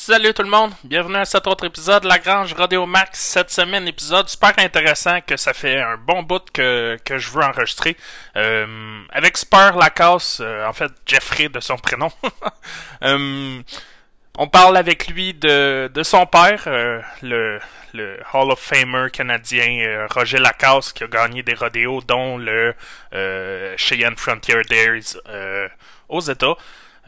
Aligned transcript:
Salut 0.00 0.32
tout 0.32 0.44
le 0.44 0.48
monde, 0.48 0.70
bienvenue 0.84 1.16
à 1.16 1.24
cet 1.24 1.48
autre 1.48 1.66
épisode 1.66 2.04
de 2.04 2.08
La 2.08 2.20
Grange 2.20 2.54
Radio 2.54 2.86
Max. 2.86 3.18
Cette 3.18 3.50
semaine, 3.50 3.88
épisode 3.88 4.28
super 4.28 4.54
intéressant 4.58 5.20
que 5.20 5.36
ça 5.36 5.52
fait 5.52 5.80
un 5.80 5.96
bon 5.96 6.22
bout 6.22 6.48
que, 6.52 6.96
que 7.04 7.18
je 7.18 7.28
veux 7.32 7.42
enregistrer. 7.42 7.96
Euh, 8.36 9.02
avec 9.10 9.36
Spur 9.36 9.76
Lacasse, 9.76 10.38
euh, 10.40 10.64
en 10.64 10.72
fait 10.72 10.92
Jeffrey 11.04 11.48
de 11.48 11.58
son 11.58 11.76
prénom. 11.76 12.12
Euh, 13.02 13.60
on 14.38 14.46
parle 14.46 14.76
avec 14.76 15.08
lui 15.08 15.34
de, 15.34 15.90
de 15.92 16.02
son 16.04 16.26
père, 16.26 16.62
le, 17.22 17.58
le 17.92 18.20
Hall 18.32 18.52
of 18.52 18.60
Famer 18.60 19.10
canadien 19.12 20.06
Roger 20.10 20.38
Lacasse, 20.38 20.92
qui 20.92 21.02
a 21.02 21.08
gagné 21.08 21.42
des 21.42 21.54
rodéos, 21.54 22.02
dont 22.02 22.38
le 22.38 22.74
Cheyenne 23.76 24.16
Frontier 24.16 24.54
euh, 25.28 25.68
aux 26.08 26.20
États. 26.20 26.54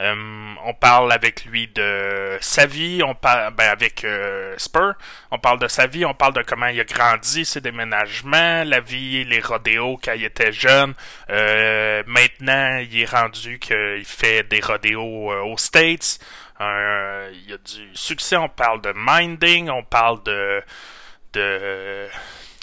Euh, 0.01 0.55
on 0.65 0.73
parle 0.73 1.13
avec 1.13 1.45
lui 1.45 1.69
de 1.69 2.39
sa 2.41 2.65
vie, 2.65 3.03
on 3.05 3.15
parle 3.15 3.53
ben, 3.55 3.69
avec 3.69 4.05
euh, 4.05 4.55
Spur, 4.57 4.95
on 5.31 5.39
parle 5.39 5.59
de 5.59 5.69
sa 5.69 5.87
vie, 5.87 6.07
on 6.07 6.15
parle 6.15 6.33
de 6.33 6.43
comment 6.43 6.69
il 6.69 6.81
a 6.81 6.85
grandi, 6.85 7.45
ses 7.45 7.61
déménagements, 7.61 8.65
la 8.65 8.81
vie, 8.81 9.25
les 9.25 9.41
rodéos 9.41 10.01
quand 10.03 10.15
il 10.15 10.25
était 10.25 10.53
jeune. 10.53 10.95
Euh, 11.29 12.03
maintenant, 12.07 12.79
il 12.79 12.99
est 12.99 13.11
rendu 13.11 13.59
qu'il 13.59 14.05
fait 14.07 14.43
des 14.45 14.61
rodéos 14.61 15.33
aux 15.33 15.59
States. 15.59 16.19
Il 16.61 17.45
y 17.49 17.53
a 17.53 17.59
du 17.59 17.91
succès, 17.95 18.37
on 18.37 18.49
parle 18.49 18.81
de 18.81 18.93
minding, 18.97 19.69
on 19.69 19.83
parle 19.83 20.23
de 20.25 20.63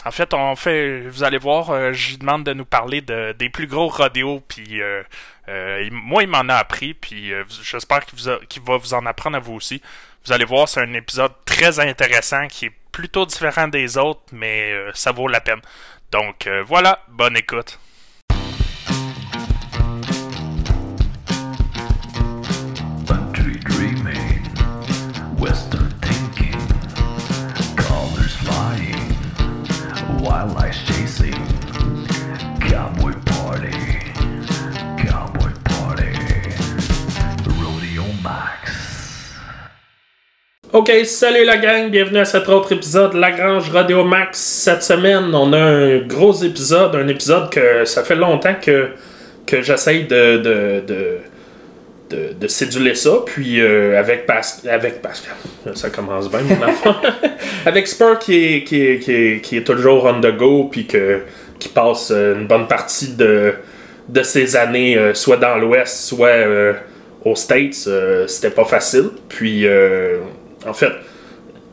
en 0.05 0.11
fait, 0.11 0.33
on 0.33 0.55
fait, 0.55 1.01
vous 1.07 1.23
allez 1.23 1.37
voir, 1.37 1.71
euh, 1.71 1.91
je 1.93 2.17
demande 2.17 2.43
de 2.43 2.53
nous 2.53 2.65
parler 2.65 3.01
de, 3.01 3.33
des 3.33 3.49
plus 3.49 3.67
gros 3.67 3.87
rodéos, 3.87 4.41
puis 4.47 4.81
euh, 4.81 5.03
euh, 5.49 5.87
moi, 5.91 6.23
il 6.23 6.29
m'en 6.29 6.49
a 6.49 6.55
appris, 6.55 6.93
puis 6.93 7.33
euh, 7.33 7.43
j'espère 7.63 8.05
qu'il, 8.05 8.61
va 8.63 8.77
vous 8.77 8.93
en 8.93 9.05
apprendre 9.05 9.37
à 9.37 9.39
vous 9.39 9.53
aussi. 9.53 9.81
Vous 10.25 10.33
allez 10.33 10.45
voir, 10.45 10.67
c'est 10.67 10.81
un 10.81 10.93
épisode 10.93 11.31
très 11.45 11.79
intéressant 11.79 12.47
qui 12.47 12.65
est 12.65 12.73
plutôt 12.91 13.25
différent 13.25 13.67
des 13.67 13.98
autres, 13.98 14.21
mais 14.31 14.73
euh, 14.73 14.91
ça 14.93 15.12
vaut 15.12 15.27
la 15.27 15.41
peine. 15.41 15.62
Donc 16.11 16.48
voilà, 16.65 17.04
bonne 17.09 17.35
écoute. 17.35 17.79
Rodeo. 30.46 30.77
Ok, 40.74 40.91
salut 41.05 41.44
la 41.44 41.57
gang, 41.57 41.90
bienvenue 41.90 42.20
à 42.20 42.26
cet 42.26 42.48
autre 42.49 42.71
épisode 42.74 43.13
de 43.13 43.18
Lagrange 43.18 43.71
Radio 43.71 44.04
Max. 44.04 44.38
Cette 44.38 44.84
semaine, 44.84 45.34
on 45.34 45.52
a 45.54 45.57
un 45.57 45.98
gros 45.99 46.34
épisode, 46.44 46.96
un 46.96 47.07
épisode 47.07 47.49
que 47.49 47.84
ça 47.85 48.04
fait 48.04 48.16
longtemps 48.16 48.54
que, 48.62 48.90
que 49.46 49.62
j'essaye 49.62 50.05
de, 50.05 51.20
de, 52.10 52.34
de 52.40 52.48
céduler 52.48 52.96
ça. 52.96 53.20
Puis 53.26 53.62
euh, 53.62 54.00
avec, 54.00 54.30
avec 54.70 55.02
Pascal, 55.02 55.36
ça 55.76 55.90
commence 55.90 56.30
bien 56.30 56.41
mon 56.41 56.62
affaire. 56.62 57.02
avec 57.66 57.88
Spur 57.88 58.20
qui 58.20 58.63
est, 58.72 59.66
toujours 59.66 60.05
on 60.05 60.22
the 60.22 60.35
go, 60.35 60.70
puis 60.72 60.88
qui 60.88 61.70
passe 61.70 62.12
euh, 62.12 62.35
une 62.35 62.48
bonne 62.48 62.68
partie 62.68 63.13
de, 63.13 63.54
de 64.08 64.24
ses 64.24 64.56
années, 64.56 64.97
euh, 64.97 65.13
soit 65.13 65.38
dans 65.38 65.58
l'Ouest, 65.58 66.06
soit 66.06 66.74
aux 67.25 67.35
States, 67.35 67.90
c'était 68.28 68.52
pas 68.52 68.66
facile. 68.66 69.09
Puis, 69.28 69.66
en 70.66 70.74
fait, 70.74 70.91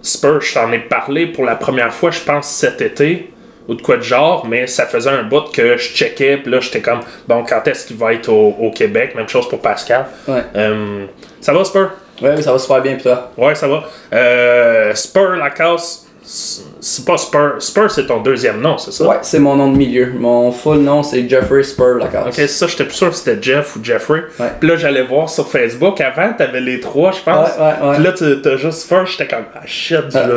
Spur, 0.02 0.40
je 0.40 0.54
t'en 0.54 0.72
ai 0.72 0.80
parlé 0.80 1.26
pour 1.28 1.44
la 1.44 1.54
première 1.54 1.92
fois, 1.92 2.10
je 2.10 2.20
pense, 2.20 2.50
cet 2.50 2.80
été, 2.80 3.30
ou 3.68 3.74
de 3.74 3.82
quoi 3.82 3.96
de 3.96 4.02
genre, 4.02 4.46
mais 4.46 4.66
ça 4.66 4.86
faisait 4.86 5.10
un 5.10 5.22
bout 5.22 5.50
que 5.52 5.76
je 5.76 5.94
checkais, 5.94 6.38
puis 6.38 6.52
là, 6.52 6.60
j'étais 6.60 6.80
comme, 6.80 7.00
bon, 7.26 7.44
quand 7.48 7.66
est-ce 7.66 7.86
qu'il 7.86 7.96
va 7.96 8.12
être 8.12 8.28
au, 8.28 8.54
au 8.60 8.70
Québec? 8.70 9.14
Même 9.14 9.28
chose 9.28 9.48
pour 9.48 9.60
Pascal. 9.60 10.06
Ouais. 10.28 10.42
Euh, 10.56 11.06
ça 11.40 11.52
va, 11.52 11.64
Spur? 11.64 11.90
Ouais, 12.22 12.40
ça 12.42 12.52
va 12.52 12.58
super 12.58 12.80
bien, 12.80 12.94
pis 12.96 13.04
toi? 13.04 13.30
Ouais, 13.36 13.54
ça 13.54 13.66
va. 13.66 13.84
Euh, 14.12 14.94
Spur 14.94 15.36
Lacasse, 15.36 16.06
c'est 16.22 17.04
pas 17.04 17.16
Spur. 17.16 17.54
Spur, 17.58 17.90
c'est 17.90 18.06
ton 18.06 18.20
deuxième 18.20 18.60
nom, 18.60 18.78
c'est 18.78 18.92
ça? 18.92 19.06
Ouais, 19.06 19.16
c'est 19.22 19.40
mon 19.40 19.56
nom 19.56 19.72
de 19.72 19.76
milieu. 19.76 20.12
Mon 20.14 20.52
full 20.52 20.78
nom, 20.78 21.02
c'est 21.02 21.28
Jeffrey 21.28 21.62
Spur 21.62 21.96
Lacasse. 21.96 22.26
Ok, 22.26 22.34
c'est 22.34 22.48
ça, 22.48 22.66
j'étais 22.66 22.84
plus 22.84 22.94
sûr 22.94 23.10
que 23.10 23.16
c'était 23.16 23.42
Jeff 23.42 23.76
ou 23.76 23.80
Jeffrey. 23.82 24.24
Ouais. 24.38 24.52
Puis 24.60 24.68
là, 24.68 24.76
j'allais 24.76 25.02
voir 25.02 25.28
sur 25.28 25.48
Facebook. 25.48 26.00
Avant, 26.00 26.32
t'avais 26.34 26.60
les 26.60 26.80
trois, 26.80 27.12
je 27.12 27.20
pense. 27.20 27.48
Ouais, 27.56 27.64
ouais, 27.64 27.88
ouais. 27.88 27.94
Puis 27.94 28.04
là, 28.04 28.36
t'as 28.42 28.56
juste 28.56 28.80
Spur, 28.80 29.06
j'étais 29.06 29.26
comme, 29.26 29.46
ah 29.54 29.62
shit, 29.66 30.12
là. 30.12 30.36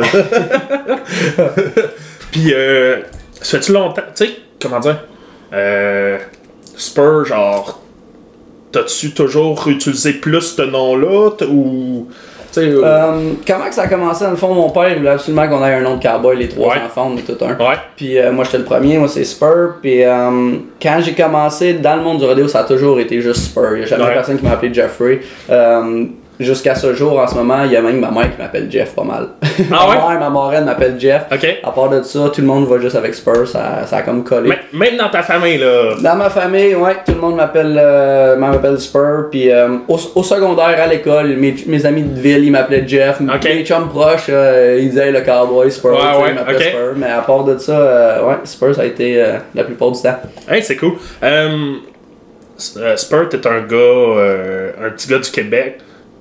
Puis, 2.32 2.52
euh, 2.52 2.98
ça 3.40 3.58
fait-tu 3.58 3.72
longtemps, 3.72 4.02
tu 4.16 4.26
sais, 4.26 4.30
comment 4.60 4.80
dire, 4.80 4.98
euh, 5.52 6.18
Spur, 6.76 7.24
genre, 7.24 7.80
t'as-tu 8.72 9.12
toujours 9.12 9.66
utilisé 9.68 10.12
plus 10.14 10.40
ce 10.56 10.62
nom-là, 10.62 11.30
ou, 11.50 12.06
tu 12.52 12.60
sais, 12.60 12.60
euh, 12.68 12.82
Euh, 12.84 13.32
comment 13.46 13.64
que 13.68 13.74
ça 13.74 13.82
a 13.82 13.88
commencé? 13.88 14.24
Dans 14.24 14.30
le 14.30 14.36
fond, 14.36 14.54
mon 14.54 14.70
père 14.70 14.90
il 14.90 14.98
voulait 14.98 15.10
absolument 15.10 15.48
qu'on 15.48 15.64
ait 15.64 15.74
un 15.74 15.80
nom 15.80 15.96
de 15.96 16.02
cowboy, 16.02 16.36
les 16.36 16.48
trois 16.48 16.74
Ouais. 16.74 16.80
enfants, 16.84 17.10
on 17.14 17.16
est 17.18 17.22
tout 17.22 17.42
un. 17.44 17.48
ouais, 17.58 17.76
Puis 17.96 18.18
euh, 18.18 18.30
moi, 18.32 18.44
j'étais 18.44 18.58
le 18.58 18.64
premier, 18.64 18.96
moi, 18.98 19.08
c'est 19.08 19.24
Spur. 19.24 19.74
Puis 19.82 20.04
euh, 20.04 20.52
quand 20.80 20.98
j'ai 21.00 21.14
commencé 21.14 21.74
dans 21.74 21.96
le 21.96 22.02
monde 22.02 22.18
du 22.18 22.24
rodeo, 22.24 22.46
ça 22.48 22.60
a 22.60 22.64
toujours 22.64 22.98
été 23.00 23.20
juste 23.20 23.42
Spur. 23.46 23.72
Il 23.72 23.78
n'y 23.78 23.82
a 23.84 23.86
jamais 23.86 24.04
Ouais. 24.04 24.14
personne 24.14 24.38
qui 24.38 24.44
m'a 24.44 24.52
appelé 24.52 24.72
Jeffrey. 24.72 25.20
Jusqu'à 26.40 26.74
ce 26.74 26.94
jour, 26.94 27.18
en 27.18 27.26
ce 27.26 27.34
moment, 27.34 27.64
il 27.64 27.72
y 27.72 27.76
a 27.76 27.82
même 27.82 27.98
ma 27.98 28.10
mère 28.10 28.30
qui 28.34 28.40
m'appelle 28.40 28.68
Jeff 28.70 28.94
pas 28.94 29.02
mal. 29.02 29.28
Ah 29.72 29.88
ouais? 29.88 29.96
ma 29.98 30.08
mère, 30.10 30.20
ma 30.20 30.30
marraine 30.30 30.64
m'appelle 30.64 30.94
Jeff. 30.98 31.22
À 31.62 31.70
part 31.70 31.88
de 31.90 32.02
ça, 32.02 32.30
tout 32.32 32.40
le 32.40 32.46
monde 32.46 32.68
va 32.68 32.78
juste 32.78 32.94
avec 32.94 33.14
Spur, 33.14 33.46
ça, 33.48 33.84
ça 33.86 33.96
a 33.98 34.02
comme 34.02 34.22
collé. 34.22 34.52
Même 34.72 34.96
dans 34.96 35.08
ta 35.08 35.22
famille, 35.22 35.58
là. 35.58 35.94
Dans 36.00 36.14
ma 36.16 36.30
famille, 36.30 36.74
ouais, 36.76 36.94
tout 37.04 37.12
le 37.14 37.20
monde 37.20 37.36
m'appelle 37.36 37.76
euh, 37.80 38.36
m'appelle 38.36 38.78
Spur. 38.78 39.28
Puis 39.30 39.50
euh, 39.50 39.78
au, 39.88 39.98
au 40.14 40.22
secondaire, 40.22 40.80
à 40.80 40.86
l'école, 40.86 41.36
mes, 41.36 41.54
mes 41.66 41.86
amis 41.86 42.02
de 42.02 42.20
ville, 42.20 42.44
ils 42.44 42.52
m'appelaient 42.52 42.86
Jeff. 42.86 43.20
Ok. 43.20 43.44
Mes 43.44 43.64
chums 43.64 43.88
proches, 43.88 44.26
euh, 44.28 44.78
ils 44.80 44.90
disaient 44.90 45.10
le 45.10 45.22
cowboy 45.22 45.70
Spur. 45.72 45.90
Ouais, 45.90 46.22
ouais, 46.22 46.28
ils 46.30 46.34
m'appelaient. 46.34 46.74
Mais 46.96 47.10
à 47.10 47.22
part 47.22 47.44
de 47.44 47.58
ça, 47.58 47.72
euh, 47.72 48.28
ouais, 48.28 48.36
Spur, 48.44 48.74
ça 48.74 48.82
a 48.82 48.84
été 48.84 49.24
la 49.54 49.64
plupart 49.64 49.90
du 49.90 50.00
temps. 50.00 50.16
Hey, 50.48 50.62
c'est 50.62 50.76
cool. 50.76 50.92
Euh, 51.22 51.74
euh, 52.76 52.96
Spur, 52.96 53.28
t'es 53.28 53.46
un 53.46 53.60
gars, 53.60 54.86
un 54.86 54.90
petit 54.90 55.08
gars 55.08 55.18
du 55.18 55.30
Québec. 55.30 55.78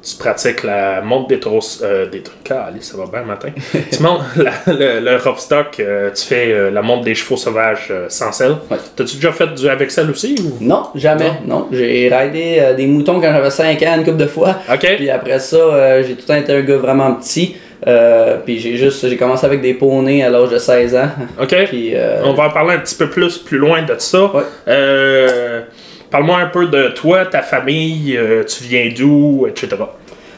Tu 0.09 0.16
pratiques 0.16 0.63
la 0.63 1.01
monte 1.01 1.28
des 1.28 1.40
taureaux. 1.40 1.59
Euh, 1.84 2.06
des 2.09 2.22
trucs. 2.22 2.50
Allez, 2.51 2.79
ça 2.81 2.95
va 2.97 3.06
bien 3.07 3.22
le 3.22 3.25
matin. 3.25 3.50
tu 3.91 4.01
montes 4.01 4.22
la- 4.38 4.73
le, 4.73 5.00
le 5.01 5.18
rough 5.18 5.40
stock, 5.40 5.79
euh, 5.79 6.12
tu 6.16 6.23
fais 6.25 6.51
euh, 6.53 6.72
la 6.72 6.81
monte 6.81 7.03
des 7.03 7.13
chevaux 7.16 7.35
sauvages 7.35 7.88
euh, 7.91 8.06
sans 8.07 8.31
selle. 8.31 8.56
Ouais. 8.72 8.78
T'as-tu 8.95 9.16
déjà 9.16 9.31
fait 9.34 9.47
du 9.53 9.68
avec 9.68 9.91
selle 9.91 10.09
aussi 10.09 10.35
ou? 10.40 10.63
Non, 10.63 10.84
jamais. 10.95 11.31
Non, 11.45 11.68
j'ai 11.72 12.07
raidé 12.07 12.73
des 12.78 12.85
moutons 12.88 13.19
quand 13.19 13.34
j'avais 13.34 13.50
5 13.50 13.81
ans 13.84 13.95
une 13.97 14.06
couple 14.06 14.18
de 14.18 14.28
fois. 14.28 14.56
Ok. 14.73 14.88
Puis 14.95 15.09
après 15.09 15.40
ça, 15.40 16.01
j'ai 16.03 16.13
tout 16.13 16.22
le 16.22 16.25
temps 16.28 16.35
été 16.35 16.53
un 16.53 16.62
gars 16.62 16.78
vraiment 16.78 17.13
petit. 17.16 17.57
Euh, 17.85 18.38
puis 18.44 18.59
j'ai 18.59 18.75
juste 18.75 19.07
j'ai 19.07 19.18
commencé 19.18 19.45
avec 19.45 19.62
des 19.62 19.74
poneys 19.75 20.24
à 20.24 20.29
l'âge 20.29 20.50
de 20.50 20.57
16 20.57 20.95
ans. 20.95 21.09
Ok. 21.39 21.53
Puis 21.68 21.91
euh, 21.94 22.22
On 22.24 22.34
va 22.34 22.45
en 22.47 22.50
parler 22.50 22.74
un 22.75 22.79
petit 22.79 22.95
peu 22.95 23.07
plus 23.09 23.38
plus 23.38 23.59
loin 23.59 23.84
de 23.84 23.94
ça. 24.00 24.25
Ouais. 24.34 24.41
Euh, 24.68 25.62
Parle-moi 26.09 26.38
un 26.38 26.47
peu 26.47 26.68
de 26.68 26.90
toi, 26.90 27.25
ta 27.25 27.41
famille, 27.41 28.16
euh, 28.18 28.44
tu 28.44 28.63
viens 28.63 28.90
d'où, 28.95 29.45
etc. 29.47 29.78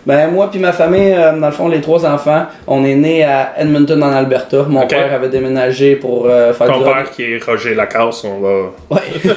Ben 0.06 0.31
moi 0.31 0.50
puis 0.50 0.59
ma 0.59 0.72
famille, 0.72 1.13
euh, 1.13 1.38
dans 1.38 1.47
le 1.47 1.53
fond 1.53 1.68
les 1.68 1.81
trois 1.81 2.06
enfants, 2.06 2.46
on 2.66 2.84
est 2.85 2.96
nés 2.96 3.24
à 3.24 3.53
Edmonton 3.57 4.02
en 4.02 4.12
Alberta. 4.12 4.66
Mon 4.68 4.88
père 4.88 5.13
avait 5.13 5.28
déménagé 5.28 5.97
pour 5.97 6.25
euh, 6.25 6.53
faire 6.53 6.68
Ton 6.68 6.80
du 6.80 6.84
père 6.85 7.12
qui 7.12 7.24
est 7.24 7.44
Roger 7.44 7.75
Lacasse, 7.75 8.24
on 8.24 8.40
va. 8.40 8.72
Ouais. 8.90 9.02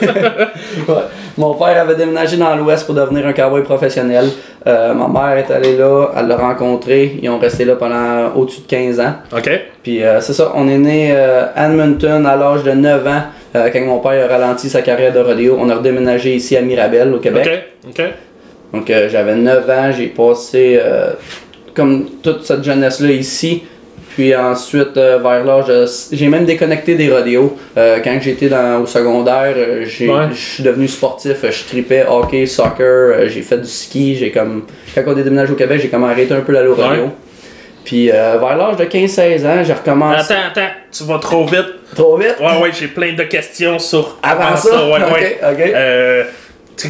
Ouais. 0.88 0.94
Mon 1.36 1.54
père 1.54 1.80
avait 1.80 1.94
déménagé 1.94 2.36
dans 2.36 2.54
l'Ouest 2.56 2.86
pour 2.86 2.94
devenir 2.94 3.26
un 3.26 3.32
cowboy 3.32 3.62
professionnel. 3.62 4.26
Euh, 4.66 4.94
ma 4.94 5.08
mère 5.08 5.36
est 5.36 5.50
allée 5.52 5.76
là, 5.76 6.08
elle 6.16 6.28
l'a 6.28 6.36
rencontré. 6.36 7.18
Ils 7.22 7.28
ont 7.28 7.38
resté 7.38 7.64
là 7.64 7.76
pendant 7.76 8.34
au-dessus 8.34 8.62
de 8.62 8.66
15 8.66 9.00
ans. 9.00 9.14
Ok. 9.36 9.50
Puis 9.82 10.02
euh, 10.02 10.20
c'est 10.20 10.32
ça, 10.32 10.52
on 10.54 10.68
est 10.68 10.78
né 10.78 11.14
à 11.14 11.66
Edmonton 11.66 12.24
à 12.24 12.36
l'âge 12.36 12.62
de 12.62 12.72
9 12.72 13.06
ans. 13.06 13.22
Euh, 13.54 13.68
quand 13.72 13.80
mon 13.82 13.98
père 14.00 14.24
a 14.30 14.38
ralenti 14.38 14.68
sa 14.70 14.82
carrière 14.82 15.12
de 15.12 15.20
rodéo, 15.20 15.56
on 15.58 15.68
a 15.70 15.76
redéménagé 15.76 16.34
ici 16.34 16.56
à 16.56 16.62
Mirabel, 16.62 17.12
au 17.12 17.18
Québec. 17.18 17.48
Ok. 17.86 17.90
Ok. 18.00 18.04
Donc 18.72 18.90
euh, 18.90 19.08
j'avais 19.10 19.34
9 19.34 19.70
ans, 19.70 19.90
j'ai 19.96 20.06
passé 20.06 20.78
euh, 20.80 21.10
comme 21.74 22.06
toute 22.22 22.44
cette 22.44 22.64
jeunesse-là 22.64 23.10
ici. 23.12 23.64
Puis 24.14 24.36
ensuite, 24.36 24.94
vers 24.96 25.42
l'âge. 25.42 25.72
J'ai 26.12 26.28
même 26.28 26.44
déconnecté 26.44 26.96
des 26.96 27.10
rodéos. 27.10 27.56
Quand 27.74 28.18
j'étais 28.20 28.50
au 28.78 28.84
secondaire, 28.84 29.54
Ouais. 29.56 29.86
je 30.34 30.36
suis 30.36 30.62
devenu 30.62 30.86
sportif. 30.86 31.36
Je 31.50 31.64
tripais 31.64 32.04
hockey, 32.06 32.44
soccer, 32.44 33.26
j'ai 33.28 33.40
fait 33.40 33.56
du 33.56 33.66
ski. 33.68 34.14
J'ai 34.16 34.30
comme... 34.30 34.64
Quand 34.94 35.00
on 35.06 35.16
est 35.16 35.22
déménagé 35.22 35.54
au 35.54 35.56
Québec, 35.56 35.80
j'ai 35.80 35.88
comme 35.88 36.04
arrêté 36.04 36.34
un 36.34 36.42
peu 36.42 36.52
l'aller 36.52 36.68
au 36.68 36.74
rodéo. 36.74 37.04
Ouais. 37.04 37.10
Puis 37.84 38.10
euh, 38.10 38.38
vers 38.38 38.56
l'âge 38.56 38.76
de 38.76 38.84
15-16 38.84 39.46
ans, 39.46 39.64
j'ai 39.64 39.72
recommencé... 39.72 40.32
Attends, 40.32 40.48
attends, 40.50 40.70
tu 40.90 41.04
vas 41.04 41.18
trop 41.18 41.46
vite. 41.46 41.66
Trop 41.94 42.16
vite? 42.16 42.36
Ouais, 42.40 42.60
ouais, 42.62 42.70
j'ai 42.72 42.88
plein 42.88 43.12
de 43.12 43.24
questions 43.24 43.78
sur 43.78 44.18
Avant 44.22 44.56
ça? 44.56 44.86
Ouais, 44.88 45.02
Ok, 45.02 45.12
ouais. 45.12 45.40
ok. 45.42 45.60
Euh, 45.74 46.24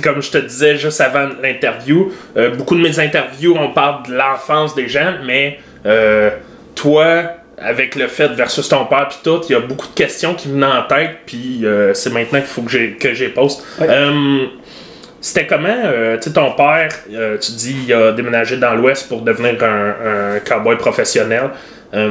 comme 0.03 0.23
je 0.23 0.31
te 0.31 0.39
disais 0.39 0.77
juste 0.77 1.01
avant 1.01 1.29
l'interview, 1.43 2.13
euh, 2.37 2.51
beaucoup 2.51 2.75
de 2.75 2.81
mes 2.81 2.99
interviews, 2.99 3.57
on 3.59 3.71
parle 3.73 4.07
de 4.07 4.15
l'enfance 4.15 4.75
des 4.75 4.89
gens, 4.89 5.15
mais 5.25 5.59
euh, 5.87 6.31
toi, 6.75 7.23
avec 7.59 7.95
le 7.95 8.07
fait 8.07 8.29
versus 8.29 8.69
ton 8.69 8.87
père 8.87 9.09
puis 9.09 9.19
tout, 9.23 9.41
il 9.49 9.53
y 9.53 9.55
a 9.55 9.61
beaucoup 9.61 9.87
de 9.87 9.95
questions 9.95 10.35
qui 10.35 10.49
me 10.49 10.55
venaient 10.55 10.67
en 10.67 10.83
tête, 10.83 11.19
puis 11.27 11.65
c'est 11.95 12.11
maintenant 12.11 12.39
qu'il 12.39 12.49
faut 12.49 12.63
que 12.63 12.71
j'ai 12.71 12.93
que 12.93 13.13
j'ai 13.13 13.29
pose. 13.29 13.63
Ouais. 13.81 13.87
C'était 15.23 15.47
comment, 15.47 15.69
euh, 15.85 16.17
tu 16.19 16.25
sais, 16.25 16.33
ton 16.33 16.51
père, 16.53 16.89
euh, 17.13 17.39
tu 17.39 17.53
dis, 17.53 17.77
il 17.87 17.93
a 17.95 18.11
déménagé 18.13 18.57
dans 18.59 18.75
l'Ouest 18.75 19.09
pour 19.09 19.23
devenir 19.23 19.63
un, 19.63 20.35
un 20.35 20.41
cowboy 20.41 20.77
professionnel. 20.77 21.51
Euh, 21.95 22.11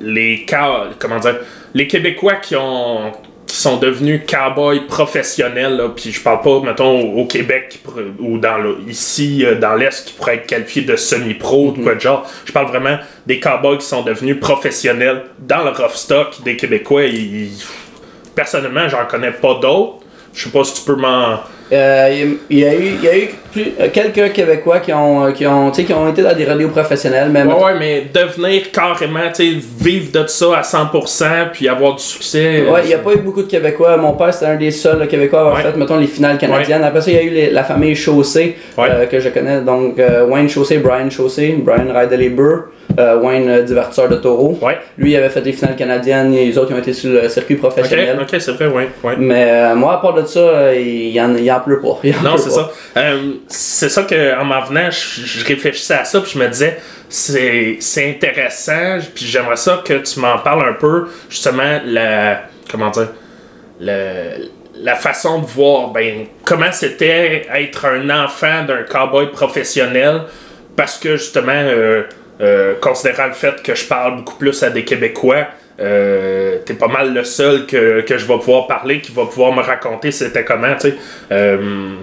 les 0.00 0.44
cow- 0.48 0.90
comment 0.98 1.18
dire, 1.18 1.36
les 1.74 1.86
Québécois 1.86 2.34
qui 2.36 2.56
ont 2.56 3.12
qui 3.46 3.56
sont 3.60 3.76
devenus 3.76 4.22
cowboys 4.26 4.80
professionnels, 4.88 5.76
là, 5.76 5.88
puis 5.94 6.10
je 6.10 6.20
parle 6.20 6.40
pas, 6.40 6.60
mettons, 6.60 7.00
au 7.00 7.20
au 7.20 7.26
Québec 7.26 7.78
ou 8.18 8.38
dans 8.38 8.58
le, 8.58 8.78
ici, 8.88 9.44
euh, 9.44 9.54
dans 9.56 9.74
l'Est, 9.74 10.06
qui 10.06 10.12
pourraient 10.14 10.36
être 10.36 10.46
qualifiés 10.46 10.82
de 10.82 10.96
semi-pro, 10.96 11.70
de 11.72 11.82
quoi 11.82 11.94
de 11.94 12.00
genre. 12.00 12.28
Je 12.46 12.52
parle 12.52 12.66
vraiment 12.66 12.96
des 13.26 13.38
cowboys 13.38 13.78
qui 13.78 13.86
sont 13.86 14.02
devenus 14.02 14.40
professionnels 14.40 15.22
dans 15.38 15.62
le 15.62 15.70
rough 15.70 15.94
stock 15.94 16.42
des 16.44 16.56
Québécois. 16.56 17.04
Ils- 17.04 17.50
personnellement, 18.34 18.88
j'en 18.88 19.04
connais 19.06 19.30
pas 19.32 19.54
d'autres. 19.60 19.98
Je 20.32 20.44
sais 20.44 20.50
pas 20.50 20.64
si 20.64 20.74
tu 20.74 20.82
peux 20.86 20.96
m'en. 20.96 21.38
Euh, 21.72 22.34
il 22.50 22.58
y 22.58 22.64
a 22.64 22.74
eu, 22.74 22.78
il 22.98 23.04
y 23.04 23.08
a 23.08 23.16
eu 23.16 23.28
plus- 23.50 23.72
euh, 23.80 23.88
quelques 23.92 24.32
Québécois 24.32 24.80
qui 24.80 24.92
ont, 24.92 25.24
euh, 25.26 25.32
qui, 25.32 25.46
ont, 25.46 25.70
qui 25.70 25.92
ont 25.94 26.08
été 26.10 26.22
dans 26.22 26.36
des 26.36 26.44
radios 26.44 26.68
professionnels, 26.68 27.28
mais 27.32 27.42
Ouais, 27.42 27.54
ouais, 27.54 27.78
mais 27.78 28.06
devenir 28.12 28.70
carrément, 28.70 29.20
vivre 29.80 30.12
de 30.12 30.26
ça 30.26 30.58
à 30.58 30.62
100% 30.62 31.24
puis 31.52 31.66
avoir 31.68 31.94
du 31.94 32.02
succès. 32.02 32.64
Ouais, 32.70 32.80
il 32.84 32.88
n'y 32.88 32.94
a 32.94 32.98
pas 32.98 33.12
eu 33.14 33.18
beaucoup 33.18 33.42
de 33.42 33.48
Québécois. 33.48 33.96
Mon 33.96 34.12
père, 34.12 34.32
c'était 34.34 34.46
un 34.46 34.56
des 34.56 34.70
seuls 34.70 34.98
là, 34.98 35.06
Québécois 35.06 35.38
à 35.38 35.42
avoir 35.42 35.56
Ouais. 35.56 35.62
fait, 35.62 35.76
mettons, 35.78 35.96
les 35.98 36.06
finales 36.06 36.36
canadiennes. 36.38 36.84
Après 36.84 37.00
ça, 37.00 37.10
il 37.10 37.16
y 37.16 37.18
a 37.18 37.22
eu 37.22 37.30
les- 37.30 37.50
la 37.50 37.64
famille 37.64 37.94
Chaussé, 37.94 38.56
euh, 38.78 39.06
que 39.06 39.18
je 39.18 39.28
connais. 39.30 39.60
Donc, 39.62 39.98
euh, 39.98 40.26
Wayne 40.26 40.48
Chaussé, 40.48 40.78
Brian 40.78 41.08
Chaussé, 41.10 41.56
Brian 41.58 41.86
Beurs, 42.30 42.64
euh, 42.98 43.16
Wayne, 43.18 43.48
euh, 43.48 43.62
divertisseur 43.62 44.08
de 44.08 44.16
taureau. 44.16 44.58
Ouais. 44.62 44.78
Lui, 44.98 45.12
il 45.12 45.16
avait 45.16 45.28
fait 45.28 45.40
les 45.40 45.52
finales 45.52 45.76
canadiennes, 45.76 46.32
et 46.34 46.46
les 46.46 46.58
autres, 46.58 46.70
ils 46.70 46.74
ont 46.74 46.78
été 46.78 46.92
sur 46.92 47.10
le 47.12 47.28
circuit 47.28 47.56
professionnel. 47.56 48.18
ok, 48.20 48.28
c'est 48.40 48.52
vrai, 48.52 48.66
ouais. 48.66 48.88
ouais. 49.02 49.14
Mais 49.18 49.46
euh, 49.50 49.74
moi, 49.74 49.94
à 49.94 49.96
part 49.98 50.14
de 50.14 50.24
ça, 50.26 50.74
il 50.74 51.18
en, 51.20 51.34
il 51.36 51.50
en 51.50 51.60
pleut 51.60 51.80
pas. 51.80 51.98
En 52.20 52.22
Non, 52.22 52.36
c'est 52.36 52.50
ça. 52.50 52.70
C'est 53.48 53.88
ça 53.88 54.02
que 54.02 54.38
en 54.40 54.44
m'en 54.44 54.60
venant, 54.62 54.90
je, 54.90 55.22
je 55.24 55.44
réfléchissais 55.46 55.94
à 55.94 56.04
ça, 56.04 56.20
puis 56.20 56.32
je 56.34 56.38
me 56.38 56.48
disais, 56.48 56.78
c'est, 57.08 57.76
c'est 57.80 58.08
intéressant, 58.10 58.98
puis 59.14 59.24
j'aimerais 59.26 59.56
ça 59.56 59.82
que 59.84 59.94
tu 59.94 60.20
m'en 60.20 60.38
parles 60.38 60.68
un 60.68 60.74
peu, 60.74 61.06
justement, 61.28 61.80
la. 61.84 62.42
Comment 62.70 62.90
dire 62.90 63.08
le- 63.80 64.48
La 64.82 64.94
façon 64.96 65.40
de 65.40 65.46
voir, 65.46 65.88
ben, 65.90 66.26
comment 66.44 66.72
c'était 66.72 67.46
être 67.54 67.86
un 67.86 68.10
enfant 68.24 68.64
d'un 68.66 68.82
cowboy 68.82 69.30
professionnel, 69.30 70.22
parce 70.76 70.98
que 70.98 71.16
justement, 71.16 71.52
euh, 71.54 72.02
euh, 72.40 72.74
considérant 72.80 73.28
le 73.28 73.32
fait 73.32 73.62
que 73.62 73.74
je 73.74 73.86
parle 73.86 74.16
beaucoup 74.16 74.36
plus 74.36 74.60
à 74.62 74.70
des 74.70 74.84
Québécois, 74.84 75.46
euh, 75.80 76.58
t'es 76.64 76.74
pas 76.74 76.88
mal 76.88 77.14
le 77.14 77.22
seul 77.24 77.66
que, 77.66 78.00
que 78.00 78.18
je 78.18 78.26
vais 78.26 78.38
pouvoir 78.38 78.66
parler, 78.66 79.00
qui 79.00 79.12
va 79.12 79.24
pouvoir 79.24 79.52
me 79.52 79.62
raconter 79.62 80.10
c'était 80.10 80.44
comment, 80.44 80.74
tu 80.74 80.90
sais. 80.90 80.96
Euh, 81.30 81.94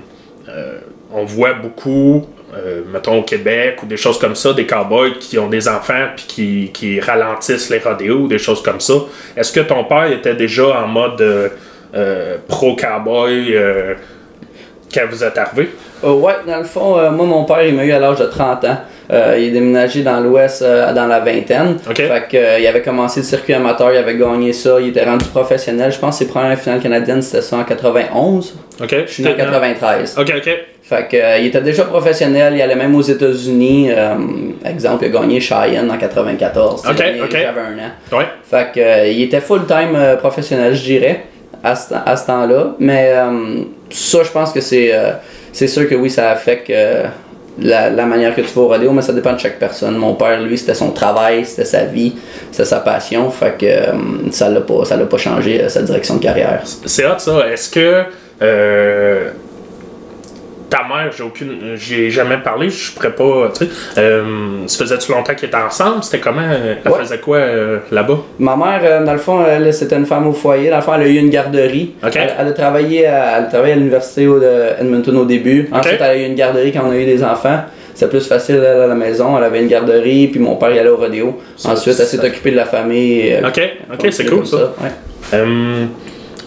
on 1.13 1.25
voit 1.25 1.53
beaucoup, 1.53 2.25
mettons 2.91 3.19
au 3.19 3.23
Québec 3.23 3.83
ou 3.83 3.85
des 3.85 3.97
choses 3.97 4.17
comme 4.17 4.35
ça, 4.35 4.53
des 4.53 4.65
cowboys 4.65 5.19
qui 5.19 5.37
ont 5.37 5.49
des 5.49 5.67
enfants 5.67 6.07
puis 6.15 6.25
qui, 6.25 6.71
qui 6.73 6.99
ralentissent 7.01 7.69
les 7.69 7.79
rodéos, 7.79 8.27
des 8.27 8.37
choses 8.37 8.61
comme 8.61 8.79
ça. 8.79 8.93
Est-ce 9.35 9.51
que 9.51 9.59
ton 9.59 9.83
père 9.83 10.09
était 10.09 10.35
déjà 10.35 10.81
en 10.81 10.87
mode 10.87 11.51
pro-cowboy 12.47 13.57
quand 14.93 15.05
vous 15.09 15.23
êtes 15.23 15.37
arrivé? 15.37 15.69
Euh, 16.03 16.13
ouais, 16.13 16.33
dans 16.47 16.57
le 16.57 16.63
fond, 16.63 16.97
euh, 16.97 17.11
moi, 17.11 17.25
mon 17.25 17.43
père, 17.45 17.63
il 17.63 17.75
m'a 17.75 17.83
eu 17.83 17.91
à 17.91 17.99
l'âge 17.99 18.19
de 18.19 18.25
30 18.25 18.65
ans. 18.65 18.77
Euh, 19.11 19.35
il 19.37 19.45
est 19.45 19.51
déménagé 19.51 20.03
dans 20.03 20.19
l'Ouest 20.21 20.61
euh, 20.61 20.93
dans 20.93 21.05
la 21.05 21.19
vingtaine. 21.19 21.77
Fait 21.79 22.27
que, 22.29 22.59
il 22.61 22.65
avait 22.65 22.81
commencé 22.81 23.19
le 23.19 23.25
circuit 23.25 23.53
amateur, 23.53 23.91
il 23.91 23.97
avait 23.97 24.15
gagné 24.15 24.53
ça, 24.53 24.79
il 24.79 24.89
était 24.89 25.03
rendu 25.03 25.25
professionnel. 25.25 25.91
Je 25.91 25.99
pense 25.99 26.17
que 26.17 26.25
ses 26.25 26.31
premières 26.31 26.57
finales 26.57 26.79
canadiennes, 26.79 27.21
c'était 27.21 27.41
ça 27.41 27.57
en 27.57 27.63
91. 27.63 28.55
Ok. 28.81 28.95
Je 29.05 29.11
suis 29.11 29.23
né 29.23 29.33
en 29.33 29.35
93. 29.35 30.17
Ok, 30.17 30.33
ok. 30.37 30.49
Fait 30.83 31.07
que, 31.07 31.39
il 31.39 31.47
était 31.47 31.61
déjà 31.61 31.83
professionnel, 31.83 32.53
il 32.55 32.61
allait 32.61 32.75
même 32.75 32.95
aux 32.95 33.01
États-Unis. 33.01 33.89
exemple, 34.65 35.05
il 35.05 35.15
a 35.15 35.19
gagné 35.19 35.39
Cheyenne 35.39 35.91
en 35.91 35.97
94. 35.97 36.83
Ok, 36.85 36.89
ok. 36.89 37.31
J'avais 37.31 37.61
un 37.61 37.77
an. 37.77 38.17
Ouais. 38.17 38.25
Fait 38.49 38.71
que, 38.73 39.11
il 39.11 39.21
était 39.23 39.41
full-time 39.41 40.17
professionnel, 40.19 40.73
je 40.73 40.83
dirais, 40.83 41.25
à 41.63 41.75
ce, 41.75 41.93
à 41.93 42.15
ce 42.15 42.27
temps-là. 42.27 42.75
Mais 42.79 43.13
ça, 43.89 44.23
je 44.23 44.31
pense 44.31 44.51
que 44.51 44.61
c'est 44.61 44.93
c'est 45.53 45.67
sûr 45.67 45.87
que 45.87 45.95
oui, 45.95 46.09
ça 46.09 46.31
affecte 46.31 46.69
euh, 46.69 47.05
la, 47.59 48.05
manière 48.05 48.35
que 48.35 48.41
tu 48.41 48.53
vas 48.53 48.61
au 48.61 48.67
rodéo, 48.67 48.91
mais 48.91 49.01
ça 49.01 49.13
dépend 49.13 49.33
de 49.33 49.39
chaque 49.39 49.59
personne. 49.59 49.95
Mon 49.95 50.15
père, 50.15 50.41
lui, 50.41 50.57
c'était 50.57 50.73
son 50.73 50.91
travail, 50.91 51.45
c'était 51.45 51.65
sa 51.65 51.85
vie, 51.85 52.15
c'était 52.51 52.65
sa 52.65 52.79
passion. 52.79 53.29
Fait 53.29 53.57
que 53.57 53.65
euh, 53.65 53.93
ça 54.31 54.49
l'a 54.49 54.61
pas, 54.61 54.83
l'a 54.89 55.05
pas 55.05 55.17
changé, 55.17 55.61
euh, 55.61 55.69
sa 55.69 55.81
direction 55.81 56.15
de 56.15 56.21
carrière. 56.21 56.61
C'est 56.85 57.05
hot 57.05 57.19
ça. 57.19 57.47
Est-ce 57.51 57.69
que 57.69 58.03
ta 60.71 60.79
mère, 60.87 61.11
j'ai 61.15 61.21
aucune. 61.23 61.75
J'ai 61.75 62.09
jamais 62.09 62.37
parlé, 62.37 62.69
je 62.71 62.91
pourrais 62.93 63.13
pas. 63.13 63.51
Tu 63.55 63.65
sais. 63.65 63.71
Euh, 63.99 64.23
ça 64.65 64.79
faisait-tu 64.83 65.11
longtemps 65.11 65.35
qu'ils 65.35 65.49
étaient 65.49 65.57
ensemble? 65.57 66.03
C'était 66.03 66.19
comment? 66.19 66.41
euh, 66.41 66.75
Elle 66.83 66.91
Ouais. 66.91 66.99
faisait 66.99 67.19
quoi 67.19 67.37
euh, 67.37 67.77
là-bas? 67.91 68.17
Ma 68.39 68.55
mère, 68.55 68.79
euh, 68.83 69.05
dans 69.05 69.13
le 69.13 69.19
fond, 69.19 69.45
elle, 69.45 69.71
c'était 69.73 69.97
une 69.97 70.05
femme 70.07 70.25
au 70.27 70.33
foyer. 70.33 70.69
Dans 70.71 70.77
le 70.77 70.81
fond, 70.81 70.93
elle 70.95 71.01
a 71.03 71.07
eu 71.07 71.17
une 71.17 71.29
garderie. 71.29 71.93
Elle, 72.01 72.11
elle 72.39 72.47
a 72.47 72.51
travaillé 72.53 73.05
à, 73.05 73.37
elle 73.37 73.43
a 73.43 73.47
travaillé 73.47 73.73
à 73.73 73.75
l'université 73.75 74.25
au- 74.27 74.39
de 74.39 74.49
Edmonton 74.79 75.17
au 75.17 75.25
début. 75.25 75.69
Ensuite, 75.71 75.97
elle 75.99 76.03
a 76.03 76.15
eu 76.17 76.23
une 76.25 76.35
garderie 76.35 76.71
quand 76.71 76.81
on 76.87 76.91
a 76.91 76.97
eu 76.97 77.05
des 77.05 77.23
enfants. 77.23 77.59
C'était 77.93 78.09
plus 78.09 78.25
facile 78.25 78.55
elle, 78.55 78.81
à 78.81 78.87
la 78.87 78.95
maison. 78.95 79.37
Elle 79.37 79.43
avait 79.43 79.59
une 79.61 79.67
garderie, 79.67 80.27
puis 80.29 80.39
mon 80.39 80.55
père 80.55 80.71
il 80.71 80.79
allait 80.79 80.89
au 80.89 80.95
rodéo. 80.97 81.39
Ensuite, 81.65 81.99
elle 81.99 82.05
s'est 82.05 82.25
occupée 82.25 82.51
de 82.51 82.55
la 82.55 82.65
famille. 82.65 83.37
Ok, 83.45 83.61
ok, 83.93 84.07
c'est 84.11 84.25
cool 84.25 84.47
ça. 84.47 84.73
ouais. 84.81 85.39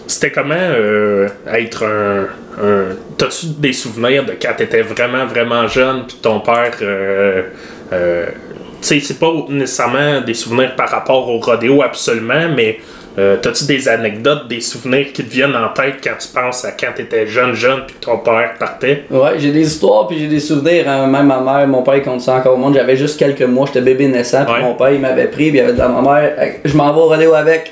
C'était 0.07 0.31
comment 0.31 0.55
euh, 0.55 1.27
être 1.53 1.83
un. 1.83 2.27
un... 2.63 2.83
T'as-tu 3.17 3.47
des 3.57 3.73
souvenirs 3.73 4.25
de 4.25 4.33
quand 4.39 4.53
t'étais 4.57 4.81
vraiment, 4.81 5.25
vraiment 5.25 5.67
jeune, 5.67 6.05
puis 6.07 6.17
ton 6.21 6.39
père. 6.39 6.71
Euh, 6.81 7.43
euh, 7.93 8.25
tu 8.81 8.87
sais, 8.87 8.99
c'est 8.99 9.19
pas 9.19 9.31
nécessairement 9.49 10.21
des 10.21 10.33
souvenirs 10.35 10.75
par 10.75 10.89
rapport 10.89 11.27
au 11.29 11.39
rodéo 11.39 11.81
absolument, 11.81 12.49
mais 12.55 12.79
euh, 13.17 13.37
t'as-tu 13.41 13.65
des 13.65 13.87
anecdotes, 13.87 14.47
des 14.47 14.59
souvenirs 14.61 15.07
qui 15.13 15.23
te 15.23 15.31
viennent 15.31 15.55
en 15.55 15.69
tête 15.69 15.95
quand 16.03 16.17
tu 16.19 16.27
penses 16.27 16.65
à 16.65 16.71
quand 16.73 16.93
t'étais 16.95 17.25
jeune, 17.25 17.53
jeune, 17.53 17.81
puis 17.87 17.95
ton 17.99 18.17
père 18.19 18.53
partait? 18.59 19.05
Ouais, 19.09 19.39
j'ai 19.39 19.51
des 19.51 19.61
histoires 19.65 20.07
puis 20.07 20.19
j'ai 20.19 20.27
des 20.27 20.39
souvenirs. 20.41 20.87
hein. 20.87 21.07
Même 21.07 21.25
ma 21.27 21.39
mère, 21.39 21.67
mon 21.67 21.81
père 21.81 22.01
compte 22.03 22.21
ça 22.21 22.35
encore 22.35 22.53
au 22.55 22.57
monde. 22.57 22.75
J'avais 22.75 22.97
juste 22.97 23.17
quelques 23.17 23.41
mois, 23.43 23.65
j'étais 23.67 23.81
bébé 23.81 24.07
naissant. 24.07 24.45
Puis 24.45 24.53
Ouais. 24.55 24.61
mon 24.61 24.75
père 24.75 24.91
il 24.91 24.99
m'avait 24.99 25.27
pris, 25.29 25.49
puis 25.49 25.57
il 25.57 25.61
avait 25.61 25.73
dit 25.73 25.81
à 25.81 25.87
ma 25.87 26.01
mère, 26.01 26.33
je 26.63 26.75
m'en 26.77 26.93
vais 26.93 26.99
au 26.99 27.05
rodéo 27.07 27.33
avec. 27.33 27.71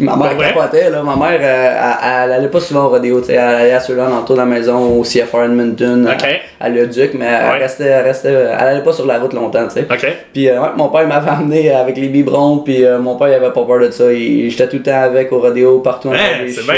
Ma 0.00 0.16
mère 0.16 0.36
capotait, 0.36 0.90
là. 0.90 1.02
Ma 1.02 1.16
mère, 1.16 1.40
euh, 1.42 1.94
elle, 2.04 2.24
elle 2.26 2.32
allait 2.32 2.48
pas 2.48 2.60
souvent 2.60 2.84
au 2.84 2.88
rodéo, 2.88 3.20
tu 3.20 3.26
sais. 3.26 3.32
Elle 3.34 3.38
allait 3.40 3.72
à 3.72 3.80
ceux-là 3.80 4.08
autour 4.22 4.36
de 4.36 4.40
la 4.40 4.46
maison, 4.46 4.98
au 4.98 5.02
CFR 5.02 5.44
Edmonton, 5.44 6.08
Ok. 6.12 6.24
à, 6.60 6.64
à 6.64 6.68
Le 6.68 6.86
Duc, 6.86 7.10
mais 7.14 7.26
elle, 7.26 7.50
Ouais. 7.52 7.58
restait, 7.58 7.84
elle 7.84 8.04
restait, 8.04 8.32
elle 8.32 8.48
allait 8.66 8.82
pas 8.82 8.92
sur 8.92 9.06
la 9.06 9.18
route 9.18 9.32
longtemps, 9.32 9.66
tu 9.66 9.74
sais. 9.74 9.86
Ok. 9.90 10.06
Puis 10.32 10.48
euh, 10.48 10.60
ouais, 10.60 10.68
mon 10.76 10.88
père 10.88 11.06
m'avait 11.06 11.30
amené 11.38 11.70
avec 11.72 11.96
les 11.96 12.08
biberons, 12.08 12.58
puis 12.58 12.84
euh, 12.84 12.98
mon 12.98 13.16
père 13.16 13.28
il 13.28 13.34
avait 13.34 13.52
pas 13.52 13.64
peur 13.64 13.80
de 13.80 13.90
ça. 13.90 14.12
Il- 14.12 14.50
J'étais 14.50 14.68
tout 14.68 14.76
le 14.76 14.82
temps 14.82 15.00
avec 15.02 15.32
au 15.32 15.40
rodéo, 15.40 15.80
partout. 15.80 16.10
de 16.10 16.16
c'est 16.48 16.64
bien. 16.64 16.74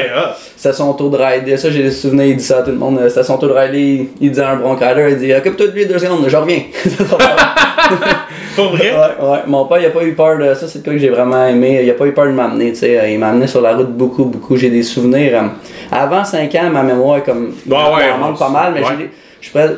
C'était 0.56 0.74
son 0.74 0.92
tour 0.94 1.10
de 1.10 1.16
rider. 1.16 1.56
Ça, 1.56 1.70
j'ai 1.70 1.82
des 1.84 1.90
souvenirs, 1.90 2.26
il 2.26 2.36
dit 2.36 2.44
ça 2.44 2.58
à 2.58 2.62
tout 2.62 2.70
le 2.70 2.76
monde. 2.76 3.00
C'était 3.08 3.22
son 3.22 3.38
tour 3.38 3.48
de 3.48 3.54
rider. 3.54 3.78
Il, 3.78 4.08
il 4.20 4.30
dit 4.30 4.40
à 4.40 4.50
un 4.50 4.56
bronc 4.56 4.76
rider, 4.76 5.08
il 5.10 5.16
dit 5.18 5.32
Occupe-toi 5.34 5.68
de 5.68 5.72
lui 5.72 5.86
deux 5.86 5.98
secondes, 5.98 6.24
je 6.26 6.36
reviens. 6.36 6.60
Pour 8.56 8.70
vrai? 8.70 8.90
ouais, 8.92 9.26
ouais. 9.28 9.38
Mon 9.46 9.64
père, 9.66 9.78
il 9.80 9.86
a 9.86 9.90
pas 9.90 10.02
eu 10.04 10.12
peur 10.14 10.38
de 10.38 10.54
ça. 10.54 10.66
C'est 10.68 10.82
cas 10.82 10.90
que 10.90 10.98
j'ai 10.98 11.08
vraiment 11.10 11.46
aimé. 11.46 11.80
Il 11.82 11.90
a 11.90 11.94
pas 11.94 12.06
eu 12.06 12.12
peur 12.12 12.26
de 12.26 12.32
m'amener, 12.32 12.70
tu 12.72 12.78
sais. 12.80 13.12
Il 13.12 13.18
m'a 13.18 13.28
amené 13.28 13.46
sur 13.46 13.60
la 13.60 13.74
route 13.76 13.90
beaucoup, 13.96 14.24
beaucoup. 14.24 14.56
J'ai 14.56 14.70
des 14.70 14.82
souvenirs. 14.82 15.32
euh, 15.42 15.46
Avant 15.96 16.24
5 16.24 16.54
ans, 16.56 16.70
ma 16.70 16.82
mémoire 16.82 17.18
est 17.18 17.22
comme. 17.22 17.52
Ouais, 17.66 17.76
ouais, 17.76 18.02
elle 18.14 18.20
manque 18.20 18.38
pas 18.38 18.48
mal, 18.48 18.72
mais 18.74 18.80
ouais. 18.80 18.86
j'ai 18.98 19.10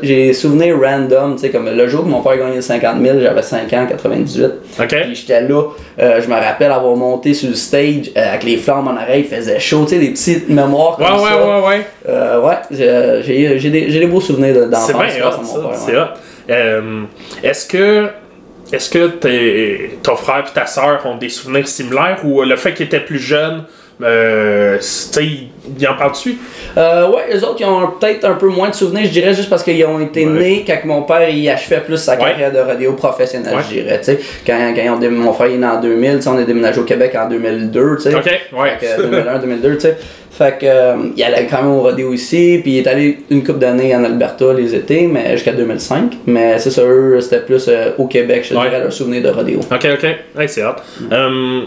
j'ai 0.02 0.26
des 0.26 0.32
souvenirs 0.32 0.76
random, 0.82 1.34
tu 1.36 1.42
sais, 1.42 1.50
comme 1.50 1.68
le 1.70 1.86
jour 1.86 2.02
que 2.02 2.08
mon 2.08 2.20
père 2.20 2.32
a 2.32 2.36
gagné 2.36 2.56
le 2.56 2.62
50 2.62 3.00
000, 3.00 3.20
j'avais 3.20 3.42
5 3.42 3.72
ans, 3.74 3.86
98. 3.88 4.44
Ok. 4.80 4.86
Puis 4.88 5.14
j'étais 5.14 5.40
là, 5.42 5.62
euh, 6.00 6.20
je 6.20 6.28
me 6.28 6.34
rappelle 6.34 6.72
avoir 6.72 6.96
monté 6.96 7.32
sur 7.32 7.48
le 7.50 7.54
stage 7.54 8.10
euh, 8.16 8.28
avec 8.30 8.42
les 8.42 8.56
flammes 8.56 8.88
en 8.88 8.94
oreille, 9.00 9.24
il 9.30 9.36
faisait 9.36 9.60
chaud, 9.60 9.84
tu 9.84 9.90
sais, 9.90 9.98
des 10.00 10.10
petites 10.10 10.48
mémoires 10.48 10.96
comme 10.96 11.06
Ouais, 11.06 11.12
ouais, 11.22 11.28
ça. 11.28 11.46
ouais, 11.60 11.66
ouais. 11.68 11.86
Euh, 12.08 12.40
ouais, 12.40 12.54
j'ai- 12.72 13.70
des, 13.70 14.06
beaux 14.06 14.20
souvenirs 14.20 14.52
de- 14.54 14.62
C'est 14.74 14.92
d'enfance 14.94 15.14
bien 15.14 15.26
hot, 15.28 15.30
ça. 15.30 15.60
C'est 15.74 15.92
ouais. 15.92 15.98
hot. 15.98 17.06
Est-ce 17.44 17.66
que. 17.68 18.08
Est-ce 18.72 18.88
que 18.90 19.06
t'es- 19.08 19.98
ton 20.02 20.16
frère 20.16 20.44
et 20.48 20.52
ta 20.54 20.66
soeur 20.66 21.04
ont 21.06 21.16
des 21.16 21.28
souvenirs 21.28 21.68
similaires 21.68 22.20
ou 22.24 22.42
le 22.42 22.56
fait 22.56 22.72
qu'ils 22.74 22.86
étaient 22.86 23.00
plus 23.00 23.18
jeunes, 23.18 23.64
euh, 24.02 24.78
tu 25.64 25.68
sais, 25.70 25.76
ils 25.80 25.88
en 25.88 25.94
parlent-tu? 25.96 26.36
Euh, 26.76 27.08
ouais, 27.10 27.34
eux 27.36 27.44
autres, 27.44 27.56
ils 27.60 27.66
ont 27.66 27.88
peut-être 28.00 28.24
un 28.24 28.34
peu 28.34 28.48
moins 28.48 28.68
de 28.70 28.74
souvenirs, 28.74 29.04
je 29.04 29.10
dirais, 29.10 29.32
juste 29.34 29.48
parce 29.50 29.62
qu'ils 29.62 29.84
ont 29.86 30.00
été 30.00 30.26
Ouais. 30.26 30.32
nés 30.32 30.64
quand 30.66 30.78
mon 30.84 31.02
père 31.02 31.28
il 31.28 31.48
achevait 31.48 31.80
plus 31.80 31.96
sa 31.98 32.12
Ouais. 32.14 32.18
carrière 32.18 32.52
de 32.52 32.58
rodéo 32.58 32.92
professionnelle, 32.94 33.54
Ouais. 33.56 33.62
je 33.68 33.74
dirais. 33.80 33.98
tu 33.98 34.04
sais. 34.06 34.18
Quand, 34.46 34.72
quand 34.74 34.82
ils 34.82 34.90
ont 34.90 34.98
dé- 34.98 35.08
mon 35.08 35.32
frère 35.32 35.48
il 35.48 35.54
est 35.54 35.58
né 35.58 35.66
en 35.66 35.80
2000, 35.80 36.16
tu 36.16 36.22
sais, 36.22 36.28
on 36.28 36.38
est 36.38 36.44
déménagé 36.44 36.80
au 36.80 36.84
Québec 36.84 37.16
en 37.16 37.28
2002, 37.28 37.96
tu 37.96 38.02
sais. 38.02 38.14
Ok, 38.14 38.24
ouais. 38.26 38.70
Fait 38.80 38.86
que 38.96 39.02
2001, 39.02 39.38
2002, 39.38 39.74
tu 39.74 39.80
sais. 39.80 39.96
Fait 40.30 40.58
que, 40.58 40.64
euh, 40.66 40.94
il 41.14 41.22
allait 41.22 41.46
quand 41.46 41.58
même 41.58 41.72
au 41.72 41.82
rodéo 41.82 42.12
ici, 42.14 42.58
puis 42.62 42.72
il 42.72 42.78
est 42.78 42.86
allé 42.86 43.18
une 43.30 43.44
couple 43.44 43.58
d'années 43.58 43.94
en 43.94 44.02
Alberta 44.02 44.54
les 44.54 44.74
étés, 44.74 45.06
mais 45.06 45.32
jusqu'à 45.32 45.52
2005. 45.52 46.14
Mais 46.26 46.58
c'est 46.58 46.70
ça, 46.70 46.82
eux, 46.84 47.20
c'était 47.20 47.40
plus 47.40 47.66
euh, 47.68 47.90
au 47.98 48.06
Québec, 48.06 48.42
je 48.48 48.54
dirais, 48.54 48.80
leur 48.80 48.90
souvenir 48.92 49.22
de 49.22 49.28
rodéo. 49.28 49.60
Ok, 49.70 49.86
ok. 49.92 50.06
Hot. 50.36 50.76
Euh, 51.12 51.60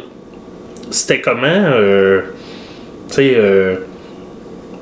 C'était 0.92 1.22
comment, 1.22 1.46
euh, 1.48 2.22
tu 3.10 3.16
sais, 3.16 3.34
euh, 3.36 3.76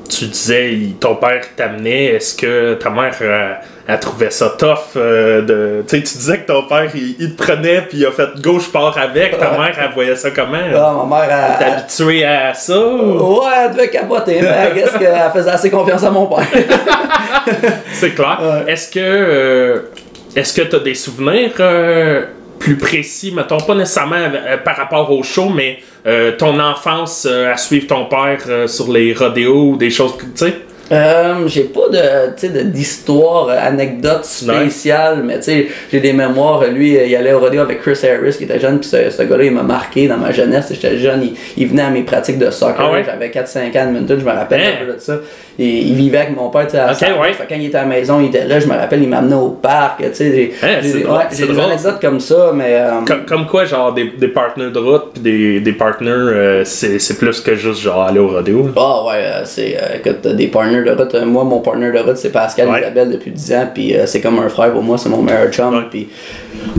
tu 0.10 0.26
disais, 0.26 0.78
ton 1.00 1.16
père 1.16 1.42
t'amenait, 1.56 2.06
est-ce 2.16 2.36
que 2.36 2.74
ta 2.76 2.90
mère 2.90 3.14
euh, 3.22 3.54
elle 3.88 4.00
trouvait 4.00 4.30
ça 4.30 4.54
tough 4.58 4.78
euh, 4.96 5.42
de. 5.42 5.84
Tu 5.88 5.98
sais, 5.98 6.04
tu 6.04 6.18
disais 6.18 6.38
que 6.40 6.48
ton 6.48 6.64
père 6.68 6.90
il, 6.96 7.16
il 7.20 7.36
te 7.36 7.44
prenait 7.44 7.82
puis 7.82 7.98
il 7.98 8.06
a 8.06 8.12
fait 8.12 8.30
gauche 8.42 8.72
pars 8.72 8.98
avec. 8.98 9.38
Ta 9.38 9.52
mère 9.52 9.76
elle 9.78 9.92
voyait 9.94 10.16
ça 10.16 10.32
comment? 10.32 10.58
Ah, 10.74 10.94
ma 11.06 11.18
mère, 11.28 11.58
T'es 11.60 11.66
elle, 11.66 11.74
habitué 11.74 12.24
à 12.26 12.54
ça? 12.54 12.80
ou- 12.80 13.40
Ouais, 13.42 13.52
elle 13.66 13.72
devait 13.72 13.90
capoter, 13.90 14.40
mais 14.42 14.72
qu'est-ce 14.74 14.98
qu'elle 14.98 15.32
faisait 15.34 15.50
assez 15.52 15.70
confiance 15.70 16.04
à 16.04 16.10
mon 16.12 16.28
père. 16.28 16.46
C'est 17.94 18.12
clair. 18.16 18.40
Ouais. 18.42 18.72
Est-ce 18.72 18.90
que 18.92 19.00
euh, 19.00 19.80
est-ce 20.36 20.54
que 20.62 20.68
tu 20.68 20.76
as 20.76 20.80
des 20.80 20.96
souvenirs 20.96 21.52
euh, 21.60 22.26
plus 22.64 22.78
précis, 22.78 23.34
mettons 23.36 23.58
pas 23.58 23.76
nécessairement 23.76 24.16
euh, 24.16 24.56
par 24.58 24.78
rapport 24.78 25.12
au 25.12 25.22
show, 25.22 25.50
mais 25.50 25.80
euh, 26.08 26.32
ton 26.38 26.62
enfance 26.62 27.28
euh, 27.30 27.52
à 27.52 27.58
suivre 27.58 27.88
ton 27.88 28.06
père 28.06 28.70
sur 28.70 28.90
les 28.90 29.14
rodéos 29.14 29.72
ou 29.72 29.76
des 29.76 29.90
choses 29.90 30.16
tu 30.18 30.28
sais? 30.36 30.62
Euh, 30.94 31.48
j'ai 31.48 31.64
pas 31.64 31.90
de, 31.92 32.62
d'histoire, 32.64 33.48
euh, 33.50 33.56
anecdote 33.60 34.26
spéciale, 34.26 35.24
mais 35.26 35.38
tu 35.38 35.44
sais, 35.44 35.68
j'ai 35.92 36.00
des 36.00 36.14
mémoires. 36.14 36.64
Lui, 36.66 36.98
euh, 36.98 37.06
il 37.06 37.16
allait 37.16 37.34
au 37.34 37.40
rodeo 37.40 37.62
avec 37.62 37.82
Chris 37.82 37.98
Harris, 38.04 38.36
qui 38.38 38.44
était 38.44 38.60
jeune, 38.60 38.80
puis 38.80 38.90
ce, 38.90 39.10
ce 39.10 39.24
gars-là, 39.24 39.44
il 39.46 39.52
m'a 39.52 39.64
marqué 39.64 40.08
dans 40.08 40.18
ma 40.18 40.32
jeunesse. 40.32 40.68
J'étais 40.72 40.98
jeune, 40.98 41.24
il, 41.24 41.34
il 41.58 41.68
venait 41.68 41.84
à 41.84 41.90
mes 41.90 42.04
pratiques 42.04 42.38
de 42.38 42.50
soccer. 42.52 42.76
Ah 42.80 42.92
ouais? 42.92 43.04
J'avais 43.06 43.30
4-5 43.30 43.58
ans 43.80 43.92
de 43.92 43.96
Edmonton, 43.98 44.20
je 44.20 44.26
me 44.26 44.32
rappelle 44.32 44.62
Hein? 44.62 44.72
un 44.82 44.86
peu 44.86 44.94
de 44.94 45.00
ça. 45.00 45.18
Et, 45.60 45.68
il 45.68 45.94
vivait 45.96 46.18
avec 46.20 46.36
mon 46.36 46.50
père, 46.50 46.66
tu 46.66 46.72
sais, 46.72 46.80
à 46.80 46.92
Ok, 46.92 46.98
Saint- 46.98 47.20
ouais. 47.20 47.32
Que 47.32 47.48
quand 47.50 47.56
il 47.56 47.66
était 47.68 47.78
à 47.78 47.82
la 47.84 47.88
maison, 47.88 48.20
il 48.20 48.28
était 48.28 48.46
là, 48.46 48.60
je 48.60 48.68
me 48.68 48.74
rappelle, 48.74 49.04
il 49.04 49.10
m'amenait 49.10 49.36
au 49.36 49.50
parc, 49.50 50.00
tu 50.02 50.08
sais. 50.14 50.52
Hein, 50.64 50.68
j'ai 50.82 50.94
des- 50.94 51.06
ouais, 51.06 51.64
anecdotes 51.66 52.00
comme 52.02 52.20
ça, 52.20 52.52
mais. 52.54 52.76
euh, 52.76 52.90
Comme, 53.06 53.26
comme 53.26 53.46
quoi, 53.46 53.66
genre 53.66 53.94
des, 53.94 54.12
des 54.18 54.28
partenaires 54.30 54.72
de 54.72 54.80
route 54.80 55.12
puis 55.14 55.22
des, 55.22 55.60
des 55.60 55.74
partners, 55.74 56.10
euh, 56.12 56.64
c'est, 56.66 57.18
plus 57.18 57.40
que 57.42 57.56
juste 57.56 57.82
genre 57.82 58.02
aller 58.04 58.20
au 58.20 58.28
rodéo. 58.30 58.70
Ah 58.76 59.04
ouais, 59.08 59.24
c'est 59.46 59.78
euh, 59.78 59.98
écoute, 59.98 60.18
t'as 60.24 60.34
des 60.34 60.48
partners 60.48 60.83
de 60.84 60.92
route. 60.92 61.14
Euh, 61.16 61.26
Moi, 61.26 61.44
mon 61.44 61.60
partner 61.60 61.92
de 61.92 62.00
route, 62.00 62.18
c'est 62.18 62.32
Pascal 62.32 62.70
Ouais. 62.70 62.82
Isabelle 62.82 63.12
depuis 63.12 63.32
10 63.32 63.54
ans, 63.54 63.70
puis 63.74 63.96
euh, 63.96 64.06
c'est 64.06 64.22
comme 64.22 64.40
un 64.40 64.50
frère 64.50 64.72
pour 64.72 64.84
moi, 64.84 64.98
c'est 64.98 65.10
mon 65.10 65.22
meilleur 65.22 65.50
chum. 65.52 65.74
Ouais. 65.76 65.84
Puis 65.90 66.10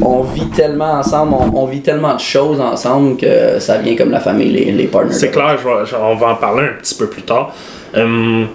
on 0.03 0.21
vit 0.23 0.49
tellement 0.51 0.93
ensemble, 0.95 1.35
on, 1.35 1.57
on 1.63 1.67
vit 1.67 1.81
tellement 1.83 2.15
de 2.15 2.21
choses 2.21 2.61
ensemble 2.61 3.17
que 3.17 3.59
ça 3.59 3.79
vient 3.79 3.97
comme 3.97 4.11
la 4.11 4.21
famille, 4.21 4.51
les, 4.51 4.73
les 4.73 4.87
partners. 4.87 5.13
C'est 5.15 5.31
clair, 5.31 5.57
je 5.59 5.97
on 5.97 6.15
va 6.17 6.29
en 6.29 6.35
parler 6.37 6.65
un 6.69 6.79
petit 6.81 6.95
peu 6.95 7.07
plus 7.09 7.23
tard. 7.23 7.55
Hum, 7.97 8.49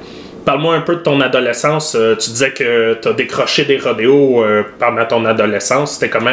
Parle-moi 0.45 0.75
un 0.75 0.81
peu 0.81 0.95
de 0.95 1.01
ton 1.01 1.19
adolescence. 1.21 1.95
Euh, 1.99 2.15
tu 2.15 2.31
disais 2.31 2.51
que 2.51 2.95
tu 2.99 3.07
as 3.07 3.13
décroché 3.13 3.65
des 3.65 3.77
rodéos 3.77 4.41
euh, 4.41 4.63
pendant 4.79 5.05
ton 5.05 5.23
adolescence. 5.25 5.93
C'était 5.93 6.09
comment 6.09 6.31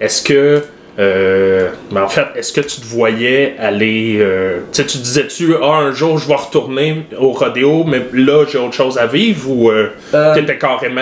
Est-ce 0.00 0.22
que. 0.22 0.62
Euh, 0.98 1.68
mais 1.92 2.00
en 2.00 2.08
fait, 2.08 2.26
est-ce 2.36 2.52
que 2.52 2.60
tu 2.60 2.80
te 2.80 2.86
voyais 2.86 3.54
aller. 3.58 4.16
euh, 4.20 4.58
tu 4.72 4.82
sais, 4.82 4.86
tu 4.86 4.98
disais-tu, 4.98 5.54
ah, 5.62 5.76
un 5.86 5.92
jour 5.92 6.18
je 6.18 6.28
vais 6.28 6.34
retourner 6.34 7.06
au 7.18 7.30
rodéo, 7.32 7.84
mais 7.86 8.00
là 8.12 8.44
j'ai 8.50 8.58
autre 8.58 8.74
chose 8.74 8.98
à 8.98 9.06
vivre 9.06 9.48
ou 9.50 9.70
euh, 9.70 9.90
Euh, 10.14 10.34
t'étais 10.34 10.58
carrément. 10.58 11.00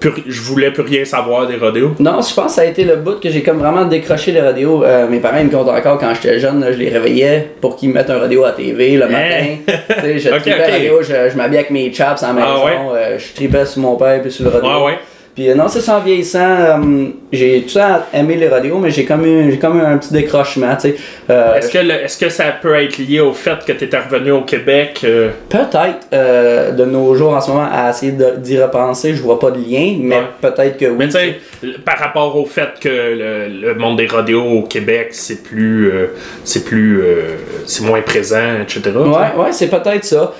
plus- 0.00 0.22
je 0.26 0.40
voulais 0.40 0.70
plus 0.70 0.82
rien 0.82 1.04
savoir 1.04 1.46
des 1.46 1.56
rodéos? 1.56 1.94
Non, 2.00 2.22
je 2.22 2.34
pense 2.34 2.46
que 2.46 2.52
ça 2.52 2.62
a 2.62 2.64
été 2.64 2.84
le 2.84 2.96
bout 2.96 3.20
que 3.20 3.28
j'ai 3.30 3.42
comme 3.42 3.58
vraiment 3.58 3.84
décroché 3.84 4.32
les. 4.32 4.40
Euh, 4.40 5.06
mes 5.08 5.20
parents 5.20 5.36
ils 5.40 5.46
me 5.46 5.50
comptent 5.50 5.68
encore 5.68 5.98
quand 5.98 6.12
j'étais 6.14 6.40
jeune, 6.40 6.58
là, 6.60 6.72
je 6.72 6.78
les 6.78 6.88
réveillais 6.88 7.50
pour 7.60 7.76
qu'ils 7.76 7.90
me 7.90 7.94
mettent 7.94 8.08
un 8.08 8.18
radio 8.18 8.44
à 8.44 8.52
TV 8.52 8.96
le 8.96 9.06
matin. 9.06 9.46
Tu 9.66 10.00
sais, 10.00 10.18
je 10.18 10.28
Ok, 10.30 10.40
tripais 10.40 10.64
ok. 10.64 10.70
radio, 10.72 11.02
je, 11.02 11.30
je 11.30 11.36
m'habillais 11.36 11.58
avec 11.60 11.70
mes 11.70 11.92
chaps 11.92 12.22
la 12.22 12.28
Ah 12.30 12.32
maison, 12.32 12.64
ouais? 12.64 12.78
euh, 12.98 13.18
je 13.18 13.34
tripais 13.34 13.66
sur 13.66 13.82
mon 13.82 13.96
père 13.96 14.22
puis 14.22 14.30
sur 14.32 14.44
le 14.44 14.50
radio. 14.50 14.68
Ouais, 14.70 14.84
ouais? 14.86 14.98
Puis 15.34 15.48
euh, 15.48 15.54
non, 15.54 15.68
c'est 15.68 15.80
ça 15.80 15.98
en 15.98 16.00
vieillissant, 16.00 16.38
euh, 16.40 17.06
j'ai 17.32 17.62
tout 17.62 17.68
ça 17.70 18.08
aimé 18.12 18.34
les 18.36 18.48
radios, 18.48 18.78
mais 18.78 18.90
j'ai 18.90 19.04
comme 19.04 19.24
eu, 19.24 19.56
comme 19.58 19.78
eu 19.78 19.82
un 19.82 19.96
petit 19.98 20.12
décrochement, 20.12 20.74
tu 20.74 20.90
sais. 20.90 20.96
Euh, 21.30 21.54
Est-ce 21.54 21.70
que, 21.70 21.78
le- 21.78 22.02
est-ce 22.04 22.18
que 22.18 22.28
ça 22.28 22.44
peut 22.60 22.74
être 22.74 22.98
lié 22.98 23.20
au 23.20 23.32
fait 23.32 23.64
que 23.64 23.72
tu 23.72 23.84
étais 23.84 23.98
revenu 23.98 24.32
au 24.32 24.42
Québec 24.42 25.00
euh, 25.04 25.30
Peut-être 25.48 26.76
de 26.76 26.84
nos 26.84 27.14
jours 27.14 27.32
en 27.34 27.40
ce 27.40 27.50
moment 27.50 27.68
à 27.72 27.90
essayer 27.90 28.12
d'y 28.38 28.60
repenser, 28.60 29.14
je 29.14 29.22
vois 29.22 29.38
pas 29.38 29.50
de 29.52 29.58
lien, 29.58 29.96
mais 30.00 30.16
Ouais. 30.16 30.22
peut-être 30.42 30.76
que 30.76 30.86
oui. 30.86 30.96
Mais 30.98 31.06
tu 31.06 31.12
sais, 31.12 31.36
par 31.84 31.98
rapport 31.98 32.36
au 32.36 32.44
fait 32.44 32.70
que 32.80 32.88
le, 32.88 33.68
le 33.68 33.74
monde 33.74 33.98
des 33.98 34.06
rodéos 34.08 34.42
au 34.42 34.62
Québec, 34.62 35.08
c'est 35.12 35.42
plus. 35.42 35.92
c'est 36.44 36.64
plus. 36.64 37.02
c'est 37.66 37.84
moins 37.84 38.00
présent, 38.02 38.60
etc. 38.62 38.80
tu 38.84 38.90
sais. 38.90 38.98
Ouais, 38.98 39.42
ouais, 39.44 39.52
c'est 39.52 39.68
peut-être 39.68 40.04
ça. 40.04 40.34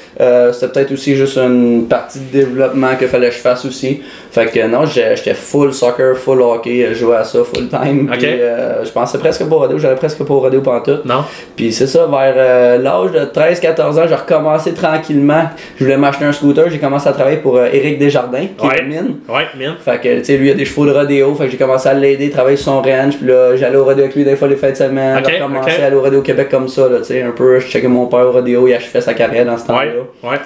C'était 0.52 0.72
peut-être 0.72 0.92
aussi 0.92 1.14
juste 1.14 1.38
une 1.38 1.86
partie 1.88 2.18
de 2.18 2.40
développement 2.40 2.96
qu'il 2.96 3.08
fallait 3.08 3.28
que 3.28 3.34
je 3.34 3.40
fasse 3.40 3.64
aussi. 3.64 4.02
Fait 4.30 4.46
que 4.46 4.66
non, 4.66 4.86
j'étais 4.86 5.34
full 5.34 5.72
soccer, 5.72 6.16
full 6.16 6.40
hockey, 6.40 6.86
je 6.90 6.94
jouais 6.94 7.16
à 7.16 7.24
ça 7.24 7.40
full 7.42 7.68
time. 7.68 8.08
Ok. 8.12 8.18
Puis, 8.18 8.26
euh, 8.28 8.84
je 8.84 8.90
pensais 8.90 9.18
presque 9.18 9.44
pas 9.48 9.56
au 9.56 9.58
rodeo, 9.58 9.78
j'allais 9.78 9.96
presque 9.96 10.22
pas 10.22 10.34
au 10.34 10.40
rodeo 10.40 10.60
pantoute. 10.60 11.04
Non? 11.04 11.24
Puis 11.56 11.72
c'est 11.72 11.86
ça, 11.88 12.06
vers 12.06 12.34
euh, 12.36 12.78
l'âge 12.78 13.10
de 13.12 13.24
13-14 13.24 13.98
ans, 13.98 14.04
j'ai 14.08 14.14
recommencé 14.14 14.72
tranquillement. 14.72 15.44
Je 15.78 15.84
voulais 15.84 15.96
m'acheter 15.96 16.24
un 16.26 16.32
scooter, 16.32 16.70
j'ai 16.70 16.78
commencé 16.78 17.08
à 17.08 17.12
travailler 17.12 17.38
pour 17.38 17.56
euh, 17.56 17.66
Éric 17.72 17.98
Desjardins, 17.98 18.46
qui 18.56 18.66
Ouais. 18.66 18.78
est 18.78 18.82
mine. 18.84 19.16
Ouais, 19.28 19.46
mine. 19.58 19.74
Fait 19.84 20.00
que, 20.00 20.18
tu 20.18 20.24
sais, 20.24 20.36
lui, 20.36 20.48
il 20.48 20.50
a 20.52 20.54
des 20.54 20.64
chevaux 20.64 20.86
de 20.86 20.92
rodéo. 20.92 21.34
Fait 21.34 21.46
que 21.46 21.50
j'ai 21.50 21.56
commencé 21.58 21.88
à 21.88 21.94
l'aider, 21.94 22.30
travailler 22.30 22.56
sur 22.56 22.66
son 22.66 22.82
ranch. 22.82 23.16
Puis 23.18 23.26
là, 23.26 23.56
j'allais 23.56 23.76
au 23.76 23.84
rodéo 23.84 24.04
avec 24.04 24.14
lui 24.14 24.24
des 24.24 24.36
fois 24.36 24.46
les 24.48 24.56
fêtes 24.56 24.72
de 24.72 24.84
semaine. 24.84 25.22
J'ai 25.26 25.38
recommencé 25.38 25.82
à 25.82 25.86
aller 25.86 25.96
au 25.96 26.02
rodéo 26.02 26.20
au 26.20 26.22
Québec 26.22 26.48
comme 26.50 26.68
ça, 26.68 26.88
là, 26.88 26.98
tu 26.98 27.04
sais, 27.06 27.22
un 27.22 27.32
peu. 27.32 27.58
Je 27.58 27.66
checkais 27.66 27.88
mon 27.88 28.06
père 28.06 28.20
au 28.28 28.32
rodéo, 28.32 28.68
il 28.68 28.74
achevait 28.74 29.00
sa 29.00 29.14
carrière 29.14 29.44
dans 29.44 29.58
ce 29.58 29.66
temps-là. 29.66 29.86
Ouais, 30.22 30.30
ouais. 30.30 30.36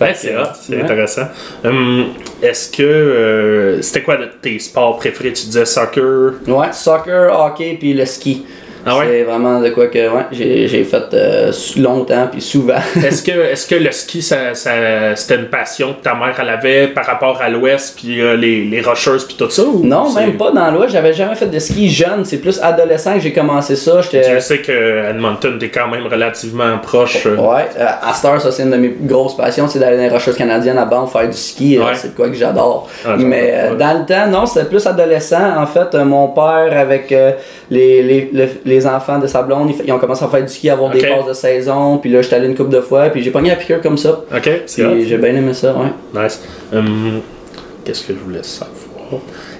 Ouais, 0.00 0.14
c'est 0.14 0.36
hot, 0.36 0.44
c'est 0.60 0.76
ouais. 0.76 0.82
intéressant. 0.82 1.26
Hum, 1.64 2.14
Est-ce 2.42 2.70
que. 2.70 2.82
euh, 2.82 3.82
C'était 3.82 4.02
quoi 4.02 4.16
de 4.16 4.26
tes 4.40 4.58
sports 4.58 4.96
préférés? 4.98 5.32
Tu 5.32 5.46
disais 5.46 5.64
soccer. 5.66 6.32
Ouais, 6.46 6.72
soccer, 6.72 7.30
hockey, 7.32 7.76
puis 7.78 7.92
le 7.94 8.06
ski. 8.06 8.46
Ah 8.86 8.98
ouais? 8.98 9.04
C'est 9.08 9.22
vraiment 9.24 9.60
de 9.60 9.68
quoi 9.70 9.86
que 9.88 9.98
ouais, 9.98 10.24
j'ai 10.32 10.84
fait 10.84 11.02
euh, 11.14 11.52
longtemps, 11.78 12.28
puis 12.30 12.40
souvent. 12.40 12.74
Est-ce 13.04 13.22
que, 13.22 13.30
est 13.32 13.68
que 13.68 13.74
le 13.74 13.92
ski, 13.92 14.22
ça, 14.22 14.54
ça- 14.54 15.14
c'était 15.16 15.36
une 15.36 15.48
passion 15.48 15.94
que 15.94 16.02
ta 16.02 16.14
mère 16.14 16.34
elle 16.40 16.48
avait 16.48 16.88
par 16.88 17.04
rapport 17.04 17.40
à 17.42 17.48
l'Ouest, 17.48 17.98
puis 17.98 18.20
euh, 18.20 18.36
les, 18.36 18.64
les 18.64 18.80
rocheuses, 18.80 19.24
puis 19.26 19.36
tout 19.38 19.50
ça? 19.50 19.62
ou 19.62 19.84
non, 19.84 20.12
même 20.14 20.36
pas 20.36 20.50
dans 20.50 20.70
l'Ouest. 20.70 20.92
J'avais 20.92 21.12
jamais 21.12 21.34
fait 21.34 21.46
de 21.46 21.58
ski 21.58 21.88
jeune. 21.90 22.24
C'est 22.24 22.38
plus 22.38 22.58
adolescent 22.62 23.14
que 23.14 23.20
j'ai 23.20 23.32
commencé 23.32 23.76
ça. 23.76 24.00
Je 24.00 24.38
sais 24.40 24.58
que 24.58 25.10
Edmonton, 25.10 25.58
t'es 25.58 25.68
quand 25.68 25.88
même 25.88 26.06
relativement 26.06 26.78
proche. 26.78 27.26
euh, 27.26 27.36
Ouais, 27.36 27.66
euh, 27.78 27.86
à 28.02 28.12
cette 28.14 28.24
heure, 28.24 28.40
ça 28.40 28.50
c'est 28.52 28.62
une 28.62 28.70
de 28.70 28.76
mes 28.76 28.94
grosses 29.02 29.36
passions, 29.36 29.68
c'est 29.68 29.78
d'aller 29.78 29.96
dans 29.96 30.02
les 30.04 30.08
Rocheuses 30.08 30.36
canadiennes 30.36 30.78
à 30.78 30.84
Banff 30.84 31.12
faire 31.12 31.28
du 31.28 31.36
ski, 31.36 31.78
Ouais. 31.78 31.92
c'est 31.94 32.08
de 32.12 32.16
quoi 32.16 32.28
que 32.28 32.34
j'adore. 32.34 32.88
Ah, 33.06 33.16
Mais 33.18 33.52
ouais. 33.70 33.76
dans 33.78 33.98
le 33.98 34.06
temps, 34.06 34.26
non, 34.28 34.46
c'était 34.46 34.66
plus 34.66 34.86
adolescent. 34.86 35.56
En 35.58 35.66
fait, 35.66 35.94
mon 35.94 36.28
père 36.28 36.70
avec 36.78 37.10
les, 37.70 38.02
les, 38.02 38.30
le- 38.32 38.48
les 38.70 38.86
enfants 38.86 39.18
de 39.18 39.26
sa 39.26 39.42
blonde, 39.42 39.70
ils, 39.84 39.92
ont 39.92 39.98
commencé 39.98 40.24
à 40.24 40.28
faire 40.28 40.42
du 40.42 40.48
ski, 40.48 40.70
avoir 40.70 40.90
Ok. 40.90 40.98
des 41.00 41.06
passes 41.06 41.26
de 41.26 41.32
saison, 41.34 41.98
puis 41.98 42.10
là 42.10 42.22
j'étais 42.22 42.36
allé 42.36 42.46
une 42.48 42.56
couple 42.56 42.70
de 42.70 42.80
fois, 42.80 43.10
puis 43.10 43.22
j'ai 43.22 43.30
pogné 43.30 43.50
la 43.50 43.56
piqûre 43.56 43.80
comme 43.82 43.98
ça. 43.98 44.20
Ok, 44.34 44.50
c'est 44.66 45.02
j'ai 45.04 45.18
bien 45.18 45.34
aimé 45.34 45.52
ça, 45.52 45.74
ouais. 45.74 46.22
Nice. 46.22 46.40
Hum, 46.72 47.20
Qu'est-ce 47.84 48.06
que 48.06 48.12
je 48.14 48.18
voulais 48.18 48.42
savoir? 48.42 48.70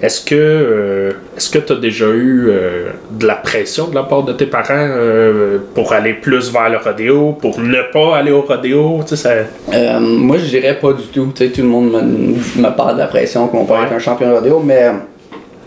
Est-ce 0.01 0.23
que 0.23 0.33
euh, 0.35 1.11
est-ce 1.35 1.49
que 1.49 1.59
tu 1.59 1.73
as 1.73 1.75
déjà 1.75 2.07
eu 2.07 2.47
euh, 2.49 2.91
de 3.11 3.27
la 3.27 3.35
pression 3.35 3.87
de 3.89 3.95
la 3.95 4.03
part 4.03 4.23
de 4.23 4.31
tes 4.31 4.45
parents 4.45 4.65
euh, 4.71 5.57
pour 5.75 5.91
aller 5.91 6.13
plus 6.13 6.51
vers 6.53 6.69
le 6.69 6.77
rodéo, 6.77 7.33
pour 7.33 7.59
ne 7.59 7.81
pas 7.91 8.15
aller 8.17 8.31
au 8.31 8.41
rodéo? 8.41 9.01
Tu 9.05 9.15
sais, 9.15 9.43
ça... 9.69 9.99
Moi, 9.99 10.37
je 10.37 10.45
dirais 10.45 10.77
pas 10.79 10.93
du 10.93 11.03
tout. 11.03 11.31
Tu 11.35 11.45
sais, 11.45 11.51
tout 11.51 11.61
le 11.63 11.67
monde 11.67 11.91
me, 11.91 12.61
me 12.61 12.69
parle 12.75 12.93
de 12.95 12.99
la 12.99 13.07
pression 13.07 13.47
père 13.47 13.59
Ouais. 13.61 13.87
est 13.91 13.93
un 13.93 13.99
champion 13.99 14.29
de 14.29 14.33
rodéo, 14.35 14.61
mais 14.65 14.89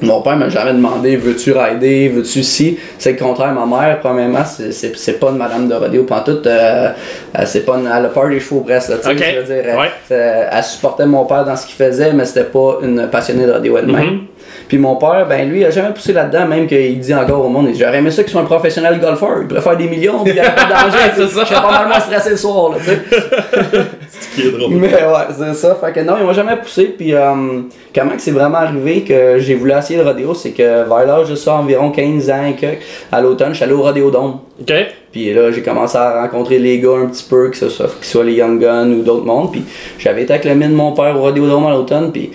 mon 0.04 0.20
père 0.23 0.37
m'a 0.37 0.49
jamais 0.49 0.73
demandé 0.73 1.16
veux-tu 1.16 1.52
rider, 1.52 2.08
veux-tu 2.08 2.42
si. 2.42 2.78
C'est 2.99 3.12
le 3.12 3.18
contraire. 3.18 3.52
Ma 3.52 3.66
mère, 3.66 4.00
premièrement, 4.00 4.44
c'est- 4.44 5.18
pas 5.20 5.30
une 5.30 5.37
madame 5.37 5.68
de 5.68 5.75
rodéo 5.75 6.04
pantoute. 6.04 6.46
Euh, 6.46 6.90
euh, 7.38 7.42
c'est 7.46 7.61
pas 7.64 7.75
une, 7.76 7.87
elle 7.87 8.06
a 8.06 8.08
peur 8.08 8.28
des 8.28 8.40
chevaux 8.40 8.61
presque. 8.61 8.88
Là, 8.90 8.96
tu 8.96 9.02
sais, 9.08 9.12
Ok. 9.14 9.25
je 9.34 9.40
veux 9.40 9.44
dire, 9.54 9.64
elle- 9.70 9.78
Ouais. 9.78 9.90
elle, 10.11 10.49
elle 10.52 10.62
supportait 10.64 11.06
mon 11.06 11.25
père 11.25 11.44
dans 11.44 11.56
ce 11.56 11.66
qu'il 11.66 11.76
faisait, 11.76 12.12
mais 12.12 12.25
c'était 12.25 12.44
pas 12.44 12.78
une 12.82 13.08
passionnée 13.11 13.46
de 13.46 13.52
rodéo 13.52 13.78
elle-même. 13.78 14.04
Mhm. 14.11 14.20
Puis 14.68 14.78
mon 14.78 14.96
père, 14.96 15.26
ben 15.28 15.49
lui, 15.49 15.61
il 15.61 15.64
a 15.66 15.70
jamais 15.70 15.90
poussé 15.92 16.12
là-dedans, 16.12 16.46
même 16.46 16.66
qu'il 16.66 16.99
dit 16.99 17.14
encore 17.14 17.44
au 17.44 17.49
monde, 17.49 17.66
il 17.68 17.73
dit, 17.75 17.80
j'aurais 17.80 17.99
aimé 17.99 18.11
ça 18.11 18.23
qu'il 18.23 18.32
soit 18.32 18.40
un 18.40 18.44
professionnel 18.44 18.99
golfeur, 18.99 19.38
il 19.42 19.46
pourrait 19.49 19.61
faire 19.61 19.76
des 19.76 19.88
millions, 19.88 20.20
puis 20.23 20.32
il 20.32 20.34
n'y 20.34 20.40
a 20.40 20.50
pas 20.50 20.64
de 20.64 20.70
danger, 20.70 20.99
je 21.18 21.26
serais 21.26 21.54
pas 21.62 21.70
mal 21.70 21.88
moins 21.88 22.00
stressé 22.00 22.30
le 22.30 22.37
soir, 22.37 22.70
là, 22.70 22.76
tu 22.78 22.84
sais. 22.90 23.00
Ce 24.34 24.40
qui 24.40 24.48
est 24.48 24.50
drôle. 24.50 24.74
Mais 24.74 24.88
ouais, 24.88 25.34
c'est 25.36 25.54
ça. 25.54 25.74
Fait 25.76 25.92
que 25.92 26.00
non, 26.00 26.14
ils 26.18 26.24
m'ont 26.24 26.32
jamais 26.32 26.56
poussé. 26.56 26.94
Puis 26.96 27.14
euh, 27.14 27.62
comment 27.94 28.12
que 28.12 28.22
c'est 28.22 28.30
vraiment 28.30 28.58
arrivé 28.58 29.02
que 29.02 29.38
j'ai 29.38 29.54
voulu 29.54 29.72
essayer 29.72 29.98
le 29.98 30.04
rodéo, 30.04 30.34
c'est 30.34 30.50
que 30.50 30.88
vers 30.88 31.06
l'âge 31.06 31.30
de 31.30 31.34
ça, 31.34 31.54
environ 31.54 31.90
15 31.90 32.30
ans 32.30 32.46
et 32.46 32.54
que, 32.54 32.66
à 33.12 33.20
l'automne, 33.20 33.50
je 33.50 33.56
suis 33.56 33.64
allé 33.64 33.74
au 33.74 33.82
rodéo 33.82 34.10
Dome. 34.10 34.38
Ok? 34.60 34.72
Puis 35.12 35.32
là, 35.32 35.50
j'ai 35.52 35.62
commencé 35.62 35.96
à 35.96 36.22
rencontrer 36.22 36.58
les 36.58 36.80
gars 36.80 36.96
un 37.02 37.06
petit 37.06 37.26
peu, 37.28 37.48
que 37.50 37.56
ce 37.56 37.68
soit, 37.68 37.86
que 37.86 38.04
ce 38.04 38.12
soit 38.12 38.24
les 38.24 38.34
Young 38.34 38.60
Guns 38.60 38.90
ou 38.90 39.02
d'autres 39.02 39.24
mondes. 39.24 39.52
Puis 39.52 39.62
j'avais 39.98 40.22
été 40.22 40.32
avec 40.32 40.44
le 40.44 40.54
mine 40.54 40.70
de 40.70 40.76
mon 40.76 40.92
père 40.92 41.16
au 41.16 41.20
Rodéodrome 41.20 41.66
à 41.66 41.70
l'automne. 41.70 42.10
Puis 42.12 42.30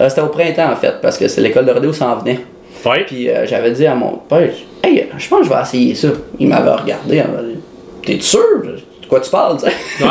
euh, 0.00 0.08
c'était 0.08 0.22
au 0.22 0.28
printemps 0.28 0.72
en 0.72 0.76
fait, 0.76 0.94
parce 1.00 1.16
que 1.16 1.28
c'est 1.28 1.40
l'école 1.40 1.66
de 1.66 1.72
rodéo 1.72 1.92
s'en 1.92 2.16
venait. 2.16 2.40
Ouais. 2.84 3.04
Puis 3.06 3.28
euh, 3.28 3.46
j'avais 3.46 3.70
dit 3.70 3.86
à 3.86 3.94
mon 3.94 4.18
père, 4.28 4.50
hey, 4.82 5.06
je 5.16 5.28
pense 5.28 5.40
que 5.40 5.44
je 5.44 5.50
vais 5.50 5.62
essayer 5.62 5.94
ça. 5.94 6.08
Il 6.38 6.48
m'avait 6.48 6.70
regardé, 6.70 7.16
il 7.16 7.32
m'avait 7.32 7.52
dit, 7.52 7.60
t'es 8.04 8.20
sûr? 8.20 8.40
De 9.04 9.08
quoi 9.08 9.20
tu 9.20 9.30
parles, 9.30 9.58
tu 9.58 9.66
sais? 9.68 10.04
Ouais. 10.04 10.08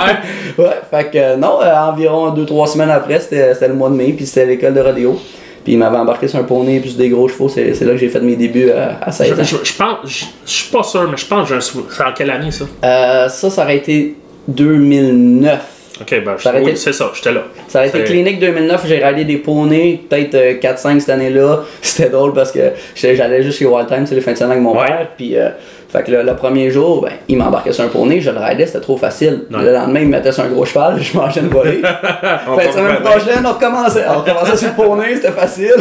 ouais, 0.66 0.80
fait 0.90 1.10
que 1.12 1.18
euh, 1.18 1.36
non, 1.36 1.60
euh, 1.62 1.74
environ 1.76 2.32
2-3 2.34 2.68
semaines 2.74 2.90
après, 2.92 3.20
c'était 3.20 3.68
le 3.68 3.74
mois 3.74 3.90
de 3.90 3.96
mai, 3.96 4.14
puis 4.14 4.26
c'était 4.26 4.46
l'école 4.46 4.74
de 4.74 4.82
rodéo. 4.82 5.20
Puis 5.64 5.74
il 5.74 5.80
m'avait 5.80 5.98
embarqué 5.98 6.28
sur 6.28 6.40
un 6.40 6.44
poney 6.44 6.80
plus 6.82 6.98
des 6.98 7.08
gros 7.10 7.28
chevaux, 7.30 7.48
c'est 7.48 7.70
là 7.82 7.92
que 7.94 7.98
j'ai 7.98 8.10
fait 8.10 8.20
mes 8.20 8.36
débuts 8.36 8.70
euh, 8.70 8.90
à 9.02 9.12
16 9.12 9.28
Je, 9.30 9.34
ans. 9.34 9.44
je- 9.44 9.70
je 9.72 9.74
pense, 9.78 9.98
je, 10.06 10.26
je 10.46 10.52
suis 10.52 10.72
pas 10.72 10.84
sûr, 10.84 11.10
mais 11.10 11.16
je 11.18 11.26
pense 11.26 11.44
que 11.44 11.50
j'ai 11.50 11.56
un 11.58 11.62
souvenir. 11.62 11.90
C'est 11.96 12.04
en 12.04 12.12
quelle 12.14 12.30
année 12.32 12.52
ça? 12.52 12.66
Euh, 12.84 13.30
ça, 13.30 13.50
ça 13.50 13.64
aurait 13.64 13.78
été 13.78 14.16
2009. 14.50 15.60
Ok, 16.04 16.24
ben, 16.24 16.36
je- 16.38 16.64
oui, 16.64 16.78
c'est 16.78 16.94
ça, 16.94 17.12
j'étais 17.16 17.32
là. 17.32 17.42
Ça 17.68 17.82
a 17.82 17.86
été 17.88 18.04
clinique 18.04 18.40
2009, 18.40 18.86
j'ai 18.88 19.02
rallié 19.04 19.26
des 19.26 19.38
poneys, 19.38 20.00
peut-être 20.10 20.36
euh, 20.36 20.54
4-5 20.60 21.00
cette 21.00 21.10
année-là. 21.10 21.62
C'était 21.82 22.10
drôle 22.10 22.34
parce 22.34 22.52
que 22.52 22.60
j'allais 22.96 23.42
juste 23.42 23.58
chez 23.60 23.66
Wild 23.66 23.88
Time, 23.88 24.06
c'est 24.06 24.16
les 24.16 24.22
fins 24.22 24.34
de 24.34 24.38
semaine 24.38 24.52
avec 24.52 24.64
mon 24.64 24.78
Ouais. 24.80 24.86
père. 24.88 25.08
Puis, 25.18 25.36
euh, 25.38 25.50
fait 25.92 26.04
que 26.04 26.12
le, 26.12 26.24
le 26.24 26.36
premier 26.36 26.70
jour, 26.72 27.02
ben, 27.04 27.12
il 27.28 27.38
m'embarquait 27.38 27.72
sur 27.72 27.84
un 27.84 27.88
poney, 27.88 28.20
je 28.20 28.32
le 28.32 28.40
raidais, 28.40 28.66
c'était 28.66 28.80
trop 28.80 28.98
facile. 28.98 29.42
Ouais. 29.52 29.64
Le 29.64 29.72
lendemain, 29.74 30.00
il 30.02 30.08
me 30.08 30.12
mettait 30.12 30.32
sur 30.32 30.44
un 30.44 30.48
gros 30.50 30.66
cheval, 30.66 30.98
je 31.02 31.16
mangeais 31.18 31.40
une 31.42 31.50
volée. 31.50 31.82
Fait 32.58 32.68
que 32.68 32.74
semaine 32.74 33.02
prochaine, 33.04 33.46
on 33.46 33.54
recommençait. 33.54 34.04
On 34.10 34.20
recommençait 34.20 34.58
sur 34.58 34.70
le 34.70 34.74
poney, 34.76 35.16
c'était 35.16 35.32
facile. 35.32 35.74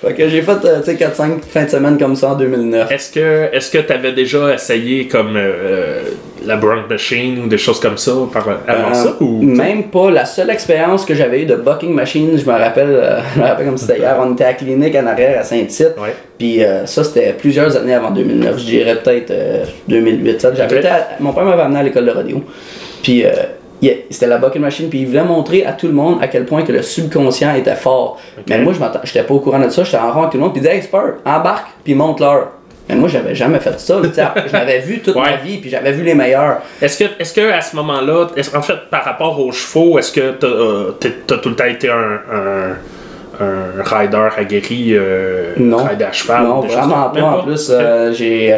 fait 0.00 0.14
que 0.14 0.28
j'ai 0.28 0.40
fait 0.42 0.64
euh, 0.64 0.78
tu 0.82 0.96
sais, 0.96 1.04
4-5 1.04 1.40
fins 1.46 1.64
de 1.64 1.68
semaine 1.70 1.98
comme 1.98 2.16
ça 2.16 2.28
en 2.30 2.34
2009. 2.36 2.90
Est-ce 2.90 3.10
que 3.12 3.54
est-ce 3.54 3.70
que 3.70 3.78
tu 3.78 3.92
avais 3.92 4.12
déjà 4.12 4.54
essayé 4.54 5.06
comme 5.08 5.36
euh, 5.36 6.00
la 6.46 6.56
Bronx 6.56 6.88
Machine 6.88 7.42
ou 7.44 7.48
des 7.48 7.58
choses 7.58 7.80
comme 7.80 7.96
ça 7.98 8.12
par, 8.32 8.46
avant 8.48 8.90
Euh, 8.90 8.94
ça 8.94 9.16
ou 9.20 9.42
Même 9.42 9.84
pas. 9.84 10.10
La 10.10 10.24
seule 10.24 10.50
expérience 10.50 11.04
que 11.04 11.14
j'avais 11.14 11.42
eue 11.42 11.46
de 11.46 11.56
bucking 11.56 11.92
machine, 11.94 12.30
je 12.36 12.44
me 12.44 12.52
rappelle, 12.58 12.90
euh, 12.90 13.20
je 13.34 13.40
me 13.40 13.44
rappelle 13.46 13.66
comme 13.66 13.76
c'était 13.78 13.98
hier, 13.98 14.16
on 14.20 14.32
était 14.32 14.44
à 14.44 14.48
la 14.48 14.54
clinique 14.54 14.94
en 14.96 15.06
arrière 15.06 15.40
à 15.40 15.42
Saint-Tite. 15.44 15.94
Ouais. 16.00 16.14
Puis 16.38 16.64
euh, 16.64 16.86
ça, 16.86 17.04
c'était 17.04 17.32
plusieurs 17.34 17.76
années 17.76 17.94
avant 17.94 18.10
2009. 18.10 18.58
Je 18.58 18.64
dirais 18.64 18.96
peut-être 19.02 19.30
euh, 19.30 19.64
2008. 19.88 20.40
ça. 20.40 20.54
J'avais 20.54 20.72
Ok. 20.76 20.78
été 20.80 20.88
à- 20.88 21.08
mon 21.20 21.32
père 21.32 21.44
m'avait 21.44 21.62
amené 21.62 21.80
à 21.80 21.82
l'école 21.82 22.06
de 22.06 22.10
radio. 22.12 22.42
Puis 23.02 23.24
euh, 23.24 23.30
il- 23.82 23.96
c'était 24.10 24.26
la 24.26 24.38
bucking 24.38 24.62
machine. 24.62 24.88
Puis 24.88 25.00
il 25.00 25.06
voulait 25.06 25.24
montrer 25.24 25.64
à 25.66 25.72
tout 25.72 25.86
le 25.86 25.92
monde 25.92 26.18
à 26.22 26.28
quel 26.28 26.44
point 26.46 26.62
que 26.62 26.72
le 26.72 26.82
subconscient 26.82 27.54
était 27.54 27.74
fort. 27.74 28.18
Mais 28.48 28.58
moi, 28.62 28.72
je 28.72 28.80
j'étais 29.04 29.22
pas 29.24 29.34
au 29.34 29.40
courant 29.40 29.58
de 29.58 29.68
ça. 29.68 29.84
J'étais 29.84 29.98
en 29.98 30.10
rang 30.12 30.20
avec 30.20 30.30
tout 30.32 30.36
le 30.38 30.42
monde. 30.44 30.52
Puis 30.52 30.60
il 30.60 30.64
disait, 30.64 30.76
hey, 30.76 30.82
Spur, 30.82 31.14
embarque, 31.24 31.66
puis 31.84 31.94
monte 31.94 32.20
l'heure. 32.20 32.48
Mais 32.88 32.96
moi, 32.96 33.08
j'avais 33.08 33.34
jamais 33.34 33.60
fait 33.60 33.78
ça. 33.78 33.98
tu 34.02 34.08
je 34.48 34.52
l'avais 34.52 34.80
vu 34.80 34.98
toute 35.00 35.14
Ouais. 35.14 35.22
ma 35.30 35.36
vie, 35.36 35.58
puis 35.58 35.70
j'avais 35.70 35.92
vu 35.92 36.02
les 36.02 36.14
meilleurs. 36.14 36.58
Est-ce 36.82 36.98
que, 37.04 37.10
est-ce 37.20 37.32
que 37.32 37.50
à 37.52 37.60
ce 37.60 37.76
moment-là, 37.76 38.26
est-ce- 38.36 38.56
en 38.56 38.62
fait, 38.62 38.78
par 38.90 39.04
rapport 39.04 39.38
aux 39.38 39.52
chevaux, 39.52 39.98
est-ce 39.98 40.10
que 40.12 40.32
t'as 40.32 40.46
euh, 40.46 40.90
t'es- 40.98 41.14
t'as 41.26 41.38
tout 41.38 41.50
le 41.50 41.54
temps 41.56 41.64
été 41.66 41.88
un, 41.88 42.20
un, 42.32 43.44
un 43.44 43.82
rider 43.82 44.28
aguerri, 44.36 44.88
euh, 44.94 45.52
Non. 45.56 45.84
rider 45.84 46.04
à 46.04 46.12
cheval? 46.12 46.42
Non, 46.42 46.60
vraiment 46.60 47.10
pas. 47.10 47.20
En 47.22 47.42
plus, 47.44 47.68
euh, 47.70 48.12
j'ai. 48.12 48.56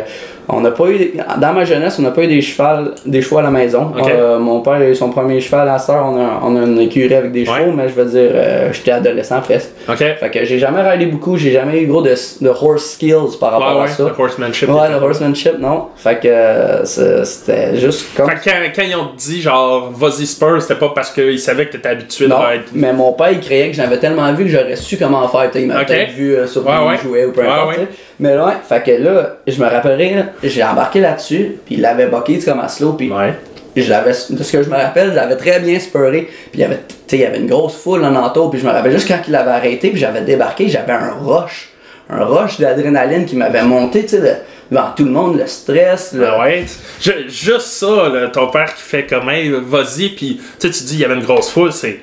On 0.48 0.60
n'a 0.60 0.70
pas 0.70 0.86
eu. 0.88 1.12
Dans 1.40 1.52
ma 1.52 1.64
jeunesse, 1.64 1.96
on 1.98 2.02
n'a 2.02 2.10
pas 2.10 2.22
eu 2.24 2.26
des 2.26 2.40
chevaux, 2.42 2.90
des 3.06 3.22
chevaux 3.22 3.38
à 3.38 3.42
la 3.42 3.50
maison. 3.50 3.92
Euh, 4.06 4.38
mon 4.38 4.60
père 4.60 4.74
a 4.74 4.84
eu 4.88 4.94
son 4.94 5.10
premier 5.10 5.40
cheval 5.40 5.68
à 5.68 5.72
la 5.72 5.78
sœur. 5.78 6.04
On 6.06 6.16
a, 6.18 6.40
on 6.42 6.56
a 6.56 6.64
une 6.66 6.78
écurie 6.80 7.14
avec 7.14 7.32
des 7.32 7.48
Ouais. 7.48 7.58
chevaux, 7.60 7.72
mais 7.72 7.88
je 7.88 7.94
veux 7.94 8.04
dire, 8.04 8.30
euh, 8.34 8.72
j'étais 8.72 8.90
adolescent 8.92 9.40
presque. 9.40 9.70
Fait 9.96 10.30
que 10.32 10.44
j'ai 10.44 10.58
jamais 10.58 10.82
ridé 10.82 11.06
beaucoup. 11.06 11.36
J'ai 11.36 11.52
jamais 11.52 11.80
eu 11.82 11.86
gros 11.86 12.02
de, 12.02 12.14
de 12.40 12.48
horse 12.48 12.92
skills 12.94 13.36
par 13.40 13.52
rapport 13.52 13.68
Ouais, 13.76 13.80
à 13.80 13.82
ouais, 13.84 13.88
ça. 13.88 14.04
le 14.04 14.22
horsemanship. 14.22 14.68
Ouais, 14.68 14.88
le 14.88 14.96
horsemanship, 14.96 15.58
non. 15.58 15.86
Fait 15.96 16.18
que 16.20 16.28
euh, 16.28 16.84
c'était 17.24 17.76
juste 17.78 18.06
comme. 18.16 18.28
Fait 18.28 18.36
que 18.36 18.44
quand, 18.44 18.56
quand 18.76 18.82
ils 18.82 18.96
ont 18.96 19.08
dit 19.16 19.40
genre 19.40 19.90
vas-y 19.92 20.26
Spurs, 20.26 20.60
c'était 20.62 20.74
pas 20.78 20.90
parce 20.94 21.10
qu'ils 21.10 21.38
savaient 21.38 21.66
que 21.66 21.72
t'étais 21.72 21.88
habitué 21.90 22.26
Non, 22.26 22.40
de 22.40 22.44
rider. 22.46 22.64
mais 22.74 22.92
mon 22.92 23.12
père 23.12 23.30
il 23.32 23.40
croyait 23.40 23.68
que 23.68 23.74
j'avais 23.76 23.98
tellement 23.98 24.32
vu 24.32 24.44
que 24.44 24.50
j'aurais 24.50 24.76
su 24.76 24.96
comment 24.96 25.26
faire. 25.28 25.50
Il 25.54 25.66
m'avait 25.66 25.80
Ok. 25.82 25.86
peut-être 25.88 26.10
vu 26.12 26.36
sur 26.46 26.66
ouais. 26.66 26.96
jouer 27.02 27.26
ou 27.26 27.32
peu 27.32 27.42
importe. 27.42 27.78
Mais 28.20 28.36
ouais, 28.36 28.52
fait 28.68 28.82
que 28.84 29.02
là, 29.02 29.36
je 29.46 29.60
me 29.60 29.68
rappellerai, 29.68 30.14
là, 30.14 30.22
j'ai 30.42 30.62
embarqué 30.64 31.00
là-dessus, 31.00 31.56
puis 31.64 31.76
il 31.76 31.80
l'avait 31.80 32.06
sais, 32.40 32.50
comme 32.50 32.60
à 32.60 32.68
slow, 32.68 32.92
puis 32.94 33.10
Ouais. 33.12 33.34
je 33.76 33.88
l'avais, 33.90 34.12
de 34.30 34.42
ce 34.42 34.52
que 34.52 34.62
je 34.62 34.68
me 34.68 34.76
rappelle, 34.76 35.10
je 35.10 35.14
l'avais 35.16 35.36
très 35.36 35.60
bien 35.60 35.78
spurré, 35.78 36.28
puis 36.50 36.50
il 36.54 36.60
y 36.60 36.64
avait, 36.64 36.80
tu 36.88 36.94
sais, 37.06 37.16
il 37.16 37.20
y 37.22 37.24
avait 37.26 37.38
une 37.38 37.46
grosse 37.48 37.76
foule 37.76 38.04
en 38.04 38.14
entour, 38.14 38.50
puis 38.50 38.60
je 38.60 38.66
me 38.66 38.70
rappelle 38.72 38.92
juste 38.92 39.08
quand 39.08 39.20
il 39.26 39.34
avait 39.34 39.50
arrêté, 39.50 39.90
puis 39.90 39.98
j'avais 40.00 40.22
débarqué, 40.22 40.68
j'avais 40.68 40.92
un 40.92 41.12
rush, 41.22 41.70
un 42.10 42.24
rush 42.24 42.58
d'adrénaline 42.60 43.24
qui 43.24 43.36
m'avait 43.36 43.62
monté, 43.62 44.02
tu 44.02 44.08
sais, 44.18 44.42
devant 44.70 44.90
tout 44.96 45.04
le 45.04 45.10
monde, 45.10 45.38
le 45.38 45.46
stress, 45.46 46.12
le, 46.14 46.26
Ah 46.26 46.40
ouais? 46.40 46.64
Ju- 47.00 47.28
juste 47.28 47.66
ça, 47.66 48.08
là, 48.08 48.28
ton 48.28 48.48
père 48.48 48.74
qui 48.74 48.82
fait 48.82 49.06
comme 49.06 49.28
hey, 49.30 49.50
vas-y, 49.50 50.10
puis 50.10 50.40
tu 50.58 50.66
sais, 50.66 50.70
tu 50.78 50.84
dis 50.84 50.94
il 50.94 51.00
y 51.00 51.04
avait 51.04 51.14
une 51.14 51.24
grosse 51.24 51.50
foule, 51.50 51.72
c'est. 51.72 52.00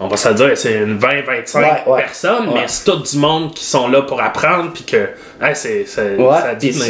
On 0.00 0.06
va 0.06 0.16
se 0.16 0.28
dire, 0.28 0.50
c'est 0.54 0.74
une 0.74 0.96
20-25 0.98 1.58
Ouais, 1.58 1.64
ouais. 1.86 2.00
personnes, 2.02 2.48
Ouais. 2.48 2.54
mais 2.54 2.64
c'est 2.68 2.84
tout 2.84 2.98
du 2.98 3.16
monde 3.18 3.52
qui 3.52 3.64
sont 3.64 3.88
là 3.88 4.02
pour 4.02 4.22
apprendre, 4.22 4.70
puis 4.72 4.84
que 4.84 4.96
hey, 5.42 5.54
c'est, 5.54 5.84
ça 5.86 6.02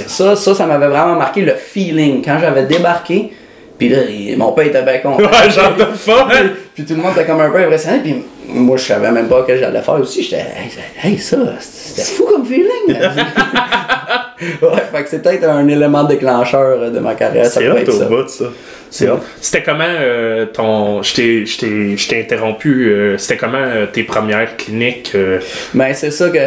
ça, 0.09 0.37
ça, 0.37 0.55
ça 0.55 0.67
m'avait 0.67 0.89
vraiment 0.89 1.15
marqué 1.15 1.41
le 1.41 1.55
feeling. 1.55 2.23
Quand 2.23 2.39
j'avais 2.39 2.65
débarqué, 2.65 3.33
puis 3.79 3.89
là, 3.89 3.99
mon 4.37 4.53
père 4.53 4.67
était 4.67 4.83
bien 4.83 4.99
content. 4.99 5.23
Ouais, 5.29 5.51
j'en 5.51 5.73
pas, 5.73 6.27
puis, 6.29 6.39
puis 6.75 6.85
tout 6.85 6.95
le 6.95 7.01
monde 7.03 7.13
était 7.13 7.25
comme 7.25 7.41
un 7.41 7.49
peu 7.51 7.59
impressionné, 7.59 8.01
puis 8.01 8.25
moi, 8.47 8.77
je 8.77 8.85
savais 8.85 9.11
même 9.11 9.29
pas 9.29 9.43
que 9.43 9.57
j'allais 9.57 9.81
faire 9.81 9.95
aussi. 10.01 10.23
J'étais, 10.23 10.43
hey, 10.43 11.13
hey, 11.13 11.19
ça, 11.19 11.37
c'était 11.61 12.03
fou 12.03 12.25
comme 12.27 12.45
feeling. 12.45 12.69
ouais, 12.89 14.69
fait 14.93 15.03
que 15.05 15.09
c'est 15.09 15.23
peut-être 15.23 15.45
un 15.49 15.67
élément 15.67 16.05
déclencheur 16.05 16.91
de 16.91 16.99
ma 16.99 17.15
carrière. 17.15 17.47
Ça 17.47 17.61
C'est 17.61 17.67
peut 17.67 17.73
hot 17.73 17.77
être 17.79 17.89
au 17.89 17.99
ça. 17.99 18.05
bout, 18.05 18.29
ça. 18.29 18.45
C'est 18.91 19.09
hot. 19.11 19.21
C'était 19.41 19.63
comment 19.63 19.85
euh, 19.87 20.47
ton. 20.47 21.03
Je 21.03 21.15
t'ai- 21.15 22.19
interrompu. 22.21 22.91
euh, 22.91 23.17
C'était 23.19 23.37
comment 23.37 23.59
euh, 23.59 23.87
tes 23.87 24.03
premières 24.03 24.57
cliniques 24.57 25.13
euh, 25.15 25.39
Ben, 25.75 25.93
c'est 25.95 26.11
ça 26.11 26.29
que 26.31 26.39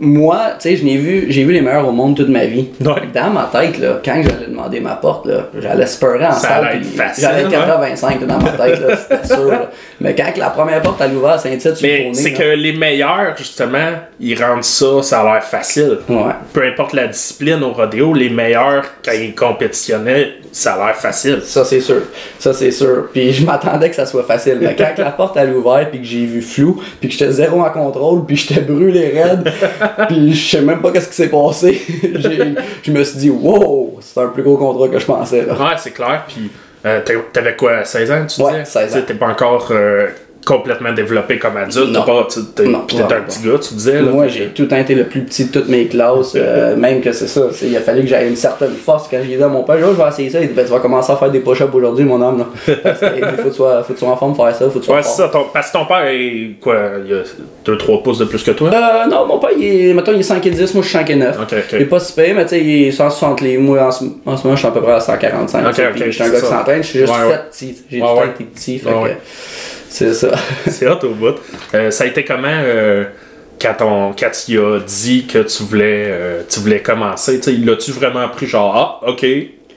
moi, 0.00 0.52
tu 0.60 0.68
sais, 0.70 0.76
je 0.76 0.84
n'ai 0.84 0.96
vu, 0.96 1.26
j'ai 1.28 1.44
vu 1.44 1.52
les 1.52 1.60
meilleurs 1.60 1.86
au 1.86 1.92
monde 1.92 2.16
toute 2.16 2.28
ma 2.28 2.46
vie. 2.46 2.68
Ouais. 2.80 3.02
Dans 3.14 3.30
ma 3.30 3.48
tête, 3.52 3.78
là, 3.78 4.00
quand 4.04 4.20
j'allais 4.22 4.46
demander 4.48 4.80
ma 4.80 4.96
porte, 4.96 5.26
là, 5.26 5.48
j'allais 5.60 5.86
speurer 5.86 6.26
en 6.26 6.32
Ça 6.32 6.48
salle. 6.48 6.80
J'allais 7.18 7.42
être 7.42 7.46
hein? 7.48 7.50
85 7.52 8.20
là, 8.22 8.26
dans 8.26 8.38
ma 8.40 8.50
tête, 8.50 8.80
là, 8.80 8.96
c'était 8.96 9.26
sûr. 9.34 9.46
là. 9.50 9.70
Mais 10.00 10.14
quand 10.14 10.36
la 10.36 10.50
première 10.50 10.82
porte 10.82 11.00
elle 11.00 11.14
ouvert 11.16 11.30
à 11.32 11.38
Saint-Tite, 11.38 11.76
c'est 12.12 12.32
que 12.32 12.54
les 12.56 12.72
meilleurs, 12.72 13.36
justement, 13.38 13.90
ils 14.18 14.42
rendent 14.42 14.64
ça, 14.64 15.02
ça 15.02 15.20
a 15.20 15.34
l'air 15.34 15.44
facile. 15.44 15.98
Ouais. 16.08 16.32
Peu 16.52 16.64
importe 16.64 16.92
la 16.92 17.06
discipline 17.06 17.62
au 17.62 17.72
rodéo, 17.72 18.12
les 18.14 18.30
meilleurs, 18.30 18.84
quand 19.04 19.12
ils 19.12 19.34
compétitionnaient, 19.34 20.32
ça 20.50 20.74
a 20.74 20.86
l'air 20.86 20.96
facile. 20.96 21.40
Ça, 21.44 21.64
c'est 21.74 21.80
sûr. 21.80 22.02
Ça, 22.38 22.52
c'est 22.52 22.70
sûr. 22.70 23.08
Puis 23.12 23.32
je 23.32 23.44
m'attendais 23.44 23.90
que 23.90 23.96
ça 23.96 24.06
soit 24.06 24.22
facile. 24.24 24.58
Mais 24.60 24.76
quand 24.76 24.92
la 24.98 25.10
porte 25.10 25.36
elle 25.36 25.52
ouvert, 25.54 25.88
puis 25.90 26.00
que 26.00 26.06
j'ai 26.06 26.24
vu 26.24 26.40
flou, 26.42 26.80
puis 27.00 27.08
que 27.08 27.14
j'étais 27.14 27.32
zéro 27.32 27.60
en 27.60 27.70
contrôle, 27.70 28.24
puis 28.24 28.36
j'étais 28.36 28.60
brûlé 28.60 29.08
raide, 29.20 29.52
puis 30.08 30.32
je 30.34 30.50
sais 30.56 30.62
même 30.62 30.80
pas 30.80 30.92
qu'est-ce 30.92 31.08
qui 31.08 31.14
s'est 31.14 31.28
passé, 31.28 31.80
je 32.82 32.90
me 32.92 33.04
suis 33.04 33.18
dit, 33.18 33.30
wow, 33.30 33.98
c'est 34.00 34.20
un 34.20 34.28
plus 34.28 34.42
gros 34.42 34.56
contrat 34.56 34.88
que 34.88 34.98
je 34.98 35.06
pensais. 35.06 35.44
Là. 35.44 35.54
Ouais, 35.54 35.74
c'est 35.78 35.90
clair. 35.92 36.24
Puis, 36.28 36.50
euh, 36.86 37.00
t'avais 37.32 37.56
quoi, 37.56 37.84
16 37.84 38.10
ans, 38.12 38.26
tu 38.26 38.42
Ouais, 38.42 38.52
disais? 38.52 38.64
16 38.64 38.96
ans. 38.96 39.00
T'es 39.06 39.14
pas 39.14 39.28
encore 39.28 39.68
euh, 39.70 40.08
complètement 40.44 40.92
développé 40.92 41.38
comme 41.38 41.56
adulte. 41.56 41.90
Non. 41.90 42.02
Pas, 42.04 42.26
tu- 42.30 42.40
t'es 42.54 42.64
Non, 42.64 42.84
vraiment 42.90 43.10
un 43.10 43.20
petit 43.22 43.40
gars, 43.42 43.58
tu 43.60 43.74
disais. 43.74 43.94
Là, 44.02 44.10
Moi, 44.10 44.28
j'ai 44.28 44.46
tout 44.48 44.62
le 44.62 44.68
temps 44.68 44.76
été 44.76 44.94
le 44.94 45.04
plus 45.04 45.22
petit 45.22 45.46
de 45.46 45.50
toutes 45.52 45.68
mes 45.68 45.86
classes, 45.86 46.32
euh, 46.36 46.76
même 46.76 47.00
que 47.00 47.12
c'est 47.12 47.26
ça. 47.26 47.42
c'est- 47.52 47.66
Il 47.66 47.76
a 47.76 47.80
fallu 47.80 48.02
que 48.02 48.08
j'aie 48.08 48.28
une 48.28 48.36
certaine 48.36 48.72
force 48.74 49.08
quand 49.10 49.18
j'ai 49.26 49.36
dit 49.36 49.42
à 49.42 49.48
mon 49.48 49.62
père, 49.62 49.76
Oh, 49.82 49.94
je 49.96 50.02
vais 50.02 50.08
essayer 50.08 50.30
ça. 50.30 50.40
Il 50.40 50.48
dit, 50.48 50.54
ben, 50.54 50.64
tu 50.64 50.70
vas 50.70 50.78
commencer 50.80 51.12
à 51.12 51.16
faire 51.16 51.30
des 51.30 51.40
push-ups 51.40 51.74
aujourd'hui, 51.74 52.04
mon 52.04 52.20
homme. 52.22 52.38
Là. 52.38 52.74
Parce 52.82 53.00
que, 53.00 53.06
il 53.16 53.20
dit, 53.24 53.36
faut 53.36 53.42
que 53.44 53.48
tu 53.48 53.54
sois, 53.54 53.82
faut 53.82 53.92
que 53.92 53.98
tu 53.98 54.04
sois 54.04 54.12
en 54.12 54.16
forme 54.16 54.34
pour 54.34 54.46
faire 54.46 54.54
ça, 54.56 54.64
faut 54.66 54.70
que 54.72 54.78
tu 54.80 54.84
sois 54.86 54.96
Ouais, 54.96 55.02
fort. 55.02 55.12
c'est 55.12 55.22
ça. 55.22 55.28
ton- 55.28 55.46
parce 55.52 55.68
que 55.70 55.78
ton 55.78 55.86
père 55.86 56.06
est 56.06 56.56
quoi 56.60 56.76
Il 57.06 57.14
a 57.14 57.22
2-3 57.64 58.02
pouces 58.02 58.18
de 58.18 58.24
plus 58.26 58.42
que 58.42 58.50
toi? 58.52 58.70
Euh, 58.72 59.06
non, 59.10 59.26
mon 59.26 59.38
père, 59.38 59.50
il 59.56 59.64
est, 59.90 59.94
mettons, 59.94 60.12
il 60.12 60.20
est 60.20 60.22
5 60.22 60.44
et 60.46 60.50
10, 60.50 60.74
moi 60.74 60.82
je 60.82 60.88
suis 60.88 60.98
5 60.98 61.10
et 61.10 61.16
9. 61.16 61.36
Ok, 61.40 61.48
ok. 61.52 61.64
Il 61.72 61.82
est 61.82 61.84
pas 61.86 62.00
si 62.00 62.12
payé, 62.12 62.34
mais 62.34 62.42
tu 62.44 62.50
sais, 62.50 62.60
il 62.60 62.88
est 62.88 62.92
160 62.92 63.40
livres. 63.40 63.62
Moi, 63.62 63.80
en 63.82 63.90
ce, 63.90 64.04
en 64.26 64.36
ce 64.36 64.44
moment, 64.44 64.56
je 64.56 64.60
suis 64.60 64.68
à 64.68 64.70
peu 64.72 64.80
près 64.82 64.92
à 64.92 65.00
145. 65.00 65.60
Ok, 65.66 65.70
tu 65.70 65.76
sais, 65.76 65.86
ok, 65.88 65.92
puis 65.94 66.02
je 66.06 66.10
suis 66.10 66.22
un 66.22 66.28
gars 66.30 66.40
qui 66.40 66.46
s'entraîne, 66.46 66.82
je 66.82 66.88
suis 66.88 66.98
juste 67.00 67.12
Ouais, 67.12 67.18
fait 67.20 67.26
ouais. 67.28 67.40
petit. 67.50 67.76
J'ai 67.90 67.98
tout 68.00 68.04
le 68.06 68.10
temps 68.14 68.24
été 68.24 68.44
petit, 68.44 68.78
fait 68.78 68.90
que. 68.90 68.94
C'est 69.94 70.12
ça. 70.12 70.32
C'est 70.66 70.88
hot 70.88 70.98
au 71.04 71.10
bout. 71.10 71.36
Euh, 71.72 71.92
ça 71.92 72.02
a 72.02 72.06
été 72.08 72.24
comment 72.24 72.48
euh, 72.48 73.04
quand, 73.62 73.76
on, 73.82 74.12
quand 74.12 74.30
tu 74.44 74.58
as 74.58 74.80
dit 74.80 75.24
que 75.26 75.38
tu 75.38 75.62
voulais, 75.62 76.08
euh, 76.08 76.42
tu 76.48 76.58
voulais 76.58 76.82
commencer? 76.82 77.38
Tu 77.38 77.52
sais, 77.54 77.64
l'as-tu 77.64 77.92
vraiment 77.92 78.28
pris 78.28 78.46
genre, 78.46 79.00
ah, 79.02 79.08
ok, 79.08 79.24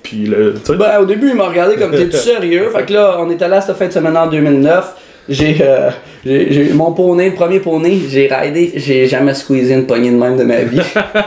puis 0.01 0.25
le. 0.25 0.55
Ben, 0.69 0.99
au 0.99 1.05
début, 1.05 1.29
il 1.29 1.35
m'a 1.35 1.47
regardé 1.47 1.75
comme 1.75 1.91
t'es 1.91 2.09
sérieux? 2.17 2.71
Fait 2.71 2.87
que 2.87 2.93
là, 2.93 3.17
on 3.19 3.29
était 3.29 3.47
là 3.47 3.61
cette 3.61 3.77
fin 3.77 3.85
de 3.85 3.93
semaine 3.93 4.17
en 4.17 4.25
2009. 4.25 4.95
J'ai, 5.29 5.57
euh, 5.61 5.89
j'ai, 6.25 6.51
j'ai- 6.53 6.73
mon 6.73 6.93
poney, 6.93 7.29
le 7.29 7.35
premier 7.35 7.59
poney, 7.59 7.97
j'ai 8.09 8.27
raidé, 8.27 8.71
j'ai 8.75 9.07
jamais 9.07 9.33
squeezé 9.33 9.73
une 9.73 9.85
poignée 9.85 10.11
de 10.11 10.15
même 10.15 10.37
de 10.37 10.43
ma 10.43 10.57
vie. 10.61 10.79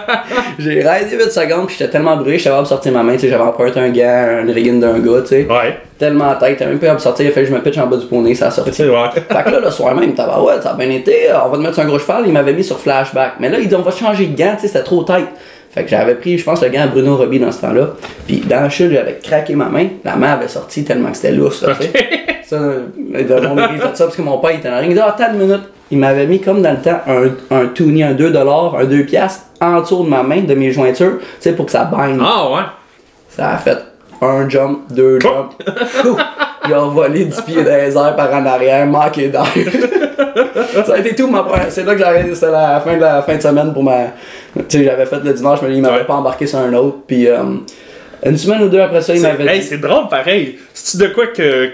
j'ai 0.59 0.83
raidé 0.83 1.17
8 1.17 1.31
secondes, 1.31 1.67
puis 1.67 1.77
j'étais 1.79 1.91
tellement 1.91 2.17
brûlé, 2.17 2.39
j'étais 2.39 2.49
capable 2.51 2.65
de 2.65 2.69
sortir 2.69 2.93
ma 2.93 3.03
main, 3.03 3.13
tu 3.15 3.21
sais, 3.21 3.29
j'avais 3.29 3.45
emprunté 3.45 3.79
un 3.79 3.91
gant, 3.91 4.47
un 4.49 4.53
rigging 4.53 4.81
d'un 4.81 4.99
gars, 5.01 5.21
tu 5.23 5.29
sais. 5.29 5.47
Ouais. 5.49 5.77
Tellement 5.99 6.35
tête, 6.37 6.57
t'as 6.59 6.67
même 6.67 6.79
pas 6.79 6.87
capable 6.87 6.99
de 7.01 7.03
sortir, 7.03 7.27
il 7.27 7.29
a 7.29 7.33
fait 7.33 7.43
que 7.43 7.49
je 7.49 7.53
me 7.53 7.61
pitch 7.61 7.77
en 7.77 7.87
bas 7.87 7.99
du 7.99 8.07
poney, 8.07 8.35
ça 8.35 8.47
a 8.47 8.51
sorti. 8.51 8.71
Fait 8.73 8.85
que 8.87 9.51
là, 9.51 9.61
le 9.63 9.71
soir 9.71 9.95
même, 9.95 10.15
t'as 10.15 10.41
ouais, 10.41 10.55
ça 10.63 10.71
a 10.71 10.75
bien 10.75 10.89
été, 10.91 11.15
on 11.45 11.51
va 11.51 11.57
te 11.59 11.63
mettre 11.63 11.75
sur 11.75 11.83
un 11.83 11.87
gros 11.87 11.99
cheval, 11.99 12.23
il 12.27 12.33
m'avait 12.33 12.55
mis 12.55 12.65
sur 12.65 12.79
flashback. 12.81 13.33
Mais 13.39 13.51
là, 13.51 13.59
il 13.61 13.69
dit, 13.69 13.75
on 13.75 13.83
va 13.83 13.91
changer 13.91 14.27
de 14.29 14.37
gants, 14.39 14.55
tu 14.55 14.63
sais, 14.63 14.69
c'était 14.69 14.83
trop 14.85 15.03
tête. 15.03 15.27
Fait 15.71 15.85
que 15.85 15.91
j'avais 15.91 16.17
pris, 16.17 16.37
je 16.37 16.45
pense, 16.45 16.63
le 16.63 16.69
gant 16.69 16.83
à 16.83 16.87
Bruno 16.89 17.17
Roby 17.17 17.39
dans 17.39 17.53
ce 17.53 17.61
temps-là. 17.61 17.91
Puis 18.27 18.39
dans 18.39 18.63
la 18.63 18.69
chute, 18.69 18.91
j'avais 18.91 19.19
craqué 19.23 19.55
ma 19.55 19.67
main. 19.67 19.87
La 20.05 20.17
main 20.17 20.33
avait 20.33 20.49
sorti 20.49 20.83
tellement 20.85 21.11
que 21.11 21.17
c'était 21.17 21.33
là, 21.33 21.49
tu 21.49 21.57
sais. 21.59 21.93
Ça, 22.51 22.59
de 22.59 23.47
mon 23.47 23.57
fait 23.57 23.97
ça 23.97 24.05
parce 24.07 24.17
que 24.17 24.23
mon 24.23 24.39
père 24.39 24.51
était 24.51 24.69
la 24.69 24.79
ring. 24.79 24.91
Il 24.91 24.95
dit, 24.95 25.01
ah, 25.01 25.15
attends 25.17 25.33
une 25.33 25.39
minute. 25.39 25.63
Il 25.93 25.99
m'avait 25.99 26.27
mis 26.27 26.41
comme 26.41 26.63
dans 26.63 26.73
le 26.73 26.79
temps 26.79 27.01
un, 27.07 27.29
un 27.57 27.67
toonie, 27.67 28.03
un 28.03 28.15
2$, 28.15 28.77
un 28.77 28.85
2 28.85 29.05
piastres 29.05 29.45
en 29.61 29.81
dessous 29.81 30.03
de 30.03 30.09
ma 30.09 30.25
main, 30.25 30.41
de 30.41 30.55
mes 30.55 30.73
jointures, 30.73 31.19
tu 31.21 31.27
sais, 31.39 31.53
pour 31.53 31.67
que 31.67 31.73
ça 31.73 31.85
baigne. 31.85 32.19
Ah 32.21 32.51
ouais. 32.51 32.63
Ça 33.29 33.51
a 33.51 33.57
fait 33.59 33.79
un 34.21 34.49
jump, 34.49 34.81
deux 34.91 35.21
jumps. 35.21 35.55
Il 36.67 36.75
a 36.75 36.79
volé 36.81 37.25
10 37.25 37.41
pieds 37.43 37.65
dans 37.65 37.77
les 37.77 37.97
airs 37.97 38.15
par 38.17 38.33
en 38.35 38.45
arrière, 38.47 38.87
manqué 38.87 39.29
d'air. 39.29 39.47
ça 40.87 40.95
a 40.95 40.99
été 40.99 41.15
tout 41.15 41.27
ma 41.29 41.43
première. 41.43 41.71
C'est 41.71 41.85
là 41.85 41.95
que 41.95 42.03
arrêté, 42.03 42.35
c'était 42.35 42.51
la 42.51 42.81
fin 42.81 42.97
de 42.97 43.01
la 43.01 43.23
fin 43.23 43.37
de 43.37 43.43
semaine 43.43 43.73
pour 43.73 43.83
ma. 43.83 44.07
Tu 44.69 44.79
sais, 44.79 44.85
j'avais 44.85 45.07
fait 45.07 45.21
le 45.25 45.33
dimanche, 45.33 45.61
mais 45.63 45.75
il 45.75 45.81
m'avait 45.83 45.99
Ouais. 45.99 46.05
pas 46.05 46.15
embarqué 46.15 46.47
sur 46.47 46.59
un 46.59 46.73
autre. 46.75 46.99
Puis 47.07 47.27
euh, 47.29 47.39
une 48.25 48.37
semaine 48.37 48.63
ou 48.63 48.69
deux 48.69 48.81
après 48.81 49.01
ça, 49.01 49.15
il 49.15 49.23
m'avait 49.23 49.57
hey, 49.57 49.63
c'est 49.63 49.79
drôle 49.79 50.09
pareil. 50.09 50.59
C'est-tu 50.75 51.03
de 51.03 51.09
quoi 51.13 51.29
que. 51.29 51.71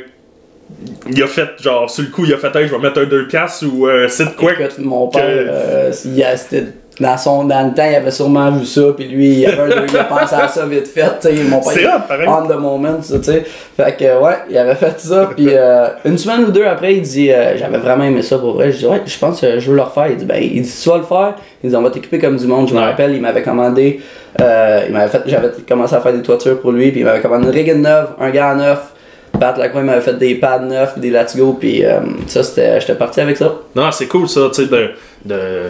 Il 1.08 1.22
a 1.22 1.26
fait, 1.28 1.48
genre, 1.60 1.88
sur 1.88 2.02
le 2.02 2.10
coup, 2.10 2.24
il 2.24 2.34
a 2.34 2.38
fait, 2.38 2.54
hey, 2.56 2.66
je 2.66 2.74
vais 2.74 2.80
mettre 2.80 3.00
un 3.00 3.04
2 3.04 3.28
piastres 3.28 3.64
ou 3.72 3.86
euh, 3.86 4.08
c'est 4.08 4.24
de 4.24 4.30
quoi 4.30 4.52
Écoute, 4.52 4.78
mon 4.78 5.06
père, 5.08 5.22
que- 5.22 5.46
euh, 5.48 5.92
il 6.04 6.24
a- 6.24 6.36
c'était 6.36 6.64
dans, 7.00 7.16
son, 7.18 7.44
dans 7.44 7.68
le 7.68 7.74
temps, 7.74 7.86
il 7.88 7.94
avait 7.94 8.10
sûrement 8.10 8.50
vu 8.50 8.64
ça, 8.64 8.82
puis 8.96 9.06
lui, 9.06 9.40
il 9.40 9.46
avait 9.46 9.74
un, 9.74 9.86
il 9.86 9.96
a 9.96 10.04
pensé 10.04 10.34
à 10.34 10.48
ça 10.48 10.64
vite 10.66 10.88
fait, 10.88 11.10
tu 11.20 11.28
sais, 11.28 11.44
mon 11.44 11.60
père, 11.60 12.06
pareil. 12.06 12.28
on 12.28 12.46
the 12.46 12.58
moment, 12.58 13.02
ça, 13.02 13.18
tu 13.18 13.24
sais. 13.24 13.44
Fait 13.76 13.96
que, 13.96 14.22
ouais, 14.22 14.36
il 14.48 14.56
avait 14.56 14.74
fait 14.74 14.98
ça, 14.98 15.30
puis 15.34 15.48
euh, 15.50 15.88
une 16.04 16.16
semaine 16.16 16.44
ou 16.44 16.50
deux 16.50 16.64
après, 16.64 16.94
il 16.94 17.02
dit, 17.02 17.30
euh, 17.30 17.56
j'avais 17.58 17.78
vraiment 17.78 18.04
aimé 18.04 18.22
ça 18.22 18.38
pour 18.38 18.54
vrai, 18.54 18.72
je 18.72 18.78
dis, 18.78 18.86
ouais, 18.86 19.02
je 19.04 19.18
pense 19.18 19.40
que 19.40 19.58
je 19.58 19.70
veux 19.70 19.76
le 19.76 19.82
refaire. 19.82 20.08
Il 20.08 20.16
dit, 20.16 20.24
ben, 20.24 20.42
il 20.42 20.62
dit, 20.62 20.74
tu 20.82 20.88
vas 20.88 20.96
le 20.96 21.02
faire, 21.02 21.34
il 21.62 21.70
dit, 21.70 21.76
on 21.76 21.82
va 21.82 21.90
t'équiper 21.90 22.18
comme 22.18 22.36
du 22.36 22.46
monde, 22.46 22.68
je 22.68 22.74
me 22.74 22.80
rappelle, 22.80 23.14
il 23.14 23.20
m'avait 23.20 23.42
commandé, 23.42 24.00
euh, 24.40 24.84
il 24.86 24.92
m'avait 24.92 25.10
fait, 25.10 25.22
j'avais 25.26 25.50
commencé 25.68 25.94
à 25.94 26.00
faire 26.00 26.12
des 26.12 26.22
toitures 26.22 26.60
pour 26.60 26.72
lui, 26.72 26.90
puis 26.90 27.00
il 27.00 27.04
m'avait 27.04 27.20
commandé 27.20 27.46
une 27.46 27.52
rigging 27.52 27.82
neuve, 27.82 28.08
un 28.18 28.30
gars 28.30 28.54
neuf, 28.54 28.92
Pat 29.38 29.56
Lacroix 29.58 29.82
il 29.82 29.86
m'avait 29.86 30.00
fait 30.00 30.18
des 30.18 30.34
pads 30.36 30.60
neufs, 30.60 30.98
des 30.98 31.10
let's 31.10 31.36
go, 31.36 31.56
puis 31.58 31.84
euh, 31.84 32.00
ça, 32.26 32.42
c'était, 32.42 32.80
j'étais 32.80 32.94
parti 32.94 33.20
avec 33.20 33.36
ça. 33.36 33.52
Non, 33.74 33.90
c'est 33.92 34.06
cool 34.06 34.28
ça, 34.28 34.48
tu 34.52 34.62
sais, 34.64 34.68
de, 34.68 34.90
de. 35.24 35.62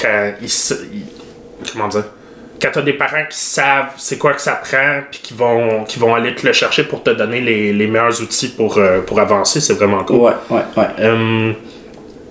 Quand 0.00 0.32
ils. 0.40 0.46
ils- 0.46 1.72
Comment 1.72 1.88
dire? 1.88 2.04
Quand 2.60 2.68
t'as 2.72 2.82
des 2.82 2.92
parents 2.94 3.24
qui 3.30 3.38
savent 3.38 3.92
c'est 3.98 4.18
quoi 4.18 4.32
que 4.32 4.40
ça 4.40 4.52
prend, 4.62 5.00
puis 5.10 5.20
qui 5.22 5.34
vont, 5.34 5.84
qui 5.84 5.98
vont 6.00 6.14
aller 6.14 6.34
te 6.34 6.44
le 6.46 6.52
chercher 6.52 6.82
pour 6.84 7.02
te 7.04 7.10
donner 7.10 7.40
les, 7.40 7.72
les 7.72 7.86
meilleurs 7.86 8.20
outils 8.20 8.48
pour, 8.48 8.78
euh, 8.78 9.00
pour 9.00 9.20
avancer, 9.20 9.60
c'est 9.60 9.74
vraiment 9.74 10.02
cool. 10.04 10.16
Ouais, 10.16 10.32
ouais, 10.50 10.60
ouais. 10.76 10.84
Euh, 11.00 11.52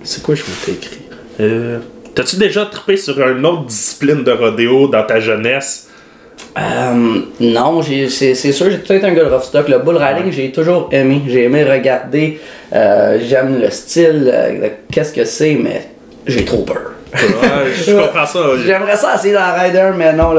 c'est 0.02 0.22
quoi 0.22 0.34
je 0.34 0.42
m'étais 0.42 0.72
écrit? 0.72 1.00
Euh, 1.40 1.78
T'as-tu 2.14 2.36
déjà 2.36 2.66
trippé 2.66 2.96
sur 2.96 3.18
une 3.26 3.46
autre 3.46 3.64
discipline 3.66 4.22
de 4.24 4.32
rodéo 4.32 4.88
dans 4.88 5.04
ta 5.04 5.18
jeunesse? 5.20 5.88
Euh, 6.58 7.20
non, 7.40 7.80
c'est 7.82 8.34
sûr, 8.34 8.70
j'ai 8.70 8.76
été 8.76 9.04
un 9.06 9.12
gars 9.14 9.24
de 9.24 9.30
rough 9.30 9.44
stock. 9.44 9.68
Le 9.68 9.78
bull 9.78 9.96
riding, 9.96 10.32
j'ai 10.32 10.50
toujours 10.50 10.88
aimé. 10.92 11.22
J'ai 11.28 11.44
aimé 11.44 11.64
regarder. 11.64 12.40
Euh, 12.72 13.18
J'aime 13.24 13.60
le 13.60 13.70
style, 13.70 14.30
euh, 14.32 14.68
qu'est-ce 14.90 15.12
que 15.12 15.24
c'est, 15.24 15.54
mais 15.54 15.88
j'ai 16.26 16.44
trop 16.44 16.62
peur. 16.62 16.92
Ouais, 17.14 17.72
je 17.86 17.92
comprends 17.92 18.26
ça. 18.26 18.40
J'aimerais 18.64 18.96
ça 18.96 19.14
essayer 19.14 19.34
dans 19.34 19.54
rider, 19.58 19.90
mais 19.96 20.12
non, 20.12 20.34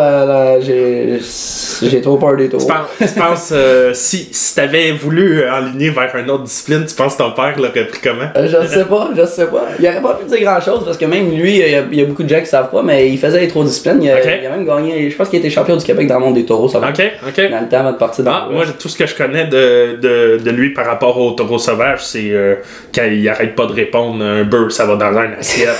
j'ai 1.82 2.02
trop 2.02 2.18
peur 2.18 2.36
des 2.36 2.50
tours. 2.50 2.60
Tu 2.60 2.68
penses, 2.68 3.14
tu 3.14 3.20
penses, 3.20 3.50
euh, 3.54 3.92
si, 3.94 4.28
si 4.32 4.56
t'avais 4.56 4.92
voulu 4.92 5.42
euh, 5.42 5.52
enligner 5.54 5.90
vers 5.90 6.14
une 6.16 6.30
autre 6.30 6.44
discipline, 6.44 6.86
tu 6.86 6.96
penses 6.96 7.14
que 7.16 7.24
ton 7.24 7.32
père 7.32 7.56
l'aurait 7.58 7.88
pris 7.88 8.00
comment? 8.04 8.30
Euh, 8.36 8.48
Je 8.48 8.68
sais 8.68 8.86
pas, 8.86 9.10
je 9.16 9.26
sais 9.26 9.48
pas. 9.48 9.66
Il 9.80 9.88
aurait 9.88 10.02
pas 10.02 10.16
pu 10.16 10.26
dire 10.26 10.42
grand 10.42 10.62
chose 10.62 10.84
parce 10.86 10.98
que 10.98 11.06
même 11.06 11.32
lui, 11.32 11.60
il 11.60 11.72
y 11.72 11.76
a, 11.76 11.84
il 11.92 12.00
y 12.00 12.02
a 12.02 12.06
beaucoup 12.06 12.24
de 12.24 12.30
gens 12.30 12.40
qui 12.40 12.46
savent 12.48 12.70
pas, 12.70 12.82
mais 12.84 13.10
il 13.10 13.18
faisait 13.18 13.40
les 13.40 13.48
trop 13.48 13.64
disciplines. 13.64 14.00
Il 14.02 14.06
il 14.10 14.46
a 14.48 14.50
même 14.50 14.66
gagné, 14.66 15.10
je 15.10 15.16
pense 15.16 15.30
qu'il 15.30 15.40
était 15.40 15.50
champion 15.50 15.76
du 15.76 15.86
Québec 15.86 16.08
dans 16.08 16.20
le 16.20 16.26
monde 16.26 16.36
des 16.36 16.46
taureaux, 16.46 16.70
ça 16.70 16.80
va. 16.80 16.90
Ok, 16.90 17.02
ok. 17.28 17.50
Dans 17.50 17.62
le 17.62 17.68
temps 17.68 17.80
avant 17.80 17.92
de 17.94 17.98
partir 17.98 18.24
dans 18.24 18.32
Ah, 18.32 18.48
moi, 18.52 18.64
tout 18.78 18.90
ce 18.90 18.98
que 18.98 19.06
je 19.06 19.16
connais 19.16 19.46
de, 19.46 19.98
de, 20.02 20.38
de 20.44 20.52
lui 20.52 20.74
par 20.74 20.86
rapport 20.86 21.18
au 21.20 21.32
taureau 21.32 21.58
sauvage, 21.58 22.04
c'est 22.06 22.30
euh, 22.32 22.56
quand 22.94 23.06
il 23.10 23.28
arrête 23.30 23.56
pas 23.56 23.66
de 23.66 23.74
répondre 23.74 24.24
un 24.24 24.44
beurre, 24.44 24.72
ça 24.72 24.86
va 24.86 24.96
dans 24.96 25.18
un 25.18 25.34
assiette. 25.40 25.80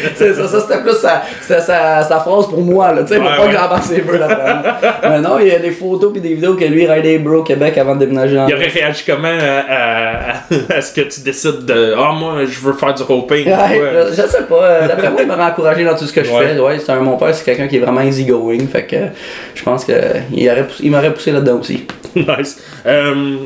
ça, 0.34 0.48
ça 0.48 0.60
c'était 0.60 0.80
plus 0.82 0.94
sa, 0.96 1.22
sa, 1.42 2.02
sa 2.02 2.20
phrase 2.20 2.46
pour 2.48 2.60
moi, 2.62 2.92
là, 2.92 3.02
tu 3.02 3.08
sais, 3.08 3.16
pour 3.16 3.26
Ouais, 3.30 3.36
pas 3.36 3.46
ouais. 3.46 3.52
j'embarque 3.52 3.84
ses 3.84 4.00
là-dedans. 4.02 4.70
Mais 5.02 5.20
non, 5.20 5.38
il 5.40 5.48
y 5.48 5.52
a 5.54 5.58
des 5.58 5.70
photos 5.70 6.12
pis 6.12 6.20
des 6.20 6.34
vidéos 6.34 6.54
que 6.54 6.64
lui 6.64 6.86
raidait 6.86 7.18
bros 7.18 7.36
au 7.38 7.42
Québec 7.42 7.76
avant 7.78 7.94
de 7.94 8.00
déménager 8.06 8.38
en 8.38 8.46
il 8.48 8.54
aurait 8.54 8.68
réagi 8.68 9.04
comment 9.06 9.28
à, 9.28 9.64
à- 9.68 10.76
à 10.76 10.80
ce 10.80 10.92
que 10.92 11.02
tu 11.02 11.20
décides 11.20 11.64
de 11.64 11.94
Ah, 11.96 12.12
moi, 12.12 12.44
je 12.44 12.60
veux 12.60 12.72
faire 12.72 12.94
du 12.94 13.02
roping. 13.02 13.46
Ouais, 13.46 13.80
je, 14.10 14.22
je 14.22 14.28
sais 14.28 14.42
pas, 14.48 14.62
euh, 14.64 14.88
d'après 14.88 15.10
moi, 15.10 15.22
il 15.22 15.28
m'aurait 15.28 15.44
encouragé 15.44 15.84
dans 15.84 15.94
tout 15.96 16.06
ce 16.06 16.12
que 16.12 16.22
je 16.24 16.30
fais. 16.30 16.58
Ouais, 16.58 16.78
c'est 16.78 16.92
un, 16.92 17.00
mon 17.00 17.16
père, 17.16 17.34
c'est 17.34 17.44
quelqu'un 17.44 17.68
qui 17.68 17.76
est 17.76 17.80
vraiment 17.80 18.02
easygoing, 18.02 18.66
fait 18.66 18.84
que 18.84 18.96
euh, 18.96 19.06
je 19.54 19.62
pense 19.62 19.86
euh, 19.88 20.20
il, 20.32 20.90
m'aurait 20.90 21.12
poussé 21.12 21.32
là-dedans 21.32 21.58
aussi. 21.60 21.86
nice. 22.16 22.60
Euh, 22.86 23.36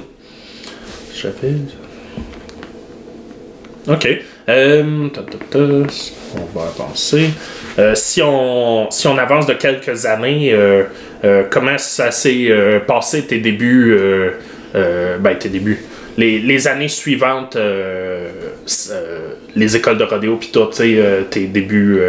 J'avais. 1.15 1.55
Ok. 3.89 4.09
Euh, 4.49 5.09
on 6.37 6.59
va 6.59 6.67
avancer. 6.67 7.31
Euh, 7.79 7.95
si, 7.95 8.21
on, 8.23 8.91
si 8.91 9.07
on 9.07 9.17
avance 9.17 9.47
de 9.47 9.55
quelques 9.55 10.05
années, 10.05 10.53
euh, 10.53 10.85
euh, 11.25 11.45
comment 11.51 11.79
ça 11.79 12.11
s'est 12.11 12.53
passé 12.87 13.27
tes 13.27 13.39
débuts 13.39 13.97
Ben, 14.75 15.39
tes 15.39 15.49
débuts? 15.49 15.83
Les, 16.17 16.39
les 16.39 16.69
années 16.69 16.89
suivantes, 16.89 17.57
euh, 17.57 18.29
euh, 18.91 19.19
les 19.57 19.77
écoles 19.77 19.99
de 19.99 20.05
rodéo, 20.05 20.39
tu 20.41 20.49
sais, 20.71 20.95
euh, 20.97 21.23
tes 21.29 21.47
débuts. 21.47 22.01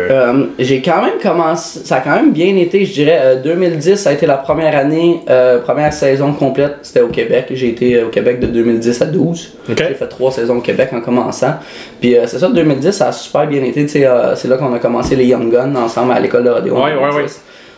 j'ai 0.60 0.82
quand 0.82 1.02
même 1.04 1.20
commencé, 1.22 1.80
ça 1.84 1.96
a 1.96 2.02
quand 2.02 2.16
même 2.16 2.32
bien 2.32 2.56
été, 2.56 2.86
je 2.86 2.94
dirais. 2.94 3.20
euh, 3.22 3.42
2010, 3.42 3.96
ça 3.96 4.12
a 4.12 4.14
été 4.14 4.26
la 4.28 4.38
première 4.38 4.76
année, 4.78 5.22
euh, 5.30 5.60
première 5.60 5.92
saison 5.92 6.34
complète, 6.34 6.76
c'était 6.84 7.02
au 7.02 7.08
Québec. 7.08 7.48
J'ai 7.52 7.70
été 7.70 8.04
au 8.04 8.10
Québec 8.10 8.40
de 8.40 8.48
2010 8.48 9.02
à 9.02 9.06
12. 9.06 9.54
Ok. 9.70 9.78
J'ai 9.88 9.96
fait 9.96 10.08
trois 10.08 10.32
saisons 10.32 10.58
au 10.58 10.62
Québec 10.62 10.90
en 10.94 11.02
commençant. 11.02 11.56
Puis 12.00 12.16
c'est 12.28 12.40
ça, 12.40 12.48
2010, 12.48 12.92
ça 12.92 13.08
a 13.08 13.12
super 13.12 13.48
bien 13.48 13.64
été. 13.64 13.88
c'est 13.88 14.02
là 14.04 14.58
qu'on 14.58 14.74
a 14.74 14.80
commencé 14.80 15.16
les 15.16 15.26
Young 15.26 15.52
Guns 15.52 15.76
ensemble 15.76 16.14
à 16.14 16.20
l'école 16.20 16.44
de 16.44 16.50
rodéo. 16.52 16.76
Ouais, 16.76 16.94
ouais, 16.94 17.10
2010. 17.12 17.16
ouais. 17.16 17.26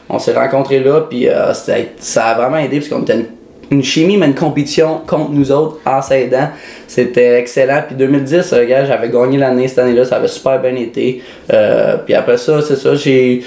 On 0.10 0.20
s'est 0.20 0.34
rencontrés 0.34 0.80
là, 0.80 1.02
puis 1.02 1.28
euh, 1.28 1.54
ça 2.00 2.26
a 2.26 2.36
vraiment 2.36 2.58
aidé 2.58 2.80
parce 2.80 2.90
qu'on 2.90 3.02
était 3.02 3.16
une, 3.16 3.26
une 3.70 3.84
chimie, 3.84 4.18
mais 4.18 4.28
une 4.28 4.36
compétition 4.36 5.02
contre 5.06 5.32
nous 5.32 5.52
autres 5.52 5.78
en 5.86 6.02
s'aidant. 6.02 6.50
C'était 6.88 7.40
excellent. 7.40 7.82
Puis 7.86 7.96
2010, 7.96 8.54
euh, 8.54 8.86
j'avais 8.86 9.10
gagné 9.10 9.38
l'année 9.38 9.68
cette 9.68 9.80
année-là, 9.80 10.06
ça 10.06 10.18
avait 10.18 10.28
super 10.28 10.60
bien 10.62 10.76
été. 10.76 11.22
Euh, 11.52 11.98
puis 11.98 12.14
après 12.14 12.38
ça, 12.38 12.62
c'est 12.62 12.76
ça, 12.76 12.96
j'ai. 12.96 13.44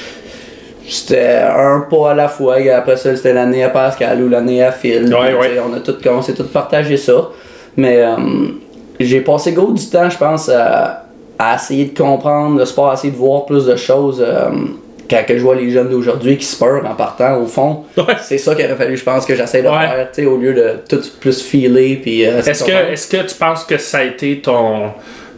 C'était 0.87 1.43
un 1.45 1.87
pas 1.89 2.11
à 2.11 2.15
la 2.15 2.29
fois. 2.29 2.57
Après 2.75 2.97
ça, 2.97 3.15
c'était 3.15 3.33
l'année 3.33 3.63
à 3.63 3.69
Pascal 3.69 4.23
ou 4.23 4.29
l'année 4.29 4.63
à 4.63 4.73
Phil. 4.73 5.05
Ouais. 5.15 5.37
tu 5.41 5.55
sais, 5.55 5.61
On 5.61 5.75
a 5.75 5.81
tout, 5.81 5.97
on 6.09 6.23
s'est 6.23 6.35
tous 6.35 6.49
partagé 6.49 6.97
ça. 6.97 7.29
Mais 7.77 7.99
euh, 7.99 8.17
j'ai 8.99 9.21
passé 9.21 9.53
gros 9.53 9.73
du 9.73 9.87
temps, 9.87 10.11
je 10.11 10.19
pense, 10.19 10.49
à, 10.49 11.05
à 11.39 11.55
essayer 11.55 11.87
de 11.87 11.97
comprendre 11.97 12.59
le 12.59 12.65
sport, 12.65 12.91
à 12.91 12.95
essayer 12.95 13.13
de 13.13 13.19
voir 13.19 13.47
plus 13.47 13.67
de 13.67 13.77
choses. 13.77 14.25
Quand 15.11 15.25
que 15.27 15.37
je 15.37 15.43
vois 15.43 15.57
les 15.57 15.71
jeunes 15.71 15.89
d'aujourd'hui 15.91 16.37
qui 16.39 16.45
se 16.47 16.57
peurent 16.57 16.87
en 16.87 16.95
partant, 16.95 17.37
au 17.41 17.47
fond, 17.47 17.85
Ouais. 17.97 18.15
c'est 18.23 18.39
ça 18.39 18.55
qu'il 18.55 18.65
aurait 18.65 18.77
fallu, 18.77 18.97
je 18.97 19.05
pense, 19.05 19.27
que 19.27 19.35
j'essaie 19.35 19.63
de 19.63 19.69
Ouais. 19.69 19.79
faire, 19.81 20.09
tu 20.13 20.23
sais, 20.23 20.27
au 20.27 20.37
lieu 20.37 20.55
de 20.55 20.77
tout 20.89 21.03
plus 21.21 21.43
filer. 21.43 21.99
Puis, 22.01 22.25
euh, 22.27 22.39
Est-ce 22.41 22.65
que, 22.65 22.93
est-ce 22.93 23.09
que 23.09 23.27
tu 23.29 23.35
penses 23.35 23.65
que 23.65 23.77
ça 23.77 23.99
a 23.99 24.05
été 24.05 24.39
ton 24.41 24.91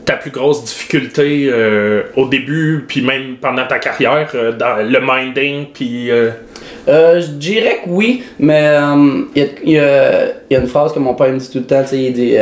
ta 0.05 0.15
plus 0.15 0.31
grosse 0.31 0.65
difficulté 0.65 1.49
euh, 1.49 2.03
au 2.17 2.27
début, 2.27 2.85
puis 2.87 3.03
même 3.03 3.37
pendant 3.41 3.67
ta 3.67 3.79
carrière, 3.79 4.31
euh, 4.35 4.53
dans 4.53 4.77
le 4.79 4.99
minding, 5.01 5.67
puis... 5.73 6.11
euh, 6.11 6.31
je 6.89 7.27
dirais 7.33 7.81
que 7.85 7.91
oui, 7.91 8.25
mais 8.41 8.75
il 9.37 9.43
y, 9.65 9.79
a, 9.79 10.25
y 10.51 10.55
y 10.55 10.57
une 10.57 10.67
phrase 10.67 10.93
que 10.93 10.99
mon 10.99 11.15
père 11.15 11.29
me 11.29 11.39
dit 11.39 11.49
tout 11.49 11.59
le 11.59 11.65
temps, 11.65 11.85
il 11.93 12.13
dit, 12.13 12.35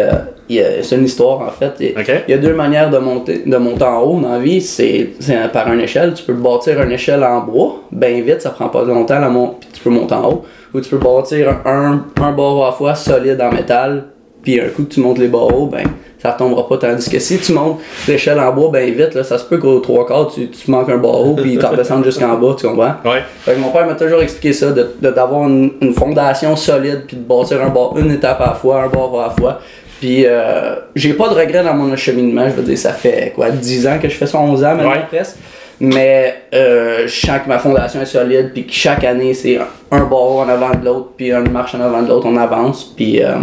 c'est 0.49 0.96
une 0.96 1.05
histoire 1.05 1.40
en 1.42 1.51
fait. 1.51 1.73
Il 1.79 2.31
y 2.31 2.33
a 2.33 2.38
deux 2.38 2.55
manières 2.55 2.88
de 2.88 2.96
monter, 2.96 3.42
de 3.44 3.57
monter 3.59 3.85
en 3.85 4.01
haut 4.01 4.18
dans 4.18 4.33
la 4.33 4.38
vie, 4.38 4.62
c'est 4.62 5.11
par 5.53 5.70
une 5.70 5.81
échelle. 5.81 6.14
Tu 6.14 6.23
peux 6.23 6.33
bâtir 6.33 6.81
une 6.83 6.92
échelle 6.92 7.23
en 7.23 7.40
bois, 7.40 7.83
bien 7.92 8.23
vite, 8.23 8.40
ça 8.40 8.51
prend 8.51 8.68
pas 8.68 8.83
longtemps, 8.83 9.18
la 9.18 9.29
puis 9.29 9.68
tu 9.75 9.81
peux 9.83 9.90
monter 9.90 10.14
en 10.14 10.31
haut. 10.31 10.44
Ou 10.73 10.81
tu 10.81 10.88
peux 10.88 10.99
bâtir 10.99 11.61
un, 11.66 12.07
un 12.16 12.33
barreau 12.33 12.62
à 12.62 12.66
la 12.66 12.73
fois 12.73 12.94
solide 12.94 13.40
en 13.42 13.53
métal, 13.53 14.05
puis 14.42 14.61
un 14.61 14.68
coup 14.68 14.85
que 14.85 14.92
tu 14.94 15.00
montes 15.00 15.18
les 15.18 15.29
barreaux, 15.29 15.66
ben 15.66 15.85
ça 16.22 16.33
retombera 16.33 16.68
pas. 16.68 16.76
Tandis 16.76 17.09
que 17.09 17.18
si 17.18 17.38
tu 17.38 17.53
montes 17.53 17.79
l'échelle 18.07 18.38
en 18.38 18.53
bois 18.53 18.70
bien 18.70 18.85
vite, 18.90 19.14
là, 19.14 19.24
ça 19.24 19.38
se 19.38 19.44
peut 19.44 19.57
qu'au 19.59 19.81
trois 19.81 20.07
quarts, 20.07 20.31
tu, 20.35 20.48
tu 20.50 20.70
manques 20.70 20.90
un 20.90 20.98
barreau, 20.98 21.35
puis 21.35 21.57
tu 21.57 21.64
redescendes 21.64 22.05
jusqu'en 22.05 22.35
bas, 22.37 22.55
tu 22.59 22.66
comprends? 22.66 22.94
Ouais. 23.05 23.22
Fait 23.40 23.55
que 23.55 23.59
mon 23.59 23.70
père 23.70 23.87
m'a 23.87 23.94
toujours 23.94 24.20
expliqué 24.20 24.53
ça, 24.53 24.70
de, 24.72 24.87
d'avoir 25.00 25.48
une, 25.48 25.72
une 25.81 25.94
fondation 25.94 26.55
solide, 26.57 27.05
puis 27.07 27.16
de 27.16 27.22
bâtir 27.22 27.62
un 27.62 27.68
bar, 27.70 27.96
une 27.96 28.11
étape 28.11 28.40
à 28.42 28.46
la 28.48 28.53
fois, 28.53 28.83
un 28.83 28.88
bar 28.88 29.14
à 29.18 29.29
la 29.29 29.31
fois. 29.31 29.61
Puis 29.98 30.24
euh, 30.26 30.74
j'ai 30.94 31.12
pas 31.14 31.29
de 31.29 31.35
regrets 31.35 31.62
dans 31.64 31.74
mon 31.74 31.94
cheminement, 31.96 32.46
je 32.48 32.55
veux 32.55 32.62
dire, 32.62 32.79
ça 32.79 32.92
fait 32.92 33.33
quoi, 33.35 33.50
10 33.50 33.87
ans 33.87 33.98
que 34.00 34.09
je 34.09 34.14
fais 34.14 34.26
ça, 34.26 34.38
11 34.38 34.62
ans 34.64 34.74
maintenant 34.74 34.90
Ouais. 34.90 34.96
presque. 35.11 35.37
Mais 35.80 36.42
euh, 36.52 37.06
je 37.06 37.26
sens 37.26 37.40
que 37.42 37.48
ma 37.48 37.58
fondation 37.58 38.02
est 38.02 38.06
solide, 38.06 38.50
puis 38.52 38.66
que 38.66 38.72
chaque 38.72 39.02
année 39.02 39.32
c'est 39.32 39.58
un, 39.90 40.04
barreau 40.04 40.40
en 40.40 40.48
avant 40.48 40.74
de 40.74 40.84
l'autre, 40.84 41.08
puis 41.16 41.32
une 41.32 41.50
marche 41.50 41.74
en 41.74 41.80
avant 41.80 42.02
de 42.02 42.08
l'autre, 42.08 42.26
on 42.26 42.36
avance. 42.36 42.92
Puis 42.94 43.22
euh, 43.22 43.36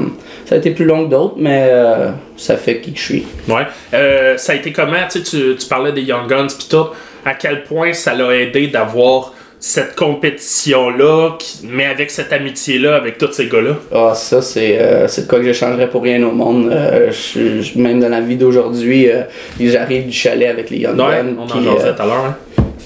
ça 0.45 0.56
a 0.56 0.58
été 0.60 0.71
plus 0.71 0.86
long 0.86 1.06
que 1.06 1.12
d'autres, 1.12 1.36
mais 1.38 1.67
euh, 1.71 2.12
ça 2.36 2.56
fait 2.56 2.80
qui 2.80 2.93
que 2.93 3.00
je 3.00 3.04
suis. 3.04 3.28
Ouais. 3.47 3.65
Euh, 3.93 4.38
ça 4.38 4.54
a 4.54 4.56
été 4.56 4.71
comment, 4.71 5.08
tu, 5.10 5.21
tu 5.23 5.67
parlais 5.67 5.91
des 5.91 6.04
Young 6.04 6.28
Guns, 6.28 6.47
puis 6.47 6.67
tout, 6.69 6.86
à 7.26 7.34
quel 7.34 7.63
point 7.63 7.91
ça 7.93 8.13
l'a 8.13 8.36
aidé 8.36 8.67
d'avoir 8.67 9.34
cette 9.60 9.96
compétition-là, 9.96 11.38
mais 11.63 11.86
avec 11.86 12.12
cette 12.12 12.32
amitié-là, 12.32 12.96
avec 12.96 13.17
tous 13.17 13.32
ces 13.32 13.48
gars-là? 13.48 13.76
Ah, 13.93 14.13
ça, 14.15 14.41
c'est 14.41 14.78
euh, 14.80 15.08
de 15.08 15.28
quoi 15.28 15.39
que 15.39 15.46
je 15.46 15.54
changerais 15.54 15.89
pour 15.89 16.04
rien 16.04 16.22
au 16.24 16.32
monde. 16.32 16.70
Euh, 16.72 17.12
je- 17.12 17.62
je- 17.62 17.80
même 17.80 18.00
dans 18.00 18.10
la 18.10 18.22
vie 18.22 18.36
d'aujourd'hui, 18.36 19.10
euh, 19.10 19.24
j'arrive 19.60 20.06
du 20.06 20.12
chalet 20.13 20.50
avec 20.50 20.70
les 20.70 20.78
Young 20.78 20.98
Ouais, 20.98 21.24
on 21.38 21.43
en 21.43 21.58
euh, 21.86 21.93
tout 21.93 22.02
à 22.02 22.06
l'heure. 22.06 22.26
hein. 22.28 22.36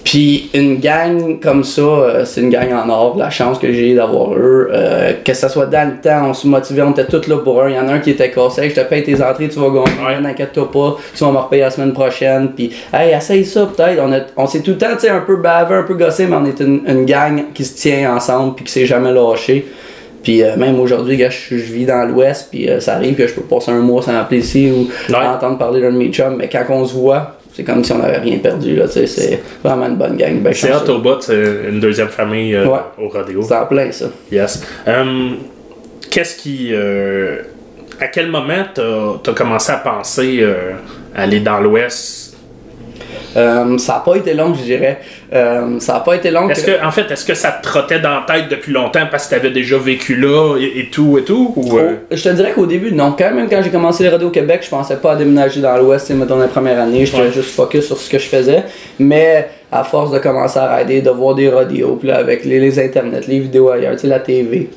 Puis 0.04 0.50
une 0.54 0.80
gang 0.80 1.40
comme 1.40 1.64
ça, 1.64 1.82
euh, 1.82 2.26
c'est 2.26 2.42
une 2.42 2.50
gang 2.50 2.72
en 2.74 2.90
or. 2.90 3.16
La 3.18 3.30
chance 3.30 3.60
que 3.60 3.72
j'ai 3.72 3.94
d'avoir 3.94 4.34
eux, 4.34 4.70
euh, 4.74 5.14
que 5.24 5.34
ça 5.34 5.48
soit 5.48 5.68
dans 5.68 5.88
le 5.90 6.02
temps, 6.02 6.30
on 6.30 6.34
se 6.34 6.48
motivait, 6.48 6.82
on 6.82 6.92
était 6.92 7.06
tous 7.06 7.28
là 7.28 7.38
pour 7.38 7.62
un. 7.62 7.70
Il 7.70 7.76
y 7.76 7.80
en 7.80 7.88
a 7.88 7.94
un 7.94 8.00
qui 8.00 8.10
était 8.10 8.32
cassé, 8.32 8.70
je 8.70 8.76
te 8.76 8.82
paye 8.82 9.04
tes 9.04 9.22
entrées, 9.24 9.48
tu 9.48 9.60
vas 9.60 9.68
gagner, 9.70 10.06
Ouais. 10.06 10.20
n'inquiète-toi 10.20 10.72
pas, 10.72 10.98
tu 11.16 11.24
vas 11.24 11.32
me 11.32 11.38
repayer 11.38 11.62
la 11.62 11.70
semaine 11.72 11.94
prochaine. 11.94 12.50
Puis, 12.56 12.72
hey, 12.94 13.14
essaye 13.14 13.46
ça 13.46 13.68
peut-être. 13.68 14.02
On, 14.02 14.44
on 14.44 14.48
s'est 14.48 14.62
tout 14.62 14.72
le 14.72 14.78
temps, 14.78 14.94
tu 14.94 15.02
sais, 15.02 15.10
un 15.10 15.22
peu 15.22 15.38
bavé, 15.38 15.76
un 15.76 15.84
peu 15.84 15.94
gossé, 15.94 16.26
mais 16.26 16.36
on 16.36 16.46
est 16.46 16.60
une, 16.60 16.82
une 16.88 17.06
gang 17.06 17.44
qui 17.54 17.64
se 17.64 17.76
tient 17.78 18.16
ensemble 18.16 18.56
puis 18.56 18.66
qui 18.66 18.72
s'est 18.72 18.86
jamais 18.88 19.12
lâché. 19.14 19.66
Puis 20.24 20.44
euh, 20.44 20.56
même 20.58 20.80
aujourd'hui, 20.80 21.18
gars, 21.18 21.30
je, 21.30 21.58
je 21.58 21.74
vis 21.74 21.86
dans 21.86 22.06
l'Ouest, 22.08 22.50
puis 22.52 22.70
euh, 22.70 22.80
ça 22.80 22.96
arrive 22.96 23.16
que 23.16 23.26
je 23.28 23.34
peux 23.34 23.42
passer 23.42 23.72
un 23.72 23.80
mois 23.80 24.02
sans 24.02 24.16
appeler 24.18 24.42
ici 24.42 24.72
ou 24.72 24.88
Ouais. 25.14 25.20
entendre 25.26 25.58
parler 25.58 25.80
d'un 25.82 25.92
de 25.92 25.98
mes 25.98 26.10
chums, 26.10 26.36
mais 26.38 26.48
quand 26.48 26.64
on 26.70 26.86
se 26.86 26.94
voit, 26.94 27.38
c'est 27.54 27.64
comme 27.64 27.84
si 27.84 27.92
on 27.92 27.98
n'avait 28.00 28.18
rien 28.20 28.38
perdu, 28.40 28.76
là, 28.76 28.86
c'est 28.88 29.42
vraiment 29.64 29.88
une 29.88 29.96
bonne 29.96 30.16
gang. 30.18 30.40
Ben, 30.42 30.54
C'est 30.54 30.70
chanceux. 30.72 30.90
hot 30.92 30.96
au 30.96 31.00
bout, 31.00 31.22
c'est 31.22 31.68
une 31.70 31.80
deuxième 31.80 32.08
famille 32.10 32.56
euh, 32.56 32.66
Ouais. 32.68 32.80
au 32.98 33.10
rodéo. 33.10 33.42
C'est 33.42 33.56
en 33.56 33.66
plein, 33.66 33.92
ça. 33.92 34.06
Yes. 34.32 34.64
Hum, 34.88 35.38
Qu'est-ce 36.10 36.36
qui. 36.38 36.70
euh, 36.74 37.42
à 38.00 38.08
quel 38.08 38.28
moment 38.32 38.64
t'as 38.74 39.32
as 39.32 39.34
commencé 39.34 39.72
à 39.72 39.78
penser 39.78 40.40
euh, 40.42 40.72
aller 41.16 41.40
dans 41.40 41.60
l'Ouest? 41.60 42.31
Euh, 43.38 43.78
ça 43.78 43.94
n'a 43.94 44.00
pas 44.00 44.16
été 44.18 44.34
long, 44.34 44.54
je 44.54 44.64
dirais. 44.64 45.00
Euh, 45.34 45.80
ça 45.80 45.94
n'a 45.94 46.00
pas 46.02 46.16
été 46.16 46.32
long. 46.32 46.50
Est-ce 46.50 46.66
que- 46.66 46.72
que, 46.72 46.86
en 46.86 46.92
fait, 46.92 47.10
est-ce 47.10 47.24
que 47.26 47.34
ça 47.34 47.52
te 47.52 47.64
trottait 47.64 48.00
dans 48.00 48.10
la 48.10 48.26
tête 48.28 48.50
depuis 48.50 48.74
longtemps 48.74 49.06
parce 49.10 49.26
que 49.28 49.36
t'avais 49.36 49.52
déjà 49.52 49.78
vécu 49.78 50.16
là 50.16 50.58
et, 50.60 50.80
et 50.82 50.90
tout 50.90 51.18
et 51.18 51.24
tout? 51.24 51.54
Ou, 51.56 51.78
euh, 51.78 51.92
Oh, 52.12 52.16
je 52.16 52.24
te 52.24 52.30
dirais 52.30 52.52
qu'au 52.52 52.66
début, 52.66 52.92
non. 52.92 53.16
Quand 53.18 53.34
même, 53.34 53.48
quand 53.50 53.62
j'ai 53.64 53.70
commencé 53.70 54.04
les 54.04 54.10
radios 54.10 54.28
au 54.28 54.32
Québec, 54.32 54.62
je 54.64 54.70
pensais 54.70 54.98
pas 54.98 55.14
à 55.14 55.16
déménager 55.16 55.62
dans 55.62 55.78
l'Ouest, 55.78 56.08
tu 56.08 56.14
mettons 56.14 56.38
la 56.38 56.48
première 56.48 56.80
année. 56.80 57.06
J'étais 57.06 57.22
Ouais. 57.24 57.32
juste 57.32 57.52
focus 57.56 57.86
sur 57.86 57.98
ce 57.98 58.10
que 58.10 58.20
je 58.20 58.28
faisais. 58.28 58.64
Mais 59.00 59.48
à 59.72 59.84
force 59.86 60.12
de 60.12 60.20
commencer 60.20 60.60
à 60.60 60.76
rider, 60.76 61.02
de 61.02 61.10
voir 61.10 61.34
des 61.36 61.48
radios, 61.50 61.96
puis 61.96 62.10
là, 62.10 62.18
avec 62.18 62.44
les, 62.44 62.60
les 62.60 62.78
internets, 62.80 63.22
les 63.28 63.40
vidéos 63.40 63.70
ailleurs, 63.70 63.94
tu 63.94 64.00
sais, 64.00 64.08
la 64.08 64.20
TV. 64.20 64.70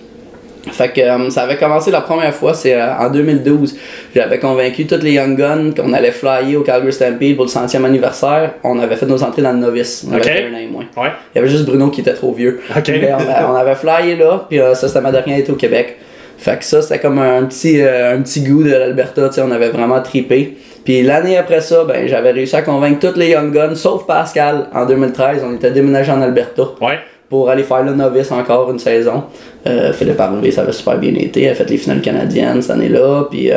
Fait 0.72 0.92
que 0.92 1.00
euh, 1.00 1.31
ça 1.31 1.42
avait 1.42 1.57
commencé 1.57 1.90
la 1.90 2.00
première 2.00 2.35
fois, 2.35 2.55
c'est 2.55 2.74
euh, 2.74 2.96
en 2.98 3.11
2012. 3.11 3.77
J'avais 4.14 4.38
convaincu 4.38 4.87
tous 4.87 5.03
les 5.03 5.12
Young 5.12 5.37
Guns 5.37 5.72
qu'on 5.77 5.92
allait 5.92 6.11
flyer 6.11 6.57
au 6.57 6.62
Calgary 6.62 6.92
Stampede 6.92 7.37
pour 7.37 7.44
le 7.44 7.50
centième 7.50 7.85
anniversaire. 7.85 8.55
On 8.62 8.79
avait 8.79 8.96
fait 8.96 9.07
nos 9.07 9.22
entrées 9.22 9.42
dans 9.42 9.53
le 9.53 9.59
novice. 9.59 10.07
On 10.09 10.14
avait 10.14 10.46
un 10.46 10.55
an 10.55 10.59
et 10.59 10.66
moins. 10.66 10.85
Ouais. 10.96 11.11
Il 11.35 11.38
y 11.38 11.40
avait 11.40 11.48
juste 11.48 11.64
Bruno 11.64 11.90
qui 11.90 12.00
était 12.00 12.14
trop 12.14 12.33
vieux. 12.33 12.61
Ok. 12.77 12.88
Mais 12.88 13.12
on, 13.48 13.55
avait 13.55 13.74
flyé 13.74 14.16
là, 14.16 14.46
puis 14.48 14.61
euh, 14.61 14.74
ça 14.74 14.88
c'était 14.88 15.00
ma 15.00 15.12
dernière 15.12 15.38
été 15.38 15.53
au 15.53 15.57
Québec. 15.57 15.96
Fait 16.38 16.59
que 16.59 16.64
ça 16.64 16.83
c'était 16.83 16.98
comme 16.98 17.18
un 17.18 17.44
petit, 17.44 17.81
euh, 17.81 18.16
un 18.16 18.22
petit 18.22 18.42
goût 18.42 18.62
de 18.62 18.70
l'Alberta, 18.70 19.29
tu 19.29 19.37
sais, 19.37 19.42
on 19.42 19.50
avait 19.50 19.70
vraiment 19.70 20.00
tripé. 20.00 20.57
Puis 20.85 21.03
l'année 21.03 21.38
après 21.38 21.61
ça, 21.61 21.85
ben 21.85 22.07
j'avais 22.07 22.33
réussi 22.33 22.57
à 22.57 22.62
convaincre 22.62 23.11
tous 23.11 23.18
les 23.18 23.31
Young 23.31 23.53
Guns, 23.53 23.74
sauf 23.74 24.07
Pascal, 24.07 24.68
en 24.74 24.85
2013, 24.85 25.42
on 25.44 25.55
était 25.55 25.70
déménagé 25.70 26.12
en 26.12 26.20
Alberta 26.20 26.62
Ouais. 26.81 26.98
Pour 27.35 27.51
aller 27.51 27.64
faire 27.64 27.83
le 27.83 27.94
novice 27.94 28.31
encore 28.31 28.70
une 28.70 28.79
saison. 28.79 29.25
Euh, 29.66 29.92
Philippe 29.92 30.20
Harvey, 30.20 30.53
ça 30.53 30.61
avait 30.61 30.70
super 30.70 30.99
bien 30.99 31.12
été. 31.16 31.40
Il 31.42 31.49
a 31.49 31.55
fait 31.57 31.68
les 31.68 31.79
finales 31.79 32.01
canadiennes 32.01 32.62
cette 32.62 32.70
année-là. 32.70 33.25
Puis 33.29 33.51
euh, 33.51 33.57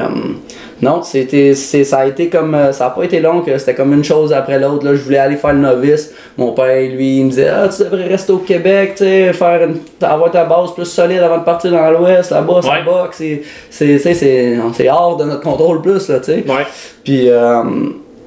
non, 0.81 1.03
c'était, 1.03 1.53
c'est, 1.53 1.83
ça 1.83 1.99
a 1.99 2.05
été 2.07 2.27
comme. 2.27 2.55
euh, 2.55 2.71
ça 2.71 2.87
a 2.87 2.89
pas 2.89 3.03
été 3.03 3.19
long, 3.19 3.41
que 3.41 3.55
c'était 3.59 3.75
comme 3.75 3.93
une 3.93 4.03
chose 4.03 4.33
après 4.33 4.57
l'autre. 4.57 4.83
Là, 4.83 4.95
je 4.95 5.03
voulais 5.03 5.19
aller 5.19 5.35
faire 5.35 5.53
le 5.53 5.59
novice. 5.59 6.11
Mon 6.37 6.53
père, 6.53 6.89
lui, 6.89 7.19
il 7.19 7.25
me 7.25 7.29
disait 7.29 7.49
Ah, 7.49 7.69
tu 7.69 7.83
devrais 7.83 8.07
rester 8.07 8.33
au 8.33 8.39
Québec, 8.39 8.93
tu 8.95 9.03
sais, 9.03 9.31
faire 9.33 9.69
une, 9.69 9.77
avoir 10.01 10.31
ta 10.31 10.43
base 10.45 10.73
plus 10.73 10.85
solide 10.85 11.19
avant 11.19 11.37
de 11.37 11.43
partir 11.43 11.69
dans 11.69 11.91
l'Ouest. 11.91 12.31
Là-bas, 12.31 12.61
ça 12.63 12.81
boxe. 12.83 13.17
C'est, 13.17 13.43
c'est, 13.69 13.99
c'est, 13.99 14.15
c'est, 14.15 14.57
c'est 14.73 14.89
hors 14.89 15.17
de 15.17 15.25
notre 15.25 15.43
contrôle 15.43 15.83
plus, 15.83 16.09
là, 16.09 16.17
tu 16.17 16.25
sais. 16.25 16.43
Ouais. 16.47 16.65
Puis 17.03 17.29
euh, 17.29 17.61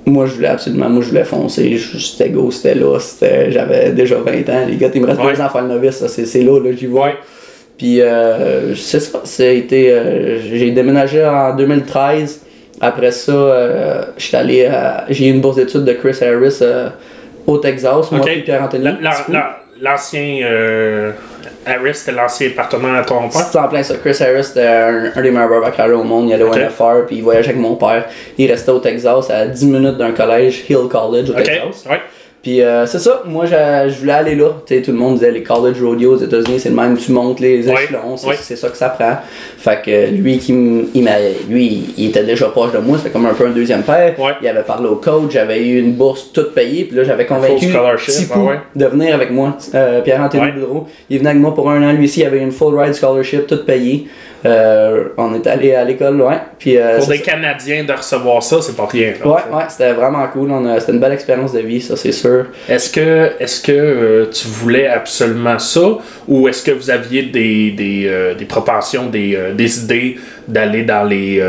moi 0.07 0.27
je 0.27 0.33
voulais 0.35 0.49
absolument, 0.49 0.89
moi 0.89 1.03
je 1.03 1.09
voulais 1.09 1.25
foncer, 1.25 1.77
j'étais 1.77 2.31
go, 2.31 2.51
c'était 2.51 2.75
là, 2.75 2.99
c'était, 2.99 3.51
j'avais 3.53 3.91
déjà 3.93 4.17
20 4.17 4.49
ans, 4.49 4.67
les 4.69 4.77
gars, 4.77 4.89
il 4.95 5.01
me 5.03 5.07
reste 5.07 5.21
Ouais. 5.21 5.33
deux 5.35 5.41
ans 5.41 5.47
à 5.47 5.49
faire 5.51 5.63
le 5.63 5.69
novice, 5.69 6.05
c'est, 6.07 6.25
c'est 6.27 6.43
là, 6.43 6.59
là, 6.59 6.71
j'y. 6.77 6.87
Ouais. 6.87 7.15
Puis 7.79 8.01
euh, 8.01 8.75
c'est 8.75 9.01
ça, 9.01 9.21
c'était, 9.25 9.91
euh, 9.91 10.39
j'ai 10.53 10.71
déménagé 10.71 11.25
en 11.25 11.55
2013, 11.57 12.43
après 12.81 13.11
ça, 13.11 13.33
euh, 13.33 14.03
j'étais 14.17 14.37
allé, 14.37 14.67
à- 14.67 15.05
j'ai 15.11 15.29
eu 15.29 15.31
une 15.31 15.41
bourse 15.41 15.57
d'études 15.57 15.85
de 15.85 15.93
Chris 15.93 16.17
Harris 16.23 16.59
euh, 16.63 16.89
au 17.47 17.59
Texas, 17.59 18.11
moi 18.11 18.21
Ok. 18.21 18.29
et 18.29 18.41
Pierre-Anthony. 18.43 18.85
L'ancien. 19.01 20.35
Euh, 21.71 21.81
Harris, 21.81 21.95
c'était 21.95 22.13
l'ancien 22.13 22.51
partenaire 22.51 22.95
à 22.95 23.03
ton 23.05 23.29
père? 23.29 23.41
C'est 23.51 23.59
en 23.59 23.69
plein 23.69 23.83
ça. 23.83 23.95
Chris 23.97 24.17
Harris, 24.21 24.45
c'était 24.45 24.67
un, 24.67 25.11
un 25.15 25.23
des 25.23 25.31
meilleurs 25.31 25.49
barbacarés 25.49 25.93
au 25.93 26.05
monde. 26.05 26.29
Il 26.29 26.35
allait 26.35 26.45
Ok. 26.45 26.57
au 26.57 26.59
NFR, 26.59 27.07
puis 27.07 27.17
il 27.17 27.23
voyageait 27.23 27.51
avec 27.51 27.61
mon 27.61 27.77
père. 27.77 28.07
Il 28.39 28.51
restait 28.51 28.71
au 28.71 28.79
Texas, 28.79 29.31
à 29.31 29.47
10 29.47 29.67
minutes 29.67 29.97
d'un 29.99 30.13
collège, 30.13 30.65
Hill 30.69 30.89
College 30.91 31.31
au. 31.31 31.35
Texas. 31.35 31.85
Ouais. 31.89 32.01
Puis 32.43 32.63
euh, 32.63 32.87
c'est 32.87 32.99
ça, 32.99 33.23
moi 33.27 33.45
je, 33.45 33.99
voulais 33.99 34.13
aller 34.13 34.35
là. 34.35 34.49
Tu 34.67 34.75
sais, 34.75 34.83
tout 34.83 34.93
le 34.93 34.97
monde 34.97 35.15
disait 35.15 35.31
les 35.31 35.43
college 35.43 35.83
rodeos 35.83 36.15
aux 36.15 36.19
États-Unis, 36.19 36.59
c'est 36.59 36.71
le 36.71 36.75
même, 36.75 36.97
tu 36.97 37.13
montes 37.13 37.39
les 37.39 37.69
échelons, 37.69 38.17
c'est 38.17 38.57
ça 38.57 38.69
que 38.71 38.77
ça 38.79 38.89
prend. 38.89 39.19
Fait 39.59 39.83
que 39.85 40.11
lui, 40.11 40.39
qui 40.39 40.53
il 40.95 41.05
m'a, 41.05 41.19
lui, 41.51 41.93
il 41.99 42.09
était 42.09 42.25
déjà 42.25 42.49
proche 42.49 42.73
de 42.73 42.79
moi, 42.79 42.97
c'était 42.97 43.11
comme 43.11 43.27
un 43.27 43.35
peu 43.35 43.47
un 43.47 43.51
deuxième 43.51 43.83
père. 43.83 44.15
Il 44.41 44.49
avait 44.49 44.63
parlé 44.63 44.89
au 44.89 44.97
coach, 44.97 45.33
j'avais 45.33 45.67
eu 45.67 45.81
une 45.81 45.93
bourse 45.93 46.33
toute 46.33 46.55
payée, 46.55 46.85
puis 46.85 46.97
là 46.97 47.05
j'avais 47.05 47.27
convaincu 47.27 47.67
Tipou 47.67 48.49
ouais. 48.49 48.61
de 48.75 48.87
venir 48.87 49.15
avec 49.15 49.31
moi. 49.31 49.59
Euh, 49.75 50.01
Pierre-Anthony. 50.01 50.53
Boudreau, 50.53 50.87
il 51.11 51.19
venait 51.19 51.31
avec 51.31 51.43
moi 51.43 51.55
pour 51.55 51.71
un 51.71 51.83
an, 51.87 51.93
lui 51.93 52.07
aussi, 52.07 52.21
il 52.21 52.27
avait 52.27 52.41
une 52.41 52.53
full 52.53 52.79
ride 52.79 52.95
scholarship, 52.95 53.47
toute 53.47 53.67
payée. 53.67 54.07
Euh, 54.47 55.05
on 55.19 55.35
est 55.35 55.47
allé 55.47 55.75
à 55.75 55.85
l'école 55.85 56.17
loin. 56.17 56.41
Puis, 56.59 56.79
euh, 56.79 56.99
Pour 56.99 57.09
des. 57.09 57.19
Canadiens 57.21 57.85
de 57.85 57.93
recevoir 57.93 58.43
ça, 58.43 58.57
c'est 58.63 58.75
pas 58.77 58.87
rien. 58.87 59.13
là. 59.23 59.31
Ouais, 59.31 59.57
ouais, 59.57 59.65
c'était 59.69 59.93
vraiment 59.93 60.27
cool. 60.29 60.51
On 60.51 60.65
a- 60.67 60.81
C'était 60.81 60.93
une 60.93 60.99
belle 61.01 61.13
expérience 61.13 61.53
de 61.53 61.61
vie, 61.61 61.81
ça 61.81 61.95
c'est 61.97 62.13
sûr. 62.13 62.47
Est-ce 62.69 62.91
que, 62.91 63.31
est-ce 63.39 63.61
que 63.61 63.73
euh, 63.73 64.27
tu 64.33 64.49
voulais 64.49 64.87
absolument 64.89 65.59
ça? 65.59 65.99
Ou 66.27 66.49
est-ce 66.49 66.63
que 66.63 66.71
vous 66.71 66.91
aviez 66.91 67.25
des, 67.25 67.71
des, 67.73 68.35
des 68.39 68.45
propensions, 68.47 69.07
des, 69.07 69.39
des 69.55 69.79
idées 69.85 70.17
d'aller 70.49 70.83
dans 70.85 71.05
les, 71.05 71.43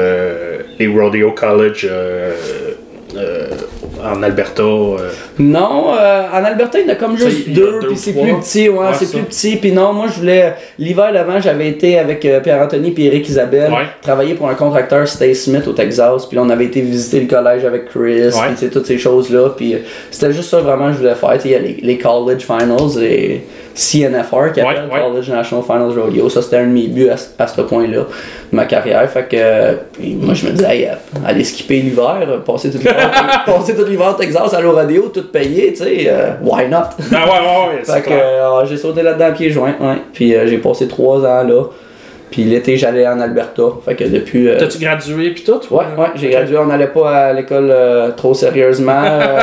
les 0.77 0.88
Rodeo 0.88 1.32
College 1.32 1.88
en 4.04 4.23
Alberta? 4.23 4.63
Non, 5.41 5.93
euh, 5.99 6.23
en 6.34 6.43
Alberta, 6.43 6.80
il 6.80 6.86
y 6.86 6.89
en 6.89 6.93
a 6.93 6.95
comme 6.95 7.17
Ça, 7.17 7.30
juste 7.30 7.49
deux, 7.49 7.80
deux 7.82 7.88
puis 7.88 7.97
c'est 7.97 8.13
plus 8.13 8.34
petit, 8.36 8.69
ouais, 8.69 8.77
Ouais, 8.77 8.86
c'est 8.93 9.10
plus 9.12 9.23
petit. 9.23 9.56
Puis 9.58 9.71
non, 9.71 9.93
moi 9.93 10.08
je 10.13 10.19
voulais. 10.19 10.54
L'hiver 10.77 11.12
d'avant, 11.13 11.39
j'avais 11.39 11.67
été 11.69 11.97
avec 11.99 12.23
euh, 12.25 12.39
Pierre-Anthony 12.39 12.93
et 12.97 13.06
Eric 13.06 13.27
Isabelle, 13.30 13.71
Ouais. 13.71 13.86
travailler 14.01 14.34
pour 14.36 14.47
un 14.49 14.56
contracteur 14.56 15.08
Stay 15.08 15.34
Smith 15.34 15.67
au 15.67 15.73
Texas. 15.73 16.25
Puis 16.25 16.36
là, 16.38 16.43
on 16.45 16.49
avait 16.49 16.65
été 16.65 16.82
visiter 16.82 17.19
le 17.21 17.27
collège 17.27 17.65
avec 17.65 17.89
Chris, 17.89 18.30
puis 18.58 18.69
toutes 18.69 18.86
ces 18.86 18.97
choses-là. 18.97 19.49
Puis 19.56 19.73
euh, 19.75 19.77
c'était 20.12 20.32
juste 20.34 20.49
ça 20.49 20.60
vraiment 20.60 20.88
que 20.88 20.93
je 20.93 20.97
voulais 20.99 21.15
faire. 21.15 21.38
Il 21.43 21.51
y 21.51 21.56
a 21.56 21.60
les, 21.60 21.77
les 21.82 21.97
College 21.97 22.41
Finals, 22.41 22.99
les 22.99 23.45
CNFR 23.73 24.51
qui 24.54 24.62
appellent. 24.62 24.89
College 24.89 25.30
National 25.30 25.63
Finals 25.65 25.97
Rodeo. 25.99 26.30
Ça, 26.30 26.41
c'était 26.41 26.58
un 26.58 26.67
de 26.67 26.71
mes 26.73 26.88
buts 26.88 27.10
à, 27.10 27.17
ce- 27.17 27.27
à 27.39 27.47
ce 27.47 27.62
point-là 27.62 27.99
de 28.01 28.56
ma 28.56 28.65
carrière. 28.65 29.10
Fait 29.10 29.23
que 29.23 29.38
euh, 29.38 29.73
moi, 30.19 30.34
je 30.34 30.45
me 30.47 30.51
disais, 30.51 30.67
hey, 30.77 30.88
aller 31.25 31.43
skipper 31.43 31.80
l'hiver, 31.82 32.41
passer 32.45 32.69
tout 32.69 32.77
l'hiver, 32.80 33.43
passer 33.45 33.75
tout 33.75 33.86
l'hiver 33.86 34.13
au 34.15 34.19
Texas, 34.21 34.54
aller 34.54 34.67
au 34.67 34.73
rodeo, 34.73 35.10
tout 35.13 35.31
payé, 35.32 35.74
tu 35.74 35.84
sais, 35.84 36.06
euh, 36.08 36.32
why 36.41 36.67
not? 36.70 36.78
Ah 37.13 37.26
ouais, 37.26 37.32
ouais, 37.32 37.76
ouais, 37.76 37.80
c'est 37.84 37.94
Fait 37.94 38.02
que 38.10 38.13
euh, 38.13 38.65
j'ai 38.65 38.78
sauté 38.78 39.02
là-dedans 39.04 39.34
pieds 39.34 39.50
joints, 39.50 39.76
ouais. 39.80 39.98
Puis 40.13 40.36
euh, 40.36 40.48
j'ai 40.48 40.58
passé 40.58 40.88
trois 40.88 41.20
ans 41.20 41.44
là. 41.44 41.63
Puis 42.30 42.46
l'été, 42.46 42.78
j'allais 42.78 43.06
en 43.06 43.20
Alberta. 43.20 43.62
Fait 43.84 43.94
que 43.94 44.06
depuis. 44.06 44.48
euh, 44.48 44.56
T'as-tu 44.58 44.78
gradué 44.78 45.32
pis 45.32 45.44
tout? 45.44 45.60
Ouais, 45.70 45.84
ouais, 45.98 46.08
j'ai 46.15 46.30
gradué, 46.30 46.58
on 46.58 46.65
n'allait 46.65 46.88
pas 46.88 47.10
à 47.10 47.34
l'école 47.34 47.67
euh, 47.70 48.12
trop 48.12 48.34
sérieusement. 48.34 49.04
euh, 49.04 49.41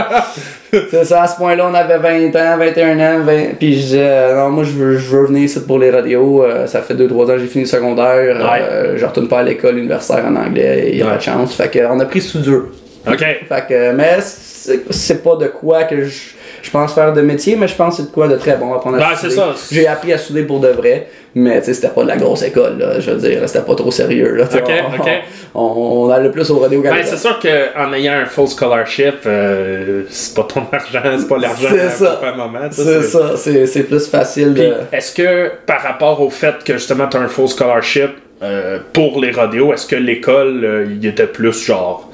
c'est 0.90 1.04
ça, 1.04 1.24
à 1.24 1.26
ce 1.26 1.36
point-là, 1.36 1.68
on 1.70 1.74
avait 1.74 1.98
20 1.98 2.28
ans, 2.36 2.56
21 2.58 2.98
ans, 2.98 3.24
20, 3.24 3.34
puis 3.58 3.74
je 3.74 3.78
disais, 3.80 4.34
non, 4.34 4.48
moi 4.48 4.64
je 4.64 4.70
veux, 4.70 4.96
je 4.96 5.06
veux 5.14 5.26
venir 5.26 5.42
ici 5.42 5.60
pour 5.66 5.78
les 5.78 5.90
radios. 5.90 6.42
ça 6.64 6.80
fait 6.80 6.94
2-3 6.94 7.24
ans 7.24 7.26
que 7.26 7.38
j'ai 7.40 7.46
fini 7.46 7.64
le 7.64 7.68
secondaire. 7.70 8.36
Ouais. 8.38 8.96
je 8.96 9.04
retourne 9.04 9.28
pas 9.28 9.40
à 9.40 9.42
l'école 9.42 9.76
universitaire 9.76 10.24
en 10.26 10.36
anglais, 10.36 10.88
il 10.92 10.98
y 10.98 11.02
a 11.02 11.04
Ouais. 11.04 11.10
pas 11.12 11.16
de 11.18 11.22
chance. 11.22 11.54
Fait 11.54 11.68
que, 11.70 11.80
on 11.90 12.00
a 12.00 12.06
pris 12.06 12.22
sous 12.22 12.38
dur. 12.38 12.68
Ok. 13.06 13.18
Fait 13.48 13.66
que, 13.68 13.92
mais 13.92 14.18
c'est 14.20 15.22
pas 15.22 15.36
de 15.36 15.46
quoi 15.46 15.84
que 15.84 16.04
je, 16.04 16.18
je 16.62 16.70
pense 16.70 16.92
faire 16.94 17.12
de 17.12 17.20
métier, 17.22 17.56
mais 17.56 17.68
je 17.68 17.74
pense 17.74 17.96
que 17.96 18.02
c'est 18.02 18.08
de 18.08 18.12
quoi 18.14 18.28
de 18.28 18.36
très 18.36 18.56
bon 18.56 18.74
apprendre 18.74 18.96
à 18.96 19.00
Ben, 19.10 19.16
souder. 19.16 19.30
c'est 19.30 19.36
ça. 19.36 19.54
J'ai 19.70 19.86
appris 19.86 20.12
à 20.12 20.18
souder 20.18 20.42
pour 20.42 20.60
de 20.60 20.68
vrai, 20.68 21.06
mais 21.34 21.62
c'était 21.62 21.88
pas 21.88 22.02
de 22.02 22.08
la 22.08 22.16
grosse 22.16 22.42
école, 22.42 22.78
là, 22.78 23.00
je 23.00 23.10
veux 23.12 23.16
dire, 23.28 23.42
c'était 23.48 23.64
pas 23.64 23.74
trop 23.74 23.90
sérieux. 23.90 24.34
Là, 24.34 24.44
Ok, 24.52 24.72
on, 24.92 25.00
ok. 25.00 25.08
On, 25.54 25.60
on 25.60 26.10
allait 26.10 26.28
plus 26.30 26.50
au 26.50 26.58
radio 26.58 26.82
Ben, 26.82 26.96
c'est 27.04 27.16
sûr 27.16 27.38
qu'en 27.38 27.92
ayant 27.94 28.14
un 28.14 28.26
full 28.26 28.48
scholarship, 28.48 29.14
euh, 29.26 30.02
c'est 30.10 30.34
pas 30.34 30.42
ton 30.42 30.62
argent, 30.72 31.16
c'est 31.18 31.28
pas 31.28 31.38
l'argent 31.38 31.68
C'est 31.70 31.80
à 31.80 31.90
ça. 31.90 32.18
papa, 32.20 32.36
maman. 32.36 32.68
C'est 32.70 33.02
ça, 33.02 33.36
c'est 33.36 33.66
c'est 33.66 33.84
plus 33.84 34.06
facile 34.08 34.52
de. 34.54 34.72
est-ce 34.92 35.14
que 35.14 35.50
par 35.66 35.80
rapport 35.80 36.20
au 36.20 36.28
fait 36.30 36.56
que 36.64 36.74
justement 36.74 37.06
tu 37.06 37.16
as 37.16 37.20
un 37.20 37.28
full 37.28 37.48
scholarship 37.48 38.10
euh, 38.42 38.78
pour 38.92 39.20
les 39.20 39.30
rodéos, 39.32 39.72
est-ce 39.72 39.86
que 39.86 39.96
l'école 39.96 40.64
euh, 40.64 40.86
il 40.90 41.04
était 41.06 41.26
plus 41.26 41.64
genre. 41.64 42.07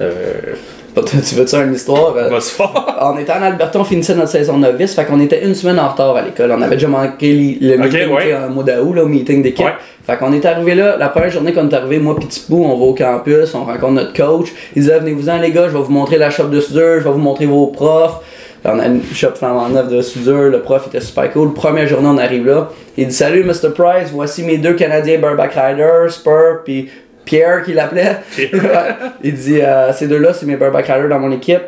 Euh, 0.00 0.54
Tu 0.94 1.34
veux-tu 1.34 1.56
une 1.56 1.74
histoire? 1.74 2.14
euh, 2.16 2.30
on 3.02 3.18
était 3.18 3.32
en 3.32 3.42
Alberta, 3.42 3.80
on 3.80 3.84
finissait 3.84 4.14
notre 4.14 4.30
saison 4.30 4.58
novice, 4.58 4.94
fait 4.94 5.04
qu'on 5.04 5.18
était 5.20 5.44
une 5.44 5.54
semaine 5.54 5.78
en 5.80 5.88
retard 5.88 6.16
à 6.16 6.22
l'école. 6.22 6.52
On 6.52 6.62
avait 6.62 6.76
déjà 6.76 6.86
manqué 6.88 7.58
le 7.60 7.76
meeting 7.76 8.08
ouais. 8.10 8.22
tu 8.22 8.28
sais, 8.28 8.36
en 8.36 8.50
mois 8.50 8.62
d'août, 8.62 8.96
au 8.98 9.06
meeting 9.06 9.42
d'équipe. 9.42 9.64
Ouais. 9.64 9.72
Fait 10.06 10.16
qu'on 10.16 10.32
est 10.32 10.44
arrivé 10.44 10.74
là, 10.74 10.96
la 10.96 11.08
première 11.08 11.30
journée 11.30 11.52
qu'on 11.52 11.68
est 11.68 11.74
arrivé, 11.74 11.98
moi 11.98 12.16
pis 12.16 12.26
Tipou, 12.26 12.64
on 12.64 12.76
va 12.76 12.84
au 12.84 12.94
campus, 12.94 13.54
on 13.54 13.64
rencontre 13.64 13.92
notre 13.92 14.12
coach. 14.12 14.48
Il 14.76 14.82
disait 14.82 14.98
venez-vous-en 14.98 15.38
les 15.38 15.50
gars, 15.50 15.68
je 15.68 15.76
vais 15.76 15.82
vous 15.82 15.92
montrer 15.92 16.18
la 16.18 16.30
shop 16.30 16.44
de 16.44 16.60
soudure, 16.60 16.98
je 17.00 17.04
vais 17.04 17.10
vous 17.10 17.18
montrer 17.18 17.46
vos 17.46 17.68
profs. 17.68 18.20
On 18.66 18.78
a 18.78 18.86
une 18.86 19.02
shop 19.12 19.32
flambant 19.34 19.68
neuve 19.68 19.90
de 19.90 20.00
soudure, 20.00 20.48
le 20.50 20.60
prof 20.62 20.86
était 20.86 21.00
super 21.00 21.30
cool. 21.32 21.52
Première 21.52 21.86
journée, 21.86 22.08
on 22.08 22.16
arrive 22.18 22.46
là. 22.46 22.70
Il 22.96 23.08
dit 23.08 23.14
Salut 23.14 23.44
Mr. 23.44 23.70
Price, 23.74 24.10
voici 24.12 24.42
mes 24.42 24.58
deux 24.58 24.74
Canadiens 24.74 25.18
Burback 25.18 25.52
Riders, 25.54 26.10
Spur 26.10 26.62
puis 26.64 26.88
Pierre 27.24 27.64
qui 27.64 27.72
l'appelait. 27.72 28.18
Il 29.22 29.34
dit 29.34 29.60
euh, 29.60 29.92
Ces 29.92 30.08
deux-là, 30.08 30.34
c'est 30.34 30.46
mes 30.46 30.56
Burback 30.56 30.86
Riders 30.86 31.08
dans 31.08 31.18
mon 31.18 31.32
équipe. 31.32 31.62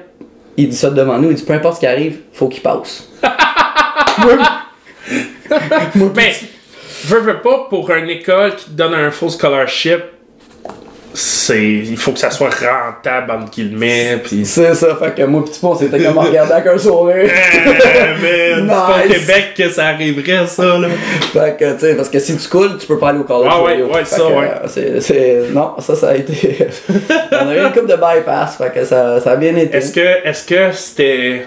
Il 0.56 0.68
dit 0.70 0.76
ça 0.76 0.90
devant 0.90 1.18
nous, 1.18 1.30
il 1.30 1.34
dit 1.34 1.44
peu 1.44 1.52
importe 1.52 1.74
ce 1.74 1.80
qui 1.80 1.86
arrive, 1.86 2.20
faut 2.32 2.48
qu'il 2.48 2.62
passe. 2.62 3.10
Mais, 6.14 6.34
veux, 7.04 7.20
veux 7.20 7.42
pas, 7.42 7.66
pour 7.68 7.90
une 7.90 8.08
école 8.08 8.56
qui 8.56 8.64
te 8.66 8.70
donne 8.70 8.94
un 8.94 9.10
full 9.10 9.30
scholarship, 9.30 10.00
c'est, 11.18 11.64
il 11.64 11.96
faut 11.96 12.12
que 12.12 12.18
ça 12.18 12.30
soit 12.30 12.50
rentable, 12.50 13.30
entre 13.30 13.50
guillemets, 13.50 14.18
pis... 14.22 14.44
C'est 14.44 14.74
ça, 14.74 14.94
fait 14.96 15.14
que 15.14 15.22
moi 15.22 15.42
pis 15.44 15.52
Tipou, 15.52 15.68
on 15.68 15.74
s'était 15.74 15.98
comme 16.02 16.18
regardé 16.18 16.52
avec 16.52 16.66
un 16.66 16.76
sourire. 16.78 17.30
Eh, 18.28 18.60
man, 18.60 18.60
c'est 18.60 18.66
pas 18.68 19.02
au 19.02 19.08
Nice. 19.08 19.18
Québec 19.18 19.44
que 19.56 19.70
ça 19.70 19.86
arriverait, 19.86 20.46
ça, 20.46 20.78
là. 20.78 20.88
Fait 21.32 21.56
que, 21.58 21.72
tu 21.72 21.80
sais, 21.80 21.94
parce 21.94 22.10
que 22.10 22.18
si 22.18 22.36
tu 22.36 22.48
coules, 22.48 22.76
tu 22.78 22.86
peux 22.86 22.98
pas 22.98 23.10
aller 23.10 23.20
au 23.20 23.24
college. 23.24 23.50
Ah 23.50 23.62
ouais, 23.62 23.82
ouais, 23.82 24.04
ça, 24.04 24.18
que, 24.18 24.22
ouais. 24.24 24.50
euh, 24.62 24.66
C'est, 24.66 25.00
c'est, 25.00 25.42
non, 25.54 25.72
ça, 25.78 25.94
ça 25.94 26.10
a 26.10 26.16
été. 26.16 26.68
on 27.32 27.48
a 27.48 27.54
eu 27.54 27.60
une 27.66 27.72
coupe 27.72 27.86
de 27.88 27.94
bypass, 27.96 28.56
fait 28.58 28.72
que 28.74 28.84
ça, 28.84 29.18
ça 29.20 29.30
a 29.32 29.36
bien 29.36 29.56
été. 29.56 29.74
Est-ce 29.76 29.92
que, 29.92 30.28
est-ce 30.28 30.44
que 30.46 30.72
c'était... 30.72 31.46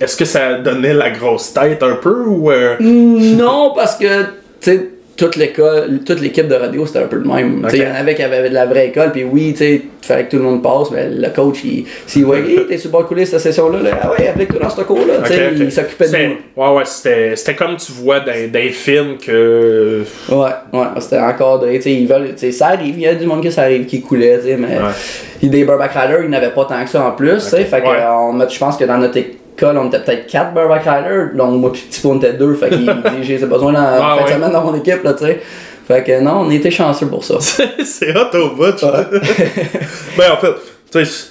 Est-ce 0.00 0.16
que 0.16 0.24
ça 0.24 0.54
donnait 0.54 0.94
la 0.94 1.10
grosse 1.10 1.54
tête 1.54 1.82
un 1.82 1.94
peu, 1.94 2.24
ou... 2.26 2.50
euh, 2.50 2.76
Non, 2.80 3.72
parce 3.74 3.96
que, 3.96 4.24
tu 4.24 4.28
sais, 4.60 4.88
toute 5.16 5.36
l'école, 5.36 6.00
toute 6.06 6.20
l'équipe 6.20 6.48
de 6.48 6.54
radio, 6.54 6.86
c'était 6.86 7.00
un 7.00 7.06
peu 7.06 7.16
le 7.16 7.24
même. 7.24 7.66
Il 7.72 7.78
y 7.78 7.86
en 7.86 7.94
avait 7.94 8.14
qui 8.14 8.22
avaient 8.22 8.48
de 8.48 8.54
la 8.54 8.66
vraie 8.66 8.88
école, 8.88 9.12
puis 9.12 9.24
oui, 9.24 9.54
il 9.58 9.82
fallait 10.00 10.24
que 10.24 10.30
tout 10.30 10.36
le 10.38 10.42
monde 10.42 10.62
passe, 10.62 10.90
mais 10.90 11.08
le 11.10 11.28
coach, 11.28 11.58
il, 11.64 11.84
s'il 12.06 12.24
voyait, 12.24 12.50
hey, 12.50 12.66
t'es 12.66 12.78
sur 12.78 12.88
le 12.88 12.92
bord 12.92 13.02
de 13.02 13.08
couler 13.08 13.24
cette 13.26 13.40
session-là, 13.40 13.80
là, 13.80 13.90
ah 14.02 14.10
ouais, 14.10 14.28
applique-toi 14.28 14.58
dans 14.60 14.70
ce 14.70 14.80
cours-là, 14.82 15.14
tu 15.24 15.32
sais, 15.32 15.46
ok, 15.48 15.52
ok. 15.54 15.60
il 15.60 15.72
s'occupait 15.72 16.08
de 16.08 16.16
nous. 16.28 16.62
Ouais, 16.62 16.76
ouais, 16.76 16.82
c'était, 16.86 17.36
c'était 17.36 17.54
comme 17.54 17.76
tu 17.76 17.92
vois 17.92 18.20
dans, 18.20 18.50
dans 18.52 18.58
les 18.58 18.70
films 18.70 19.16
que... 19.18 20.02
Ouais, 20.30 20.36
ouais, 20.72 20.86
c'était 20.98 21.18
encadré, 21.20 21.76
tu 21.76 21.82
sais, 21.82 21.92
ils 21.92 22.06
veulent, 22.08 22.34
ça 22.52 22.68
arrive, 22.68 22.94
il 22.96 23.02
y 23.02 23.06
a 23.06 23.14
du 23.14 23.26
monde 23.26 23.42
que 23.42 23.50
ça 23.50 23.62
arrive 23.62 23.84
qui 23.86 24.00
coulait, 24.00 24.38
tu 24.38 24.46
sais, 24.46 24.56
mais 24.56 24.78
Ouais. 24.78 25.48
des 25.48 25.64
Burback 25.64 25.92
Riders, 25.92 26.22
ils 26.24 26.30
n'avaient 26.30 26.50
pas 26.50 26.64
tant 26.64 26.82
que 26.82 26.90
ça 26.90 27.04
en 27.04 27.12
plus, 27.12 27.34
tu 27.34 27.40
sais, 27.50 27.60
Ok, 27.60 27.66
fait 27.66 27.80
que, 27.82 27.86
ouais. 27.86 28.46
je 28.48 28.58
pense 28.58 28.76
que 28.76 28.84
dans 28.84 28.98
notre 28.98 29.18
on 29.62 29.86
était 29.88 30.00
peut-être 30.00 30.26
4 30.26 30.54
Burback 30.54 30.82
Riders, 30.84 31.34
donc 31.34 31.60
moi 31.60 31.72
pis 31.72 31.82
Tipo, 31.90 32.10
on 32.12 32.16
était 32.16 32.32
2, 32.34 32.54
fait 32.54 32.70
qu'il 32.70 32.86
dit, 32.86 33.24
j'ai 33.24 33.38
besoin 33.38 33.72
dans, 33.72 33.80
Ah, 33.80 34.16
fin 34.18 34.24
de 34.24 34.28
ouais. 34.28 34.34
semaine 34.34 34.52
dans 34.52 34.62
mon 34.64 34.74
équipe, 34.74 35.02
là, 35.04 35.12
tu 35.14 35.24
sais. 35.24 35.40
Fait 35.86 36.02
que 36.04 36.20
non, 36.20 36.42
on 36.46 36.50
était 36.50 36.70
chanceux 36.70 37.06
pour 37.06 37.24
ça. 37.24 37.34
c'est 37.84 38.16
hot 38.16 38.34
au 38.38 38.50
bout. 38.56 38.80
ben, 40.16 40.32
en 40.32 40.36
fait, 40.36 40.52
tu 40.92 41.04
sais, 41.04 41.26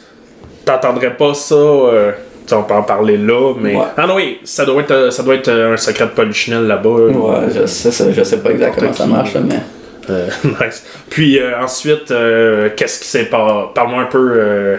t'entendrais 0.65 1.15
pas 1.15 1.33
ça. 1.33 1.55
euh, 1.55 2.11
on 2.53 2.63
peut 2.63 2.73
en 2.73 2.83
parler 2.83 3.17
là, 3.17 3.53
mais. 3.57 3.75
Ouais. 3.75 3.83
Ah 3.95 4.05
non, 4.05 4.15
oui, 4.15 4.39
ça 4.43 4.65
doit 4.65 4.81
être, 4.81 5.09
ça 5.13 5.23
doit 5.23 5.35
être 5.35 5.47
euh, 5.47 5.73
un 5.73 5.77
secret 5.77 6.05
de 6.05 6.09
polichinelle 6.11 6.67
là-bas. 6.67 6.89
Ouais, 6.89 7.35
je 7.55 7.65
sais 7.65 7.91
ça, 7.91 8.11
je 8.11 8.23
sais 8.23 8.39
pas 8.39 8.49
exactement 8.51 8.91
ça 8.91 9.03
qui- 9.05 9.09
marche, 9.09 9.33
là, 9.35 9.39
mais. 9.47 9.55
Euh, 10.09 10.27
nice. 10.43 10.83
Puis 11.09 11.39
euh, 11.39 11.61
ensuite, 11.63 12.11
euh, 12.11 12.69
qu'est-ce 12.75 12.99
qui 12.99 13.07
s'est 13.07 13.25
passé 13.25 13.67
Parle-moi 13.73 14.01
un 14.01 14.05
peu. 14.07 14.77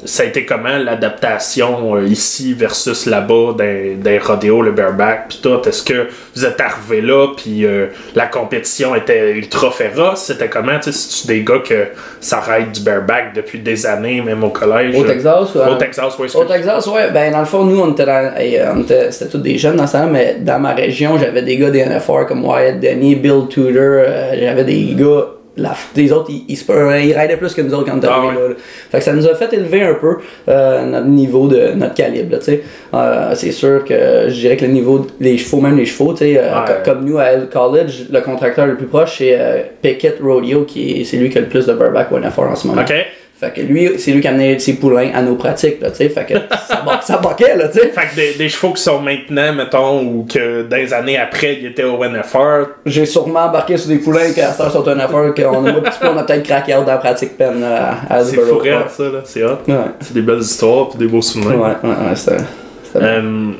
Euh, 0.00 0.02
euh, 0.02 0.06
ça 0.06 0.22
a 0.22 0.26
été 0.26 0.44
comment 0.46 0.76
l'adaptation 0.78 1.96
euh, 1.96 2.04
ici 2.04 2.54
versus 2.54 3.06
là-bas 3.06 3.54
des, 3.56 3.94
des 3.94 4.18
rodéos, 4.18 4.62
le 4.62 4.72
bareback, 4.72 5.26
puis 5.28 5.40
tout? 5.42 5.60
Est-ce 5.68 5.82
que 5.82 6.08
vous 6.34 6.44
êtes 6.44 6.60
arrivé 6.60 7.00
là, 7.00 7.28
puis 7.36 7.64
euh, 7.64 7.86
la 8.14 8.26
compétition 8.26 8.94
était 8.94 9.32
ultra 9.32 9.70
féroce? 9.70 10.24
C'était 10.24 10.48
comment? 10.48 10.78
Tu 10.78 10.92
sais, 10.92 10.92
c'est-tu 10.92 11.26
des 11.28 11.42
gars 11.42 11.60
que 11.66 11.88
ça 12.20 12.40
ride 12.40 12.72
du 12.72 12.80
bareback 12.80 13.34
depuis 13.34 13.58
des 13.58 13.86
années, 13.86 14.20
même 14.20 14.42
au 14.44 14.50
collège? 14.50 14.94
Au 14.96 15.04
Texas 15.04 15.54
ou 15.54 15.60
à- 15.60 15.70
Au 15.70 15.74
Texas, 15.76 16.14
oui. 16.18 16.28
Au 16.34 16.44
Texas, 16.44 16.86
ouais, 16.86 17.10
ben 17.12 17.32
dans 17.32 17.40
le 17.40 17.44
fond, 17.46 17.64
nous 17.64 17.80
on 17.80 17.92
était 17.92 18.04
euh, 18.08 18.80
était- 18.80 19.10
C'était 19.10 19.30
tous 19.30 19.38
des 19.38 19.58
jeunes 19.58 19.76
dans 19.76 19.86
temps 19.86 20.06
mais 20.10 20.36
dans 20.40 20.58
ma 20.58 20.74
région, 20.74 21.18
j'avais 21.18 21.42
des 21.42 21.56
gars 21.56 21.70
des 21.70 21.80
NFR 21.80 22.26
comme 22.26 22.44
Wyatt 22.44 22.78
Denny, 22.80 23.16
Bill 23.16 23.42
Tudor, 23.48 23.72
euh, 23.82 24.34
j'avais 24.38 24.64
des 24.64 24.94
gars. 24.96 25.26
La, 25.58 25.74
des 25.94 26.12
autres, 26.12 26.30
ils, 26.30 26.44
ils, 26.48 26.56
ils 26.56 27.36
plus 27.36 27.52
que 27.54 27.60
nous 27.62 27.74
autres 27.74 27.86
quand 27.86 27.94
on 27.94 27.98
était 27.98 28.08
Ah 28.10 28.20
ouais. 28.26 28.34
là, 28.34 28.48
là. 28.50 28.54
Fait 28.90 28.98
que 28.98 29.04
ça 29.04 29.12
nous 29.12 29.26
a 29.26 29.34
fait 29.34 29.52
élever 29.52 29.82
un 29.82 29.94
peu 29.94 30.16
euh, 30.48 30.86
notre 30.86 31.06
niveau 31.08 31.48
de 31.48 31.72
notre 31.74 31.94
calibre, 31.94 32.32
là, 32.32 32.38
tu 32.38 32.44
sais. 32.44 32.62
Euh, 32.94 33.32
c'est 33.34 33.50
sûr 33.52 33.84
que 33.84 34.26
je 34.28 34.34
dirais 34.34 34.56
que 34.56 34.64
le 34.64 34.72
niveau 34.72 35.06
des 35.20 35.36
chevaux, 35.36 35.60
même 35.60 35.76
les 35.76 35.86
chevaux, 35.86 36.12
tu 36.12 36.18
sais, 36.20 36.38
euh, 36.38 36.42
Ouais. 36.60 36.74
comme 36.84 37.04
nous 37.04 37.18
à 37.18 37.24
L 37.26 37.48
College, 37.52 38.04
le 38.10 38.20
contracteur 38.20 38.66
le 38.66 38.76
plus 38.76 38.86
proche 38.86 39.16
c'est 39.18 39.36
euh, 39.38 39.62
Pickett 39.82 40.18
Rodeo, 40.22 40.64
qui 40.64 41.00
est, 41.00 41.04
c'est 41.04 41.16
lui 41.16 41.28
qui 41.30 41.38
a 41.38 41.40
le 41.40 41.48
plus 41.48 41.66
de 41.66 41.72
Burback 41.74 42.10
au 42.12 42.18
NFR 42.18 42.40
en 42.42 42.54
ce 42.56 42.66
moment. 42.68 42.82
Ok. 42.82 42.94
Fait 43.40 43.52
que 43.54 43.60
lui, 43.60 43.90
c'est 43.98 44.10
lui 44.10 44.20
qui 44.20 44.26
amenait 44.26 44.58
ses 44.58 44.74
poulains 44.74 45.10
à 45.14 45.22
nos 45.22 45.36
pratiques, 45.36 45.80
là, 45.80 45.90
tu 45.90 45.98
sais. 45.98 46.08
Fait 46.08 46.24
que 46.26 46.34
ça, 46.66 46.82
ça 47.02 47.16
boquait, 47.18 47.56
là, 47.56 47.68
tu 47.68 47.78
sais. 47.78 47.88
Fait 47.90 48.08
que 48.10 48.16
des, 48.16 48.34
des 48.34 48.48
chevaux 48.48 48.72
qui 48.72 48.82
sont 48.82 49.00
maintenant, 49.00 49.52
mettons, 49.52 50.00
ou 50.02 50.26
que 50.28 50.62
des 50.62 50.92
années 50.92 51.16
après, 51.18 51.54
ils 51.60 51.66
étaient 51.66 51.84
au 51.84 52.04
NFR, 52.04 52.66
J'ai 52.84 53.06
sûrement 53.06 53.44
embarqué 53.44 53.76
sur 53.76 53.88
des 53.90 53.98
poulains 53.98 54.32
qui 54.32 54.40
à 54.40 54.50
cette 54.52 54.70
sont 54.72 54.88
un 54.88 54.98
affaire 54.98 55.32
qu'on 55.34 55.64
a 55.66 55.70
un 55.70 55.74
petit 55.74 55.98
peu, 56.00 56.08
on 56.08 56.16
a 56.16 56.24
peut-être 56.24 56.42
craqué 56.42 56.72
dans 56.72 56.84
la 56.84 56.96
pratique 56.96 57.36
peine 57.38 57.62
à 57.62 57.98
c'est 58.08 58.36
Hasbro. 58.38 58.44
fou 58.44 58.58
rire, 58.58 58.86
ça, 58.88 59.02
là. 59.04 59.20
C'est 59.24 59.44
hot. 59.44 59.58
Ouais. 59.68 59.74
C'est 60.00 60.14
des 60.14 60.22
belles 60.22 60.40
histoires 60.40 60.88
puis 60.88 60.98
des 60.98 61.06
beaux 61.06 61.16
Ouais, 61.18 61.22
souvenirs. 61.22 61.60
ouais, 61.60 61.88
ouais, 61.90 62.16
c'était. 62.16 62.36
c'était. 62.84 63.04
Euh, 63.04 63.50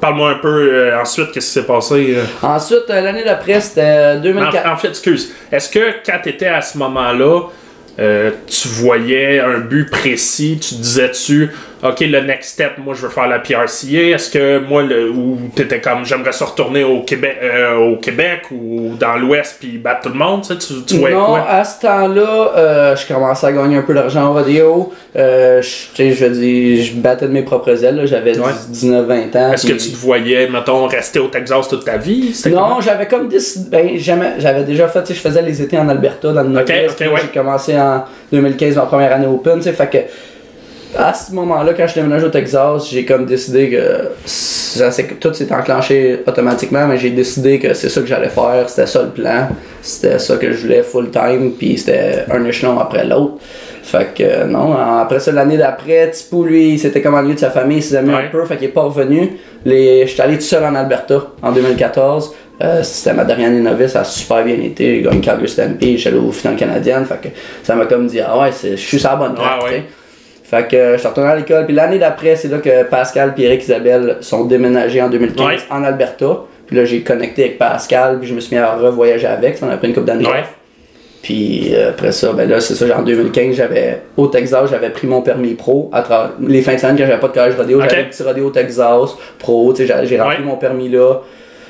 Parle-moi 0.00 0.30
un 0.32 0.38
peu 0.38 0.48
euh, 0.72 1.00
ensuite, 1.00 1.32
qu'est-ce 1.32 1.46
qui 1.46 1.52
s'est 1.54 1.66
passé? 1.66 2.14
euh? 2.16 2.22
Ensuite, 2.46 2.84
euh, 2.90 3.00
l'année 3.00 3.24
d'après, 3.24 3.60
c'était 3.60 4.16
En, 4.18 4.20
2004. 4.20 4.68
en 4.70 4.76
fait, 4.76 4.88
excuse. 4.88 5.32
Est-ce 5.50 5.70
que 5.70 5.80
quand 6.04 6.18
tu 6.22 6.28
étais 6.28 6.46
à 6.48 6.60
ce 6.60 6.76
moment-là, 6.78 7.40
euh, 7.98 8.30
tu 8.46 8.68
voyais 8.68 9.40
un 9.40 9.58
but 9.58 9.90
précis, 9.90 10.58
tu 10.60 10.74
disais-tu, 10.74 11.50
OK, 11.82 12.00
le 12.00 12.20
next 12.22 12.52
step, 12.54 12.72
moi 12.78 12.94
je 12.94 13.02
veux 13.02 13.10
faire 13.10 13.28
la 13.28 13.38
PRCA, 13.38 14.14
est-ce 14.14 14.30
que 14.30 14.58
moi, 14.60 14.82
le, 14.82 15.10
ou 15.10 15.38
t'étais 15.54 15.80
comme, 15.80 16.04
j'aimerais 16.06 16.32
ça 16.32 16.46
retourner 16.46 16.82
au 16.84 17.02
Québec, 17.02 17.36
euh, 17.42 17.76
au 17.76 17.96
Québec 17.96 18.44
ou 18.50 18.94
dans 18.98 19.16
l'Ouest 19.16 19.56
puis 19.60 19.76
battre 19.76 20.02
tout 20.02 20.08
le 20.08 20.14
monde, 20.14 20.42
tu 20.42 20.56
tu, 20.56 20.74
tu 20.86 20.96
voyais 20.98 21.14
non, 21.14 21.26
quoi? 21.26 21.46
à 21.48 21.62
ce 21.64 21.82
temps-là, 21.82 22.52
euh, 22.56 22.96
je 22.96 23.06
commençais 23.06 23.46
à 23.46 23.52
gagner 23.52 23.76
un 23.76 23.82
peu 23.82 23.92
d'argent 23.92 24.24
en 24.24 24.32
rodéo. 24.32 24.92
Euh, 25.16 25.60
je- 25.60 26.12
je 26.12 26.82
je 26.82 26.94
battais 26.94 27.26
de 27.26 27.32
mes 27.32 27.42
propres 27.42 27.84
ailes. 27.84 28.02
J'avais 28.06 28.38
Ouais. 28.38 28.52
19-20 28.70 29.36
ans. 29.36 29.52
Est-ce 29.52 29.66
que 29.66 29.72
tu 29.74 29.90
te 29.90 29.96
voyais, 29.96 30.48
mettons, 30.48 30.86
rester 30.86 31.18
au 31.18 31.28
Texas 31.28 31.68
toute 31.68 31.84
ta 31.84 31.96
vie? 31.98 32.34
Non, 32.50 32.80
j'avais 32.80 33.06
comme 33.06 33.28
décidé. 33.28 33.68
Ben, 33.70 33.98
jamais- 33.98 34.34
j'avais 34.38 34.64
déjà 34.64 34.88
fait, 34.88 35.02
tu 35.02 35.08
sais, 35.08 35.14
je 35.14 35.20
faisais 35.20 35.42
les 35.42 35.60
étés 35.62 35.78
en 35.78 35.88
Alberta, 35.88 36.32
dans 36.32 36.42
le 36.42 36.48
nord 36.48 36.62
ok, 36.62 36.68
ouais. 36.70 37.08
J'ai 37.22 37.38
commencé 37.38 37.78
en 37.78 38.04
2015, 38.32 38.76
ma 38.76 38.82
première 38.86 39.12
année 39.12 39.26
Open, 39.26 39.58
tu 39.58 39.64
sais, 39.64 39.72
fait 39.72 39.90
que. 39.90 39.98
À 40.98 41.12
ce 41.12 41.32
moment-là, 41.34 41.72
quand 41.76 41.86
je 41.86 41.94
déménage 41.94 42.24
au 42.24 42.28
Texas, 42.30 42.88
j'ai 42.90 43.04
comme 43.04 43.26
décidé 43.26 43.70
que 43.70 45.14
tout 45.20 45.34
s'est 45.34 45.52
enclenché 45.52 46.20
automatiquement, 46.26 46.86
mais 46.86 46.96
j'ai 46.96 47.10
décidé 47.10 47.58
que 47.58 47.74
c'est 47.74 47.88
ça 47.88 48.00
que 48.00 48.06
j'allais 48.06 48.28
faire, 48.28 48.64
c'était 48.68 48.86
ça 48.86 49.02
le 49.02 49.10
plan, 49.10 49.48
c'était 49.82 50.18
ça 50.18 50.36
que 50.36 50.52
je 50.52 50.58
voulais 50.62 50.82
full 50.82 51.10
time, 51.10 51.52
puis 51.58 51.76
c'était 51.78 52.24
un 52.30 52.44
échelon 52.44 52.78
après 52.78 53.04
l'autre. 53.04 53.34
Fait 53.82 54.08
que 54.14 54.22
euh, 54.24 54.44
non, 54.46 54.74
après 54.76 55.20
ça, 55.20 55.30
l'année 55.32 55.56
d'après, 55.58 56.10
Tipou, 56.10 56.44
lui, 56.44 56.78
c'était 56.78 57.00
comme 57.00 57.14
ennuyé 57.14 57.34
de 57.34 57.40
sa 57.40 57.50
famille, 57.50 57.80
ses 57.82 57.96
amis 57.96 58.10
Ouais. 58.10 58.24
un 58.26 58.30
peu, 58.32 58.44
fait 58.44 58.56
qu'il 58.56 58.66
est 58.66 58.72
pas 58.72 58.82
revenu. 58.82 59.32
Les... 59.64 60.06
J'étais 60.06 60.22
allé 60.22 60.34
tout 60.36 60.40
seul 60.44 60.64
en 60.64 60.74
Alberta 60.74 61.22
en 61.42 61.52
2014. 61.52 62.34
Euh, 62.62 62.82
c'était 62.82 63.12
ma 63.14 63.24
dernière 63.24 63.48
année 63.48 63.60
novice, 63.60 63.92
ça 63.92 64.00
a 64.00 64.04
super 64.04 64.42
bien 64.44 64.54
été. 64.56 64.96
J'ai 64.96 65.02
gagné 65.02 65.20
Calgary 65.20 65.48
Stampede, 65.48 65.98
j'allais 65.98 66.16
au 66.18 66.32
final 66.32 66.56
canadienne. 66.56 67.04
Fait 67.04 67.20
que 67.22 67.28
ça 67.62 67.76
m'a 67.76 67.84
comme 67.86 68.06
dit, 68.08 68.18
ah 68.20 68.40
ouais, 68.40 68.50
c'est- 68.50 68.72
je 68.76 68.82
suis 68.86 68.98
sur 68.98 69.10
la 69.10 69.16
bonne 69.16 69.34
track. 69.34 69.62
Ouais, 69.62 69.70
ouais. 69.70 69.84
Fait 70.48 70.68
que 70.68 70.76
euh, 70.76 70.92
je 70.94 70.98
suis 70.98 71.08
retourné 71.08 71.28
à 71.30 71.36
l'école. 71.36 71.66
Puis 71.66 71.74
l'année 71.74 71.98
d'après, 71.98 72.36
c'est 72.36 72.48
là 72.48 72.58
que 72.58 72.84
Pascal, 72.84 73.34
Pierre 73.34 73.52
et 73.52 73.56
Isabelle 73.58 74.18
sont 74.20 74.44
déménagés 74.44 75.02
en 75.02 75.08
2015 75.08 75.44
Ouais. 75.46 75.56
en 75.70 75.82
Alberta. 75.82 76.42
Puis 76.66 76.76
là, 76.76 76.84
j'ai 76.84 77.02
connecté 77.02 77.44
avec 77.44 77.58
Pascal, 77.58 78.18
puis 78.20 78.28
je 78.28 78.34
me 78.34 78.40
suis 78.40 78.54
mis 78.56 78.62
à 78.62 78.74
revoyager 78.76 79.26
avec. 79.26 79.56
On 79.62 79.68
a 79.70 79.76
pris 79.76 79.88
une 79.88 79.94
couple 79.94 80.06
d'années 80.06 80.24
Ouais. 80.26 80.44
Puis 81.22 81.70
euh, 81.74 81.90
après 81.90 82.12
ça, 82.12 82.32
ben 82.32 82.48
là, 82.48 82.60
c'est 82.60 82.74
ça, 82.76 82.84
en 82.96 83.02
2015, 83.02 83.54
j'avais 83.56 84.02
au 84.16 84.28
Texas, 84.28 84.70
j'avais 84.70 84.90
pris 84.90 85.08
mon 85.08 85.22
permis 85.22 85.54
pro. 85.54 85.90
À 85.92 86.02
travers 86.02 86.30
les 86.40 86.62
fins 86.62 86.74
de 86.74 86.78
semaine, 86.78 86.96
quand 86.96 87.06
j'avais 87.06 87.18
pas 87.20 87.28
de 87.28 87.32
collège 87.32 87.56
rodéo, 87.56 87.78
Ok. 87.80 87.86
j'avais 87.90 88.02
un 88.02 88.04
petit 88.06 88.22
rodéo 88.22 88.46
au 88.46 88.50
Texas, 88.50 89.10
pro, 89.38 89.72
tu 89.72 89.84
sais, 89.86 89.92
j'ai- 90.02 90.06
j'ai 90.06 90.20
rempli 90.20 90.38
Ouais. 90.38 90.44
mon 90.44 90.56
permis 90.56 90.88
là. 90.88 91.14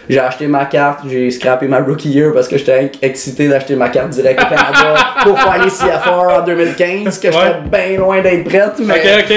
J'ai 0.08 0.18
acheté 0.20 0.46
ma 0.46 0.64
carte, 0.66 1.00
j'ai 1.10 1.30
scrappé 1.30 1.66
ma 1.66 1.78
rookie 1.80 2.10
year 2.10 2.32
parce 2.32 2.46
que 2.48 2.56
j'étais 2.58 2.92
excité 3.02 3.48
d'acheter 3.48 3.74
ma 3.74 3.88
carte 3.88 4.10
direct 4.10 4.40
au 4.40 4.44
Canada 4.44 4.94
pour 5.22 5.38
faire 5.40 5.62
les 5.64 5.70
CFR 5.70 6.40
en 6.40 6.44
2015, 6.44 7.18
que 7.18 7.26
j'étais 7.32 7.36
Ouais. 7.36 7.88
bien 7.88 7.98
loin 7.98 8.20
d'être 8.22 8.44
prête. 8.44 8.72
Mais, 8.78 8.94
Ok, 8.94 9.24
ok. 9.30 9.36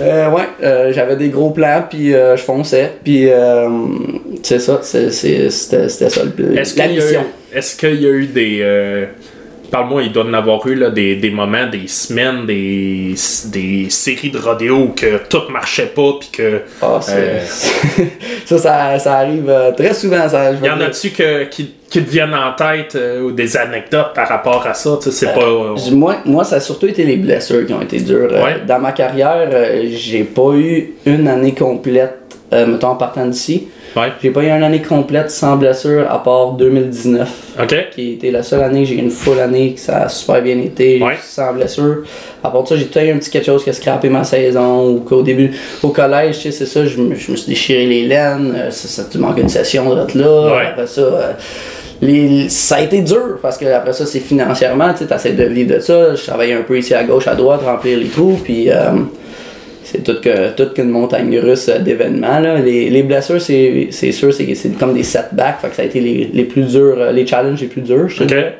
euh, 0.00 0.30
ouais, 0.30 0.42
euh, 0.62 0.92
j'avais 0.92 1.16
des 1.16 1.28
gros 1.30 1.50
plans, 1.50 1.84
puis 1.90 2.14
euh, 2.14 2.36
je 2.36 2.42
fonçais. 2.42 2.92
Puis 3.02 3.28
euh, 3.28 3.68
c'est 4.42 4.60
ça, 4.60 4.80
c'était 4.82 5.50
ça 5.50 6.20
le 6.24 6.54
la 6.54 6.86
mission. 6.88 7.24
est-ce 7.52 7.76
qu'il 7.76 8.00
y 8.02 8.06
a 8.06 8.10
eu 8.10 8.26
des. 8.26 9.06
Parle-moi, 9.74 10.02
il 10.04 10.12
doit 10.12 10.24
en 10.24 10.32
avoir 10.34 10.64
eu 10.68 10.76
là, 10.76 10.90
des, 10.90 11.16
des 11.16 11.30
moments, 11.30 11.66
des 11.66 11.88
semaines, 11.88 12.46
des, 12.46 13.14
des 13.46 13.90
séries 13.90 14.30
de 14.30 14.38
rodéo 14.38 14.76
où 14.76 14.88
que 14.94 15.18
tout 15.28 15.42
marchait 15.50 15.86
pas, 15.94 16.12
puis 16.20 16.28
que. 16.32 16.60
Ah, 16.80 17.00
c'est- 17.02 17.12
Euh. 17.16 17.40
ça, 18.46 18.58
ça, 18.58 18.98
ça 19.00 19.14
arrive 19.14 19.48
euh, 19.48 19.72
très 19.72 19.92
souvent. 19.92 20.28
Ça, 20.28 20.54
je 20.54 20.64
Y 20.64 20.70
en 20.70 20.80
a-tu 20.80 21.10
que, 21.10 21.44
qui, 21.44 21.74
qui 21.90 22.02
te 22.04 22.08
viennent 22.08 22.34
en 22.34 22.52
tête 22.52 22.94
euh, 22.94 23.22
ou 23.22 23.32
des 23.32 23.56
anecdotes 23.56 24.12
par 24.14 24.28
rapport 24.28 24.64
à 24.64 24.74
ça? 24.74 24.96
Tu 25.02 25.10
sais, 25.10 25.26
c'est 25.26 25.34
pas. 25.34 25.40
euh, 25.42 25.74
Moi, 25.92 26.16
moi, 26.24 26.44
ça 26.44 26.56
a 26.56 26.60
surtout 26.60 26.86
été 26.86 27.02
les 27.04 27.16
blessures 27.16 27.66
qui 27.66 27.72
ont 27.72 27.82
été 27.82 27.98
dures. 27.98 28.30
Ouais. 28.30 28.60
Dans 28.68 28.78
ma 28.78 28.92
carrière, 28.92 29.48
j'ai 29.90 30.22
pas 30.22 30.52
eu 30.54 30.94
une 31.04 31.26
année 31.26 31.52
complète, 31.54 32.14
mettons 32.52 32.88
en 32.90 32.96
partant 32.96 33.26
d'ici. 33.26 33.66
Ouais. 33.96 34.08
J'ai 34.22 34.30
pas 34.30 34.42
eu 34.42 34.46
une 34.48 34.62
année 34.64 34.82
complète 34.82 35.30
sans 35.30 35.56
blessure 35.56 36.06
à 36.10 36.22
part 36.22 36.52
2019. 36.52 37.28
Ok. 37.62 37.74
qui 37.94 38.14
était 38.14 38.32
la 38.32 38.42
seule 38.42 38.62
année 38.64 38.82
que 38.82 38.88
j'ai 38.88 38.94
eu 38.96 38.98
une 38.98 39.10
full 39.10 39.38
année, 39.38 39.74
que 39.74 39.80
ça 39.80 39.98
a 40.02 40.08
super 40.08 40.42
bien 40.42 40.58
été, 40.58 41.00
Ouais. 41.00 41.14
sans 41.22 41.52
blessure. 41.52 41.98
À 42.42 42.50
part 42.50 42.66
ça, 42.66 42.74
j'ai 42.76 42.86
tout 42.86 42.98
eu 42.98 43.10
un 43.12 43.18
petit 43.18 43.30
quelque 43.30 43.46
chose 43.46 43.62
qui 43.62 43.70
a 43.70 43.72
scrappé 43.72 44.08
ma 44.08 44.24
saison, 44.24 44.88
ou 44.90 45.00
qu'au 45.00 45.22
début, 45.22 45.52
au 45.82 45.90
collège, 45.90 46.36
tu 46.40 46.42
sais, 46.42 46.50
c'est 46.50 46.66
ça, 46.66 46.84
je 46.84 46.98
me, 46.98 47.14
je 47.14 47.30
me 47.30 47.36
suis 47.36 47.48
déchiré 47.48 47.86
les 47.86 48.06
laines, 48.06 48.52
euh, 48.56 48.70
ça, 48.72 48.88
ça 48.88 49.08
tu 49.10 49.18
manques 49.18 49.38
une 49.38 49.48
session 49.48 49.88
de 49.94 50.18
là, 50.18 50.56
Ouais. 50.56 50.66
après 50.72 50.86
ça, 50.88 51.00
euh, 51.02 51.32
les, 52.02 52.48
ça 52.48 52.76
a 52.76 52.80
été 52.80 53.00
dur, 53.02 53.38
parce 53.40 53.56
que 53.56 53.66
après 53.66 53.92
ça, 53.92 54.04
c'est 54.04 54.18
financièrement, 54.18 54.92
tu 54.92 55.06
sais, 55.06 55.14
essaies 55.14 55.32
de 55.34 55.44
vivre 55.44 55.76
de 55.76 55.80
ça, 55.80 56.16
je 56.16 56.22
travaillais 56.26 56.54
un 56.54 56.62
peu 56.62 56.76
ici 56.76 56.92
à 56.94 57.04
gauche, 57.04 57.28
à 57.28 57.36
droite, 57.36 57.60
remplir 57.64 57.98
les 57.98 58.08
trous, 58.08 58.40
puis... 58.42 58.70
euh, 58.70 58.90
c'est 59.84 60.02
tout 60.02 60.16
que 60.20 60.50
toute 60.56 60.74
qu'une 60.74 60.88
montagne 60.90 61.38
russe 61.38 61.68
euh, 61.68 61.78
d'événements. 61.78 62.40
Les, 62.40 62.90
les 62.90 63.02
blessures 63.02 63.40
c'est 63.40 64.12
sûr 64.12 64.32
c'est 64.32 64.78
comme 64.78 64.94
des 64.94 65.02
setbacks 65.04 65.60
fait 65.60 65.68
que 65.68 65.76
ça 65.76 65.82
a 65.82 65.84
été 65.84 66.00
les, 66.00 66.30
les 66.32 66.44
plus 66.44 66.62
durs 66.64 66.96
euh, 66.98 67.12
les 67.12 67.26
challenges 67.26 67.60
les 67.60 67.68
plus 67.68 67.82
durs 67.82 68.08
je 68.08 68.16
te 68.18 68.22
Ok. 68.24 68.28
dirais. 68.30 68.58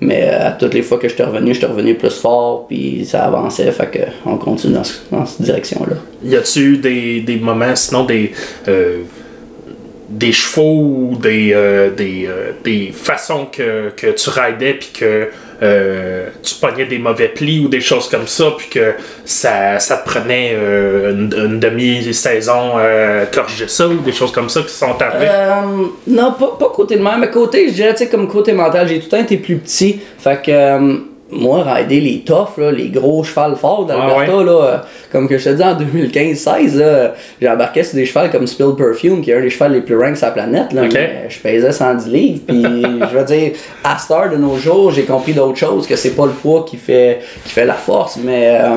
mais 0.00 0.22
euh, 0.24 0.48
à 0.48 0.50
toutes 0.52 0.74
les 0.74 0.82
fois 0.82 0.98
que 0.98 1.08
je 1.08 1.14
suis 1.14 1.22
revenu 1.22 1.52
je 1.54 1.58
suis 1.58 1.66
revenu 1.66 1.94
plus 1.94 2.10
fort 2.24 2.66
puis 2.68 3.04
ça 3.04 3.24
avançait 3.26 3.70
fait 3.70 3.90
que 3.90 3.98
on 4.26 4.36
continue 4.38 4.74
dans, 4.74 4.84
ce- 4.84 4.98
dans 5.12 5.26
cette 5.26 5.42
direction 5.42 5.84
là 5.88 5.96
Y 6.24 6.36
a-tu 6.36 6.60
eu 6.60 6.76
des, 6.78 7.20
des 7.20 7.36
moments, 7.36 7.76
sinon 7.76 8.04
des. 8.04 8.32
euh, 8.68 8.98
des 10.08 10.32
chevaux 10.32 11.08
ou 11.12 11.16
des, 11.16 11.52
euh, 11.54 11.88
des, 11.90 12.26
euh, 12.28 12.50
des 12.62 12.92
façons 12.92 13.46
que, 13.50 13.90
que 13.96 14.08
tu 14.08 14.28
ridais 14.28 14.74
puis 14.74 14.90
que 14.92 15.28
euh, 15.62 16.28
tu 16.42 16.56
pognais 16.56 16.86
des 16.86 16.98
mauvais 16.98 17.28
plis 17.28 17.60
ou 17.60 17.68
des 17.68 17.80
choses 17.80 18.08
comme 18.08 18.26
ça 18.26 18.52
puis 18.56 18.68
que 18.68 18.94
ça, 19.24 19.78
ça 19.78 19.98
te 19.98 20.08
prenait 20.08 20.52
euh, 20.54 21.12
une, 21.12 21.60
demi-saison 21.60 22.72
euh, 22.78 23.26
corriger 23.26 23.68
ça 23.68 23.86
ou 23.86 23.98
des 23.98 24.12
choses 24.12 24.32
comme 24.32 24.48
ça 24.48 24.62
qui 24.62 24.70
sont 24.70 25.00
arrivées? 25.00 25.28
Euh, 25.30 25.86
non, 26.08 26.32
pas, 26.32 26.56
pas 26.58 26.70
côté 26.74 26.96
de 26.96 27.02
même, 27.02 27.20
mais 27.20 27.30
côté, 27.30 27.68
je 27.68 27.74
dirais, 27.74 27.92
tu 27.92 27.98
sais, 27.98 28.08
comme 28.08 28.28
côté 28.28 28.52
mental, 28.52 28.88
j'ai 28.88 28.98
tout 28.98 29.06
le 29.06 29.10
temps 29.10 29.22
été 29.22 29.36
plus 29.36 29.56
petit. 29.56 30.00
Fait 30.18 30.42
que, 30.42 30.50
euh, 30.50 30.96
moi, 31.32 31.62
rider 31.64 32.00
les 32.00 32.18
toughs, 32.20 32.58
là, 32.58 32.70
les 32.70 32.88
gros 32.88 33.24
chevals 33.24 33.56
forts 33.56 33.86
d'Alberta, 33.86 34.32
Ah 34.38 34.42
là, 34.44 34.52
euh, 34.64 34.76
comme 35.10 35.28
que 35.28 35.38
je 35.38 35.44
te 35.44 35.54
dis 35.54 35.62
en 35.62 35.74
2015-16, 35.74 36.76
là, 36.78 37.14
j'ai 37.40 37.48
embarqué 37.48 37.82
sur 37.82 37.94
des 37.96 38.04
chevals 38.06 38.30
comme 38.30 38.46
Spill 38.46 38.74
Perfume, 38.76 39.22
qui 39.22 39.30
est 39.30 39.34
un 39.34 39.40
des 39.40 39.50
chevals 39.50 39.72
les 39.72 39.80
plus 39.80 39.98
ranks 39.98 40.16
sur 40.16 40.26
la 40.26 40.32
planète. 40.32 40.72
Là, 40.72 40.82
mais 40.92 41.26
je 41.28 41.38
pesais 41.40 41.72
110 41.72 42.08
livres. 42.08 42.40
Puis, 42.46 42.62
je 43.12 43.16
veux 43.18 43.24
dire, 43.24 43.52
à 43.82 43.98
Star 43.98 44.30
de 44.30 44.36
nos 44.36 44.56
jours, 44.56 44.90
j'ai 44.92 45.04
compris 45.04 45.32
d'autres 45.32 45.58
choses, 45.58 45.86
que 45.86 45.96
c'est 45.96 46.14
pas 46.14 46.26
le 46.26 46.32
poids 46.32 46.64
qui 46.68 46.76
fait, 46.76 47.20
qui 47.44 47.52
fait 47.52 47.64
la 47.64 47.74
force, 47.74 48.18
mais 48.22 48.58
euh, 48.60 48.76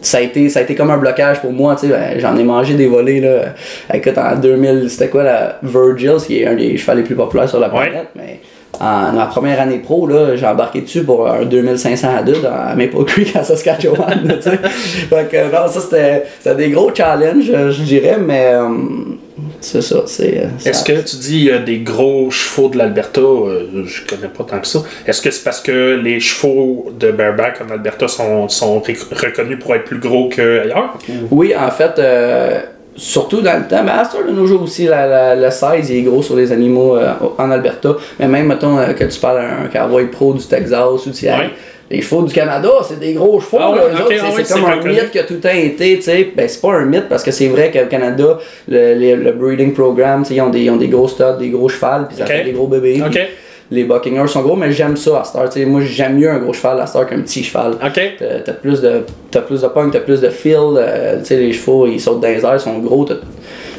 ça, 0.00 0.18
a 0.18 0.20
été, 0.22 0.48
ça 0.48 0.58
a 0.60 0.62
été 0.62 0.74
comme 0.74 0.90
un 0.90 0.98
blocage 0.98 1.40
pour 1.40 1.52
moi. 1.52 1.74
tu 1.76 1.86
sais, 1.86 1.92
ben, 1.92 2.18
J'en 2.18 2.36
ai 2.36 2.42
mangé 2.44 2.74
des 2.74 2.86
volets. 2.88 3.20
Là. 3.20 3.54
Écoute, 3.94 4.18
en 4.18 4.34
2000, 4.36 4.90
c'était 4.90 5.08
quoi 5.08 5.22
la 5.22 5.58
Virgil, 5.62 6.16
qui 6.26 6.42
est 6.42 6.46
un 6.46 6.54
des 6.54 6.76
chevals 6.76 6.98
les 6.98 7.04
plus 7.04 7.14
populaires 7.14 7.48
sur 7.48 7.60
la 7.60 7.68
Ouais. 7.72 7.88
planète, 7.90 8.08
mais 8.16 8.40
en 8.82 9.12
ma 9.12 9.26
première 9.26 9.60
année 9.60 9.78
pro, 9.78 10.06
là, 10.06 10.34
j'ai 10.36 10.46
embarqué 10.46 10.80
dessus 10.80 11.04
pour 11.04 11.28
un 11.30 11.44
2500 11.44 12.08
à 12.18 12.22
2 12.22 12.34
à 12.46 12.74
Maple 12.74 13.04
Creek 13.04 13.36
à 13.36 13.44
Saskatchewan. 13.44 14.38
fait 14.42 15.28
que 15.30 15.44
non, 15.52 15.68
ça 15.68 15.80
c'était 15.80 16.54
des 16.56 16.70
gros 16.70 16.90
challenges, 16.94 17.50
euh, 17.54 17.70
je 17.70 17.82
dirais, 17.82 18.18
mais 18.20 18.50
euh, 18.54 18.68
c'est 19.60 19.82
ça. 19.82 20.02
c'est 20.06 20.38
euh, 20.38 20.46
ça- 20.58 20.70
Est-ce 20.70 20.84
que 20.84 21.00
tu 21.08 21.16
dis 21.16 21.48
euh, 21.50 21.60
des 21.60 21.78
gros 21.78 22.30
chevaux 22.30 22.68
de 22.68 22.78
l'Alberta, 22.78 23.20
euh, 23.20 23.84
je 23.86 24.02
connais 24.04 24.28
pas 24.28 24.44
tant 24.44 24.58
que 24.58 24.66
ça. 24.66 24.80
Est-ce 25.06 25.22
que 25.22 25.30
c'est 25.30 25.44
parce 25.44 25.60
que 25.60 26.00
les 26.02 26.18
chevaux 26.20 26.90
de 26.98 27.10
bareback 27.12 27.60
en 27.66 27.70
Alberta 27.72 28.08
sont, 28.08 28.48
sont 28.48 28.80
rec- 28.80 28.98
reconnus 29.12 29.58
pour 29.60 29.74
être 29.76 29.84
plus 29.84 29.98
gros 30.00 30.28
qu'ailleurs? 30.28 30.98
Oui, 31.30 31.54
en 31.56 31.70
fait, 31.70 31.98
euh, 31.98 32.60
surtout 32.96 33.40
dans 33.40 33.58
le 33.58 33.66
temps, 33.68 33.82
mais 33.84 33.90
à 33.92 34.08
de 34.26 34.32
nos 34.32 34.46
jours 34.46 34.62
aussi, 34.62 34.84
la, 34.86 35.06
la, 35.06 35.34
le 35.34 35.50
size 35.50 35.90
il 35.90 35.98
est 35.98 36.02
gros 36.02 36.22
sur 36.22 36.36
les 36.36 36.52
animaux 36.52 36.96
euh, 36.96 37.12
en 37.38 37.50
Alberta. 37.50 37.96
Mais 38.18 38.28
même, 38.28 38.46
mettons, 38.46 38.78
euh, 38.78 38.92
que 38.92 39.04
tu 39.04 39.18
parles 39.18 39.38
à 39.38 39.62
un 39.64 39.68
cowboy 39.68 40.06
pro 40.06 40.34
du 40.34 40.44
Texas 40.44 41.06
ou 41.06 41.10
du 41.10 41.26
Ouais. 41.26 41.50
Les 41.90 42.00
chevaux 42.00 42.22
du 42.22 42.32
Canada, 42.32 42.70
c'est 42.88 42.98
des 42.98 43.12
gros 43.12 43.38
chevaux. 43.38 43.58
Ah 43.60 43.70
ouais, 43.70 43.78
c'est- 44.08 44.18
ah 44.22 44.24
c'est 44.34 44.52
comme 44.54 44.64
un 44.64 44.76
reconnu. 44.76 44.94
mythe 44.94 45.10
que 45.10 45.18
tout 45.26 45.34
le 45.34 45.40
temps 45.40 45.50
été. 45.50 45.96
tu 45.96 46.02
sais. 46.02 46.32
Ben, 46.34 46.48
c'est 46.48 46.60
pas 46.62 46.72
un 46.72 46.86
mythe 46.86 47.06
parce 47.08 47.22
que 47.22 47.30
c'est 47.30 47.48
vrai 47.48 47.70
qu'au 47.70 47.86
Canada, 47.90 48.38
le, 48.66 48.94
le, 48.94 49.16
le 49.22 49.32
breeding 49.32 49.74
program, 49.74 50.22
tu 50.22 50.28
sais, 50.30 50.34
ils 50.36 50.40
ont 50.40 50.48
des, 50.48 50.60
ils 50.60 50.70
ont 50.70 50.76
des 50.76 50.88
gros 50.88 51.06
studs, 51.06 51.36
des 51.38 51.50
gros 51.50 51.68
chevals, 51.68 52.06
puis 52.08 52.16
ça 52.16 52.24
Ok. 52.24 52.30
fait 52.30 52.44
des 52.44 52.52
gros 52.52 52.66
bébés. 52.66 53.02
Les 53.74 53.84
Buckingers 53.84 54.28
sont 54.28 54.42
gros, 54.42 54.54
mais 54.56 54.70
j'aime 54.70 54.96
ça 54.98 55.20
à 55.20 55.24
Star. 55.24 55.48
tu 55.48 55.60
sais. 55.60 55.64
Moi, 55.64 55.80
j'aime 55.80 56.18
mieux 56.18 56.30
un 56.30 56.38
gros 56.38 56.52
cheval 56.52 56.78
à 56.80 56.86
Star 56.86 57.06
qu'un 57.08 57.20
petit 57.22 57.42
cheval. 57.42 57.72
Ok. 57.84 58.00
T'as 58.44 58.52
plus 58.52 58.80
de 58.82 59.00
t'as 59.30 59.40
plus 59.40 59.62
de 59.62 59.66
punk, 59.68 59.92
t'as 59.92 60.00
plus 60.00 60.20
de 60.20 60.28
feel, 60.28 60.56
euh, 60.76 61.20
les 61.30 61.52
chevaux 61.54 61.86
ils 61.86 61.98
sautent 61.98 62.20
dans 62.20 62.28
les 62.28 62.44
airs, 62.44 62.54
ils 62.56 62.60
sont 62.60 62.78
gros. 62.80 63.08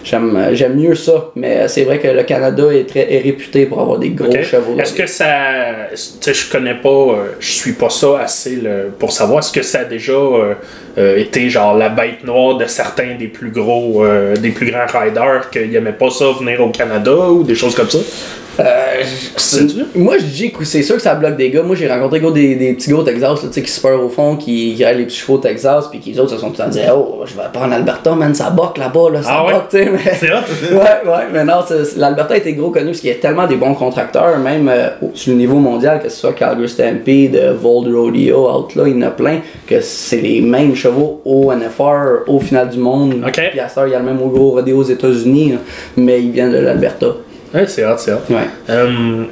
J'aime 0.03 0.35
euh, 0.35 0.53
j'aime 0.55 0.75
mieux 0.75 0.95
ça, 0.95 1.29
mais 1.35 1.67
c'est 1.67 1.83
vrai 1.83 1.99
que 1.99 2.07
le 2.07 2.23
Canada 2.23 2.63
est 2.73 2.89
très 2.89 3.05
est 3.13 3.19
réputé 3.19 3.67
pour 3.67 3.79
avoir 3.79 3.99
des 3.99 4.09
gros 4.09 4.31
chevaux. 4.43 4.75
Est-ce 4.79 4.93
que 4.93 5.05
ça. 5.05 5.27
Tu 5.91 5.97
sais, 6.21 6.33
je 6.33 6.51
connais 6.51 6.75
pas, 6.75 6.89
euh, 6.89 7.15
je 7.39 7.51
suis 7.51 7.73
pas 7.73 7.89
ça 7.89 8.19
assez 8.19 8.55
le- 8.57 8.91
pour 8.99 9.11
savoir. 9.13 9.39
Est-ce 9.39 9.51
que 9.53 9.61
ça 9.61 9.81
a 9.81 9.85
déjà 9.85 10.11
euh, 10.13 10.55
euh, 10.97 11.17
été 11.17 11.49
genre 11.49 11.77
la 11.77 11.87
bête 11.89 12.23
noire 12.25 12.57
de 12.57 12.65
certains 12.65 13.15
des 13.17 13.27
plus 13.27 13.51
gros, 13.51 14.03
euh, 14.03 14.35
des 14.35 14.49
plus 14.49 14.69
grands 14.71 14.87
riders 14.91 15.49
qu'ils 15.51 15.73
aimaient 15.75 15.93
pas 15.93 16.09
ça 16.09 16.25
venir 16.37 16.59
au 16.61 16.69
Canada 16.69 17.15
ou 17.29 17.43
des 17.43 17.55
choses 17.55 17.75
comme 17.75 17.89
ça? 17.89 17.99
Euh, 18.59 19.01
moi 19.95 20.17
je 20.19 20.25
dis 20.25 20.51
que 20.51 20.63
c'est 20.63 20.83
sûr 20.83 20.95
que 20.95 21.01
ça 21.01 21.15
bloque 21.15 21.37
des 21.37 21.49
gars. 21.49 21.63
Moi 21.63 21.75
j'ai 21.75 21.87
rencontré 21.87 22.19
gros, 22.19 22.31
des, 22.31 22.55
des 22.55 22.73
petits 22.73 22.89
gars 22.91 22.97
au 22.97 23.03
Texas 23.03 23.43
là, 23.43 23.49
qui 23.49 23.69
se 23.71 23.81
peurent 23.81 24.03
au 24.03 24.09
fond, 24.09 24.35
qui, 24.35 24.75
qui 24.75 24.83
les 24.83 25.05
petits 25.05 25.17
chevaux 25.17 25.35
au 25.35 25.37
Texas, 25.39 25.87
puis 25.89 25.99
qui 25.99 26.11
les 26.11 26.19
autres 26.19 26.31
se 26.31 26.37
sont 26.37 26.47
tout 26.51 26.57
le 26.59 26.63
temps 26.65 26.69
dit 26.69 26.79
Oh, 26.93 27.21
je 27.25 27.33
vais 27.33 27.41
pas 27.51 27.61
en 27.61 27.71
Alberta, 27.71 28.13
man, 28.15 28.33
ça 28.35 28.49
boque 28.51 28.77
là-bas, 28.77 29.09
là, 29.11 29.23
ça 29.23 29.29
Ah 29.31 29.45
ouais? 29.47 29.53
boque, 29.53 29.69
tu 29.69 29.77
sais. 29.77 29.89
mais- 29.89 30.13
C'est 30.19 30.31
hot? 30.31 30.35
ouais, 30.71 31.09
ouais, 31.11 31.23
mais 31.33 31.43
non, 31.43 31.61
l'Alberta 31.97 32.33
a 32.35 32.37
été 32.37 32.53
gros 32.53 32.69
connu 32.69 32.87
parce 32.87 32.99
qu'il 32.99 33.09
y 33.09 33.13
a 33.13 33.15
tellement 33.15 33.47
des 33.47 33.55
bons 33.55 33.73
contracteurs, 33.73 34.37
même 34.37 34.69
euh, 34.69 34.89
au- 35.01 35.11
sur 35.15 35.31
le 35.31 35.37
niveau 35.39 35.57
mondial, 35.57 35.99
que 36.01 36.09
ce 36.09 36.17
soit 36.17 36.33
Calgary 36.33 36.69
Stampede, 36.69 37.35
euh, 37.35 37.53
Vold 37.59 37.93
Rodeo, 37.93 38.49
out 38.49 38.75
là, 38.75 38.83
il 38.87 38.95
y 38.95 38.97
en 39.03 39.07
a 39.07 39.11
plein, 39.11 39.39
que 39.67 39.81
c'est 39.81 40.21
les 40.21 40.41
mêmes 40.41 40.75
chevaux 40.75 41.21
au 41.25 41.51
NFR, 41.51 42.27
au 42.27 42.39
final 42.39 42.69
du 42.69 42.77
monde. 42.77 43.15
Ok. 43.25 43.39
Puis 43.51 43.59
à 43.59 43.65
heure, 43.77 43.87
il 43.87 43.91
y 43.91 43.95
a 43.95 43.99
le 43.99 44.05
même 44.05 44.21
au 44.21 44.27
gros 44.27 44.51
rodeo 44.51 44.77
aux 44.77 44.83
États-Unis, 44.83 45.55
mais 45.97 46.21
ils 46.21 46.31
viennent 46.31 46.51
de 46.51 46.57
l'Alberta. 46.59 47.07
Ouais, 47.53 47.67
c'est 47.67 47.85
hot, 47.85 47.97
c'est. 47.97 48.13
Ouais. 48.13 48.47
Euh, 48.69 49.25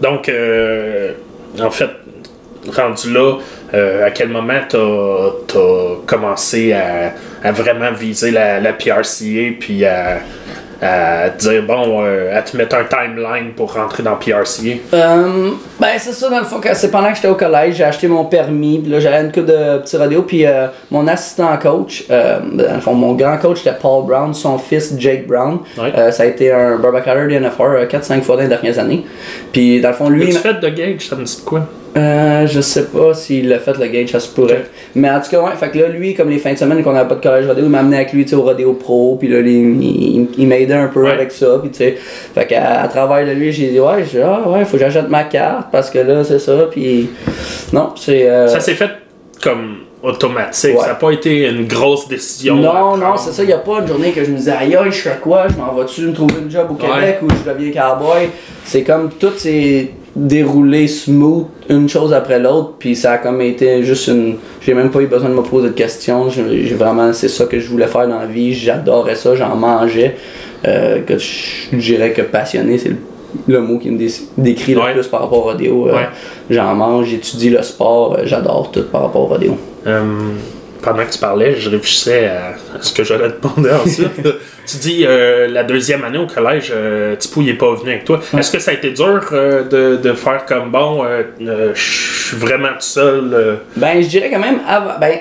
donc, 0.00 0.28
euh, 0.28 1.12
en 1.60 1.70
fait, 1.70 1.90
rendu 2.68 3.12
là, 3.12 3.38
euh, 3.74 4.06
à 4.06 4.10
quel 4.10 4.28
moment 4.28 4.60
t'as 4.68 4.78
as 4.78 5.96
commencé 6.06 6.72
à, 6.72 7.12
à 7.42 7.52
vraiment 7.52 7.92
viser 7.92 8.30
la, 8.30 8.60
la 8.60 8.72
PRCA 8.72 9.56
puis 9.58 9.84
à, 9.84 10.18
à 10.82 11.28
dire, 11.30 11.62
bon, 11.64 12.02
euh, 12.04 12.36
à 12.36 12.42
te 12.42 12.56
mettre 12.56 12.76
un 12.76 12.84
timeline 12.84 13.52
pour 13.54 13.74
rentrer 13.74 14.02
dans 14.02 14.16
PRCA? 14.16 14.78
Euh, 14.94 15.50
ben 15.78 15.88
c'est 15.98 16.12
ça 16.12 16.28
dans 16.30 16.38
le 16.38 16.44
fond 16.44 16.60
que 16.60 16.74
c'est 16.74 16.90
pendant 16.90 17.08
que 17.10 17.16
j'étais 17.16 17.28
au 17.28 17.34
collège 17.34 17.76
j'ai 17.76 17.84
acheté 17.84 18.06
mon 18.08 18.24
permis 18.24 18.78
puis 18.78 18.90
là 18.90 19.00
j'avais 19.00 19.20
une 19.20 19.32
coupe 19.32 19.46
de 19.46 19.78
petits 19.78 19.96
radios 19.96 20.22
puis 20.22 20.46
euh, 20.46 20.66
mon 20.90 21.06
assistant 21.06 21.56
coach 21.58 22.04
euh, 22.10 22.38
dans 22.52 22.74
le 22.74 22.80
fond 22.80 22.94
mon 22.94 23.14
grand 23.14 23.38
coach 23.38 23.58
c'était 23.58 23.76
Paul 23.80 24.06
Brown 24.06 24.32
son 24.34 24.58
fils 24.58 24.94
Jake 24.98 25.26
Brown 25.26 25.58
Ouais. 25.78 25.92
Euh, 25.96 26.10
ça 26.12 26.24
a 26.24 26.26
été 26.26 26.52
un 26.52 26.76
barbacaller 26.76 27.34
de 27.34 27.40
NFR 27.40 27.86
4-5 27.88 28.22
fois 28.22 28.36
dans 28.36 28.42
les 28.42 28.48
dernières 28.48 28.78
années 28.78 29.04
puis 29.52 29.80
dans 29.80 29.88
le 29.90 29.94
fond 29.94 30.08
lui 30.08 30.32
fait 30.32 30.54
de 30.54 30.68
gauge? 30.68 31.08
Ça 31.08 31.16
me 31.16 31.24
dit 31.24 31.42
quoi? 31.44 31.66
Euh, 31.96 32.46
je 32.46 32.60
sais 32.60 32.84
pas 32.86 33.14
s'il 33.14 33.48
l'a 33.48 33.58
fait 33.58 33.76
le 33.76 33.86
gauge, 33.88 34.10
ça 34.10 34.20
se 34.20 34.28
pourrait. 34.28 34.64
Mais 34.94 35.10
en 35.10 35.20
tout 35.20 35.28
cas, 35.30 35.40
ouais, 35.40 35.50
fait 35.58 35.70
que 35.70 35.78
là, 35.78 35.88
lui, 35.88 36.14
comme 36.14 36.30
les 36.30 36.38
fins 36.38 36.52
de 36.52 36.58
semaine 36.58 36.82
qu'on 36.84 36.94
avait 36.94 37.08
pas 37.08 37.16
de 37.16 37.20
collège 37.20 37.46
rodéo, 37.46 37.64
il 37.64 37.70
m'a 37.70 37.80
amené 37.80 37.96
avec 37.96 38.12
lui 38.12 38.26
au 38.34 38.42
rodéo 38.42 38.74
pro, 38.74 39.16
puis 39.18 39.28
là, 39.28 39.40
il, 39.40 39.46
il, 39.82 40.28
il 40.38 40.46
m'aidait 40.46 40.74
un 40.74 40.86
peu 40.88 41.02
Ouais. 41.02 41.10
avec 41.12 41.32
ça, 41.32 41.58
puis 41.60 41.70
tu 41.70 41.78
sais. 41.78 41.96
Fait 42.34 42.46
qu'à 42.46 42.82
à 42.82 42.88
travers 42.88 43.26
de 43.26 43.32
lui, 43.32 43.50
j'ai 43.52 43.70
dit, 43.70 43.80
ouais, 43.80 44.04
j'ai 44.10 44.22
ah, 44.22 44.48
ouais, 44.48 44.64
faut 44.64 44.72
que 44.76 44.78
j'achète 44.78 45.08
ma 45.08 45.24
carte, 45.24 45.68
parce 45.72 45.90
que 45.90 45.98
là, 45.98 46.22
c'est 46.22 46.38
ça, 46.38 46.68
puis. 46.70 47.10
Non, 47.72 47.90
c'est. 47.96 48.28
euh, 48.28 48.46
Ça 48.46 48.60
s'est 48.60 48.74
fait 48.74 48.90
comme 49.42 49.78
automatique. 50.02 50.74
Ouais. 50.76 50.80
Ça 50.82 50.88
n'a 50.88 50.94
pas 50.94 51.10
été 51.10 51.48
une 51.48 51.66
grosse 51.66 52.08
décision. 52.08 52.56
non, 52.56 52.96
non, 52.96 53.16
c'est 53.16 53.32
ça, 53.32 53.42
il 53.44 53.52
a 53.52 53.58
pas 53.58 53.80
une 53.80 53.86
journée 53.88 54.12
que 54.12 54.24
je 54.24 54.30
me 54.30 54.36
disais, 54.36 54.52
aïe, 54.52 54.76
je 54.86 54.90
fais 54.92 55.18
quoi, 55.20 55.46
je 55.48 55.56
m'en 55.56 55.74
vais-tu 55.74 56.02
me 56.06 56.12
trouver 56.12 56.34
une 56.42 56.50
job 56.50 56.68
au 56.70 56.74
Québec 56.74 57.18
ou 57.22 57.26
je 57.30 57.50
deviens 57.50 57.70
cowboy? 57.72 58.28
C'est 58.64 58.82
comme 58.82 59.10
tout 59.10 59.32
s'est 59.36 59.90
déroulé 60.26 60.86
smooth, 60.88 61.46
une 61.68 61.88
chose 61.88 62.12
après 62.12 62.38
l'autre, 62.38 62.72
puis 62.78 62.94
ça 62.96 63.12
a 63.12 63.18
comme 63.18 63.40
été 63.40 63.82
juste 63.82 64.08
une. 64.08 64.36
J'ai 64.60 64.74
même 64.74 64.90
pas 64.90 65.00
eu 65.00 65.06
besoin 65.06 65.28
de 65.30 65.34
me 65.34 65.42
poser 65.42 65.68
de 65.68 65.72
questions, 65.74 66.28
j'ai 66.30 66.74
vraiment, 66.74 67.12
c'est 67.12 67.28
ça 67.28 67.46
que 67.46 67.58
je 67.58 67.68
voulais 67.68 67.86
faire 67.86 68.06
dans 68.08 68.18
la 68.18 68.26
vie, 68.26 68.52
j'adorais 68.54 69.14
ça, 69.16 69.34
j'en 69.34 69.56
mangeais. 69.56 70.16
Euh, 70.66 71.00
que 71.02 71.16
je 71.16 71.68
je 71.72 71.78
dirais 71.78 72.12
que 72.12 72.22
passionné, 72.22 72.76
c'est 72.78 72.90
le 72.90 72.96
le 73.46 73.60
mot 73.60 73.78
qui 73.78 73.90
me 73.92 73.96
dé- 73.96 74.10
décrit 74.36 74.74
le 74.74 74.80
Ouais. 74.80 74.92
plus 74.92 75.06
par 75.06 75.20
rapport 75.20 75.38
au 75.38 75.42
rodéo. 75.42 75.86
Euh, 75.88 75.92
Ouais. 75.94 76.08
J'en 76.50 76.74
mange, 76.74 77.06
j'étudie 77.06 77.48
le 77.50 77.62
sport, 77.62 78.16
euh, 78.18 78.22
j'adore 78.24 78.70
tout 78.72 78.82
par 78.90 79.02
rapport 79.02 79.22
au 79.22 79.26
rodéo. 79.26 79.56
Euh, 79.86 80.02
pendant 80.82 81.04
que 81.04 81.10
tu 81.12 81.18
parlais, 81.18 81.56
je 81.56 81.68
réfléchissais 81.70 82.26
à, 82.28 82.54
ce 82.80 82.92
que 82.92 83.04
j'allais 83.04 83.30
te 83.30 83.42
demander 83.42 83.70
ensuite. 83.70 84.22
tu 84.66 84.76
dis 84.78 85.04
euh, 85.06 85.48
la 85.48 85.64
deuxième 85.64 86.04
année 86.04 86.18
au 86.18 86.26
collège, 86.26 86.72
euh, 86.74 87.16
Tipou 87.16 87.42
il 87.42 87.50
est 87.50 87.54
pas 87.54 87.74
venu 87.74 87.90
avec 87.90 88.04
toi. 88.04 88.20
Est-ce 88.36 88.50
que 88.50 88.58
ça 88.58 88.70
a 88.70 88.74
été 88.74 88.90
dur 88.90 89.20
euh, 89.32 89.64
de, 89.64 89.96
de 89.96 90.12
faire 90.14 90.44
comme 90.46 90.70
bon, 90.70 91.04
euh, 91.04 91.22
je 91.74 92.28
suis 92.28 92.36
vraiment 92.36 92.68
tout 92.68 92.80
seul 92.80 93.58
Ben, 93.76 94.00
je 94.02 94.08
dirais 94.08 94.30
quand 94.30 94.38
même, 94.38 94.60
avant, 94.66 94.98
ben, 95.00 95.16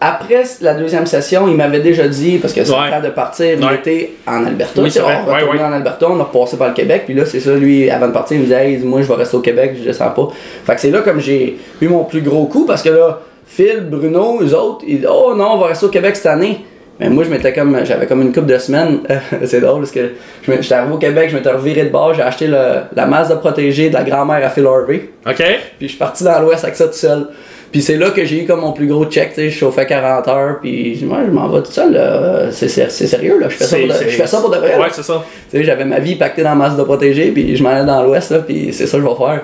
après 0.00 0.42
la 0.60 0.74
deuxième 0.74 1.06
session, 1.06 1.48
il 1.48 1.56
m'avait 1.56 1.80
déjà 1.80 2.06
dit, 2.08 2.38
parce 2.38 2.52
que 2.52 2.62
c'est 2.64 2.72
Ouais. 2.72 2.86
le 2.86 2.90
temps 2.90 3.00
de 3.00 3.10
partir, 3.10 3.54
il 3.58 3.64
Ouais. 3.64 3.76
était 3.76 4.10
en 4.26 4.44
Alberta. 4.44 4.82
Oui. 4.82 4.92
On 5.00 5.32
retournait 5.32 5.62
en 5.62 5.72
Alberta, 5.72 6.06
on 6.10 6.20
a 6.20 6.24
repassé 6.24 6.56
par 6.58 6.68
le 6.68 6.74
Québec, 6.74 7.02
puis 7.06 7.14
là, 7.14 7.24
c'est 7.24 7.40
ça, 7.40 7.54
lui, 7.54 7.88
avant 7.90 8.08
de 8.08 8.12
partir, 8.12 8.36
il 8.36 8.40
me 8.40 8.44
disait, 8.44 8.78
moi, 8.84 9.00
je 9.02 9.06
vais 9.08 9.14
rester 9.14 9.36
au 9.36 9.40
Québec, 9.40 9.76
je 9.78 9.84
descends 9.84 10.10
pas. 10.10 10.28
Fait 10.66 10.74
que 10.74 10.80
c'est 10.80 10.90
là 10.90 11.00
comme 11.00 11.20
j'ai 11.20 11.56
eu 11.80 11.88
mon 11.88 12.04
plus 12.04 12.20
gros 12.20 12.44
coup, 12.46 12.66
parce 12.66 12.82
que 12.82 12.90
là, 12.90 13.20
Phil, 13.46 13.86
Bruno, 13.90 14.38
eux 14.42 14.54
autres, 14.54 14.84
ils 14.86 14.98
disent, 14.98 15.08
oh 15.10 15.34
non, 15.36 15.52
on 15.54 15.58
va 15.58 15.66
rester 15.68 15.86
au 15.86 15.90
Québec 15.90 16.16
cette 16.16 16.26
année. 16.26 16.64
Mais 17.00 17.08
moi, 17.10 17.24
je 17.24 17.30
m'étais 17.30 17.52
comme, 17.52 17.76
j'avais 17.84 18.06
comme 18.06 18.22
une 18.22 18.32
couple 18.32 18.46
de 18.46 18.58
semaines. 18.58 19.00
c'est 19.44 19.60
drôle 19.60 19.80
parce 19.80 19.90
que 19.90 20.12
j'étais 20.46 20.74
arrivé 20.74 20.94
au 20.94 20.98
Québec, 20.98 21.28
je 21.30 21.36
m'étais 21.36 21.50
reviré 21.50 21.84
de 21.84 21.90
bord, 21.90 22.14
j'ai 22.14 22.22
acheté 22.22 22.46
le- 22.46 22.82
la 22.94 23.06
masse 23.06 23.28
de 23.28 23.34
protégé 23.34 23.88
de 23.88 23.94
la 23.94 24.04
grand-mère 24.04 24.44
à 24.44 24.48
Phil 24.48 24.64
Harvey. 24.66 25.08
OK? 25.26 25.36
Puis 25.36 25.56
je 25.80 25.86
suis 25.88 25.98
parti 25.98 26.22
dans 26.22 26.38
l'ouest 26.40 26.62
avec 26.62 26.76
ça 26.76 26.86
tout 26.86 26.92
seul. 26.92 27.26
Puis 27.72 27.82
c'est 27.82 27.96
là 27.96 28.10
que 28.10 28.24
j'ai 28.24 28.44
eu 28.44 28.46
comme 28.46 28.60
mon 28.60 28.70
plus 28.72 28.86
gros 28.86 29.04
check, 29.06 29.30
tu 29.30 29.34
sais, 29.34 29.50
je 29.50 29.58
chauffais 29.58 29.84
40 29.84 30.28
heures, 30.28 30.60
puis 30.62 30.96
moi 31.04 31.22
je 31.26 31.32
m'en 31.32 31.48
vais 31.48 31.60
tout 31.62 31.72
seul, 31.72 31.92
là. 31.92 32.52
C'est, 32.52 32.68
sérieux, 32.68 33.40
là. 33.40 33.48
Je 33.48 33.56
fais, 33.56 33.64
ça 33.64 33.76
pour 33.76 33.88
de, 33.88 33.92
je 33.92 34.16
fais 34.16 34.26
ça 34.28 34.40
pour 34.40 34.50
de 34.50 34.56
vrai. 34.58 34.76
Ouais, 34.78 34.86
c'est 34.92 35.02
ça. 35.02 35.24
Tu 35.50 35.58
sais, 35.58 35.64
j'avais 35.64 35.84
ma 35.84 35.98
vie 35.98 36.14
pactée 36.14 36.44
dans 36.44 36.50
la 36.50 36.54
masse 36.54 36.76
de 36.76 36.84
protégé, 36.84 37.32
puis 37.32 37.56
je 37.56 37.62
m'en 37.64 37.70
allais 37.70 37.84
dans 37.84 38.04
l'ouest, 38.04 38.30
là, 38.30 38.38
puis 38.38 38.68
c'est 38.72 38.86
ça 38.86 38.96
que 38.98 39.02
je 39.02 39.08
vais 39.08 39.16
faire. 39.16 39.40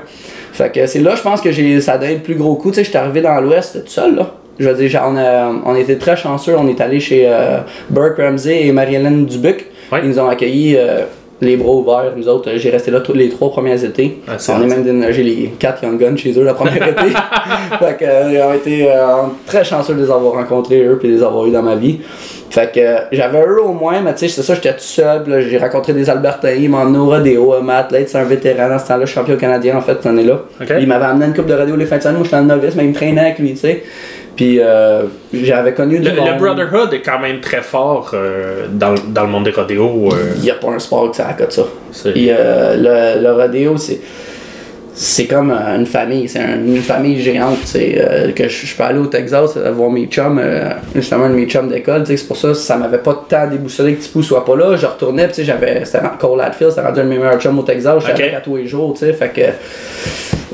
Fait 0.61 0.71
que 0.71 0.87
c'est 0.87 1.01
là, 1.01 1.15
je 1.15 1.23
pense 1.23 1.41
que 1.41 1.51
j'ai, 1.51 1.81
ça 1.81 1.95
a 1.95 1.99
donné 1.99 2.17
le 2.17 2.21
plus 2.21 2.35
gros 2.35 2.55
coup, 2.55 2.69
tu 2.71 2.77
sais, 2.77 2.85
j'étais 2.85 2.99
arrivé 2.99 3.23
dans 3.23 3.41
l'ouest 3.41 3.83
tout 3.83 3.91
seul, 3.91 4.15
là. 4.15 4.31
Je 4.59 4.69
veux 4.69 4.75
dire, 4.75 5.03
on, 5.07 5.17
a, 5.17 5.51
on 5.65 5.75
était 5.75 5.97
très 5.97 6.19
chanceux, 6.19 6.55
on 6.55 6.69
est 6.69 6.83
allé 6.83 7.01
chez 7.01 7.25
euh, 7.27 7.61
Burke 7.89 8.19
Ramsey 8.19 8.67
et 8.67 8.73
Marie-Hélène 8.73 9.25
Dubuc. 9.25 9.65
Ouais. 9.91 10.01
Ils 10.03 10.11
nous 10.11 10.19
ont 10.19 10.29
accueillis 10.29 10.77
euh, 10.77 11.05
les 11.41 11.57
bras 11.57 11.73
ouverts, 11.73 12.13
nous 12.15 12.29
autres. 12.29 12.51
J'ai 12.57 12.69
resté 12.69 12.91
là 12.91 13.01
tous 13.01 13.15
les 13.15 13.31
trois 13.31 13.51
premiers 13.51 13.83
étés. 13.83 14.21
Ah, 14.29 14.37
on 14.51 14.63
est 14.63 14.67
même 14.67 14.83
déménagé 14.83 15.23
les 15.23 15.55
quatre 15.59 15.83
Young 15.83 15.99
Guns 15.99 16.17
chez 16.17 16.39
eux 16.39 16.45
la 16.45 16.53
première 16.53 16.77
été. 16.89 17.07
fait 17.79 17.97
que, 17.99 18.05
euh, 18.05 18.31
ils 18.31 18.43
ont 18.43 18.53
été 18.53 18.91
euh, 18.91 19.05
très 19.47 19.65
chanceux 19.65 19.95
de 19.95 20.03
les 20.03 20.11
avoir 20.11 20.35
rencontrés, 20.35 20.85
eux, 20.85 20.99
puis 20.99 21.09
de 21.09 21.15
les 21.15 21.23
avoir 21.23 21.47
eu 21.47 21.51
dans 21.51 21.63
ma 21.63 21.77
vie. 21.77 22.01
Fait 22.51 22.73
que 22.75 22.81
euh, 22.81 22.99
j'avais 23.13 23.41
eux 23.43 23.63
au 23.63 23.73
moins, 23.73 24.01
mais 24.01 24.13
tu 24.15 24.21
sais, 24.21 24.29
c'est 24.29 24.43
ça, 24.43 24.55
j'étais 24.55 24.73
tout 24.73 24.81
seul. 24.81 25.23
j'ai 25.49 25.57
rencontré 25.59 25.93
des 25.93 26.11
Albertains, 26.11 26.51
ils 26.51 26.69
m'ont 26.69 26.93
au 26.97 27.07
rodéo. 27.07 27.55
euh, 27.55 27.61
Matt 27.63 27.93
Late, 27.93 28.09
c'est 28.09 28.19
un 28.19 28.25
vétéran 28.25 28.69
dans 28.69 28.79
ce 28.79 28.89
temps-là, 28.89 29.07
champion 29.07 29.37
canadien 29.37 29.77
en 29.77 29.81
fait, 29.81 29.93
cette 29.95 30.07
année-là. 30.07 30.41
Ok. 30.61 30.69
Il 30.81 30.89
m'avait 30.89 31.05
amené 31.05 31.27
une 31.27 31.35
coupe 31.35 31.47
de 31.47 31.55
rodéo 31.55 31.77
les 31.77 31.87
fins 31.87 31.99
de 31.99 32.03
semaine, 32.03 32.17
moi 32.17 32.25
j'étais 32.25 32.37
un 32.37 32.43
novice, 32.43 32.75
mais 32.75 32.85
il 32.85 32.91
me 32.91 32.95
traînait 32.95 33.21
avec 33.21 33.39
lui, 33.39 33.53
tu 33.53 33.61
sais. 33.61 33.85
Puis 34.37 34.59
euh, 34.61 35.03
j'avais 35.33 35.75
connu 35.75 35.99
Le, 35.99 36.11
le 36.11 36.39
Brotherhood 36.39 36.93
est 36.95 37.03
quand 37.03 37.19
même 37.21 37.41
très 37.41 37.61
fort 37.63 38.11
euh, 38.15 38.67
dans, 38.73 38.95
dans 39.09 39.23
le 39.23 39.29
monde 39.29 39.45
des 39.45 39.51
rodéos. 39.51 40.09
euh, 40.13 40.33
Il 40.37 40.43
n'y 40.43 40.51
a 40.51 40.55
pas 40.55 40.71
un 40.71 40.79
sport 40.79 41.11
que 41.11 41.17
ça 41.17 41.29
accote 41.29 41.53
ça. 41.53 41.63
euh, 42.31 42.77
le, 43.17 43.23
le 43.23 43.33
rodéo, 43.33 43.77
c'est. 43.77 44.01
C'est 45.03 45.25
comme 45.27 45.51
euh, 45.51 45.77
une 45.79 45.87
famille, 45.87 46.29
c'est 46.29 46.41
un- 46.41 46.63
une 46.63 46.83
famille 46.83 47.23
géante, 47.23 47.61
tu 47.63 47.67
sais, 47.69 47.95
euh, 47.99 48.33
que 48.33 48.49
je 48.51 48.67
je 48.67 48.77
peux 48.77 48.83
aller 48.83 48.99
au 48.99 49.07
Texas 49.07 49.53
euh, 49.57 49.71
voir 49.73 49.89
mes 49.91 50.05
chums, 50.05 50.39
euh, 50.39 50.69
justement 50.95 51.25
un 51.25 51.31
de 51.31 51.37
mes 51.37 51.47
chums 51.47 51.69
d'école, 51.71 52.03
c'est 52.07 52.27
pour 52.29 52.37
ça 52.37 52.49
que 52.49 52.55
ça 52.55 52.77
m'avait 52.77 52.99
pas 52.99 53.25
tant 53.27 53.47
déboussolé 53.49 53.95
que 53.95 54.03
Tipou 54.03 54.23
soit 54.23 54.45
pas 54.45 54.57
là, 54.57 54.77
je 54.77 54.85
retournais, 54.85 55.25
puis 55.25 55.37
tu 55.37 55.41
sais, 55.41 55.45
j'avais, 55.47 55.87
c'était 55.87 56.01
Cole 56.19 56.43
Hadfield, 56.43 56.73
c'était 56.73 56.87
rendu 56.87 57.01
un 57.01 57.05
de 57.05 57.09
mes 57.09 57.17
meilleurs 57.17 57.41
chums 57.41 57.59
au 57.59 57.63
Texas, 57.63 57.95
je 58.01 58.05
suis 58.05 58.13
Ok. 58.13 58.21
avec 58.21 58.35
à 58.35 58.41
tous 58.43 58.57
les 58.57 58.67
jours, 58.67 58.93
tu 58.93 59.07
sais, 59.07 59.15
fait 59.15 59.31
que 59.31 59.41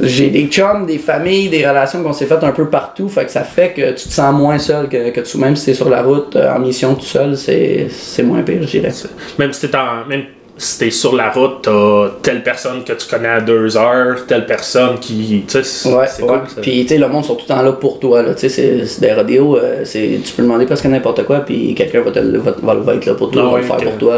j'ai 0.07 0.29
des 0.31 0.47
chums, 0.47 0.87
des 0.87 0.99
familles, 0.99 1.49
des 1.49 1.67
relations 1.67 2.03
qu'on 2.05 2.13
s'est 2.13 2.27
faites 2.27 2.45
un 2.45 2.53
peu 2.53 2.69
partout, 2.69 3.09
fait 3.09 3.25
que 3.25 3.33
ça 3.33 3.43
fait 3.43 3.71
que 3.71 3.91
tu 3.95 4.07
te 4.09 4.13
sens 4.13 4.33
moins 4.33 4.59
seul 4.59 4.89
que, 4.89 5.11
que 5.11 5.23
tu, 5.23 5.39
même 5.39 5.57
si 5.57 5.67
t'es 5.67 5.75
sur 5.75 5.89
la 5.89 6.03
route, 6.03 6.37
euh, 6.37 6.55
en 6.55 6.61
mission 6.61 6.95
tout 6.95 7.05
seul, 7.05 7.37
c'est 7.37 7.89
c'est 7.91 8.23
moins 8.23 8.43
pire, 8.43 8.63
je 8.63 8.79
dirais. 8.79 8.93
Même 9.41 9.53
si 9.53 9.67
t'es 9.69 9.77
en. 9.77 10.07
Même 10.09 10.23
si 10.59 10.79
t'es 10.79 10.91
sur 10.91 11.15
la 11.15 11.31
route, 11.31 11.59
t'as 11.63 12.09
telle 12.23 12.43
personne 12.43 12.83
que 12.83 12.93
tu 12.95 13.07
connais 13.09 13.29
à 13.29 13.41
deux 13.41 13.77
heures, 13.77 14.25
telle 14.27 14.47
personne 14.47 14.99
qui. 14.99 15.45
Tu 15.47 15.53
sais, 15.53 15.63
c'est 15.63 15.89
Ouais, 15.93 16.07
c'est 16.09 16.23
ouais. 16.23 16.29
cool. 16.29 16.41
ça. 16.49 16.61
Puis, 16.63 16.83
tu 16.83 16.89
sais, 16.89 16.99
le 16.99 17.09
monde 17.09 17.25
sont 17.25 17.35
tout 17.35 17.45
le 17.49 17.55
temps 17.55 17.63
là 17.63 17.73
pour 17.73 18.01
toi, 18.01 18.23
là. 18.23 18.33
Tu 18.35 18.41
sais, 18.41 18.49
c'est- 18.49 18.87
c'est 18.87 19.01
des 19.03 19.13
rodéos, 19.13 19.57
euh, 19.59 19.83
c'est- 19.85 20.21
tu 20.25 20.33
peux 20.33 20.43
demander 20.43 20.65
presque 20.65 20.87
n'importe 20.87 21.25
quoi, 21.25 21.41
puis 21.41 21.75
quelqu'un 21.75 22.01
va, 22.01 22.11
te 22.11 22.19
le- 22.21 22.39
va, 22.39 22.95
être 22.95 23.05
là 23.07 23.15
pour 23.15 23.31
toi, 23.31 23.43
Ah 23.45 23.49
va 23.49 23.55
ouais, 23.55 23.61
le 23.61 23.67
faire 23.67 23.77
pour 23.77 23.99
toi. 23.99 24.17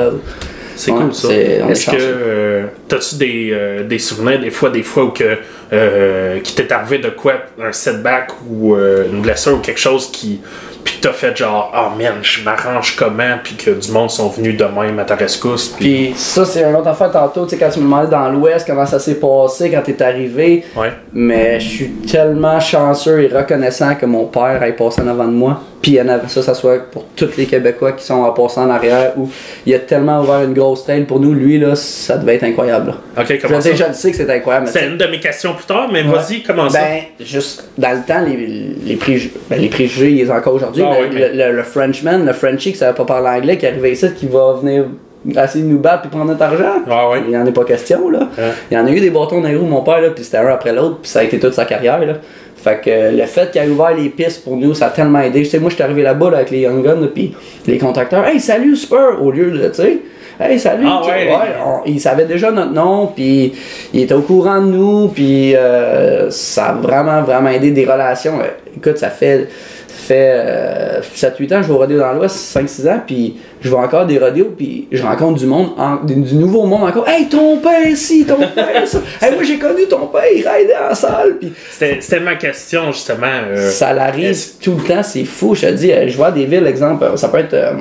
C'est 0.76 0.92
Ouais, 0.92 0.98
cool 1.00 1.12
ça. 1.12 1.26
c'est- 1.28 1.60
Est-ce 1.70 1.86
que 1.90 1.96
euh, 1.98 2.64
t'as-tu 2.86 3.16
des, 3.16 3.48
euh, 3.52 3.82
des 3.82 3.98
souvenirs 3.98 4.38
des 4.40 4.50
fois, 4.52 4.70
des 4.70 4.84
fois 4.84 5.06
où 5.06 5.10
que 5.10 5.36
euh, 5.72 6.38
qui 6.40 6.54
t'est 6.54 6.70
arrivé 6.72 6.98
de 6.98 7.10
quoi, 7.10 7.32
un 7.60 7.72
setback 7.72 8.30
ou 8.48 8.74
une 8.76 9.20
blessure 9.20 9.54
ou 9.54 9.58
quelque 9.58 9.80
chose 9.80 10.08
qui 10.10 10.40
puis 10.84 10.96
que 10.98 11.08
t'as 11.08 11.12
fait 11.12 11.36
genre 11.36 11.72
oh 11.74 11.96
man 11.98 12.14
je 12.22 12.42
m'arrange 12.42 12.96
comment 12.96 13.36
puis 13.42 13.54
que 13.54 13.70
du 13.70 13.90
monde 13.92 14.10
sont 14.10 14.28
venus 14.28 14.56
de 14.56 14.64
même 14.64 14.98
à 14.98 15.04
ta 15.04 15.14
rescousse 15.14 15.68
puis 15.78 16.12
ça, 16.16 16.44
c'est 16.44 16.64
un 16.64 16.74
autre 16.74 16.88
affaire 16.88 17.10
tantôt, 17.10 17.44
tu 17.44 17.50
sais, 17.50 17.56
quand 17.58 17.70
tu 17.70 17.78
me 17.78 17.84
demandais 17.84 18.10
dans 18.10 18.28
l'Ouest 18.28 18.66
comment 18.66 18.86
ça 18.86 18.98
s'est 18.98 19.16
passé, 19.16 19.70
quand 19.70 19.82
t'es 19.82 20.02
arrivé. 20.02 20.64
ouais 20.76 20.92
Mais 21.12 21.60
je 21.60 21.68
suis 21.68 21.88
tellement 22.10 22.60
chanceux 22.60 23.22
et 23.22 23.28
reconnaissant 23.28 23.94
que 23.94 24.06
mon 24.06 24.26
père 24.26 24.62
ait 24.62 24.74
passé 24.74 25.02
en 25.02 25.08
avant 25.08 25.26
de 25.26 25.32
moi. 25.32 25.60
Puis 25.80 25.92
il 25.92 25.94
y 25.94 26.00
en 26.00 26.08
avait 26.08 26.26
ça, 26.26 26.42
ça 26.42 26.54
soit 26.54 26.90
pour 26.90 27.04
tous 27.14 27.36
les 27.36 27.46
Québécois 27.46 27.92
qui 27.92 28.04
sont 28.04 28.14
en 28.22 28.32
passant 28.32 28.64
en 28.66 28.70
arrière, 28.70 29.12
où 29.16 29.30
il 29.64 29.72
a 29.74 29.78
tellement 29.78 30.20
ouvert 30.22 30.42
une 30.42 30.52
grosse 30.54 30.82
trail 30.84 31.04
pour 31.04 31.20
nous, 31.20 31.32
lui, 31.32 31.58
là, 31.58 31.76
ça 31.76 32.18
devait 32.18 32.34
être 32.34 32.42
incroyable. 32.44 32.88
là. 33.16 33.22
ok 33.22 33.26
Je 33.28 33.36
comment 33.46 33.54
veux 33.58 33.60
ça? 33.60 33.74
je 33.74 33.84
le 33.84 33.92
sais 33.94 34.10
que 34.10 34.16
c'est 34.16 34.30
incroyable. 34.30 34.66
c'est 34.66 34.86
une 34.86 34.96
de 34.98 35.06
mes 35.06 35.20
questions 35.20 35.54
plus 35.54 35.66
tard 35.66 35.88
mais 35.92 36.02
Ouais. 36.02 36.08
vas-y 36.08 36.42
comment 36.42 36.68
ça 36.68 36.80
Ben, 36.80 37.02
juste 37.24 37.68
dans 37.78 37.92
le 37.92 38.04
temps, 38.06 38.22
les, 38.26 38.36
les, 38.84 38.96
préjugés, 38.96 39.32
ben, 39.48 39.60
les 39.60 39.68
préjugés, 39.68 40.10
ils 40.10 40.26
sont 40.26 40.32
encore 40.32 40.54
aujourd'hui. 40.54 40.82
Ah 40.84 40.94
oui, 41.00 41.06
mais- 41.12 41.28
le, 41.28 41.50
le- 41.50 41.56
le 41.56 41.62
Frenchman, 41.62 42.24
le 42.24 42.32
Frenchie 42.32 42.72
qui 42.72 42.78
savait 42.78 42.94
pas 42.96 43.04
parler 43.04 43.28
anglais, 43.38 43.56
qui 43.56 43.66
arrivait 43.66 43.92
ici, 43.92 44.06
qui 44.16 44.26
va 44.26 44.54
venir 44.60 44.84
essayer 45.30 45.64
de 45.64 45.68
nous 45.68 45.78
battre 45.80 46.02
puis 46.02 46.10
prendre 46.10 46.26
notre 46.26 46.42
argent. 46.42 46.82
Ah 46.90 47.10
ouais. 47.10 47.22
Il 47.28 47.36
en 47.36 47.44
est 47.46 47.52
pas 47.52 47.64
question, 47.64 48.08
là. 48.10 48.28
Ouais. 48.38 48.44
Il 48.70 48.74
y 48.74 48.80
en 48.80 48.86
a 48.86 48.90
eu 48.90 49.00
des 49.00 49.10
bâtons 49.10 49.40
dans 49.40 49.48
les 49.48 49.56
roues, 49.56 49.66
mon 49.66 49.82
père, 49.82 50.00
là, 50.00 50.10
puis 50.10 50.24
c'était 50.24 50.38
un 50.38 50.46
après 50.48 50.72
l'autre, 50.72 50.98
puis 51.02 51.10
ça 51.10 51.20
a 51.20 51.22
été 51.24 51.38
toute 51.38 51.54
sa 51.54 51.64
carrière, 51.64 51.98
là. 52.04 52.14
Fait 52.62 52.80
que 52.84 52.90
euh, 52.90 53.10
le 53.12 53.24
fait 53.26 53.50
qu'il 53.50 53.62
ait 53.62 53.68
ouvert 53.68 53.94
les 53.96 54.08
pistes 54.08 54.42
pour 54.44 54.56
nous, 54.56 54.74
ça 54.74 54.86
a 54.86 54.90
tellement 54.90 55.20
aidé. 55.20 55.40
Tu 55.42 55.46
sais, 55.50 55.58
moi, 55.58 55.70
je 55.70 55.74
suis 55.76 55.84
arrivé 55.84 56.02
là-bas 56.02 56.30
là, 56.30 56.36
avec 56.38 56.50
les 56.50 56.60
Young 56.60 56.84
Guns, 56.84 57.08
puis 57.14 57.34
les 57.66 57.78
contracteurs, 57.78 58.26
hey, 58.26 58.40
salut, 58.40 58.74
Spur, 58.76 59.18
au 59.22 59.30
lieu 59.30 59.50
de, 59.50 59.68
tu 59.68 59.74
sais. 59.74 59.98
Hey, 60.40 60.56
salut! 60.60 60.84
Ah 60.86 61.00
tu 61.02 61.10
sais, 61.10 61.16
ouais. 61.26 61.34
on- 61.66 61.80
il 61.84 62.00
savait 62.00 62.24
déjà 62.24 62.52
notre 62.52 62.72
nom, 62.72 63.08
puis 63.08 63.52
il 63.92 64.02
était 64.02 64.14
au 64.14 64.20
courant 64.22 64.60
de 64.60 64.66
nous, 64.70 65.08
puis 65.08 65.56
euh, 65.56 66.30
ça 66.30 66.66
a 66.66 66.72
vraiment, 66.74 67.22
vraiment 67.22 67.48
aidé 67.48 67.72
des 67.72 67.84
relations. 67.84 68.34
Euh, 68.40 68.44
Écoute, 68.76 68.98
ça 68.98 69.10
fait, 69.10 69.48
fait 70.08 70.32
euh, 70.34 71.00
7-8 71.14 71.54
ans 71.54 71.56
que 71.58 71.62
je 71.62 71.68
vais 71.68 71.74
au 71.74 71.78
rodéo 71.78 71.98
dans 71.98 72.12
l'Ouest, 72.12 72.36
5-6 72.56 72.88
ans, 72.90 73.00
puis 73.06 73.36
je 73.60 73.68
vois 73.68 73.80
encore 73.80 74.06
des 74.06 74.18
rodéos, 74.18 74.52
puis 74.56 74.88
je 74.90 75.02
rencontre 75.02 75.38
du 75.38 75.46
monde, 75.46 75.70
en- 75.78 76.04
du, 76.04 76.14
du 76.16 76.34
nouveau 76.34 76.66
monde 76.66 76.84
encore. 76.84 77.08
Hey, 77.08 77.28
ton 77.28 77.58
père 77.58 77.86
ici, 77.88 78.24
ton 78.26 78.36
père 78.36 78.86
ça! 78.86 78.98
Hey, 79.22 79.34
moi 79.34 79.42
j'ai 79.44 79.58
connu 79.58 79.86
ton 79.88 80.06
père, 80.06 80.22
il 80.34 80.46
raidait 80.46 80.74
en 80.90 80.94
salle, 80.94 81.36
puis 81.40 81.52
c'était 81.70 82.20
ma 82.20 82.34
question 82.36 82.90
justement 82.92 83.26
euh, 83.50 83.70
ça 83.70 83.92
l'arrive 83.92 84.36
tout 84.62 84.74
le 84.80 84.82
temps, 84.94 85.02
c'est 85.02 85.24
fou. 85.24 85.54
Je 85.54 85.62
te 85.66 85.72
dis, 85.72 85.92
euh, 85.92 86.08
je 86.08 86.16
vois 86.16 86.30
des 86.30 86.44
villes, 86.46 86.66
exemple, 86.66 87.04
euh, 87.04 87.16
ça 87.16 87.28
peut 87.28 87.38
être 87.38 87.54
euh, 87.54 87.72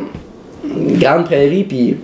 une 0.66 0.98
grande 1.00 1.26
prairie, 1.26 1.64
puis 1.64 1.98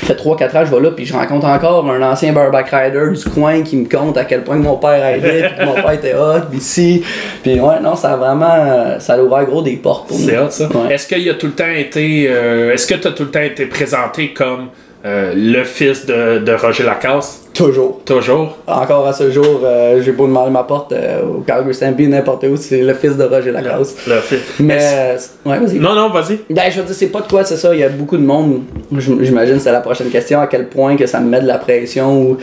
ça 0.00 0.06
fait 0.06 0.14
3-4 0.14 0.56
ans 0.58 0.64
je 0.66 0.74
vais 0.74 0.80
là, 0.80 0.90
puis 0.90 1.04
je 1.06 1.12
rencontre 1.14 1.46
encore 1.46 1.88
un 1.90 2.02
ancien 2.02 2.32
bareback 2.32 2.68
rider 2.70 3.12
du 3.16 3.30
coin 3.30 3.62
qui 3.62 3.76
me 3.76 3.88
compte 3.88 4.16
à 4.16 4.24
quel 4.24 4.42
point 4.44 4.56
mon 4.56 4.76
père 4.76 5.04
aidait, 5.04 5.48
puis 5.48 5.58
que 5.58 5.64
mon 5.64 5.74
père 5.74 5.92
était 5.92 6.14
hot, 6.14 6.40
puis 6.50 6.58
ici. 6.58 7.02
Puis 7.42 7.60
ouais, 7.60 7.80
non, 7.82 7.96
ça 7.96 8.12
a 8.12 8.16
vraiment, 8.16 8.98
ça 9.00 9.14
a 9.14 9.18
ouvert 9.18 9.44
gros 9.46 9.62
des 9.62 9.76
portes 9.76 10.08
pour 10.08 10.18
nous. 10.18 10.26
C'est 10.26 10.38
hot, 10.38 10.50
ça. 10.50 10.68
Ouais. 10.68 10.94
Est-ce 10.94 11.06
qu'il 11.06 11.28
a 11.30 11.34
tout 11.34 11.46
le 11.46 11.52
temps 11.52 11.64
été. 11.74 12.26
euh, 12.28 12.72
Est-ce 12.72 12.86
que 12.86 12.94
tu 12.94 13.08
as 13.08 13.12
tout 13.12 13.24
le 13.24 13.30
temps 13.30 13.40
été 13.42 13.66
présenté 13.66 14.32
comme 14.32 14.68
euh, 15.06 15.32
le 15.36 15.62
fils 15.64 16.04
de, 16.04 16.38
de 16.38 16.52
Roger 16.52 16.82
Lacasse 16.82 17.42
Toujours. 17.54 18.00
Toujours 18.04 18.58
Encore 18.66 19.06
à 19.06 19.14
ce 19.14 19.30
jour, 19.30 19.60
euh, 19.64 20.02
j'ai 20.02 20.12
beau 20.12 20.26
demander 20.26 20.50
ma 20.50 20.62
porte 20.64 20.92
euh, 20.92 21.22
au 21.22 21.40
Calgary 21.40 21.72
Stampede, 21.72 22.10
n'importe 22.10 22.44
où, 22.44 22.56
c'est 22.56 22.82
le 22.82 22.92
fils 22.92 23.16
de 23.16 23.24
Roger 23.24 23.50
Lacasse. 23.50 23.96
Le 24.06 24.16
fils. 24.16 24.40
Mais, 24.60 25.16
ouais, 25.46 25.58
vas-y. 25.58 25.78
Non, 25.78 25.94
non, 25.94 26.10
vas-y. 26.10 26.40
Ben, 26.50 26.64
je 26.70 26.80
veux 26.80 26.86
dire, 26.86 26.94
c'est 26.94 27.06
pas 27.06 27.22
de 27.22 27.28
quoi, 27.28 27.44
c'est 27.44 27.56
ça. 27.56 27.72
Il 27.74 27.80
y 27.80 27.84
a 27.84 27.88
beaucoup 27.88 28.18
de 28.18 28.22
monde. 28.24 28.62
J'im- 28.98 29.18
J'imagine 29.22 29.58
c'est 29.58 29.72
la 29.72 29.80
prochaine 29.80 30.10
question. 30.10 30.38
À 30.40 30.48
quel 30.48 30.68
point 30.68 30.96
que 30.96 31.06
ça 31.06 31.18
me 31.20 31.30
met 31.30 31.40
de 31.40 31.46
la 31.46 31.56
pression 31.56 32.20
ou 32.20 32.36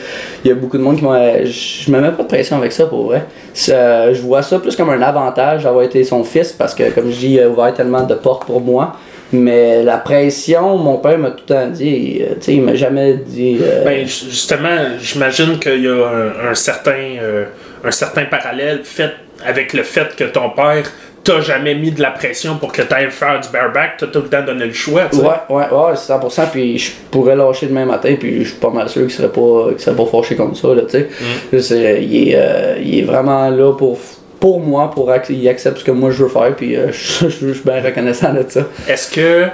il 0.43 0.47
y 0.47 0.51
a 0.51 0.55
beaucoup 0.55 0.77
de 0.79 0.83
monde 0.83 0.97
qui 0.97 1.03
m'ont. 1.03 1.13
Je 1.43 1.91
me 1.91 1.99
mets 1.99 2.09
pas 2.11 2.23
de 2.23 2.27
pression 2.27 2.57
avec 2.57 2.71
ça 2.71 2.85
pour 2.87 3.05
vrai. 3.05 3.23
Je 3.53 4.21
vois 4.21 4.41
ça 4.41 4.57
plus 4.57 4.75
comme 4.75 4.89
un 4.89 5.01
avantage 5.03 5.63
d'avoir 5.65 5.83
été 5.83 6.03
son 6.03 6.23
fils 6.23 6.51
parce 6.53 6.73
que, 6.73 6.89
comme 6.89 7.11
je 7.11 7.17
dis, 7.17 7.33
il 7.33 7.39
a 7.39 7.49
ouvert 7.49 7.71
tellement 7.73 8.01
de 8.03 8.15
portes 8.15 8.45
pour 8.45 8.61
moi. 8.61 8.93
Mais 9.33 9.83
la 9.83 9.97
pression, 9.97 10.77
mon 10.77 10.97
père 10.97 11.17
m'a 11.17 11.31
tout 11.31 11.43
le 11.49 11.53
temps 11.55 11.67
dit. 11.67 12.21
euh, 12.21 12.35
Tu 12.35 12.41
sais, 12.41 12.53
il 12.55 12.61
m'a 12.61 12.75
jamais 12.75 13.15
dit. 13.15 13.57
euh, 13.61 13.83
Ben, 13.83 14.05
ju- 14.07 14.29
justement, 14.29 14.77
j'imagine 15.01 15.59
qu'il 15.59 15.83
y 15.83 15.87
a 15.87 16.07
un, 16.07 16.49
un 16.51 16.55
certain, 16.55 16.91
euh, 17.21 17.45
un 17.83 17.91
certain 17.91 18.25
parallèle 18.25 18.81
fait 18.83 19.11
avec 19.45 19.73
le 19.73 19.83
fait 19.83 20.15
que 20.15 20.23
ton 20.25 20.49
père 20.51 20.83
t'as 21.25 21.39
jamais 21.39 21.73
mis 21.73 21.89
de 21.91 22.01
la 22.01 22.11
pression 22.11 22.57
pour 22.57 22.73
que 22.73 22.81
t'ailles 22.81 23.09
faire 23.09 23.39
du 23.39 23.47
bareback, 23.47 23.91
t'as 23.97 24.07
tout 24.07 24.19
le 24.23 24.27
temps 24.27 24.43
donné 24.45 24.65
le 24.65 24.73
choix, 24.73 25.03
tu 25.09 25.19
sais. 25.19 25.23
Ouais, 25.23 25.29
ouais, 25.49 25.63
ouais, 25.71 25.93
100%. 25.95 26.47
Puis 26.51 26.77
je 26.77 26.91
pourrais 27.11 27.33
lâcher 27.37 27.67
demain 27.67 27.85
matin, 27.85 28.13
puis 28.19 28.43
je 28.43 28.49
suis 28.49 28.57
pas 28.59 28.69
mal 28.71 28.89
sûr 28.89 29.03
qu'il 29.03 29.11
serait 29.11 29.29
pas, 29.31 29.69
qu'il 29.69 29.79
serait 29.79 29.95
pas 29.95 30.05
fâché 30.05 30.35
comme 30.35 30.53
ça, 30.53 30.67
là, 30.75 30.81
tu 30.81 30.89
sais. 30.89 31.07
Mm. 31.53 31.57
Il, 32.01 32.27
est, 32.29 32.35
euh, 32.35 32.75
il 32.83 32.99
est 32.99 33.03
vraiment 33.03 33.49
là 33.49 33.71
pour, 33.71 33.97
pour 34.43 34.59
moi, 34.59 34.91
pour 34.91 35.09
il 35.29 35.47
accepte 35.47 35.77
ce 35.77 35.83
que 35.85 35.91
moi 35.91 36.11
je 36.11 36.21
veux 36.23 36.27
faire, 36.29 36.53
puis 36.53 36.75
euh, 36.75 36.87
je, 36.91 37.29
je- 37.29 37.47
je 37.47 37.53
suis 37.53 37.63
bien 37.63 37.81
reconnaissant 37.81 38.33
de 38.33 38.43
ça. 38.49 38.67
Est-ce 38.89 39.09
que 39.09 39.45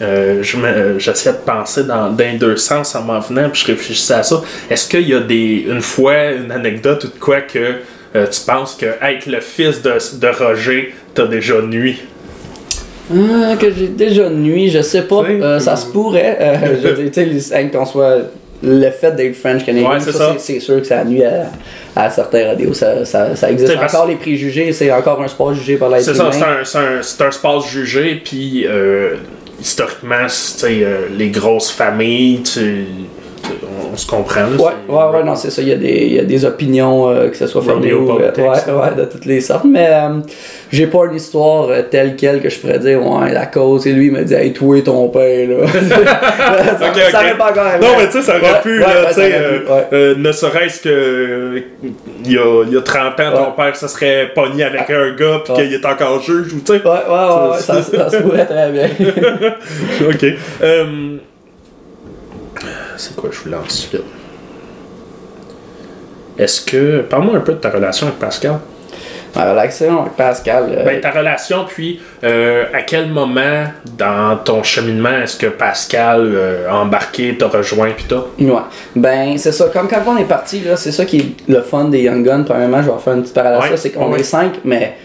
euh, 0.00 0.40
je 0.40 0.56
euh, 0.58 0.98
j'essaie 1.00 1.32
de 1.32 1.38
penser 1.38 1.82
dans, 1.82 2.10
dans 2.12 2.38
deux 2.38 2.56
sens 2.56 2.94
en 2.94 3.02
m'en 3.02 3.18
venant, 3.18 3.50
puis 3.50 3.62
je 3.62 3.72
réfléchissais 3.72 4.14
à 4.14 4.22
ça. 4.22 4.40
Est-ce 4.70 4.88
qu'il 4.88 5.08
y 5.08 5.14
a 5.14 5.18
des 5.20 5.66
une 5.68 5.80
fois 5.80 6.30
une 6.30 6.52
anecdote 6.52 7.02
ou 7.02 7.08
de 7.08 7.18
quoi 7.18 7.40
que 7.40 7.58
euh, 8.14 8.26
tu 8.28 8.40
penses 8.46 8.76
que 8.80 8.86
être 8.86 9.26
le 9.26 9.40
fils 9.40 9.82
de, 9.82 9.94
de 10.20 10.28
Roger 10.28 10.94
t'a 11.12 11.26
déjà 11.26 11.60
nuit? 11.60 12.02
Ah, 13.12 13.56
que 13.58 13.66
j'ai 13.72 13.88
déjà 13.88 14.30
nuit, 14.30 14.70
je 14.70 14.80
sais 14.80 15.02
pas, 15.02 15.24
euh, 15.24 15.58
ça 15.58 15.74
se 15.74 15.86
pourrait. 15.86 16.38
je 16.82 16.86
veux 16.88 17.02
dire, 17.02 17.10
tu 17.12 17.40
sais, 17.40 17.56
les- 17.64 17.68
qu'on 17.70 17.84
soit 17.84 18.18
le 18.62 18.90
fait 18.90 19.10
d'être 19.16 19.34
French 19.34 19.64
Canadian, 19.64 19.90
Ouais, 19.90 19.98
c'est 20.38 20.60
sûr 20.60 20.80
que 20.80 20.86
ça 20.86 21.04
nuit 21.04 21.24
à, 21.24 21.46
à 21.96 22.10
certains 22.10 22.46
radios, 22.48 22.74
ça, 22.74 23.04
ça, 23.06 23.34
ça 23.34 23.50
existe 23.50 23.74
parce- 23.74 23.94
encore. 23.94 24.06
Les 24.06 24.16
préjugés, 24.16 24.70
c'est 24.72 24.92
encore 24.92 25.20
un 25.22 25.28
sport 25.28 25.54
jugé 25.54 25.76
par 25.76 25.88
l'être 25.88 26.02
C'est 26.02 26.14
ça, 26.14 26.30
c'est 26.30 26.42
un, 26.42 26.64
c'est 26.64 26.78
un, 26.78 27.02
c'est 27.02 27.22
un 27.24 27.28
espace 27.28 27.66
jugé, 27.68 28.20
puis 28.22 28.66
euh, 28.66 29.14
historiquement, 29.60 30.28
c'est, 30.28 30.54
tu 30.54 30.60
sais, 30.60 30.84
euh, 30.84 31.06
les 31.16 31.30
grosses 31.30 31.70
familles, 31.70 32.42
tu- 32.42 32.84
on, 33.62 33.92
on 33.94 33.96
se 33.96 34.06
comprend. 34.06 34.40
là, 34.40 34.46
Ouais, 34.48 34.56
c'est- 34.86 34.92
ouais, 34.92 35.04
ouais, 35.18 35.24
non, 35.24 35.34
c'est 35.36 35.50
ça. 35.50 35.62
Il 35.62 35.68
y 35.68 35.72
a 35.72 35.76
des, 35.76 35.88
il 36.06 36.12
y 36.14 36.18
a 36.20 36.24
des 36.24 36.44
opinions, 36.44 37.08
euh, 37.08 37.28
que 37.28 37.36
ce 37.36 37.46
soit 37.46 37.62
fermées 37.62 37.92
ou. 37.92 38.10
euh, 38.10 38.32
ouais, 38.36 38.42
ouais, 38.72 38.94
de 38.96 39.04
toutes 39.04 39.24
les 39.24 39.40
sortes. 39.40 39.64
Mais 39.64 39.88
euh, 39.90 40.20
j'ai 40.72 40.86
pas 40.86 41.04
une 41.08 41.14
histoire 41.16 41.68
euh, 41.70 41.82
telle 41.90 42.16
quelle 42.16 42.40
que 42.40 42.48
je 42.48 42.58
pourrais 42.58 42.78
dire, 42.78 43.04
ouais, 43.06 43.32
la 43.32 43.46
cause, 43.46 43.86
et 43.86 43.92
lui 43.92 44.06
il 44.06 44.12
me 44.12 44.22
dit, 44.24 44.34
hey, 44.34 44.52
toi 44.52 44.76
et 44.76 44.82
ton 44.82 45.08
père, 45.08 45.48
là. 45.48 45.66
ça, 46.78 46.88
Ok, 46.88 46.98
ça 47.10 47.20
pas 47.38 47.52
arrivé. 47.62 47.86
Non, 47.86 47.92
mais 47.98 48.06
tu 48.06 48.12
sais, 48.12 48.22
ça 48.22 48.36
aurait 48.38 48.60
pu, 48.62 48.78
là, 48.78 49.10
ça 49.12 49.20
aurait 49.20 49.90
pu, 49.90 50.20
ne 50.20 50.32
serait-ce 50.32 50.80
que 50.82 51.62
il 52.24 52.32
y 52.32 52.38
a, 52.38 52.64
il 52.66 52.72
y 52.72 52.76
a 52.76 52.80
30 52.82 53.20
ans, 53.20 53.32
ton 53.32 53.52
père 53.52 53.74
se 53.76 53.88
serait 53.88 54.30
pogné 54.34 54.64
avec 54.64 54.88
un 54.90 55.14
gars, 55.14 55.40
puis 55.44 55.54
qu'il 55.54 55.72
est 55.74 55.86
encore 55.86 56.20
juge, 56.22 56.52
ou 56.52 56.60
tu 56.60 56.72
sais. 56.74 56.82
Ouais, 56.84 56.90
ouais, 56.90 57.50
ouais, 57.52 57.58
ça, 57.60 57.82
ça 57.82 58.10
se 58.10 58.16
pourrait 58.18 58.46
très 58.46 58.70
bien. 58.70 58.88
ok. 60.08 60.26
C'est 62.96 63.14
quoi 63.16 63.30
je 63.32 63.38
voulais 63.40 63.56
ensuite? 63.56 64.02
Est-ce 66.38 66.60
que. 66.60 67.00
Parle-moi 67.00 67.36
un 67.36 67.40
peu 67.40 67.52
de 67.52 67.58
ta 67.58 67.70
relation 67.70 68.06
avec 68.08 68.18
Pascal. 68.18 68.58
Ma 69.34 69.50
relation 69.50 70.00
avec 70.02 70.14
Pascal. 70.14 70.64
euh, 70.70 70.84
Ben, 70.84 71.00
ta 71.00 71.10
relation, 71.10 71.64
puis 71.68 72.00
euh, 72.24 72.64
à 72.72 72.82
quel 72.82 73.08
moment 73.10 73.64
dans 73.98 74.36
ton 74.42 74.62
cheminement 74.62 75.10
est-ce 75.22 75.36
que 75.36 75.46
Pascal 75.48 76.20
euh, 76.34 76.70
a 76.70 76.76
embarqué, 76.76 77.36
t'a 77.36 77.48
rejoint, 77.48 77.90
puis 77.94 78.06
tout? 78.08 78.22
Ouais. 78.42 78.60
Ben, 78.94 79.36
c'est 79.36 79.52
ça. 79.52 79.66
Comme 79.72 79.88
quand 79.88 80.02
on 80.06 80.16
est 80.16 80.24
parti, 80.24 80.60
là, 80.60 80.76
c'est 80.76 80.92
ça 80.92 81.04
qui 81.04 81.18
est 81.18 81.50
le 81.52 81.60
fun 81.60 81.84
des 81.84 82.00
Young 82.02 82.24
Guns. 82.24 82.44
Premièrement, 82.44 82.82
je 82.82 82.90
vais 82.90 82.98
faire 82.98 83.12
une 83.14 83.22
petite 83.22 83.34
parallèle 83.34 83.60
Ouais, 83.60 83.68
ça. 83.70 83.76
C'est 83.76 83.90
qu'on 83.90 84.10
ouais. 84.12 84.20
est 84.20 84.24
cinq, 84.24 84.54
mais 84.64 84.96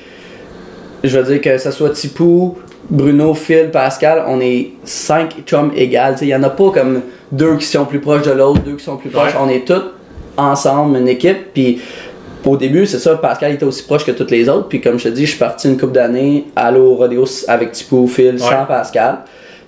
je 1.03 1.17
veux 1.19 1.23
dire 1.33 1.41
que 1.41 1.57
ce 1.57 1.71
soit 1.71 1.89
Tipou, 1.89 2.57
Bruno, 2.91 3.33
Phil, 3.33 3.69
Pascal, 3.71 4.25
on 4.27 4.41
est 4.41 4.73
cinq 4.83 5.43
chums 5.45 5.71
égales. 5.75 6.17
Il 6.21 6.27
y 6.27 6.35
en 6.35 6.43
a 6.43 6.49
pas 6.49 6.71
comme 6.71 7.01
deux 7.31 7.55
qui 7.55 7.65
sont 7.65 7.85
plus 7.85 7.99
proches 7.99 8.23
de 8.23 8.31
l'autre, 8.31 8.59
deux 8.61 8.75
qui 8.75 8.83
sont 8.83 8.97
plus 8.97 9.09
proches. 9.09 9.33
Ouais. 9.33 9.39
On 9.41 9.47
est 9.47 9.65
tous 9.65 9.81
ensemble, 10.35 10.97
une 10.97 11.07
équipe. 11.07 11.53
Puis 11.53 11.81
au 12.45 12.57
début, 12.57 12.85
c'est 12.85 12.99
ça, 12.99 13.15
Pascal 13.15 13.53
était 13.53 13.63
aussi 13.63 13.83
proche 13.83 14.05
que 14.05 14.11
toutes 14.11 14.31
les 14.31 14.49
autres. 14.49 14.67
Puis 14.67 14.81
comme 14.81 14.99
je 14.99 15.05
te 15.05 15.09
dis, 15.09 15.25
je 15.25 15.31
suis 15.31 15.39
parti 15.39 15.69
une 15.69 15.77
couple 15.77 15.93
d'années, 15.93 16.47
aller 16.53 16.79
au 16.79 16.95
rodéo 16.95 17.23
avec 17.47 17.71
Tipou, 17.71 18.07
Phil, 18.07 18.37
sans 18.37 18.65
Pascal. 18.65 19.19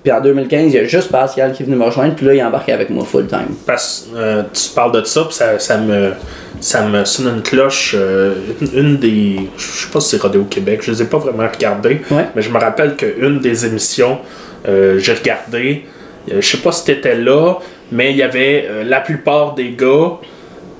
Puis 0.03 0.11
en 0.11 0.19
2015, 0.19 0.73
il 0.73 0.75
y 0.75 0.79
a 0.79 0.83
juste 0.83 1.09
Pascal 1.11 1.53
qui 1.53 1.63
est 1.63 1.65
venu 1.65 1.77
me 1.77 1.85
rejoindre. 1.85 2.13
Puis 2.15 2.25
là, 2.25 2.33
il 2.33 2.39
est 2.39 2.43
embarqué 2.43 2.73
avec 2.73 2.89
moi 2.89 3.05
full 3.05 3.25
time. 3.27 3.55
Parce 3.65 4.07
que 4.11 4.17
euh, 4.17 4.43
tu 4.51 4.69
parles 4.75 4.91
de 4.91 5.03
ça, 5.05 5.23
puis 5.23 5.33
ça, 5.33 5.57
ça 5.59 5.77
me 5.77 6.11
ça 6.59 6.81
me 6.85 7.03
sonne 7.05 7.35
une 7.37 7.41
cloche. 7.41 7.93
euh, 7.97 8.35
une, 8.61 8.79
une 8.79 8.97
des. 8.97 9.49
Je 9.57 9.63
sais 9.63 9.87
pas 9.91 9.99
si 10.01 10.09
c'est 10.09 10.21
Rodéo 10.21 10.43
Québec, 10.45 10.81
je 10.83 10.91
les 10.91 11.01
ai 11.01 11.05
pas 11.05 11.17
vraiment 11.17 11.47
regardés, 11.51 12.01
Ouais. 12.11 12.25
mais 12.35 12.41
je 12.41 12.49
me 12.49 12.57
rappelle 12.57 12.95
qu'une 12.97 13.39
des 13.39 13.65
émissions, 13.65 14.19
euh, 14.67 14.99
j'ai 14.99 15.13
regardé. 15.13 15.85
euh, 16.31 16.41
je 16.41 16.47
sais 16.47 16.57
pas 16.57 16.71
si 16.73 16.83
t'étais 16.85 17.15
là, 17.15 17.55
mais 17.91 18.11
il 18.11 18.17
y 18.17 18.23
avait 18.23 18.83
la 18.85 18.99
plupart 19.01 19.55
des 19.55 19.71
gars. 19.71 20.11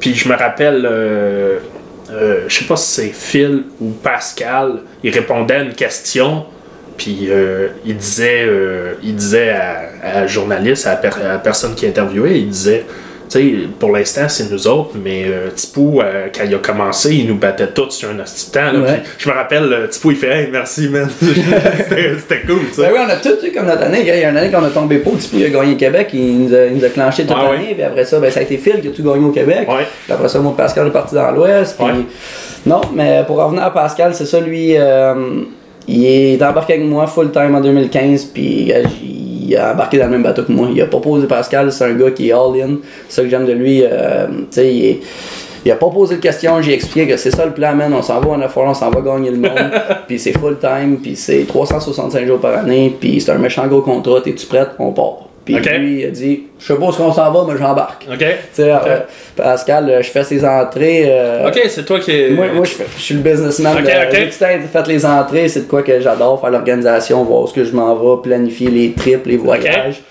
Puis 0.02 0.16
je 0.16 0.28
me 0.28 0.36
rappelle, 0.36 0.86
je 2.48 2.54
sais 2.54 2.66
pas 2.66 2.76
si 2.76 2.92
c'est 2.92 3.14
Phil 3.14 3.64
ou 3.80 3.92
Pascal, 3.92 4.80
il 5.04 5.12
répondait 5.14 5.56
à 5.56 5.64
une 5.64 5.74
question. 5.74 6.46
Puis 6.98 7.28
euh, 7.30 7.70
il 7.86 7.96
disait, 7.98 8.44
euh, 8.46 8.94
il 9.04 9.16
disait 9.16 9.50
à, 9.52 9.82
à 10.04 10.22
la 10.22 10.28
journaliste, 10.28 10.86
à 10.88 10.92
la, 10.92 10.96
per- 10.98 11.22
à 11.24 11.28
la 11.34 11.38
personne 11.40 11.74
qui 11.76 11.86
interviewait, 11.88 12.40
il 12.40 12.50
disait, 12.50 12.86
tu 13.30 13.40
sais, 13.40 13.54
pour 13.80 13.92
l'instant 13.92 14.30
c'est 14.30 14.52
nous 14.52 14.68
autres, 14.68 14.92
mais 15.04 15.24
euh, 15.28 15.50
Tipou, 15.56 16.02
euh, 16.02 16.28
quand 16.36 16.44
il 16.46 16.54
a 16.54 16.58
commencé, 16.60 17.16
il 17.16 17.28
nous 17.28 17.36
battait 17.38 17.68
tous 17.68 17.90
sur 17.92 18.10
un 18.10 18.14
là. 18.18 18.24
Ouais. 18.80 19.02
Je 19.18 19.28
me 19.30 19.34
rappelle, 19.34 19.74
euh, 19.74 19.88
Tipou, 19.88 20.12
il 20.12 20.18
fait, 20.18 20.44
hey, 20.44 20.50
merci, 20.52 20.88
man. 20.90 21.10
C'était 21.20 22.42
cool, 22.46 22.60
ça. 22.72 22.84
Ben 22.84 22.90
oui, 22.94 23.00
on 23.06 23.10
a 23.10 23.16
tout 23.16 23.44
eu 23.46 23.52
comme 23.52 23.66
notre 23.66 23.84
année. 23.84 24.02
Il 24.02 24.06
y 24.08 24.12
a 24.12 24.30
une 24.30 24.38
année 24.38 24.52
qu'on 24.52 24.64
a 24.64 24.70
tombé 24.70 24.98
pas, 25.00 25.10
puis 25.12 25.30
il 25.40 25.46
a 25.46 25.50
gagné 25.50 25.76
Québec, 25.78 26.10
il 26.14 26.44
nous 26.46 26.54
a, 26.54 26.66
il 26.66 26.76
nous 26.76 26.86
a 26.86 26.90
clenché 26.90 27.26
toute 27.26 27.36
Ouais, 27.36 27.54
l'année, 27.58 27.74
puis 27.74 27.84
après 27.84 28.06
ça, 28.06 28.20
ben, 28.20 28.30
ça 28.30 28.40
a 28.42 28.44
été 28.44 28.58
Phil 28.58 28.82
qui 28.82 28.90
a 28.90 28.92
tout 28.92 29.04
gagné 29.04 29.26
au 29.26 29.32
Québec. 29.32 29.68
Ouais. 29.68 29.88
Puis 30.04 30.14
après 30.14 30.30
ça, 30.30 30.40
moi, 30.40 30.54
Pascal 30.56 30.88
est 30.88 30.92
parti 30.92 31.16
dans 31.16 31.32
l'Ouest. 31.32 31.76
puis- 31.78 31.86
Ouais. 31.88 31.94
Non, 32.66 32.82
mais 32.94 33.24
pour 33.28 33.38
revenir 33.44 33.64
à 33.64 33.74
Pascal, 33.74 34.14
c'est 34.16 34.26
ça, 34.26 34.40
lui, 34.40 34.76
il 35.88 36.06
est 36.06 36.44
embarqué 36.44 36.74
avec 36.74 36.86
moi 36.86 37.08
full 37.08 37.32
time 37.32 37.56
en 37.56 37.62
2015, 37.62 38.26
puis 38.26 38.72
euh, 38.74 38.84
il 39.04 39.56
a 39.58 39.74
embarqué 39.74 39.98
dans 39.98 40.06
le 40.06 40.12
même 40.12 40.24
bateau 40.24 40.44
que 40.44 40.52
moi. 40.52 40.70
Il 40.74 40.82
a 40.82 40.86
proposé 40.86 41.28
Pascal, 41.28 41.72
c'est 41.72 41.84
un 41.86 41.94
gars 41.94 42.12
qui 42.12 42.30
est 42.30 42.34
all-in. 42.34 42.78
C'est 43.10 43.16
ça 43.18 43.22
que 43.24 43.30
j'aime 43.30 43.46
de 43.46 43.52
lui. 43.54 43.82
euh, 43.84 44.28
tu 44.28 44.34
sais, 44.52 44.74
il 44.74 44.86
est- 44.86 45.00
il 45.66 45.72
a 45.72 45.76
pas 45.76 45.90
posé 45.90 46.16
de 46.16 46.22
questions, 46.22 46.62
j'ai 46.62 46.74
expliqué 46.74 47.08
que 47.10 47.16
c'est 47.18 47.32
ça 47.32 47.46
le 47.46 47.54
plan, 47.54 47.74
man. 47.74 47.94
On 47.94 48.02
s'en 48.02 48.20
va 48.20 48.32
en 48.32 48.42
effort, 48.42 48.66
on 48.68 48.74
s'en 48.74 48.90
va 48.90 49.00
gagner 49.02 49.30
le 49.32 49.38
monde. 49.38 49.72
puis 50.08 50.20
c'est 50.20 50.34
full 50.38 50.58
time, 50.60 50.98
puis 51.02 51.16
c'est 51.16 51.46
365 51.48 52.26
jours 52.28 52.40
par 52.40 52.58
année, 52.58 52.96
puis 53.00 53.22
c'est 53.22 53.32
un 53.32 53.38
méchant 53.38 53.66
gros 53.68 53.82
contrat. 53.82 54.20
T'es-tu 54.22 54.46
prête? 54.46 54.70
On 54.80 54.92
part. 54.92 55.20
Puis 55.46 55.56
lui, 55.78 56.00
il 56.02 56.06
a 56.06 56.10
dit, 56.12 56.44
je 56.58 56.66
sais 56.66 56.76
pas 56.76 56.86
où 56.86 56.90
est-ce 56.90 56.98
qu'on 56.98 57.12
s'en 57.12 57.32
va, 57.32 57.46
mais 57.52 57.58
j'embarque. 57.60 58.06
Euh, 58.60 59.00
Pascal, 59.36 59.90
euh, 59.90 60.02
je 60.02 60.10
fais 60.10 60.24
ses 60.24 60.46
entrées. 60.46 61.04
euh, 61.08 61.48
Ok, 61.48 61.60
c'est 61.68 61.86
toi 61.86 62.00
qui. 62.00 62.30
moi, 62.32 62.46
moi 62.54 62.64
je, 62.66 62.72
fais- 62.72 62.86
je 62.98 63.02
suis 63.02 63.16
le 63.16 63.22
businessman. 63.22 63.74
Ok, 63.78 63.84
de- 63.84 63.90
ok. 64.26 64.68
Fait 64.72 64.88
les 64.88 65.06
entrées, 65.06 65.48
c'est 65.50 65.62
de 65.62 65.66
quoi 65.70 65.82
que 65.84 66.00
j'adore, 66.00 66.40
faire 66.40 66.50
l'organisation, 66.52 67.24
voir 67.26 67.42
où 67.42 67.48
ce 67.48 67.54
que 67.54 67.66
je 67.66 67.74
m'en 67.74 67.94
vais, 67.96 68.22
planifier 68.22 68.70
les 68.70 68.94
trips, 68.94 69.26
les 69.26 69.38
voyages. 69.38 70.02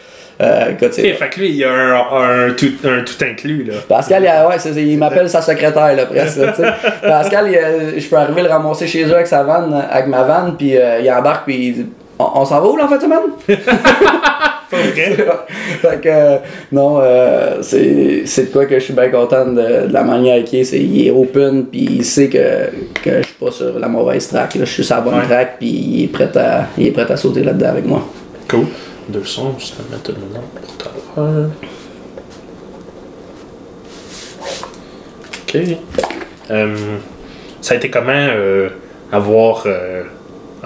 Euh, 0.40 0.70
écoute, 0.72 0.92
fait 1.14 1.30
que 1.30 1.38
lui, 1.40 1.50
il 1.50 1.56
y 1.56 1.64
a 1.64 1.70
un, 1.70 2.48
un 2.48 2.50
tout, 2.52 2.72
un 2.84 3.02
tout 3.02 3.24
inclus, 3.24 3.62
là. 3.64 3.74
Pascal, 3.88 4.22
il, 4.24 4.26
a- 4.28 4.48
ouais, 4.48 4.56
il 4.76 4.98
m'appelle 4.98 5.30
sa 5.30 5.40
secrétaire, 5.40 5.94
là, 5.94 6.06
presque. 6.06 6.40
Pascal, 7.02 7.46
il 7.94 8.00
je 8.00 8.08
peux 8.08 8.16
arriver 8.16 8.42
le 8.42 8.48
ramasser 8.48 8.86
chez 8.86 9.04
eux 9.04 9.14
avec 9.14 9.28
sa 9.28 9.44
vanne, 9.44 9.72
avec 9.90 10.08
ma 10.08 10.24
vanne, 10.24 10.56
puis 10.58 10.76
euh, 10.76 10.98
il 11.00 11.10
embarque, 11.12 11.44
puis 11.46 11.66
il 11.68 11.72
dit 11.74 11.86
On, 12.18 12.26
on 12.40 12.44
s'en 12.44 12.60
va 12.60 12.66
où, 12.66 12.76
là, 12.76 12.84
en 12.86 12.88
fait, 12.88 13.00
semaine? 13.00 13.20
Ok. 14.72 14.96
Fait 15.82 16.00
que, 16.00 16.08
euh, 16.08 16.36
non, 16.72 16.98
euh, 17.00 17.58
c'est 17.62 18.22
c'est 18.24 18.44
de 18.46 18.52
quoi 18.52 18.66
que 18.66 18.78
je 18.78 18.84
suis 18.84 18.94
bien 18.94 19.08
content 19.10 19.46
de, 19.46 19.86
de 19.88 19.92
la 19.92 20.02
manière 20.02 20.42
qu'il 20.44 20.60
est. 20.60 20.64
C'est- 20.64 20.78
Il 20.80 21.06
est 21.06 21.10
open, 21.10 21.66
puis 21.66 21.80
il 21.98 22.04
sait 22.04 22.28
que, 22.28 22.70
que 23.02 23.18
je 23.22 23.26
suis 23.26 23.34
pas 23.38 23.50
sur 23.50 23.78
la 23.78 23.88
mauvaise 23.88 24.28
track. 24.28 24.54
là. 24.54 24.64
Je 24.64 24.70
suis 24.72 24.84
sur 24.84 24.96
la 24.96 25.02
bonne 25.02 25.14
Ouais. 25.14 25.26
track, 25.26 25.58
puis 25.58 25.68
il 25.68 26.04
est 26.04 26.08
prêt 26.08 26.30
à, 26.36 26.66
il 26.78 26.86
est 26.86 26.90
prêt 26.92 27.10
à 27.10 27.16
sauter 27.16 27.42
là-dedans 27.44 27.68
avec 27.68 27.84
moi. 27.86 28.06
Cool. 28.48 28.66
Deux 29.08 29.24
sons, 29.24 29.54
juste 29.58 29.74
à 29.80 29.92
mettre 29.94 30.10
une 30.10 30.32
note 30.32 30.42
pour 30.54 30.76
tout 30.76 30.88
à 30.88 31.20
l'heure. 31.20 31.50
Ok. 35.48 35.56
Euh, 36.50 36.76
ça 37.60 37.74
a 37.74 37.76
été 37.76 37.90
comment 37.90 38.12
euh, 38.14 38.68
avoir 39.12 39.64
euh, 39.66 40.02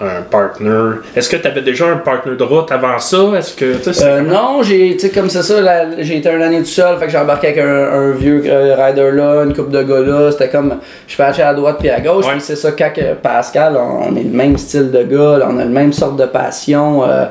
un 0.01 0.22
partner. 0.22 0.99
Est-ce 1.14 1.28
que 1.28 1.36
tu 1.36 1.47
avais 1.47 1.62
déjà 1.62 1.86
un 1.86 1.97
partner 1.97 2.36
de 2.36 2.42
route 2.42 2.70
avant 2.70 2.99
ça? 2.99 3.18
Est-ce 3.36 3.55
que 3.55 3.76
tu 3.76 3.82
sais, 3.84 3.92
c'est 3.94 4.05
Euh, 4.05 4.20
non, 4.20 4.62
j'ai, 4.62 4.92
tu 4.94 5.01
sais, 5.07 5.11
comme 5.11 5.30
c'est 5.30 5.42
ça, 5.42 5.61
la- 5.61 6.03
j'ai 6.03 6.18
été 6.18 6.28
une 6.30 6.42
année 6.42 6.59
tout 6.59 6.64
seul, 6.66 6.99
fait 6.99 7.07
que 7.07 7.12
j'ai 7.12 7.18
embarqué 7.18 7.49
avec 7.49 7.59
un, 7.61 7.66
un 7.92 8.11
vieux 8.12 8.42
euh, 8.47 8.76
rider 8.78 9.11
là, 9.12 9.44
une 9.44 9.55
coupe 9.55 9.70
de 9.70 9.82
gars 9.82 10.01
là, 10.01 10.30
c'était 10.32 10.49
comme, 10.51 10.76
je 11.09 11.16
patchais 11.16 11.42
à 11.42 11.55
droite 11.55 11.76
puis 11.80 11.88
à 11.90 12.01
gauche, 12.01 12.26
Ouais. 12.26 12.32
puis 12.32 12.40
c'est 12.42 12.57
ça, 12.57 12.72
quand 12.72 12.90
Pascal, 13.22 13.76
on, 13.76 14.09
on 14.12 14.16
est 14.16 14.22
le 14.24 14.30
même 14.36 14.59
style 14.59 14.90
de 14.90 15.03
gars, 15.03 15.38
là, 15.38 15.49
on 15.51 15.59
a 15.59 15.64
le 15.64 15.70
même 15.70 15.92
sorte 15.92 16.16
de 16.16 16.26
passion, 16.26 17.03
euh, 17.09 17.24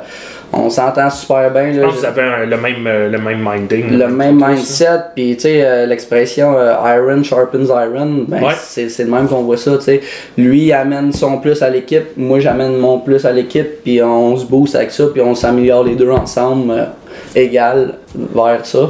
on 0.57 0.69
s'entend 0.69 1.09
super 1.09 1.51
bien. 1.51 1.73
Je 1.73 1.81
là. 1.81 1.87
pense 1.87 1.95
que 1.95 1.99
vous 1.99 2.05
avez 2.05 2.21
un- 2.21 2.45
le, 2.45 2.57
même, 2.57 2.87
euh, 2.87 3.09
le 3.09 3.17
même 3.17 3.39
minding. 3.47 3.97
le 3.97 4.07
même 4.07 4.41
mindset, 4.43 4.87
puis 5.15 5.35
tu 5.35 5.41
sais, 5.41 5.61
euh, 5.65 5.85
l'expression 5.85 6.57
euh, 6.57 6.73
iron 6.97 7.21
sharpens 7.23 7.67
iron, 7.69 8.25
ben, 8.27 8.41
Ouais. 8.41 8.53
c'est, 8.57 8.87
le 9.03 9.11
même 9.11 9.27
qu'on 9.27 9.43
voit 9.43 9.57
ça, 9.57 9.77
tu 9.77 9.83
sais. 9.83 10.01
Lui, 10.37 10.63
il 10.67 10.73
amène 10.73 11.11
son 11.11 11.39
plus 11.39 11.61
à 11.61 11.69
l'équipe, 11.69 12.15
moi, 12.17 12.39
j'amène 12.39 12.77
mon 12.77 12.99
plus 12.99 13.25
à 13.25 13.31
l'équipe, 13.31 13.83
puis 13.83 14.01
on 14.01 14.37
se 14.37 14.45
booste 14.45 14.75
avec 14.75 14.91
ça, 14.91 15.05
puis 15.11 15.21
on 15.21 15.35
s'améliore 15.35 15.83
les 15.83 15.95
deux 15.95 16.09
ensemble, 16.09 16.87
égal 17.35 17.95
vers 18.33 18.65
ça. 18.65 18.89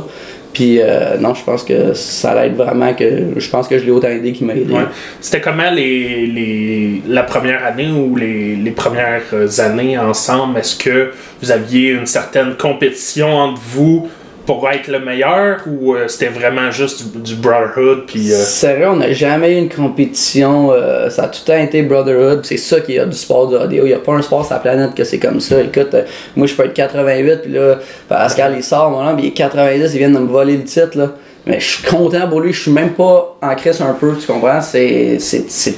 Puis 0.55 0.79
euh, 0.79 1.17
non, 1.19 1.33
je 1.35 1.43
pense 1.43 1.63
que 1.63 1.93
ça 1.93 2.33
l'aide 2.33 2.55
vraiment 2.55 2.93
que 2.93 3.05
je 3.35 3.49
pense 3.49 3.67
que 3.67 3.77
je 3.77 3.83
l'ai 3.83 3.91
autant 3.91 4.07
aidé 4.07 4.31
qu'il 4.31 4.47
m'a 4.47 4.55
aidé. 4.55 4.73
Ouais. 4.73 4.87
C'était 5.19 5.41
comment 5.41 5.69
les, 5.69 6.25
les, 6.25 7.01
la 7.07 7.23
première 7.23 7.65
année 7.65 7.91
ou 7.91 8.15
les, 8.15 8.55
les 8.55 8.71
premières 8.71 9.59
années 9.59 9.97
ensemble? 9.97 10.57
Est-ce 10.57 10.77
que 10.77 11.11
vous 11.41 11.51
aviez 11.51 11.89
une 11.91 12.05
certaine 12.05 12.55
compétition 12.55 13.29
entre 13.35 13.61
vous 13.75 14.07
pour 14.45 14.69
être 14.69 14.87
le 14.87 14.99
meilleur 14.99 15.61
ou 15.67 15.95
euh, 15.95 16.07
c'était 16.07 16.27
vraiment 16.29 16.69
juste 16.71 17.03
du, 17.15 17.19
du 17.21 17.35
brotherhood? 17.35 18.05
Puis, 18.05 18.31
euh, 18.31 18.35
Sérieux, 18.35 18.89
on 18.89 18.97
n'a 18.97 19.11
jamais 19.11 19.53
eu 19.53 19.57
une 19.57 19.69
compétition. 19.69 20.71
euh, 20.71 21.09
ça 21.09 21.23
a 21.23 21.27
tout 21.27 21.39
le 21.47 21.53
temps 21.53 21.59
été 21.59 21.81
brotherhood. 21.83 22.41
C'est 22.45 22.57
ça 22.57 22.79
qui 22.81 22.99
a 22.99 23.05
du 23.05 23.15
sport 23.17 23.47
du 23.47 23.55
rodeo. 23.55 23.83
Il 23.85 23.87
n'y 23.87 23.93
a 23.93 23.99
pas 23.99 24.13
un 24.13 24.21
sport 24.21 24.45
sur 24.45 24.53
la 24.53 24.59
planète 24.59 24.93
que 24.95 25.03
c'est 25.03 25.19
comme 25.19 25.39
ça. 25.39 25.59
Écoute, 25.61 25.93
euh, 25.93 26.03
moi 26.35 26.45
je 26.47 26.53
peux 26.55 26.63
être 26.65 26.73
88, 26.73 27.41
puis 27.43 27.53
là, 27.53 27.75
Pascal 28.07 28.53
il 28.55 28.63
sort, 28.63 28.91
mon 28.91 29.05
homme, 29.07 29.19
il 29.19 29.27
est 29.27 29.31
90, 29.31 29.91
il 29.93 29.97
vient 29.97 30.09
de 30.09 30.19
me 30.19 30.27
voler 30.27 30.57
le 30.57 30.63
titre. 30.63 30.97
Là. 30.97 31.11
Mais 31.47 31.59
je 31.59 31.65
suis 31.65 31.83
content 31.83 32.27
pour 32.27 32.41
lui, 32.41 32.53
je 32.53 32.61
suis 32.63 32.71
même 32.71 32.91
pas 32.93 33.37
en 33.41 33.55
crise 33.55 33.81
un 33.81 33.93
peu, 33.93 34.15
tu 34.19 34.25
comprends? 34.25 34.61
C'est. 34.61 35.17
c'est, 35.19 35.45
c'est, 35.49 35.75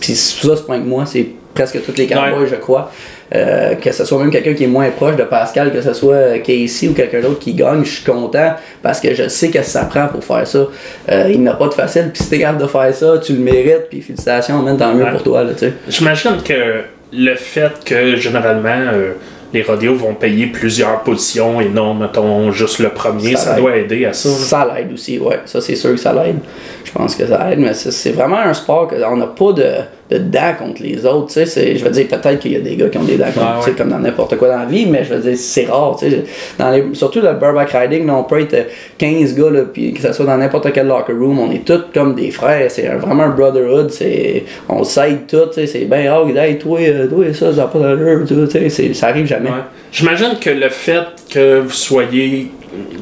Puis 0.00 0.14
ça, 0.14 0.56
c'est 0.56 0.66
pas 0.66 0.76
que 0.78 0.82
moi, 0.84 1.04
c'est 1.06 1.26
presque 1.54 1.82
tous 1.84 1.96
les 1.96 2.06
cowboys, 2.06 2.42
Ouais. 2.42 2.46
je 2.48 2.54
crois. 2.56 2.90
Euh, 3.34 3.74
que 3.74 3.90
ce 3.90 4.04
soit 4.04 4.18
même 4.20 4.30
quelqu'un 4.30 4.54
qui 4.54 4.62
est 4.64 4.68
moins 4.68 4.88
proche 4.90 5.16
de 5.16 5.24
Pascal, 5.24 5.72
que 5.72 5.80
ce 5.80 5.92
soit 5.94 6.38
Casey 6.44 6.86
ou 6.88 6.92
quelqu'un 6.92 7.20
d'autre 7.20 7.40
qui 7.40 7.54
gagne, 7.54 7.84
je 7.84 7.90
suis 7.96 8.04
content 8.04 8.54
parce 8.82 9.00
que 9.00 9.12
je 9.14 9.26
sais 9.28 9.48
que 9.50 9.62
ça 9.62 9.84
prend 9.84 10.06
pour 10.06 10.22
faire 10.22 10.46
ça. 10.46 10.66
Euh, 11.10 11.28
il 11.32 11.42
n'a 11.42 11.54
pas 11.54 11.66
de 11.66 11.74
facile, 11.74 12.10
puis 12.14 12.22
si 12.22 12.30
t'es 12.30 12.38
capable 12.38 12.62
de 12.62 12.68
faire 12.68 12.94
ça, 12.94 13.18
tu 13.18 13.32
le 13.32 13.40
mérites, 13.40 13.88
puis 13.90 14.00
félicitations, 14.00 14.62
man, 14.62 14.76
tant 14.76 14.94
mieux 14.94 15.02
Ouais. 15.02 15.10
pour 15.10 15.24
toi. 15.24 15.42
J'imagine 15.88 16.36
que 16.44 16.82
le 17.12 17.34
fait 17.34 17.72
que 17.84 18.14
généralement 18.14 18.68
euh, 18.92 19.12
les 19.52 19.62
rodéos 19.62 19.94
vont 19.94 20.14
payer 20.14 20.46
plusieurs 20.46 21.00
positions 21.02 21.60
et 21.60 21.68
non, 21.68 21.94
mettons, 21.94 22.52
juste 22.52 22.78
le 22.78 22.90
premier, 22.90 23.34
Ça 23.36 23.54
doit 23.54 23.76
aider 23.76 24.04
à 24.04 24.12
ça. 24.12 24.28
là. 24.28 24.34
Ça 24.36 24.72
l'aide 24.76 24.92
aussi, 24.92 25.18
ouais. 25.18 25.40
Ça, 25.46 25.60
c'est 25.60 25.74
sûr 25.76 25.90
que 25.90 25.96
ça 25.96 26.12
l'aide. 26.12 26.38
Je 26.86 26.92
pense 26.92 27.16
que 27.16 27.26
ça 27.26 27.50
aide, 27.52 27.58
mais 27.58 27.74
c'est 27.74 28.12
vraiment 28.12 28.38
un 28.38 28.54
sport 28.54 28.86
qu'on 28.86 29.16
n'a 29.16 29.26
pas 29.26 29.52
de, 29.52 29.64
de 30.08 30.18
dents 30.18 30.54
contre 30.56 30.82
les 30.84 31.04
autres. 31.04 31.26
tu 31.26 31.32
sais. 31.32 31.46
C'est- 31.46 31.76
Je 31.76 31.84
veux 31.84 31.90
dire, 31.90 32.06
peut-être 32.06 32.38
qu'il 32.38 32.52
y 32.52 32.56
a 32.56 32.60
des 32.60 32.76
gars 32.76 32.88
qui 32.88 32.96
ont 32.96 33.02
des 33.02 33.16
dents 33.16 33.24
contre, 33.34 33.66
ouais. 33.66 33.74
comme 33.76 33.88
dans 33.88 33.98
n'importe 33.98 34.36
quoi 34.36 34.46
dans 34.48 34.58
la 34.60 34.64
vie, 34.66 34.86
mais 34.86 35.02
je 35.04 35.14
veux 35.14 35.20
dire, 35.20 35.36
c'est 35.36 35.64
rare. 35.66 35.96
tu 35.98 36.08
sais. 36.08 36.24
Dans 36.58 36.70
les, 36.70 36.84
surtout 36.92 37.20
le 37.20 37.32
bareback 37.32 37.70
riding, 37.72 38.06
là, 38.06 38.14
on 38.14 38.22
peut 38.22 38.40
être 38.40 38.68
15 38.98 39.34
gars, 39.34 39.50
là, 39.50 39.62
puis 39.72 39.94
que 39.94 40.00
ce 40.00 40.12
soit 40.12 40.26
dans 40.26 40.36
n'importe 40.36 40.72
quel 40.72 40.86
locker 40.86 41.12
room, 41.12 41.40
on 41.40 41.50
est 41.50 41.64
tous 41.66 41.82
comme 41.92 42.14
des 42.14 42.30
frères. 42.30 42.70
C'est 42.70 42.86
vraiment 42.86 43.24
un 43.24 43.30
brotherhood. 43.30 43.90
c'est- 43.90 44.44
On 44.68 44.84
s'aide 44.84 45.26
tous. 45.26 45.46
tu 45.48 45.54
sais. 45.54 45.66
C'est 45.66 45.84
bien 45.86 46.08
rare. 46.12 46.28
Hey, 46.36 46.56
toi, 46.56 46.78
toi, 47.10 47.24
ça, 47.32 47.50
ça 47.52 47.56
n'a 47.62 47.66
pas 47.66 47.78
d'allure. 47.80 48.24
tu 48.28 48.46
sais, 48.48 48.68
c'est- 48.68 48.94
Ça 48.94 49.08
arrive 49.08 49.26
jamais. 49.26 49.50
Ouais. 49.50 49.56
J'imagine 49.90 50.38
que 50.40 50.50
le 50.50 50.68
fait 50.68 51.02
que 51.30 51.58
vous 51.60 51.70
soyez, 51.70 52.52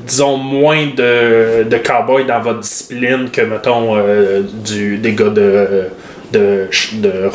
disons, 0.06 0.36
moins 0.36 0.86
de, 0.96 1.64
de 1.64 1.76
cowboys 1.78 2.26
dans 2.26 2.40
votre 2.40 2.60
discipline 2.60 3.28
que, 3.32 3.40
mettons, 3.42 3.96
euh, 3.96 4.42
du, 4.64 4.98
des 4.98 5.12
gars 5.12 5.30
de, 5.30 5.84
de, 6.32 6.68
de- 7.00 7.30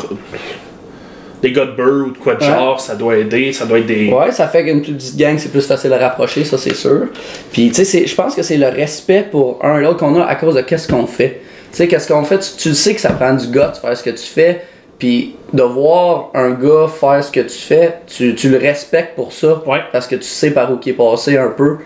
des 1.42 1.52
gars 1.52 1.64
de 1.64 1.70
beurre 1.72 2.06
ou 2.08 2.10
de 2.10 2.18
quoi 2.18 2.34
de 2.34 2.40
Ouais. 2.44 2.48
genre, 2.50 2.78
ça 2.80 2.94
doit 2.94 3.16
aider, 3.16 3.52
ça 3.54 3.64
doit 3.64 3.78
être 3.78 3.86
des... 3.86 4.10
Ouais, 4.12 4.30
ça 4.30 4.46
fait 4.46 4.62
qu'une 4.64 4.82
petite 4.82 5.16
gang, 5.16 5.38
c'est 5.38 5.48
plus 5.50 5.66
facile 5.66 5.90
à 5.94 5.98
rapprocher, 5.98 6.44
ça 6.44 6.58
c'est 6.58 6.74
sûr. 6.74 7.06
Puis 7.50 7.68
tu 7.68 7.74
sais, 7.76 7.84
c'est- 7.84 8.06
je 8.06 8.14
pense 8.14 8.34
que 8.34 8.42
c'est 8.42 8.58
le 8.58 8.68
respect 8.68 9.26
pour 9.30 9.58
un 9.64 9.78
et 9.78 9.82
l'autre 9.82 9.98
qu'on 10.00 10.20
a 10.20 10.24
à 10.26 10.34
cause 10.34 10.54
de 10.54 10.60
qu'est-ce 10.60 10.86
qu'on 10.86 11.06
fait. 11.06 11.40
Tu 11.72 11.76
sais, 11.78 11.88
qu'est-ce 11.88 12.08
qu'on 12.12 12.24
fait, 12.24 12.38
tu, 12.40 12.50
tu 12.68 12.74
sais 12.74 12.94
que 12.94 13.00
ça 13.00 13.10
prend 13.14 13.32
du 13.32 13.46
gars 13.48 13.68
de 13.68 13.76
faire 13.78 13.96
ce 13.96 14.02
que 14.02 14.10
tu 14.10 14.26
fais, 14.26 14.62
puis 14.98 15.34
de 15.54 15.62
voir 15.62 16.30
un 16.34 16.50
gars 16.50 16.88
faire 16.88 17.24
ce 17.24 17.32
que 17.32 17.40
tu 17.40 17.56
fais, 17.56 17.94
tu, 18.06 18.34
tu 18.34 18.50
le 18.50 18.58
respectes 18.58 19.14
pour 19.16 19.32
ça, 19.32 19.62
Ouais. 19.66 19.80
parce 19.92 20.06
que 20.06 20.16
tu 20.16 20.24
sais 20.24 20.50
par 20.50 20.70
où 20.70 20.78
il 20.84 20.90
est 20.90 20.92
passé 20.92 21.38
un 21.38 21.48
peu. 21.48 21.78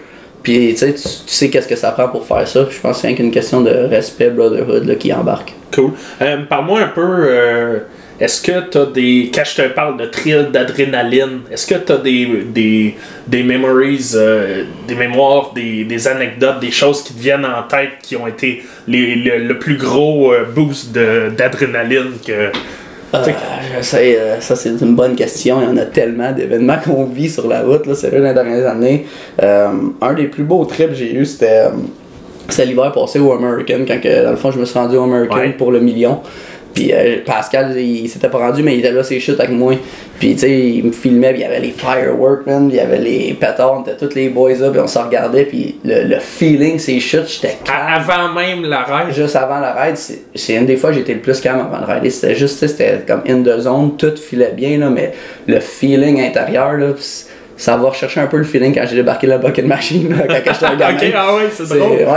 Puis 0.45 0.75
tu 0.75 0.77
sais, 0.77 0.93
tu, 0.93 1.01
sais 1.27 1.49
qu'est-ce 1.49 1.67
que 1.67 1.75
ça 1.75 1.91
prend 1.91 2.09
pour 2.09 2.27
faire 2.27 2.47
ça. 2.47 2.69
Je 2.71 2.79
pense 2.79 2.97
que 2.97 3.01
c'est 3.01 3.07
rien 3.09 3.17
qu'une 3.17 3.31
question 3.31 3.63
de 3.63 3.71
respect, 3.71 4.29
brotherhood 4.29 4.85
là, 4.85 4.95
qui 4.95 5.13
embarque. 5.13 5.55
Cool. 5.75 5.93
Euh, 6.21 6.43
Parle-moi 6.47 6.81
un 6.81 6.89
peu, 6.89 7.01
euh, 7.03 7.79
est-ce 8.21 8.43
que 8.43 8.69
tu 8.71 8.77
as 8.77 8.87
des. 8.87 9.31
Quand 9.35 9.43
je 9.43 9.63
te 9.63 9.69
parle 9.69 9.99
de 9.99 10.05
thrill, 10.05 10.51
d'adrénaline, 10.53 11.41
est-ce 11.51 11.67
que 11.67 11.77
tu 11.77 11.93
as 11.93 11.97
des, 11.97 12.45
des, 12.47 12.95
des 13.27 13.43
memories, 13.43 14.11
euh, 14.15 14.65
des 14.87 14.95
mémoires, 14.95 15.53
des, 15.55 15.85
des 15.85 16.07
anecdotes, 16.07 16.61
des 16.61 16.71
choses 16.71 17.03
qui 17.03 17.15
te 17.15 17.21
viennent 17.21 17.47
en 17.47 17.63
tête 17.63 17.93
qui 18.03 18.15
ont 18.15 18.27
été 18.27 18.63
les, 18.87 19.17
le, 19.17 19.39
le 19.39 19.59
plus 19.59 19.79
gros 19.79 20.35
boost 20.55 20.93
d'adrénaline 20.93 22.13
que. 22.25 22.51
Euh, 23.15 23.83
sais, 23.83 24.19
euh, 24.19 24.41
ça 24.41 24.57
c'est 24.57 24.71
une 24.71 24.95
bonne 24.95 25.15
question. 25.15 25.61
Il 25.63 25.69
y 25.69 25.71
en 25.73 25.77
a 25.77 25.85
tellement 25.87 26.33
d'événements 26.33 26.77
qu'on 26.85 27.05
vit 27.05 27.29
sur 27.29 27.47
la 27.49 27.63
route, 27.63 27.87
là, 27.87 27.95
sérieux, 27.95 28.21
dans 28.21 28.29
les 28.29 28.35
dernières 28.35 28.67
années. 28.69 29.07
Euh, 29.43 29.69
un 30.01 30.15
des 30.15 30.27
plus 30.27 30.45
beaux 30.45 30.65
trips 30.65 30.91
que 30.91 30.95
j'ai 30.95 31.15
eu, 31.15 31.25
c'était 31.25 31.67
euh, 31.67 32.65
l'hiver 32.65 32.93
passé 32.93 33.19
au 33.19 33.33
American, 33.33 33.85
quand 33.87 34.01
que, 34.01 34.25
dans 34.25 34.31
le 34.31 34.37
fond 34.37 34.51
je 34.51 34.59
me 34.59 34.65
suis 34.65 34.79
rendu 34.79 34.97
au 34.97 35.03
American 35.05 35.37
Ouais. 35.37 35.51
pour 35.51 35.73
le 35.73 35.81
million. 35.81 36.21
Puis 36.75 36.93
euh, 36.93 37.19
Pascal, 37.25 37.73
il, 37.77 38.05
il 38.05 38.09
s'était 38.09 38.29
pas 38.29 38.39
rendu, 38.39 38.63
mais 38.63 38.75
il 38.75 38.81
était 38.81 38.91
là, 38.91 39.03
ses 39.05 39.21
chutes 39.21 39.39
avec 39.39 39.53
moi. 39.53 39.75
Puis 40.19 40.33
tu 40.35 40.41
sais, 40.41 40.51
il 40.71 40.85
me 40.85 40.93
filmait, 40.93 41.31
puis 41.33 41.41
il 41.41 41.43
y 41.43 41.47
avait 41.47 41.61
les 41.61 41.71
fireworks, 41.71 42.47
man, 42.47 42.69
puis 42.69 42.77
il 42.77 42.81
y 42.81 42.83
avait 42.85 42.99
les 42.99 43.35
pétards, 43.35 43.79
on 43.79 43.83
était 43.83 43.97
tous 43.97 44.15
les 44.15 44.29
boys 44.29 44.55
là, 44.55 44.71
puis 44.71 44.81
on 44.81 44.87
se 44.87 44.99
regardait, 44.99 45.45
puis 45.45 45.77
le, 45.85 46.05
le 46.05 46.19
feeling, 46.21 46.79
ses 46.79 47.01
chutes, 47.01 47.29
j'étais 47.29 47.57
À- 47.73 47.97
avant 47.97 48.33
même 48.33 48.65
la 48.65 48.83
ride. 48.85 49.15
juste 49.15 49.37
avant 49.37 49.59
le 49.61 49.67
ride, 49.81 49.97
c'est 50.35 50.55
une 50.55 50.67
des 50.67 50.77
fois 50.77 50.93
j'étais 50.93 51.15
le 51.15 51.21
plus 51.21 51.41
calme 51.41 51.61
avant 51.61 51.85
le 51.85 51.93
ride. 51.93 52.11
C'était 52.11 52.35
juste, 52.35 52.65
c'était 52.67 53.01
comme 53.07 53.23
in 53.29 53.43
the 53.43 53.59
zone, 53.61 53.97
tout 53.97 54.15
filait 54.17 54.53
bien, 54.57 54.79
là, 54.79 54.91
mais 54.91 55.13
le 55.47 55.61
feeling 55.61 56.21
intérieur, 56.21 56.73
là, 56.75 56.93
pis 56.93 57.27
ça 57.57 57.77
va 57.77 57.89
rechercher 57.89 58.21
un 58.21 58.27
peu 58.27 58.37
le 58.39 58.45
feeling 58.45 58.75
quand 58.75 58.85
j'ai 58.89 58.97
débarqué 58.97 59.27
la 59.27 59.39
bucket 59.39 59.67
machine, 59.67 60.15
quand 60.29 60.53
j'étais 60.53 60.65
un 60.67 60.77
gamin. 60.77 60.97
ok, 60.97 61.13
ah 61.17 61.35
ouais, 61.37 61.43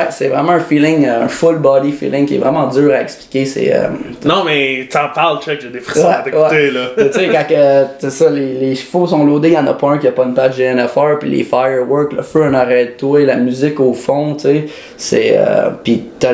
c'est 0.10 0.24
ouais, 0.26 0.28
vraiment 0.30 0.52
un 0.54 0.60
feeling, 0.60 1.06
euh, 1.06 1.24
un 1.26 1.28
full 1.28 1.58
body 1.58 1.92
feeling 1.92 2.26
qui 2.26 2.36
est 2.36 2.40
vraiment 2.40 2.68
dur 2.68 2.92
à 2.92 3.02
expliquer. 3.02 3.46
C'est 3.46 3.74
euh, 3.76 3.88
Non, 4.26 4.44
mais 4.46 4.88
t'en 4.92 5.10
parles, 5.14 5.40
check, 5.42 5.62
j'ai 5.62 5.70
des 5.70 5.80
frissons 5.80 6.08
Ouais, 6.08 6.14
à 6.14 6.22
t'écouter, 6.24 6.56
ouais. 6.56 6.72
là. 6.72 6.88
tu 6.98 7.20
sais, 7.20 7.30
quand 7.30 8.10
ça, 8.10 8.30
les, 8.30 8.54
les 8.54 8.76
chevaux 8.76 9.06
sont 9.08 9.26
loadés, 9.26 9.50
il 9.50 9.54
y 9.54 9.58
en 9.58 9.68
a 9.68 9.74
pas 9.74 9.90
un 9.92 9.98
qui 9.98 10.08
a 10.08 10.12
pas 10.12 10.24
une 10.24 10.34
page 10.34 10.58
GNFR, 10.58 11.20
puis 11.20 11.30
les 11.30 11.44
fireworks, 11.44 12.14
le 12.14 12.24
feu 12.24 12.44
en 12.44 12.54
arrêt 12.54 12.86
de 12.86 12.92
toi, 12.92 13.20
la 13.22 13.36
musique 13.38 13.80
au 13.80 13.94
fond, 13.94 14.34
tu 14.36 14.42
sais, 14.44 14.66
c'est. 14.98 15.36
Euh, 15.38 15.70
puis 15.84 16.04
t'as, 16.20 16.34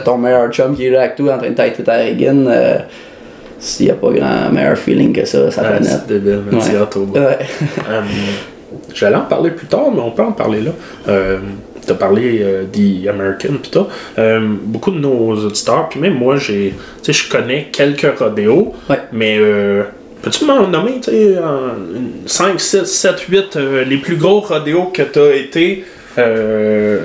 ton 0.00 0.18
meilleur 0.18 0.50
chum 0.50 0.74
qui 0.74 0.86
est 0.86 0.90
là 0.90 1.02
avec 1.02 1.16
toi 1.16 1.34
en 1.34 1.38
train 1.38 1.50
de 1.50 1.54
têter 1.54 1.82
ta 1.84 1.98
euh, 1.98 2.78
s'il 3.64 3.86
y 3.86 3.90
a 3.90 3.94
pas 3.94 4.10
grand 4.12 4.50
meilleur 4.52 4.76
feeling 4.78 5.12
que 5.12 5.24
ça, 5.24 5.50
ça 5.50 5.62
Ah, 5.64 5.78
c'est 5.82 6.06
débile, 6.06 6.42
mais 6.50 6.56
Ouais. 6.58 6.76
hot 6.80 6.98
au 6.98 7.04
bout. 7.06 7.18
Ouais. 7.18 7.38
Euh, 7.90 8.00
J'allais 8.94 9.16
en 9.16 9.22
parler 9.22 9.50
plus 9.50 9.66
tard, 9.66 9.90
mais 9.92 10.00
on 10.00 10.10
peut 10.10 10.22
en 10.22 10.32
parler 10.32 10.60
là. 10.60 10.70
Euh, 11.08 11.38
T'as 11.86 11.94
parlé 11.94 12.38
euh, 12.42 12.64
des 12.72 13.06
American 13.08 13.58
pis 13.62 13.70
tout. 13.70 13.86
Euh, 14.18 14.40
beaucoup 14.64 14.90
de 14.90 14.98
nos 14.98 15.34
auditeurs, 15.36 15.88
puis 15.90 16.00
même 16.00 16.14
moi, 16.14 16.36
j'ai, 16.36 16.72
tu 17.02 17.12
je 17.12 17.28
connais 17.28 17.68
quelques 17.70 18.18
rodéos, 18.18 18.72
Ouais. 18.88 19.00
mais 19.12 19.36
euh, 19.38 19.82
peux-tu 20.22 20.46
m'en 20.46 20.66
nommer, 20.66 20.94
tu 21.02 21.10
sais, 21.10 21.38
en 21.38 21.74
5, 22.24 22.58
6, 22.58 22.84
7, 22.86 23.20
8, 23.28 23.56
euh, 23.56 23.84
les 23.84 23.98
plus 23.98 24.16
gros 24.16 24.40
rodéos 24.40 24.84
que 24.94 25.02
t'as 25.02 25.34
été, 25.36 25.84
euh, 26.16 27.00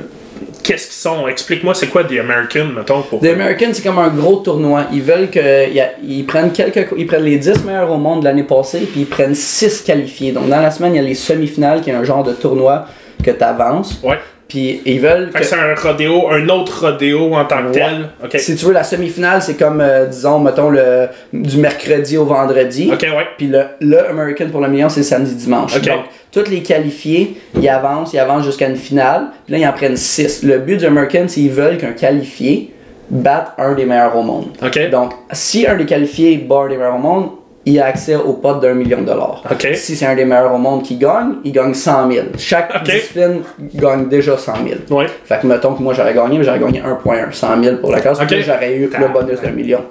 qu'est-ce 0.64 0.86
qu'ils 0.86 0.94
sont? 0.96 1.28
Explique-moi, 1.28 1.74
c'est 1.74 1.88
quoi 1.88 2.04
des 2.04 2.20
American, 2.20 2.66
mettons, 2.76 3.02
pour... 3.02 3.20
The 3.22 3.26
American, 3.26 3.68
c'est 3.74 3.84
comme 3.84 4.00
un 4.00 4.10
gros 4.10 4.38
tournoi. 4.38 4.86
Ils 4.94 5.02
veulent 5.02 5.30
que. 5.30 5.72
y 5.72 5.80
a- 5.80 5.92
Ils 6.04 6.26
prennent, 6.26 6.52
quelques, 6.52 6.88
ils 6.98 7.06
prennent 7.08 7.24
les 7.24 7.38
10 7.38 7.64
meilleurs 7.66 7.92
au 7.92 7.98
monde 7.98 8.20
de 8.22 8.26
l'année 8.26 8.44
passée, 8.44 8.80
puis 8.92 9.02
ils 9.02 9.08
prennent 9.08 9.36
6 9.36 9.82
qualifiés. 9.82 10.32
Donc 10.32 10.48
dans 10.50 10.60
la 10.62 10.72
semaine, 10.72 10.94
il 10.94 10.98
y 10.98 11.00
a 11.00 11.08
les 11.08 11.16
semi-finales, 11.16 11.82
qui 11.82 11.90
est 11.90 11.94
un 11.94 12.04
genre 12.04 12.24
de 12.24 12.34
tournoi 12.34 12.86
que 13.24 13.32
tu 13.32 13.44
avances. 13.44 14.00
Ouais. 14.04 14.20
Puis 14.50 14.82
ils 14.86 15.00
veulent. 15.00 15.30
Fait 15.32 15.40
que 15.40 15.46
c'est 15.46 15.56
un 15.56 15.76
rodéo, 15.76 16.28
un 16.30 16.50
autre 16.50 16.88
rodéo 16.88 17.34
en 17.36 17.46
tant 17.46 17.60
que 17.62 17.68
Ouais. 17.78 18.10
tel. 18.32 18.40
Si 18.42 18.56
tu 18.56 18.66
veux, 18.66 18.74
la 18.74 18.84
semi-finale, 18.84 19.42
c'est 19.42 19.54
comme, 19.56 19.80
euh, 19.80 20.08
disons, 20.08 20.40
mettons, 20.40 20.70
le, 20.72 21.08
du 21.32 21.58
mercredi 21.58 22.18
au 22.18 22.26
vendredi. 22.26 22.90
Ok, 22.92 23.02
ouais. 23.04 23.28
Puis 23.38 23.48
le, 23.48 23.62
le 23.80 24.10
American 24.10 24.48
pour 24.52 24.60
le 24.62 24.68
million, 24.68 24.90
c'est 24.90 25.04
samedi-dimanche. 25.04 25.80
Donc, 25.82 26.00
tous 26.32 26.50
les 26.50 26.62
qualifiés, 26.64 27.38
ils 27.56 27.70
avancent, 27.70 28.12
ils 28.14 28.20
avancent 28.20 28.46
jusqu'à 28.46 28.68
une 28.68 28.76
finale. 28.76 29.28
Puis 29.46 29.54
là, 29.54 29.60
ils 29.60 29.68
en 29.68 29.74
prennent 29.74 29.96
6. 29.98 30.44
Le 30.44 30.58
but 30.60 30.78
du 30.78 30.86
American, 30.86 31.26
c'est 31.28 31.42
qu'ils 31.42 31.52
veulent 31.52 31.78
qu'un 31.78 31.94
qualifié 31.94 32.74
batte 33.12 33.54
un 33.58 33.74
des 33.74 33.86
meilleurs 33.86 34.16
au 34.16 34.24
monde. 34.24 34.48
Ok. 34.64 34.90
Donc, 34.90 35.14
si 35.32 35.66
un 35.68 35.76
des 35.76 35.86
qualifiés 35.86 36.38
bat 36.38 36.62
un 36.66 36.70
des 36.70 36.78
meilleurs 36.78 36.96
au 36.96 37.00
monde, 37.00 37.30
il 37.70 37.80
a 37.80 37.86
accès 37.86 38.16
au 38.16 38.34
pot 38.34 38.60
d'un 38.60 38.74
million 38.74 39.02
de 39.02 39.06
dollars. 39.06 39.44
Si 39.76 39.96
c'est 39.96 40.06
un 40.06 40.16
des 40.16 40.26
meilleurs 40.26 40.54
au 40.54 40.58
monde 40.58 40.84
qui 40.84 40.96
gagne, 40.96 41.36
il 41.44 41.52
gagne 41.52 41.74
100 41.74 42.12
000. 42.12 42.26
Chaque 42.38 42.84
discipline 42.84 43.42
gagne 43.76 44.08
déjà 44.08 44.38
100 44.38 44.54
000. 44.90 45.00
Ouais. 45.00 45.08
Fait 45.26 45.40
que 45.40 45.48
mettons 45.48 45.74
que 45.74 45.82
moi 45.82 45.94
j'aurais 45.94 46.14
gagné, 46.14 46.38
mais 46.38 46.44
j'aurais 46.44 46.60
gagné 46.60 46.82
1.1, 46.82 47.32
100 47.32 47.64
000 47.64 47.78
pour 47.78 47.92
la 47.92 48.02
classe, 48.02 48.20
j'aurais 48.20 48.76
eu 48.76 48.90
le 48.90 49.08
bonus 49.14 49.42
d'un 49.42 49.52
million. 49.52 49.82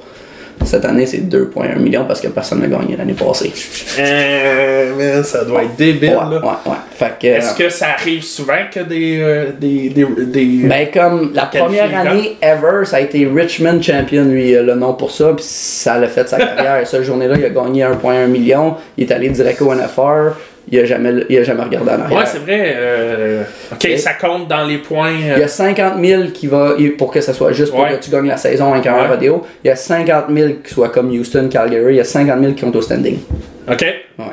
Cette 0.68 0.84
année, 0.84 1.06
c'est 1.06 1.18
2.1 1.28 1.78
million 1.78 2.04
parce 2.06 2.20
que 2.20 2.28
personne 2.28 2.60
n'a 2.60 2.66
gagné 2.66 2.94
l'année 2.96 3.14
passée. 3.14 3.50
Euh, 3.98 4.92
mais 4.96 5.22
ça 5.22 5.44
doit 5.44 5.62
être 5.64 5.76
débile, 5.76 6.10
Ouais, 6.10 6.36
ouais, 6.42 6.48
ouais. 6.66 6.76
Fait 6.90 7.12
que. 7.20 7.26
Est-ce 7.26 7.54
que 7.54 7.68
ça 7.70 7.86
arrive 7.98 8.22
souvent 8.22 8.52
que 8.72 8.80
des. 8.80 9.18
euh, 9.20 9.46
des, 9.58 9.88
des, 9.88 10.04
des- 10.26 10.68
Ben, 10.68 10.88
comme 10.92 11.32
la 11.34 11.46
première 11.46 11.96
année 11.98 12.36
ever, 12.42 12.84
ça 12.84 12.96
a 12.96 13.00
été 13.00 13.26
Richmond 13.26 13.80
Champion, 13.80 14.24
lui, 14.24 14.54
euh, 14.54 14.62
le 14.62 14.74
nom 14.74 14.92
pour 14.94 15.10
ça, 15.10 15.32
puis 15.34 15.44
ça 15.48 15.98
l'a 15.98 16.08
fait 16.08 16.28
sa 16.28 16.36
carrière. 16.38 16.86
Cette 16.86 17.02
journée-là, 17.02 17.36
il 17.38 17.44
a 17.46 17.50
gagné 17.50 17.84
1,1 17.84 18.26
million. 18.26 18.74
Il 18.96 19.04
est 19.04 19.12
allé 19.12 19.30
direct 19.30 19.62
au 19.62 19.72
NFR. 19.74 20.36
Il 20.70 20.78
a 20.78 20.84
jamais, 20.84 21.12
il 21.28 21.38
a 21.38 21.42
jamais 21.42 21.62
regardé 21.62 21.90
en 21.90 22.00
arrière. 22.00 22.18
Ouais, 22.18 22.24
c'est 22.26 22.38
vrai. 22.38 22.74
euh, 22.76 23.42
ok, 23.72 23.88
ça 23.98 24.12
compte 24.14 24.48
dans 24.48 24.64
les 24.66 24.78
points. 24.78 25.12
euh, 25.12 25.34
il 25.36 25.40
y 25.40 25.42
a 25.42 25.48
50 25.48 26.04
000 26.04 26.22
qui 26.34 26.46
va, 26.46 26.74
pour 26.96 27.10
que 27.10 27.20
ça 27.20 27.32
soit 27.32 27.52
juste 27.52 27.70
pour 27.72 27.80
Ouais. 27.80 27.96
que 27.98 28.02
tu 28.04 28.10
gagnes 28.10 28.26
la 28.28 28.36
saison 28.36 28.72
avec 28.72 28.86
un 28.86 28.94
Ouais. 28.94 29.06
rodeo. 29.08 29.42
Il 29.64 29.68
y 29.68 29.70
a 29.70 29.76
50 29.76 30.26
000 30.32 30.48
qui 30.64 30.74
soient 30.74 30.88
comme 30.90 31.10
Houston, 31.10 31.48
Calgary. 31.50 31.94
Il 31.94 31.96
y 31.96 32.00
a 32.00 32.04
50 32.04 32.40
000 32.40 32.52
qui 32.54 32.64
ont 32.64 32.74
au 32.74 32.80
standing. 32.82 33.18
Ok. 33.70 33.84
Ouais. 34.18 34.24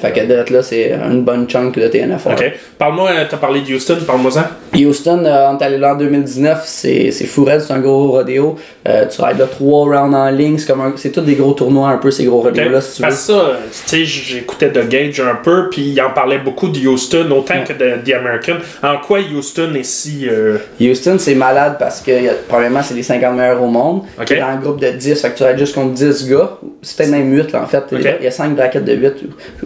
Fait 0.00 0.12
que 0.12 0.20
d'être 0.26 0.50
là, 0.50 0.62
c'est 0.62 0.92
une 0.92 1.22
bonne 1.22 1.48
chunk 1.48 1.78
de 1.78 1.88
TNF. 1.88 2.26
Ok. 2.26 2.52
Parle-moi, 2.76 3.10
euh, 3.10 3.24
t'as 3.28 3.38
parlé 3.38 3.62
de 3.62 3.74
Houston, 3.74 3.96
parle-moi 4.06 4.30
ça. 4.30 4.50
Houston, 4.74 5.24
euh, 5.24 5.48
on 5.50 5.58
est 5.58 5.62
allé 5.64 5.78
là 5.78 5.94
en 5.94 5.96
2019, 5.96 6.62
c'est 6.66 7.10
c'est 7.10 7.24
fou 7.24 7.46
c'est 7.48 7.72
un 7.72 7.80
gros 7.80 8.10
rodéo. 8.10 8.56
Euh, 8.86 9.06
tu 9.06 9.20
rides 9.22 9.38
là 9.38 9.46
trois 9.46 9.84
rounds 9.84 10.14
en 10.14 10.30
ligne, 10.30 10.58
c'est 10.58 10.66
comme 10.66 10.82
un- 10.82 10.92
c'est 10.96 11.10
tous 11.10 11.22
des 11.22 11.34
gros 11.36 11.52
tournois 11.52 11.88
un 11.88 11.96
peu 11.96 12.10
ces 12.10 12.24
gros 12.24 12.38
Ok. 12.40 12.44
rodéos-là 12.46 12.80
si 12.82 12.96
tu 12.96 13.02
veux. 13.02 13.08
Parce 13.08 13.20
que 13.26 13.32
ça, 13.32 13.38
euh, 13.38 13.54
tu 13.72 13.88
sais, 13.88 14.04
j'écoutais 14.04 14.68
de 14.70 14.82
Gage 14.82 15.20
un 15.20 15.36
peu, 15.36 15.70
puis 15.70 15.82
il 15.88 16.00
en 16.02 16.10
parlait 16.10 16.38
beaucoup 16.38 16.68
de 16.68 16.78
Houston, 16.86 17.26
autant 17.30 17.64
que 17.66 17.72
de 17.72 17.96
The 18.04 18.14
American. 18.14 18.56
En 18.82 18.98
quoi 18.98 19.20
Houston 19.20 19.72
est 19.74 19.84
si. 19.84 20.28
euh, 20.28 20.58
Houston, 20.80 21.16
c'est 21.18 21.34
malade 21.34 21.76
parce 21.78 22.00
que, 22.02 22.12
premièrement, 22.48 22.82
c'est 22.82 22.94
les 22.94 23.02
50 23.02 23.36
meilleurs 23.36 23.62
au 23.62 23.66
monde. 23.68 24.02
Ok. 24.18 24.26
T'es 24.26 24.38
dans 24.40 24.46
un 24.48 24.56
groupe 24.56 24.80
de 24.80 24.90
10, 24.90 25.20
fait 25.20 25.30
que 25.30 25.38
tu 25.38 25.44
rides 25.44 25.58
juste 25.58 25.74
contre 25.74 25.92
10 25.94 26.28
gars. 26.28 26.58
C'est 26.82 26.96
peut-être 26.98 27.10
même 27.10 27.32
8 27.32 27.52
là, 27.52 27.62
en 27.62 27.66
fait. 27.66 27.84
Il 27.92 28.02
y 28.22 28.26
a 28.26 28.30
5 28.30 28.54
brackets 28.54 28.84
de 28.84 28.92
8 28.94 29.14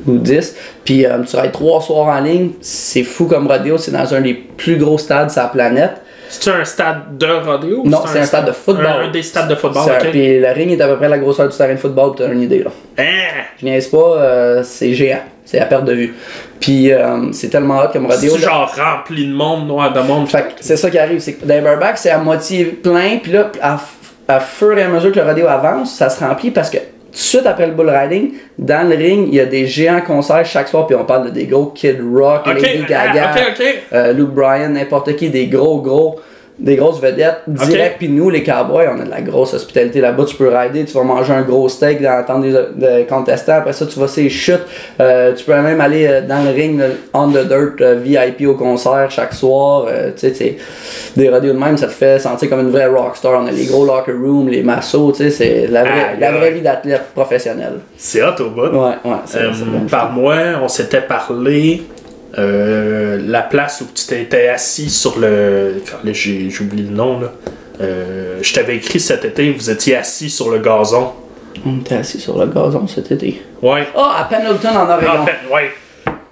ou, 0.06 0.12
ou 0.12 0.18
10. 0.18 0.56
Puis 0.84 1.04
euh, 1.06 1.18
tu 1.28 1.36
rides 1.36 1.52
3 1.52 1.80
soirs 1.82 2.06
en 2.08 2.20
ligne. 2.20 2.50
C'est 2.60 3.02
fou 3.04 3.26
comme 3.26 3.46
rodéo, 3.46 3.78
c'est 3.78 3.90
dans 3.92 4.14
un 4.14 4.20
des 4.20 4.34
plus 4.34 4.76
gros 4.76 4.98
stades 4.98 5.30
sur 5.30 5.42
la 5.42 5.48
planète. 5.48 5.92
C'est-tu 6.28 6.50
un 6.56 6.64
stade 6.64 7.16
de 7.18 7.26
rodéo 7.26 7.82
ou 7.84 7.88
Non, 7.88 8.00
c'est 8.06 8.18
un 8.18 8.24
stade 8.24 8.46
de 8.46 8.52
football. 8.52 8.86
Un, 8.86 9.08
un 9.08 9.10
des 9.10 9.22
stades 9.22 9.46
de 9.48 9.54
football, 9.54 9.82
C'est 9.84 9.90
un- 9.96 9.98
ok. 10.00 10.10
Puis 10.10 10.40
le 10.40 10.48
ring 10.48 10.70
est 10.72 10.80
à 10.80 10.88
peu 10.88 10.96
près 10.96 11.08
la 11.08 11.18
grosseur 11.18 11.48
du 11.48 11.56
terrain 11.56 11.74
de 11.74 11.78
football, 11.78 12.06
pour 12.08 12.16
t'as 12.16 12.32
une 12.32 12.42
idée 12.42 12.62
là. 12.64 12.70
Hein? 12.98 13.04
Je 13.60 13.64
niaise 13.66 13.86
pas, 13.88 13.98
euh, 14.16 14.62
c'est 14.64 14.94
géant. 14.94 15.20
C'est 15.44 15.60
à 15.60 15.66
perte 15.66 15.84
de 15.84 15.92
vue. 15.92 16.14
Puis 16.58 16.90
euh, 16.90 17.30
c'est 17.32 17.50
tellement 17.50 17.80
hot 17.80 17.88
comme 17.92 18.06
rodéo. 18.06 18.32
C'est 18.34 18.42
genre 18.42 18.74
rempli 18.74 19.26
de 19.28 19.32
monde, 19.34 19.68
noir 19.68 19.92
de 19.92 20.00
monde. 20.00 20.26
Fait 20.28 20.46
c'est 20.60 20.78
ça 20.78 20.90
qui 20.90 20.98
arrive, 20.98 21.20
c'est 21.20 21.34
que 21.34 21.44
burbacks, 21.44 21.98
c'est 21.98 22.10
à 22.10 22.18
moitié 22.18 22.64
plein, 22.64 23.18
puis 23.22 23.30
là, 23.32 23.52
à, 23.60 23.78
à 24.26 24.40
fur 24.40 24.76
et 24.78 24.82
à 24.82 24.88
mesure 24.88 25.12
que 25.12 25.20
le 25.20 25.26
rodéo 25.26 25.46
avance, 25.46 25.94
ça 25.94 26.08
se 26.08 26.24
remplit 26.24 26.50
parce 26.50 26.70
que 26.70 26.78
tout 27.14 27.20
de 27.20 27.24
suite 27.24 27.46
après 27.46 27.68
le 27.68 27.74
bull 27.74 27.88
riding, 27.88 28.32
dans 28.58 28.88
le 28.88 28.96
ring, 28.96 29.28
il 29.28 29.36
y 29.36 29.40
a 29.40 29.46
des 29.46 29.66
géants 29.66 30.00
concerts 30.00 30.44
chaque 30.44 30.66
soir, 30.66 30.84
puis 30.84 30.96
on 30.96 31.04
parle 31.04 31.26
de 31.26 31.30
des 31.30 31.46
gros 31.46 31.66
Kid 31.66 32.00
Rock, 32.12 32.42
Ok, 32.44 32.60
Lady 32.60 32.84
Gaga, 32.88 33.34
euh, 33.92 34.12
Luke 34.12 34.30
Bryan, 34.30 34.72
n'importe 34.72 35.14
qui, 35.14 35.30
des 35.30 35.46
gros, 35.46 35.80
gros, 35.80 36.18
des 36.58 36.76
grosses 36.76 37.00
vedettes. 37.00 37.42
Direct, 37.46 37.96
puis 37.98 38.08
nous, 38.08 38.30
les 38.30 38.42
cowboys, 38.44 38.88
on 38.94 39.00
a 39.00 39.04
de 39.04 39.10
la 39.10 39.20
grosse 39.22 39.54
hospitalité 39.54 40.00
là-bas. 40.00 40.24
Tu 40.24 40.36
peux 40.36 40.48
rider, 40.48 40.84
tu 40.84 40.92
vas 40.92 41.02
manger 41.02 41.32
un 41.32 41.42
gros 41.42 41.68
steak 41.68 42.00
dans 42.00 42.10
la 42.10 42.22
tente 42.22 42.42
des, 42.42 42.54
des 42.76 43.06
contestants. 43.08 43.54
Après 43.54 43.72
ça, 43.72 43.86
tu 43.86 43.98
vas 43.98 44.06
ces 44.06 44.28
chutes. 44.28 44.62
Euh, 45.00 45.34
tu 45.34 45.44
peux 45.44 45.54
même 45.54 45.80
aller 45.80 46.06
euh, 46.06 46.20
dans 46.20 46.44
le 46.44 46.50
ring, 46.50 46.80
on 47.12 47.28
the 47.28 47.46
dirt, 47.48 47.80
euh, 47.80 47.94
VIP 48.00 48.46
au 48.46 48.54
concert 48.54 49.10
chaque 49.10 49.34
soir. 49.34 49.86
Tu 50.16 50.20
sais, 50.20 50.34
c'est 50.34 50.56
des 51.16 51.28
radios 51.28 51.52
de 51.52 51.58
même, 51.58 51.76
ça 51.76 51.86
te 51.86 51.92
fait 51.92 52.18
sentir 52.20 52.48
comme 52.48 52.60
une 52.60 52.70
vraie 52.70 52.86
rockstar. 52.86 53.42
On 53.42 53.46
a 53.46 53.50
les 53.50 53.66
gros 53.66 53.84
locker 53.84 54.12
rooms, 54.12 54.48
les 54.48 54.62
massos, 54.62 55.12
tu 55.12 55.24
sais, 55.24 55.30
c'est 55.30 55.66
la 55.66 55.82
vraie, 55.82 56.16
la 56.20 56.50
vie 56.50 56.60
d'athlète 56.60 57.06
professionnel. 57.14 57.80
C'est 57.96 58.22
hot 58.22 58.40
au 58.40 58.50
bout. 58.50 58.66
Ouais, 58.66 58.94
ouais, 59.04 59.16
fun. 59.26 59.52
Par-moi, 59.90 60.36
on 60.62 60.68
s'était 60.68 61.00
parlé. 61.02 61.82
Euh, 62.38 63.18
la 63.24 63.42
place 63.42 63.80
où 63.80 63.86
tu 63.94 64.06
t'étais 64.06 64.48
assis 64.48 64.90
sur 64.90 65.18
le. 65.18 65.82
J'ai 66.04 66.50
oublié 66.60 66.84
le 66.88 66.94
nom, 66.94 67.20
là. 67.20 67.32
Euh, 67.80 68.38
je 68.40 68.54
t'avais 68.54 68.76
écrit 68.76 69.00
cet 69.00 69.24
été, 69.24 69.50
vous 69.50 69.70
étiez 69.70 69.96
assis 69.96 70.30
sur 70.30 70.50
le 70.50 70.58
gazon. 70.58 71.12
On 71.66 71.78
était 71.80 71.96
assis 71.96 72.20
sur 72.20 72.38
le 72.38 72.46
gazon 72.46 72.86
cet 72.86 73.10
été. 73.10 73.42
Ouais. 73.62 73.88
Ah, 73.96 74.20
à 74.20 74.24
Pendleton 74.24 74.68
en 74.68 74.88
Oregon. 74.88 75.26
Ah, 75.26 75.54
ouais. 75.54 75.70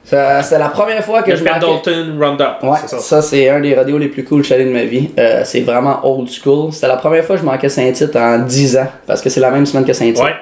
C'était 0.04 0.58
la 0.58 0.68
première 0.68 1.02
fois 1.04 1.22
que 1.22 1.30
Le 1.30 1.36
je 1.36 1.44
Pendleton 1.44 2.18
Roundup. 2.20 2.62
Ouais, 2.62 2.78
c'est 2.82 2.90
ça. 2.90 2.98
ça, 2.98 3.22
c'est 3.22 3.48
un 3.48 3.60
des 3.60 3.74
radios 3.74 3.98
les 3.98 4.08
plus 4.08 4.24
cool 4.24 4.42
que 4.42 4.54
de 4.54 4.70
ma 4.70 4.84
vie. 4.84 5.10
Euh, 5.18 5.42
c'est 5.44 5.60
vraiment 5.62 6.00
old 6.04 6.28
school. 6.28 6.72
C'était 6.72 6.88
la 6.88 6.96
première 6.96 7.24
fois 7.24 7.36
que 7.36 7.42
je 7.42 7.46
manquais 7.46 7.68
Saint-Tite 7.68 8.14
en 8.16 8.40
10 8.40 8.76
ans, 8.76 8.88
parce 9.06 9.22
que 9.22 9.30
c'est 9.30 9.40
la 9.40 9.50
même 9.50 9.64
semaine 9.64 9.84
que 9.84 9.92
Saint-Tite. 9.92 10.22
Ouais. 10.22 10.34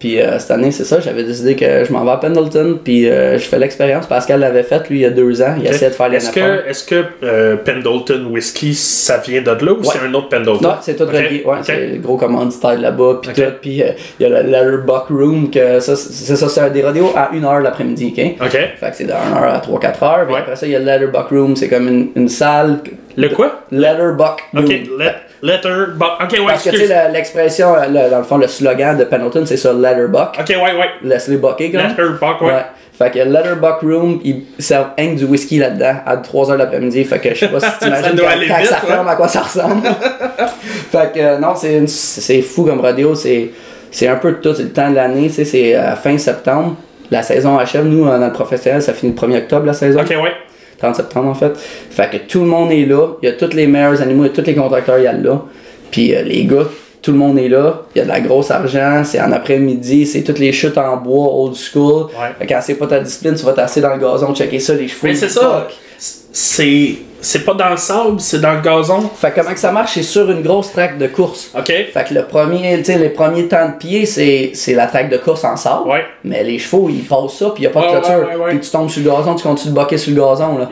Puis 0.00 0.18
euh, 0.18 0.38
cette 0.38 0.50
année, 0.50 0.70
c'est 0.72 0.84
ça, 0.84 0.98
j'avais 0.98 1.24
décidé 1.24 1.54
que 1.56 1.84
je 1.84 1.92
m'en 1.92 2.02
vais 2.06 2.10
à 2.12 2.16
Pendleton, 2.16 2.78
puis 2.82 3.06
euh, 3.08 3.34
je 3.38 3.44
fais 3.44 3.58
l'expérience. 3.58 4.06
Pascal 4.06 4.40
l'avait 4.40 4.62
faite, 4.62 4.88
lui, 4.88 5.00
il 5.00 5.02
y 5.02 5.04
a 5.04 5.10
deux 5.10 5.42
ans. 5.42 5.54
Il 5.58 5.66
essayait 5.66 5.90
de 5.90 5.94
faire 5.94 6.08
les 6.08 6.16
Est-ce 6.16 6.84
que, 6.84 7.04
euh, 7.22 7.56
Pendleton 7.56 8.24
Whisky, 8.30 8.72
ça 8.74 9.18
vient 9.18 9.42
de 9.42 9.50
là 9.50 9.72
ou 9.72 9.84
c'est 9.84 9.98
un 9.98 10.12
autre 10.14 10.30
Pendleton? 10.30 10.58
Non, 10.62 10.74
c'est 10.80 10.96
tout 10.96 11.02
Ok, 11.02 11.12
relié. 11.12 11.42
Ouais, 11.44 11.58
ok. 11.58 11.64
c'est 11.64 11.86
le 11.88 11.98
gros 11.98 12.16
commanditaire 12.16 12.80
là-bas, 12.80 13.20
puis 13.22 13.32
tout. 13.34 13.42
Puis 13.60 13.82
il 14.18 14.26
y 14.26 14.32
a 14.34 14.42
le 14.42 14.48
Letterbuck 14.50 15.08
Room, 15.10 15.50
que 15.50 15.80
ça, 15.80 15.94
c'est 15.94 16.36
ça, 16.36 16.48
c'est 16.48 16.70
des 16.70 16.82
radios 16.82 17.12
à 17.14 17.30
1h 17.34 17.60
l'après-midi, 17.62 18.14
ok? 18.16 18.46
Ok. 18.46 18.52
Fait 18.52 18.90
que 18.90 18.96
c'est 18.96 19.04
de 19.04 19.12
1h 19.12 19.52
à 19.52 19.58
3-4 19.60 20.02
heures. 20.02 20.24
Puis 20.24 20.34
Ouais. 20.34 20.40
après 20.40 20.56
ça, 20.56 20.66
il 20.66 20.72
y 20.72 20.76
a 20.76 20.78
le 20.78 20.86
Letterbuck 20.86 21.28
Room, 21.28 21.56
c'est 21.56 21.68
comme 21.68 21.86
une, 21.88 22.08
une 22.16 22.28
salle. 22.30 22.78
Le 23.18 23.28
quoi? 23.28 23.64
Letterbuck 23.70 24.40
Room. 24.54 24.64
Ok, 24.64 24.70
let, 24.98 25.12
letter, 25.42 25.92
buck. 25.96 26.08
Ok, 26.22 26.32
ouais, 26.32 26.38
Parce 26.46 26.64
que 26.64 26.70
tu 26.70 26.86
sais, 26.86 27.08
l'expression, 27.12 27.74
euh, 27.74 27.86
le- 27.88 28.10
dans 28.10 28.18
le 28.18 28.24
fond, 28.24 28.36
le 28.36 28.46
slogan 28.48 28.96
de 28.96 29.04
Pendleton, 29.04 29.44
c'est 29.46 29.56
ça, 29.56 29.72
Letterbuck. 29.72 30.36
Ok, 30.38 30.48
ouais, 30.48 30.56
ouais. 30.78 30.90
Laisse-les 31.02 31.36
bucker, 31.36 31.70
comme. 31.72 31.80
Letter, 31.82 32.02
buck, 32.20 32.40
ouais. 32.42 32.52
Fait 32.98 33.10
que 33.10 33.18
Letterbuck 33.20 33.80
Room, 33.80 34.20
ils 34.24 34.42
servent 34.58 34.88
rien 34.98 35.14
du 35.14 35.24
whisky 35.24 35.58
là-dedans 35.58 35.94
à 36.04 36.16
3h 36.18 36.56
l'après-midi. 36.58 37.02
Fait 37.04 37.18
que 37.18 37.30
je 37.34 37.40
sais 37.40 37.48
pas 37.48 37.58
si 37.60 37.66
tu 37.80 37.86
imagines 37.86 38.14
doit 38.14 38.26
quand, 38.26 38.32
aller 38.32 38.46
quand 38.48 38.58
vite, 38.58 38.66
ça 38.68 38.80
ouais. 38.82 38.86
ferme 38.92 39.08
à 39.08 39.16
quoi 39.16 39.28
ça 39.28 39.40
ressemble. 39.40 39.86
fait 40.92 41.12
que 41.14 41.18
euh, 41.20 41.38
non, 41.38 41.54
c'est 41.54 42.42
fou 42.42 42.64
comme 42.64 42.80
radio. 42.80 43.14
C'est 43.14 44.06
un 44.06 44.16
peu 44.16 44.34
tout. 44.34 44.52
C'est 44.54 44.64
le 44.64 44.68
temps 44.72 44.90
de 44.90 44.96
l'année. 44.96 45.28
tu 45.28 45.34
sais, 45.34 45.44
C'est 45.46 45.74
à 45.74 45.96
fin 45.96 46.18
septembre. 46.18 46.76
La 47.10 47.22
saison 47.22 47.58
achève. 47.58 47.86
Nous, 47.86 48.04
dans 48.04 48.18
le 48.18 48.32
professionnel, 48.32 48.82
ça 48.82 48.92
finit 48.92 49.12
le 49.12 49.18
1er 49.18 49.38
octobre 49.38 49.64
la 49.66 49.72
saison. 49.72 50.00
Ok, 50.00 50.10
ouais. 50.10 50.32
30 50.80 50.96
septembre 50.96 51.28
en 51.28 51.34
fait. 51.34 51.52
Fait 51.56 52.10
que 52.10 52.16
tout 52.16 52.40
le 52.40 52.46
monde 52.46 52.72
est 52.72 52.86
là. 52.86 53.14
Il 53.22 53.26
y 53.26 53.28
a 53.28 53.32
tous 53.32 53.54
les 53.54 53.66
meilleurs 53.66 54.00
animaux, 54.00 54.24
il 54.24 54.28
y 54.28 54.30
a 54.30 54.34
tous 54.34 54.46
les 54.46 54.54
contracteurs, 54.54 54.98
il 54.98 55.04
y 55.04 55.06
a 55.06 55.12
là. 55.12 55.42
Puis 55.90 56.14
euh, 56.14 56.22
les 56.22 56.44
gars, 56.44 56.66
tout 57.02 57.12
le 57.12 57.18
monde 57.18 57.38
est 57.38 57.48
là. 57.48 57.82
Il 57.94 57.98
y 57.98 58.02
a 58.02 58.04
de 58.04 58.08
la 58.08 58.20
grosse 58.20 58.50
argent. 58.50 59.02
C'est 59.04 59.20
en 59.20 59.32
après-midi. 59.32 60.06
C'est 60.06 60.22
toutes 60.22 60.38
les 60.38 60.52
chutes 60.52 60.78
en 60.78 60.96
bois, 60.96 61.32
old 61.32 61.54
school. 61.54 62.04
Ouais. 62.04 62.28
Fait 62.38 62.46
que 62.46 62.52
quand 62.52 62.60
c'est 62.62 62.74
pas 62.74 62.86
ta 62.86 63.00
discipline, 63.00 63.34
tu 63.34 63.44
vas 63.44 63.52
t'asseoir 63.52 63.90
dans 63.90 63.96
le 63.96 64.12
gazon, 64.12 64.34
checker 64.34 64.58
ça, 64.58 64.74
les 64.74 64.88
chevaux. 64.88 65.06
Mais 65.06 65.14
c'est 65.14 65.28
ça. 65.28 65.68
C'est. 65.98 66.96
C'est 67.22 67.44
pas 67.44 67.54
dans 67.54 67.68
le 67.70 67.76
sable, 67.76 68.18
c'est 68.20 68.40
dans 68.40 68.54
le 68.54 68.60
gazon? 68.60 69.10
Fait 69.14 69.30
que 69.30 69.40
comment 69.40 69.52
que 69.52 69.58
ça 69.60 69.72
marche, 69.72 69.92
c'est 69.94 70.02
sur 70.02 70.30
une 70.30 70.42
grosse 70.42 70.72
track 70.72 70.96
de 70.98 71.06
course. 71.06 71.50
Ok. 71.56 71.66
Fait 71.66 72.08
que 72.08 72.14
le 72.14 72.24
premier, 72.24 72.78
tu 72.78 72.84
sais, 72.84 72.98
les 72.98 73.10
premiers 73.10 73.46
temps 73.46 73.68
de 73.68 73.74
pied, 73.74 74.06
c'est, 74.06 74.52
la 74.74 74.86
track 74.86 75.10
de 75.10 75.18
course 75.18 75.44
en 75.44 75.56
sable. 75.56 75.88
Ouais. 75.88 76.04
Mais 76.24 76.42
les 76.44 76.58
chevaux, 76.58 76.88
ils 76.88 77.02
passent 77.04 77.34
ça, 77.38 77.50
puis 77.54 77.64
il 77.64 77.66
a 77.66 77.70
pas 77.70 77.80
de 77.82 77.86
Ouais, 77.86 77.92
clôture. 77.92 78.10
ouais, 78.10 78.34
ouais, 78.36 78.44
ouais. 78.44 78.50
Puis 78.52 78.60
tu 78.60 78.70
tombes 78.70 78.88
sur 78.88 79.02
le 79.02 79.10
gazon, 79.10 79.34
tu 79.34 79.42
continues 79.42 79.74
de 79.74 79.78
boquer 79.78 79.98
sur 79.98 80.14
le 80.14 80.20
gazon, 80.20 80.58
là. 80.58 80.68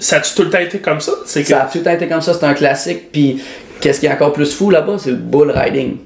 Ça 0.00 0.16
a-tu 0.16 0.34
tout 0.34 0.42
le 0.42 0.50
temps 0.50 0.58
été 0.58 0.78
comme 0.78 1.00
ça? 1.00 1.12
Que. 1.32 1.44
Ça 1.44 1.62
a 1.62 1.66
tout 1.66 1.78
le 1.78 1.84
temps 1.84 1.92
été 1.92 2.08
comme 2.08 2.20
ça, 2.22 2.34
c'est 2.34 2.44
un 2.44 2.54
classique. 2.54 3.12
Puis 3.12 3.42
qu'est-ce 3.80 4.00
qui 4.00 4.06
est 4.06 4.12
encore 4.12 4.32
plus 4.32 4.52
fou 4.54 4.70
là-bas, 4.70 4.94
c'est 4.98 5.10
le 5.10 5.16
bull 5.16 5.50
riding. 5.54 5.96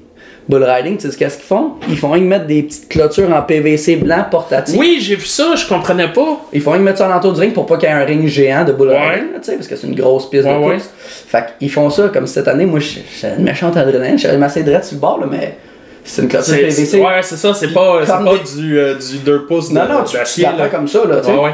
Bull 0.49 0.63
riding, 0.63 0.97
tu 0.97 1.09
sais 1.09 1.15
qu'est-ce 1.15 1.37
qu'ils 1.37 1.45
font? 1.45 1.73
Ils 1.87 1.95
font 1.97 2.11
que 2.13 2.17
mettre 2.19 2.47
des 2.47 2.63
petites 2.63 2.89
clôtures 2.89 3.31
en 3.31 3.41
PVC 3.43 3.97
blanc 3.97 4.25
portatif. 4.31 4.75
Oui, 4.79 4.97
j'ai 4.99 5.15
vu 5.15 5.25
ça, 5.25 5.53
je 5.55 5.67
comprenais 5.67 6.07
pas. 6.11 6.41
Ils 6.51 6.61
font 6.61 6.71
que 6.73 6.77
mettre 6.79 6.97
ça 6.97 7.05
alentour 7.05 7.33
du 7.33 7.39
ring 7.39 7.53
pour 7.53 7.67
pas 7.67 7.77
qu'il 7.77 7.87
y 7.87 7.91
ait 7.91 7.95
un 7.95 8.03
ring 8.03 8.25
géant 8.27 8.65
de 8.65 8.71
bull 8.71 8.89
riding, 8.89 9.27
tu 9.35 9.43
sais, 9.43 9.55
parce 9.55 9.67
que 9.67 9.75
c'est 9.75 9.85
une 9.85 9.93
grosse 9.95 10.27
piste 10.29 10.45
Ouais, 10.45 10.53
de 10.55 10.59
ouais. 10.59 10.73
course. 10.77 10.89
Fait 11.27 11.43
qu'ils 11.59 11.69
font 11.69 11.89
ça 11.91 12.09
comme 12.11 12.25
cette 12.25 12.47
année. 12.47 12.65
Moi, 12.65 12.79
j'ai 12.79 13.03
une 13.37 13.43
méchante 13.43 13.77
adrénaline. 13.77 14.17
J'avais 14.17 14.37
m'asseoir 14.37 14.65
direct 14.65 14.85
sur 14.85 14.95
le 14.95 15.01
bord, 15.01 15.19
là, 15.19 15.27
mais 15.29 15.55
c'est 16.03 16.21
une 16.23 16.27
clôture 16.27 16.53
C'est- 16.53 16.57
PVC. 16.59 16.85
c'est- 16.85 16.99
Ouais, 17.01 17.21
c'est 17.21 17.37
ça, 17.37 17.53
c'est 17.53 17.73
pas, 17.73 17.99
c'est 18.05 18.11
pas 18.11 18.23
des- 18.23 18.61
du, 18.61 18.79
euh, 18.79 18.95
du 18.95 19.17
2 19.19 19.45
pouces 19.45 19.71
Non, 19.71 19.83
de- 19.83 19.87
non, 19.91 20.03
tu, 20.03 20.11
tu 20.11 20.17
d'acier. 20.17 20.43
la 20.43 20.49
prends 20.51 20.57
là. 20.63 20.69
comme 20.69 20.87
ça, 20.87 20.99
là, 21.07 21.17
tu 21.19 21.25
sais. 21.27 21.31
Ouais, 21.33 21.39
ouais. 21.43 21.51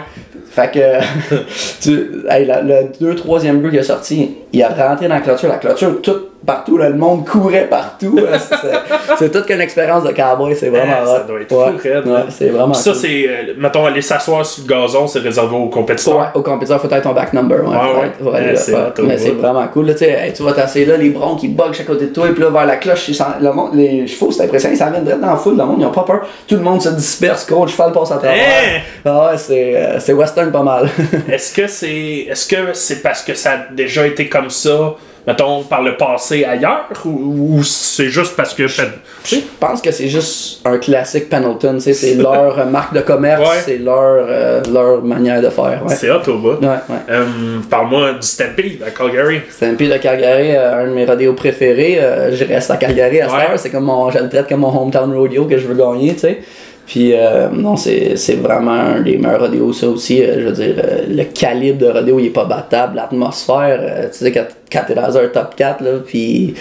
Fait 0.51 0.71
que, 0.71 1.35
tu, 1.81 2.11
hey, 2.29 2.45
la- 2.45 2.61
le 2.61 2.75
2-3e 2.99 3.59
but 3.61 3.71
qui 3.71 3.79
a 3.79 3.83
sorti, 3.83 4.35
il 4.53 4.63
a 4.63 4.69
rentré 4.69 5.07
dans 5.07 5.15
la 5.15 5.21
clôture. 5.21 5.49
La 5.49 5.57
clôture, 5.57 6.01
tout 6.01 6.15
partout, 6.45 6.77
là, 6.77 6.89
le 6.89 6.95
monde 6.95 7.25
courait 7.27 7.67
partout. 7.67 8.17
c'est- 8.17 8.55
c'est- 8.55 8.71
c'est 9.17 9.31
toute 9.31 9.47
qu'une 9.47 9.59
expérience 9.61 10.03
de 10.03 10.11
cowboy, 10.11 10.55
c'est 10.55 10.69
vraiment 10.69 10.93
Eh, 11.01 11.05
ça 11.07 11.19
doit 11.27 11.41
être 11.41 11.51
ouais, 11.51 11.71
fou, 11.71 11.77
raide, 11.83 12.05
ouais, 12.07 12.19
c'est 12.29 12.49
vraiment 12.49 12.73
Ça, 12.73 12.91
cool. 12.91 12.99
c'est. 13.01 13.27
euh, 13.27 13.53
mettons, 13.57 13.85
aller 13.85 14.01
s'asseoir 14.01 14.45
sur 14.45 14.63
le 14.63 14.69
gazon, 14.69 15.07
c'est 15.07 15.19
réservé 15.19 15.55
aux 15.55 15.69
compétiteurs. 15.69 16.19
Ouais, 16.19 16.25
au 16.35 16.41
compétiteur, 16.41 16.79
faut 16.79 16.89
être 16.89 17.01
ton 17.01 17.13
back 17.13 17.33
number. 17.33 17.57
Ouais, 17.67 17.75
Ouais, 17.75 17.75
ouais. 17.75 18.05
être- 18.07 18.23
faut 18.23 18.31
aller 18.31 18.51
là, 18.53 18.55
c'est 18.55 18.73
ouais. 18.75 18.79
au 18.99 19.03
Mais 19.03 19.17
c'est 19.17 19.31
vraiment 19.31 19.67
cool. 19.67 19.87
Là, 19.87 19.93
tu 19.93 19.99
sais, 20.05 20.11
hey, 20.11 20.33
tu 20.33 20.43
vas 20.43 20.53
t'asseoir 20.53 20.87
là, 20.87 20.97
les 20.97 21.09
broncs 21.09 21.39
qui 21.39 21.47
bug 21.49 21.73
chaque 21.73 21.87
côté 21.87 22.05
de 22.05 22.13
toi, 22.13 22.27
et 22.29 22.31
puis 22.31 22.43
là, 22.43 22.49
vers 22.51 22.65
la 22.67 22.75
cloche, 22.77 23.09
le 23.41 23.51
monde, 23.51 23.71
les 23.73 24.05
chevaux, 24.07 24.31
c'est 24.36 24.43
impressionnant, 24.43 24.75
s'en 24.75 24.91
viennent 24.91 25.03
direct 25.03 25.21
dans 25.21 25.29
la 25.29 25.36
foule, 25.38 25.57
le 25.57 25.65
monde, 25.65 25.77
ils 25.79 25.86
ont 25.86 25.91
pas 25.91 26.03
peur. 26.03 26.21
Tout 26.47 26.55
le 26.55 26.61
monde 26.61 26.81
se 26.81 26.89
disperse, 26.89 27.45
coach, 27.45 27.71
cheval 27.71 27.91
passe 27.91 28.11
à 28.11 28.17
travers. 28.17 28.36
Eh! 28.36 28.81
Ah 29.05 29.27
ouais, 29.27 29.38
c'est 29.38 29.75
euh, 29.75 29.99
c'est 29.99 30.13
western 30.13 30.51
pas 30.51 30.63
mal. 30.63 30.89
Est-ce 31.31 31.53
que 31.53 31.67
c'est 31.67 32.27
est-ce 32.29 32.47
que 32.47 32.73
c'est 32.73 33.01
parce 33.01 33.23
que 33.23 33.33
ça 33.33 33.51
a 33.51 33.57
déjà 33.73 34.05
été 34.05 34.27
comme 34.29 34.49
ça, 34.49 34.95
mettons, 35.28 35.63
par 35.63 35.82
le 35.82 35.97
passé 35.97 36.43
ailleurs, 36.43 36.86
ou, 37.05 37.57
ou 37.57 37.63
c'est 37.63 38.09
juste 38.09 38.36
parce 38.36 38.53
que. 38.53 38.67
Je 38.67 39.38
pense 39.59 39.82
que 39.82 39.91
c'est 39.91 40.07
juste 40.07 40.61
un 40.65 40.78
classique 40.78 41.30
Pendleton, 41.30 41.78
c'est 41.80 42.13
leur 42.15 42.59
euh, 42.59 42.65
marque 42.65 42.93
de 42.93 43.01
commerce, 43.01 43.41
Ouais. 43.41 43.61
c'est 43.65 43.78
leur, 43.78 43.97
euh, 44.30 44.61
leur 44.71 45.01
manière 45.03 45.41
de 45.41 45.49
faire. 45.49 45.82
Ouais. 45.88 45.95
C'est 45.95 46.11
hot 46.11 46.21
au 46.28 46.38
bout. 46.38 46.61
Ouais. 46.61 46.76
Euh, 47.09 47.26
Parle-moi 47.69 48.13
du 48.13 48.28
Stampede 48.28 48.84
à 48.86 48.91
Calgary. 48.91 49.41
C'est 49.49 49.67
un 49.67 49.73
pays 49.73 49.89
de 49.89 49.97
Calgary, 49.97 50.55
euh, 50.55 50.84
un 50.84 50.88
de 50.88 50.93
mes 50.93 51.05
rodéos 51.05 51.34
préférés. 51.34 51.99
Je 52.32 52.45
reste 52.45 52.69
à 52.71 52.78
Calgary 52.78 53.21
à 53.21 53.30
cette 53.30 53.49
heure. 53.49 53.59
C'est 53.59 53.69
comme 53.71 53.86
mon, 53.86 54.09
je 54.11 54.19
le 54.19 54.30
traite 54.30 54.47
comme 54.47 54.59
mon 54.61 54.82
hometown 54.82 55.11
rodeo 55.15 55.45
que 55.45 55.57
je 55.57 55.65
veux 55.67 55.76
gagner, 55.76 56.13
tu 56.13 56.19
sais. 56.19 56.39
Puis 56.86 57.13
euh, 57.13 57.49
non, 57.49 57.75
c'est 57.75 58.15
vraiment 58.41 58.71
un 58.71 59.01
des 59.01 59.17
meilleurs 59.17 59.41
rodeos, 59.41 59.73
ça 59.73 59.88
aussi. 59.88 60.21
euh, 60.21 60.39
je 60.39 60.45
veux 60.47 60.51
dire, 60.51 60.75
euh, 60.77 61.05
le 61.09 61.23
calibre 61.23 61.79
de 61.79 61.88
rodeo, 61.88 62.19
il 62.19 62.27
est 62.27 62.29
pas 62.29 62.45
battable. 62.45 62.95
L'atmosphère, 62.97 64.09
tu 64.11 64.19
sais, 64.19 64.31
quand, 64.31 64.45
quand 64.71 64.83
t'es 64.88 64.93
dans 64.93 65.17
un 65.17 65.27
top 65.27 65.55
4, 65.55 65.81
là, 65.83 65.91
puis 66.05 66.53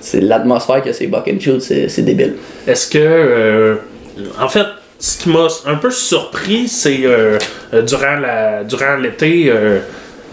c'est 0.00 0.20
l'atmosphère 0.20 0.82
que 0.82 0.92
c'est 0.92 1.06
Buck 1.08 1.28
and 1.28 1.40
Shoot, 1.40 1.60
c'est 1.60 2.02
débile. 2.02 2.36
Est-ce 2.66 2.88
que. 2.88 3.78
en 4.40 4.48
fait, 4.48 4.66
ce 4.98 5.18
qui 5.18 5.28
m'a 5.28 5.46
un 5.66 5.76
peu 5.76 5.90
surpris, 5.90 6.68
c'est 6.68 7.02
durant 7.86 8.16
durant 8.66 8.96
l'été, 8.96 9.52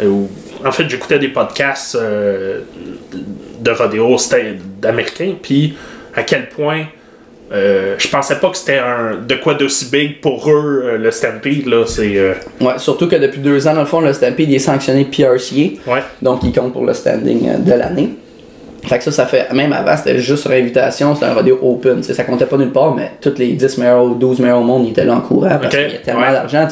où, 0.01 0.29
en 0.65 0.71
fait, 0.71 0.87
j'écoutais 0.87 1.19
des 1.19 1.27
podcasts 1.27 1.97
de 1.97 3.71
rodéo 3.71 4.17
c'était 4.17 4.55
d'américains, 4.79 5.35
puis 5.41 5.75
à 6.15 6.23
quel 6.23 6.47
point. 6.47 6.85
Euh, 7.51 7.95
je 7.97 8.07
pensais 8.07 8.39
pas 8.39 8.49
que 8.49 8.57
c'était 8.57 8.79
un 8.79 9.17
de 9.27 9.35
quoi 9.35 9.53
d'aussi 9.53 9.89
big 9.91 10.21
pour 10.21 10.49
eux 10.49 10.83
euh, 10.85 10.97
le 10.97 11.11
Stampede 11.11 11.67
là 11.67 11.85
c'est 11.85 12.17
euh, 12.17 12.33
Ouais, 12.61 12.73
surtout 12.77 13.07
que 13.07 13.15
depuis 13.15 13.39
deux 13.41 13.67
ans, 13.67 13.73
dans 13.73 13.81
le 13.81 13.85
fond, 13.85 14.01
le 14.01 14.13
Stampede 14.13 14.49
il 14.49 14.55
est 14.55 14.59
sanctionné 14.59 15.05
PRCA. 15.05 15.91
ouais 15.91 16.03
Donc, 16.21 16.39
il 16.43 16.51
compte 16.53 16.73
pour 16.73 16.85
le 16.85 16.93
standing 16.93 17.49
euh, 17.49 17.57
de 17.57 17.73
l'année. 17.73 18.09
Fait 18.85 18.97
que 18.97 19.03
ça, 19.05 19.11
ça 19.11 19.25
fait. 19.25 19.51
Même 19.53 19.71
avant, 19.71 19.95
c'était 19.95 20.19
juste 20.19 20.41
sur 20.41 20.51
invitation, 20.51 21.13
c'était 21.15 21.27
un 21.27 21.33
rodeo 21.33 21.57
open. 21.61 22.03
Ça 22.03 22.23
comptait 22.23 22.45
pas 22.45 22.57
nulle 22.57 22.71
part, 22.71 22.93
mais 22.93 23.11
tous 23.21 23.33
les 23.37 23.53
10 23.53 23.77
meilleurs 23.77 24.03
ou 24.03 24.15
12 24.15 24.39
meilleurs 24.39 24.59
au 24.59 24.63
monde, 24.63 24.85
ils 24.85 24.91
étaient 24.91 25.05
là 25.05 25.15
en 25.15 25.21
courant 25.21 25.57
parce 25.61 25.73
qu'il 25.73 25.89
y 25.89 25.95
a 25.95 25.99
tellement 25.99 26.21
ouais. 26.21 26.33
d'argent. 26.33 26.67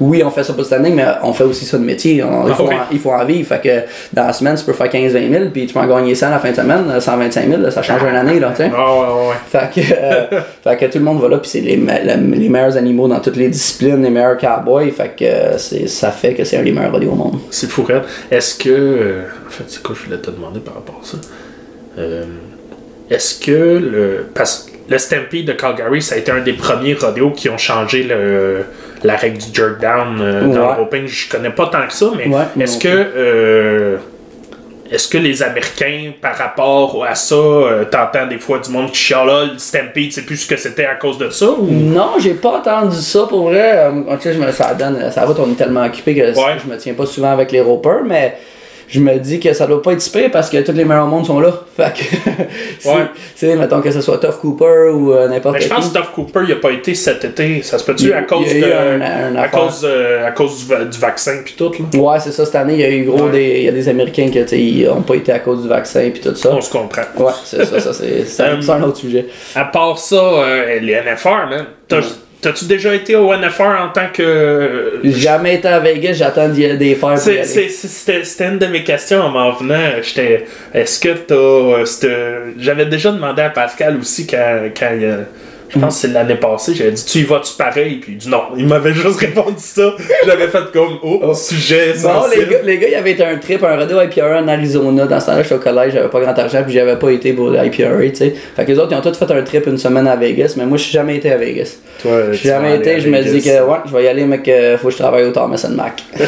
Oui, 0.00 0.22
on 0.24 0.30
fait 0.30 0.42
ça 0.44 0.54
pour 0.54 0.62
le 0.62 0.66
standing, 0.66 0.94
mais 0.94 1.04
on 1.22 1.32
fait 1.34 1.44
aussi 1.44 1.66
ça 1.66 1.76
de 1.76 1.84
métier. 1.84 2.22
On- 2.24 2.46
il, 2.46 2.52
Ah 2.52 2.54
faut 2.54 2.66
en, 2.66 2.70
il 2.90 2.98
faut 2.98 3.10
en 3.12 3.24
vivre. 3.24 3.46
Fait 3.46 3.60
que 3.60 4.14
dans 4.14 4.26
la 4.26 4.32
semaine, 4.32 4.54
tu 4.56 4.64
peux 4.64 4.72
faire 4.72 4.88
15-20 4.88 5.30
000, 5.30 5.44
puis 5.52 5.66
tu 5.66 5.74
peux 5.74 5.80
en 5.80 5.86
gagner 5.86 6.14
100 6.14 6.30
la 6.30 6.38
fin 6.38 6.50
de 6.50 6.56
semaine, 6.56 6.84
euh, 6.90 7.00
125 7.00 7.48
000, 7.48 7.60
là, 7.60 7.70
ça 7.70 7.82
change 7.82 8.00
une 8.02 8.16
année. 8.16 8.40
Là, 8.40 8.50
tu 8.50 8.62
sais. 8.62 8.70
ah 8.74 8.94
ouais 8.94 9.00
ouais 9.00 9.28
ouais 9.28 9.34
Fait 9.46 9.70
que, 9.74 9.86
euh, 10.34 10.40
fait 10.64 10.76
que 10.78 10.86
tout 10.86 10.98
le 10.98 11.04
monde 11.04 11.20
va 11.20 11.28
là, 11.28 11.36
puis 11.38 11.50
c'est 11.50 11.60
les, 11.60 11.76
les 11.76 12.48
meilleurs 12.48 12.76
animaux 12.78 13.08
dans 13.08 13.20
toutes 13.20 13.36
les 13.36 13.48
disciplines, 13.48 14.02
les 14.02 14.10
meilleurs 14.10 14.38
cowboys. 14.38 14.90
Fait 14.90 15.14
que 15.16 15.24
euh, 15.24 15.58
c'est, 15.58 15.86
ça 15.86 16.10
fait 16.10 16.32
que 16.34 16.44
c'est 16.44 16.56
un 16.56 16.62
des 16.62 16.72
meilleurs 16.72 16.92
rodeos 16.92 17.10
au 17.12 17.16
monde. 17.16 17.38
C'est 17.50 17.68
fou. 17.68 17.86
Est-ce 18.30 18.54
que. 18.56 18.70
euh, 18.70 19.22
en 19.46 19.50
fait, 19.50 19.64
c'est 19.68 19.82
quoi 19.82 19.94
je 19.98 20.06
voulais 20.06 20.18
te 20.22 20.30
demander 20.30 20.60
par 20.60 20.74
rapport 20.74 21.00
à 21.02 21.06
ça? 21.06 21.16
Euh, 21.98 22.24
Est-ce 23.10 23.38
que 23.44 23.50
le. 23.78 24.26
Parce 24.34 24.64
que 24.66 24.70
le 24.92 24.98
Stampede 24.98 25.44
de 25.46 25.52
Calgary, 25.52 26.02
ça 26.02 26.14
a 26.14 26.18
été 26.18 26.32
un 26.32 26.40
des 26.40 26.52
premiers 26.54 26.94
rodeos 26.94 27.30
qui 27.30 27.48
ont 27.48 27.58
changé 27.58 28.02
le, 28.02 28.64
la 29.02 29.16
règle 29.16 29.38
du 29.38 29.46
jerk 29.52 29.80
down 29.80 30.18
euh, 30.20 30.46
dans 30.46 30.74
le 30.74 30.82
roping. 30.82 31.06
Je 31.06 31.28
connais 31.28 31.50
pas 31.50 31.66
tant 31.66 31.86
que 31.86 31.92
ça, 31.92 32.06
mais 32.16 32.28
Ouais, 32.28 32.42
est-ce 32.62 32.78
que. 32.78 32.88
euh, 32.88 33.96
est-ce 34.92 35.06
que 35.06 35.18
les 35.18 35.40
Américains, 35.40 36.10
par 36.20 36.34
rapport 36.36 37.04
à 37.08 37.14
ça, 37.14 37.36
euh, 37.36 37.84
t'entends 37.84 38.26
des 38.26 38.38
fois 38.38 38.58
du 38.58 38.70
monde 38.70 38.90
qui 38.90 38.96
chiale 38.98 39.24
là, 39.28 39.44
le 39.52 39.56
Stampede, 39.58 40.10
c'est 40.10 40.26
plus 40.26 40.36
ce 40.38 40.48
que 40.48 40.56
c'était 40.56 40.84
à 40.86 40.96
cause 40.96 41.16
de 41.16 41.30
ça? 41.30 41.48
Ou... 41.48 41.68
Non, 41.70 42.14
j'ai 42.18 42.34
pas 42.34 42.56
entendu 42.58 42.96
ça 42.96 43.24
pour 43.28 43.50
vrai. 43.50 43.88
Tu 44.16 44.22
sais, 44.22 44.32
je 44.34 44.40
me, 44.40 44.50
ça 44.50 44.74
donne, 44.74 45.08
ça 45.12 45.24
va, 45.24 45.34
on 45.38 45.52
est 45.52 45.54
tellement 45.54 45.84
occupé 45.84 46.16
que 46.16 46.20
Ouais. 46.36 46.56
je 46.64 46.68
me 46.68 46.76
tiens 46.76 46.94
pas 46.94 47.06
souvent 47.06 47.30
avec 47.30 47.52
les 47.52 47.60
ropers, 47.60 48.02
mais 48.04 48.36
je 48.90 49.00
me 49.00 49.16
dis 49.18 49.38
que 49.40 49.52
ça 49.52 49.66
doit 49.66 49.80
pas 49.82 49.92
être 49.92 50.00
super 50.02 50.30
parce 50.30 50.50
que 50.50 50.58
tous 50.62 50.72
les 50.72 50.84
meilleurs 50.84 51.04
au 51.04 51.08
monde 51.08 51.24
sont 51.26 51.38
là. 51.40 51.52
Fait 51.76 51.92
que, 51.94 52.02
si- 52.78 52.88
Ouais. 52.88 52.94
tu 53.14 53.20
sais, 53.36 53.54
mettons 53.56 53.80
que 53.80 53.90
ce 53.90 54.00
soit 54.00 54.18
Tough 54.18 54.38
Cooper 54.40 54.90
ou 54.92 55.12
euh, 55.12 55.28
n'importe 55.28 55.54
Mais 55.54 55.60
qui. 55.60 55.68
je 55.68 55.74
pense 55.74 55.88
que 55.90 55.98
Duff 55.98 56.10
Cooper, 56.12 56.40
il 56.46 56.52
a 56.52 56.56
pas 56.56 56.70
été 56.72 56.94
cet 56.94 57.24
été. 57.24 57.62
Ça 57.62 57.78
se 57.78 57.84
peut-tu 57.84 58.12
à 58.12 58.22
cause, 58.22 58.46
de, 58.52 58.64
un- 58.64 59.00
un 59.00 59.36
à 59.36 59.48
cause, 59.48 59.82
euh, 59.88 60.26
à 60.26 60.32
cause 60.32 60.58
du, 60.60 60.66
va- 60.66 60.84
du 60.84 60.98
vaccin 60.98 61.38
puis 61.44 61.54
tout 61.56 61.72
là? 61.72 61.98
Ouais, 61.98 62.18
c'est 62.20 62.32
ça, 62.32 62.44
cette 62.44 62.56
année, 62.56 62.74
il 62.74 62.80
y 62.80 62.84
a 62.84 62.90
eu 62.90 63.04
gros 63.04 63.24
Ouais. 63.26 63.30
des, 63.32 63.58
il 63.58 63.64
y 63.64 63.68
a 63.68 63.72
des 63.72 63.88
Américains 63.88 64.28
qui, 64.30 64.80
ils 64.80 64.88
ont 64.88 65.02
pas 65.02 65.14
été 65.14 65.32
à 65.32 65.38
cause 65.38 65.62
du 65.62 65.68
vaccin 65.68 66.00
et 66.02 66.12
tout 66.12 66.34
ça. 66.34 66.50
On 66.52 66.60
se 66.60 66.70
comprend. 66.70 67.02
Ouais, 67.18 67.32
c'est 67.44 67.64
ça, 67.64 67.80
ça 67.80 67.92
c'est 67.92 68.42
un, 68.42 68.60
Euh, 68.60 68.72
un 68.72 68.82
autre 68.82 68.96
sujet. 68.98 69.26
À 69.54 69.64
part 69.64 69.98
ça, 69.98 70.16
euh, 70.16 70.78
les 70.80 70.94
NFR, 70.94 71.46
man. 71.48 71.66
T'as- 71.88 72.00
T'as-tu 72.42 72.64
déjà 72.64 72.94
été 72.94 73.16
au 73.16 73.34
NFR 73.34 73.62
en 73.82 73.88
tant 73.92 74.08
que. 74.12 75.00
J'ai 75.04 75.12
jamais 75.12 75.56
été 75.56 75.68
à 75.68 75.78
Vegas, 75.78 76.14
j'attends 76.14 76.48
des 76.48 76.94
faire 76.94 77.18
C'était 77.18 78.46
une 78.48 78.58
de 78.58 78.66
mes 78.66 78.82
questions 78.82 79.20
en 79.20 79.28
m'en 79.28 79.52
venant. 79.52 79.90
J'étais. 80.02 80.46
Est-ce 80.72 80.98
que 81.00 81.10
t'as. 81.10 81.34
euh, 81.34 81.84
c'était- 81.84 82.36
J'avais 82.58 82.86
déjà 82.86 83.12
demandé 83.12 83.42
à 83.42 83.50
Pascal 83.50 83.98
aussi 83.98 84.26
quand. 84.26 84.70
quand 84.78 84.88
il 84.94 85.26
je 85.72 85.78
pense 85.78 85.94
que 85.94 86.00
c'est 86.08 86.12
l'année 86.12 86.34
passée, 86.34 86.74
j'avais 86.74 86.92
dit 86.92 87.04
Tu 87.04 87.18
y 87.18 87.22
vas-tu 87.24 87.54
pareil? 87.56 87.96
Puis 87.96 88.12
il 88.12 88.18
dit 88.18 88.28
non. 88.28 88.42
Il 88.56 88.66
m'avait 88.66 88.92
juste 88.92 89.16
répondu 89.20 89.56
ça. 89.58 89.94
J'avais 90.26 90.48
fait 90.48 90.72
comme 90.72 90.98
Oh, 91.02 91.32
sujet 91.34 91.94
Bon, 92.02 92.22
les 92.34 92.46
gars, 92.46 92.58
les 92.64 92.78
gars, 92.78 92.88
il 92.88 92.92
y 92.92 92.96
avait 92.96 93.12
été 93.12 93.24
un 93.24 93.36
trip, 93.36 93.62
un 93.62 93.76
rodeo 93.76 94.00
IPRA 94.00 94.40
en 94.40 94.48
Arizona. 94.48 95.06
Dans 95.06 95.20
ce 95.20 95.26
temps-là, 95.26 95.42
j'étais 95.42 95.54
au 95.54 95.58
collège, 95.58 95.92
j'avais 95.92 96.08
pas 96.08 96.20
grand 96.20 96.38
argent, 96.38 96.62
puis 96.64 96.72
j'avais 96.72 96.96
pas 96.96 97.10
été 97.10 97.32
pour 97.32 97.50
l'IPRA, 97.50 98.02
tu 98.02 98.16
sais. 98.16 98.34
Fait 98.56 98.64
que 98.64 98.72
les 98.72 98.78
autres, 98.78 98.92
ils 98.92 98.96
ont 98.96 99.00
tous 99.00 99.16
fait 99.16 99.30
un 99.30 99.42
trip 99.42 99.66
une 99.66 99.78
semaine 99.78 100.06
à 100.06 100.16
Vegas, 100.16 100.54
mais 100.56 100.66
moi, 100.66 100.76
je 100.76 100.84
suis 100.84 100.92
jamais 100.92 101.16
été 101.16 101.30
à 101.30 101.36
Vegas. 101.36 101.76
Toi, 102.02 102.22
vas 102.22 102.32
jamais 102.32 102.76
été, 102.76 103.00
je 103.00 103.08
me 103.08 103.22
dis 103.22 103.42
que, 103.42 103.62
ouais, 103.62 103.78
je 103.86 103.92
vais 103.92 104.04
y 104.04 104.08
aller, 104.08 104.24
mais 104.24 104.40
que 104.40 104.76
faut 104.76 104.88
que 104.88 104.94
je 104.94 104.98
travaille 104.98 105.24
au 105.24 105.32
Thomas 105.32 105.64
Mac. 105.70 106.02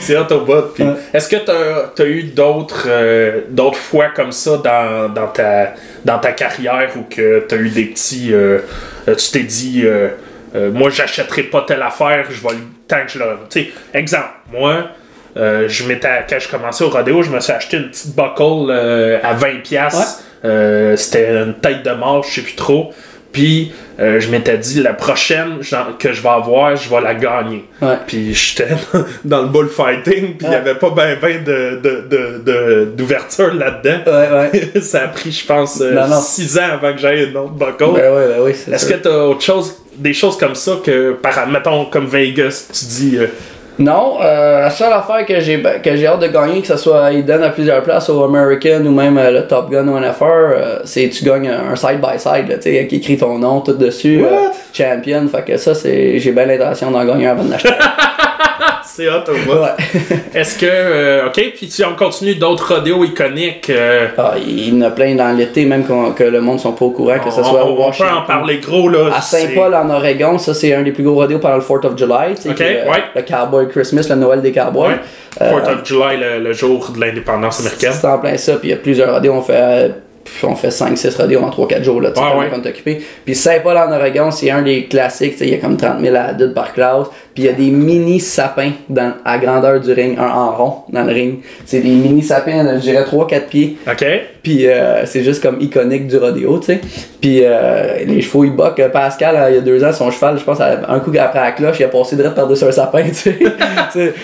C'est 0.00 0.16
hot 0.16 0.32
au 0.32 0.40
bout. 0.40 0.72
Puis. 0.74 0.84
Est-ce 1.12 1.28
que 1.28 1.36
tu 1.36 2.02
as, 2.02 2.06
eu 2.06 2.22
d'autres 2.24 2.86
euh, 2.88 3.40
d'autres 3.50 3.78
fois 3.78 4.06
comme 4.14 4.32
ça 4.32 4.58
dans, 4.62 5.12
dans, 5.12 5.28
ta, 5.28 5.74
dans 6.04 6.18
ta 6.18 6.32
carrière 6.32 6.90
où 6.96 7.02
que 7.02 7.44
tu 7.48 7.54
as 7.54 7.58
eu 7.58 7.68
des 7.68 7.86
petits. 7.86 8.05
Euh, 8.12 8.60
euh, 9.08 9.14
tu 9.14 9.30
t'es 9.30 9.42
dit, 9.42 9.82
euh, 9.84 10.10
moi, 10.72 10.90
j'achèterai 10.90 11.44
pas 11.44 11.62
telle 11.62 11.82
affaire, 11.82 12.24
je 12.30 12.42
vais 12.42 12.54
le. 12.54 12.60
Tant 12.88 13.04
que 13.04 13.10
je 13.10 13.18
l'ai. 13.18 13.24
Tu 13.50 13.72
exemple, 13.92 14.28
moi. 14.52 14.88
je 15.34 15.88
m'étais, 15.88 16.24
quand 16.28 16.38
je 16.38 16.48
commençais 16.48 16.84
au 16.84 16.88
rodéo, 16.88 17.22
je 17.22 17.30
me 17.30 17.40
suis 17.40 17.52
acheté 17.52 17.78
une 17.78 17.90
petite 17.90 18.14
buckle 18.14 18.70
à 19.22 19.34
20$. 19.34 19.62
piastres. 19.62 20.22
Euh, 20.44 20.96
C'était 20.96 21.30
une 21.42 21.54
tête 21.54 21.82
de 21.82 21.90
mort, 21.92 22.22
je 22.22 22.36
sais 22.36 22.42
plus 22.42 22.54
trop. 22.54 22.92
Puis 23.36 23.70
euh, 24.00 24.18
je 24.18 24.30
m'étais 24.30 24.56
dit, 24.56 24.80
la 24.82 24.94
prochaine 24.94 25.58
que 25.98 26.12
je 26.12 26.22
vais 26.22 26.28
avoir, 26.28 26.74
je 26.74 26.88
vais 26.88 27.00
la 27.02 27.14
gagner. 27.14 27.64
Ouais. 27.82 27.96
Puis 28.06 28.32
j'étais 28.32 28.68
dans 29.24 29.42
le 29.42 29.48
bullfighting, 29.48 30.36
puis 30.36 30.38
il 30.40 30.48
n'y 30.48 30.54
Ouais. 30.54 30.56
avait 30.56 30.74
pas 30.76 30.88
ben 30.90 31.18
ben 31.20 31.44
de, 31.44 31.80
de, 31.82 32.04
de, 32.08 32.42
de- 32.44 32.92
d'ouverture 32.96 33.52
là-dedans. 33.52 33.98
Ouais, 34.06 34.50
ouais. 34.74 34.80
Ça 34.80 35.02
a 35.02 35.08
pris, 35.08 35.30
je 35.32 35.44
pense, 35.46 35.80
Non, 35.80 36.08
non. 36.08 36.20
6 36.20 36.58
ans 36.58 36.62
avant 36.72 36.92
que 36.94 36.98
j'aille 36.98 37.28
une 37.28 37.36
autre 37.36 37.52
buckle. 37.52 37.92
Ben 37.94 38.14
ouais, 38.14 38.28
ben 38.28 38.36
oui, 38.40 38.52
Est-ce 38.72 38.86
que 38.86 38.94
tu 38.94 39.08
as 39.08 39.26
autre 39.28 39.42
chose, 39.42 39.74
des 39.96 40.14
choses 40.14 40.38
comme 40.38 40.54
ça 40.54 40.78
que, 40.82 41.12
par, 41.12 41.46
mettons, 41.46 41.84
comme 41.86 42.06
Vegas, 42.06 42.68
tu 42.72 42.84
dis. 42.86 43.16
euh, 43.18 43.26
Non, 43.78 44.16
euh, 44.22 44.62
la 44.62 44.70
seule 44.70 44.92
affaire 44.92 45.26
que 45.26 45.38
j'ai 45.38 45.58
ben, 45.58 45.82
que 45.82 45.94
j'ai 45.96 46.06
hâte 46.06 46.20
de 46.20 46.28
gagner, 46.28 46.62
que 46.62 46.66
ce 46.66 46.78
soit 46.78 47.12
Eden 47.12 47.42
à 47.42 47.50
plusieurs 47.50 47.82
places 47.82 48.08
au 48.08 48.24
American 48.24 48.80
ou 48.86 48.90
même 48.90 49.18
euh, 49.18 49.30
le 49.30 49.46
Top 49.46 49.70
Gun 49.70 49.86
au 49.88 49.98
NFR, 50.00 50.22
euh, 50.24 50.78
c'est 50.84 51.10
tu 51.10 51.24
gagnes 51.24 51.50
un 51.50 51.76
side-by-side, 51.76 52.58
tu 52.60 52.62
sais, 52.72 52.86
qui 52.86 52.96
écrit 52.96 53.18
ton 53.18 53.38
nom 53.38 53.60
tout 53.60 53.74
dessus, 53.74 54.22
What? 54.22 54.28
euh, 54.30 54.48
champion, 54.72 55.28
fait 55.28 55.42
que 55.44 55.56
ça, 55.58 55.74
c'est 55.74 56.18
j'ai 56.18 56.32
bien 56.32 56.46
l'intention 56.46 56.90
d'en 56.90 57.04
gagner 57.04 57.26
un 57.26 57.32
avant 57.32 57.44
de 57.44 57.50
l'acheter. 57.50 57.68
c'est 58.84 59.08
hot, 59.10 59.24
au 59.28 59.32
bout. 59.46 59.60
ouais. 59.60 60.10
Est-ce 60.34 60.58
que. 60.58 60.66
euh, 60.66 61.26
ok, 61.26 61.34
puis 61.54 61.70
si 61.70 61.84
on 61.84 61.94
continue 61.94 62.34
d'autres 62.36 62.76
rodéos 62.76 63.04
iconiques. 63.04 63.70
Ah, 64.16 64.34
il 64.38 64.74
y 64.74 64.76
en 64.78 64.80
a 64.86 64.90
plein 64.90 65.14
dans 65.14 65.36
l'été, 65.36 65.66
même 65.66 65.84
qu'on- 65.84 66.12
que 66.12 66.24
le 66.24 66.40
monde 66.40 66.58
sont 66.60 66.72
pas 66.72 66.86
au 66.86 66.90
courant, 66.90 67.18
que 67.22 67.30
ce 67.30 67.42
soit 67.42 67.62
on- 67.62 67.68
au 67.68 67.72
on 67.72 67.76
peut 67.76 67.82
Washington. 67.82 68.14
en 68.18 68.26
parler 68.26 68.58
gros, 68.58 68.88
là. 68.88 69.10
À 69.14 69.20
Saint-Paul, 69.20 69.74
en 69.74 69.90
Oregon, 69.90 70.38
ça 70.38 70.54
c'est 70.54 70.72
un 70.74 70.82
des 70.82 70.92
plus 70.92 71.04
gros 71.04 71.14
rodeos 71.16 71.38
pendant 71.38 71.56
le 71.56 71.60
4th 71.62 71.84
of 71.86 71.98
July. 71.98 72.34
tu 72.36 72.42
sais, 72.42 72.48
Ok, 72.50 72.54
qui 72.56 72.62
est, 72.62 72.80
euh, 72.86 72.90
ouais. 72.90 73.02
Le 73.14 73.22
Cowboy 73.22 73.65
Christmas, 73.66 74.06
le 74.08 74.16
Noël 74.16 74.42
des 74.42 74.52
Cowboys. 74.52 74.88
Ouais. 74.88 75.00
Euh, 75.42 75.52
4th 75.52 75.80
of 75.80 75.86
July, 75.86 76.16
le, 76.18 76.38
le 76.40 76.52
jour 76.52 76.90
de 76.94 77.00
l'indépendance 77.00 77.60
américaine. 77.60 77.92
C'est 77.92 78.06
en 78.06 78.18
plein 78.18 78.36
ça, 78.36 78.56
puis 78.56 78.68
il 78.68 78.70
y 78.70 78.74
a 78.74 78.78
plusieurs 78.78 79.12
radios, 79.12 79.32
on 79.32 79.42
fait, 79.42 79.54
euh, 79.56 79.88
on 80.42 80.54
fait 80.56 80.68
5-6 80.68 81.16
radios 81.16 81.40
en 81.40 81.50
3-4 81.50 81.82
jours, 81.82 82.00
là, 82.00 82.10
tu 82.10 82.20
sais, 82.20 82.26
tellement 82.26 82.40
ouais. 82.40 83.02
Puis 83.24 83.34
Saint-Paul 83.34 83.76
en 83.76 83.92
Oregon, 83.92 84.30
c'est 84.30 84.50
un 84.50 84.62
des 84.62 84.86
classiques, 84.86 85.32
tu 85.32 85.38
sais, 85.38 85.46
il 85.46 85.50
y 85.52 85.54
a 85.54 85.58
comme 85.58 85.76
30 85.76 86.00
000 86.00 86.16
adultes 86.16 86.54
par 86.54 86.72
classe, 86.72 87.06
puis 87.36 87.42
il 87.44 87.46
y 87.46 87.48
a 87.50 87.52
des 87.52 87.70
mini 87.70 88.18
sapins 88.18 88.72
dans, 88.88 89.12
à 89.26 89.36
grandeur 89.36 89.78
du 89.78 89.92
ring, 89.92 90.18
un 90.18 90.26
en 90.26 90.52
rond 90.52 90.72
dans 90.88 91.04
le 91.04 91.12
ring. 91.12 91.40
C'est 91.66 91.80
des 91.80 91.90
mini 91.90 92.22
sapins, 92.22 92.76
je 92.76 92.80
dirais 92.80 93.04
3-4 93.04 93.40
pieds, 93.42 93.76
Ok. 93.86 94.04
puis 94.42 94.66
euh, 94.66 95.04
c'est 95.04 95.22
juste 95.22 95.42
comme 95.42 95.60
iconique 95.60 96.06
du 96.08 96.16
rodéo, 96.16 96.58
tu 96.58 96.66
sais. 96.66 96.80
Puis 97.20 97.40
euh, 97.44 97.98
les 98.06 98.22
chevaux, 98.22 98.44
ils 98.44 98.52
boquent. 98.56 98.88
Pascal, 98.90 99.36
euh, 99.36 99.50
il 99.50 99.54
y 99.56 99.58
a 99.58 99.60
deux 99.60 99.84
ans, 99.84 99.92
son 99.92 100.10
cheval, 100.10 100.38
je 100.38 100.44
pense, 100.44 100.58
un 100.60 100.98
coup 101.00 101.12
après 101.20 101.40
la 101.40 101.52
cloche, 101.52 101.76
il 101.78 101.84
a 101.84 101.88
passé 101.88 102.16
direct 102.16 102.34
par-dessus 102.34 102.64
un 102.64 102.72
sapin, 102.72 103.02
tu 103.04 103.14
sais. 103.14 103.36
c'est 103.92 104.14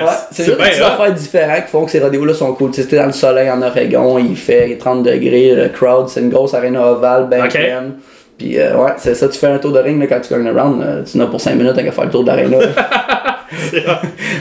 Hein, 0.00 0.06
c'est 0.30 0.44
juste 0.44 0.58
des 0.58 0.82
affaires 0.82 1.12
différentes 1.12 1.64
qui 1.64 1.70
font 1.70 1.84
que 1.86 1.90
ces 1.90 2.00
rodéos-là 2.00 2.34
sont 2.34 2.52
cool. 2.52 2.70
Tu 2.70 2.76
sais, 2.76 2.82
c'était 2.82 2.96
dans 2.98 3.06
le 3.06 3.12
soleil 3.12 3.50
en 3.50 3.62
Oregon, 3.62 4.18
il 4.18 4.36
fait 4.36 4.76
30 4.78 5.02
degrés, 5.02 5.54
le 5.54 5.68
crowd, 5.68 6.08
c'est 6.08 6.20
une 6.20 6.28
grosse 6.30 6.52
arena 6.54 6.84
ovale, 6.92 7.28
bien 7.30 7.44
Ok. 7.46 7.50
pleine. 7.52 7.92
Puis 8.38 8.58
euh, 8.58 8.76
ouais, 8.76 8.92
c'est 8.98 9.14
ça, 9.14 9.28
tu 9.28 9.38
fais 9.38 9.48
un 9.48 9.58
tour 9.58 9.72
de 9.72 9.80
ring 9.80 9.98
là, 10.00 10.06
quand 10.06 10.20
tu 10.20 10.32
gagnes 10.32 10.44
le 10.44 10.52
round, 10.60 10.80
euh, 10.82 11.02
tu 11.04 11.18
n'as 11.18 11.26
pour 11.26 11.40
5 11.40 11.54
minutes 11.56 11.76
à 11.76 11.90
faire 11.92 12.04
le 12.04 12.10
tour 12.10 12.22
de 12.22 12.28
l'arena. 12.28 12.58
ouais, 13.72 13.80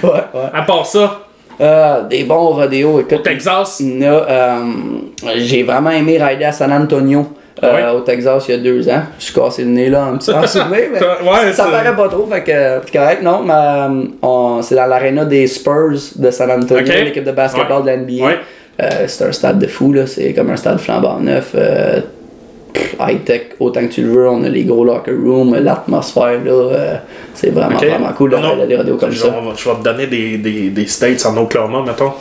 ouais. 0.03 0.49
À 0.53 0.61
part 0.63 0.85
ça, 0.85 1.21
Euh, 1.59 2.03
des 2.03 2.23
bons 2.23 2.49
rodéos, 2.49 2.91
au 2.97 2.99
écoute. 2.99 3.23
Texas, 3.23 3.79
Il 3.79 3.99
y 4.03 4.07
en 4.07 4.11
a, 4.11 4.15
euh, 4.29 4.59
j'ai 5.37 5.63
vraiment 5.63 5.89
aimé 5.89 6.21
rider 6.23 6.45
à 6.45 6.51
San 6.51 6.71
Antonio. 6.71 7.25
euh, 7.63 7.73
Ouais. 7.73 7.97
au 7.97 8.01
Texas 8.01 8.43
il 8.47 8.51
y 8.51 8.53
a 8.53 8.61
deux 8.61 8.87
ans. 8.87 9.01
Je 9.17 9.23
suis 9.25 9.33
cassé 9.33 9.63
le 9.63 9.69
nez 9.71 9.89
là 9.89 10.11
me 10.11 10.17
en 10.17 10.19
souvenir, 10.47 10.69
mais 10.93 10.99
Ouais, 11.27 11.51
ça 11.53 11.63
paraît 11.65 11.95
pas 11.95 12.07
trop, 12.09 12.27
fait 12.31 12.43
que 12.43 12.51
c'est 12.85 12.95
correct, 12.95 13.23
non, 13.23 13.41
mais 13.43 14.61
c'est 14.61 14.75
dans 14.75 14.85
l'aréna 14.85 15.25
des 15.25 15.47
Spurs 15.47 15.97
de 16.17 16.29
San 16.29 16.51
Antonio, 16.51 16.83
l'équipe 17.05 17.23
de 17.23 17.31
basketball 17.31 17.81
de 17.81 17.87
la 17.87 17.97
NBA. 17.97 18.23
Ouais. 18.23 18.37
Euh, 18.79 19.05
c'est 19.07 19.25
un 19.25 19.31
stade 19.31 19.57
de 19.57 19.65
fou, 19.65 19.91
là, 19.93 20.05
c'est 20.05 20.33
comme 20.33 20.51
un 20.51 20.55
stade 20.55 20.77
flambant 20.77 21.19
neuf. 21.19 21.55
High-tech 22.99 23.41
autant 23.59 23.81
que 23.81 23.93
tu 23.93 24.01
le 24.03 24.09
veux. 24.09 24.29
On 24.29 24.43
a 24.43 24.49
les 24.49 24.63
gros 24.63 24.83
locker 24.83 25.11
rooms, 25.11 25.55
l'atmosphère, 25.55 26.43
là. 26.43 26.51
euh, 26.51 26.95
c'est 27.33 27.51
vraiment, 27.51 27.75
Ok. 27.77 27.85
vraiment 27.85 28.13
cool 28.17 28.31
faire 28.31 28.67
des 28.67 28.75
radios 28.75 28.97
comme 28.97 29.11
ça. 29.11 29.27
je 29.55 29.69
vais 29.69 29.75
te 29.75 29.83
donner 29.83 30.07
des, 30.07 30.37
des, 30.37 30.69
des 30.69 30.87
States 30.87 31.23
en 31.25 31.37
Oklahoma, 31.37 31.83
mettons. 31.85 32.11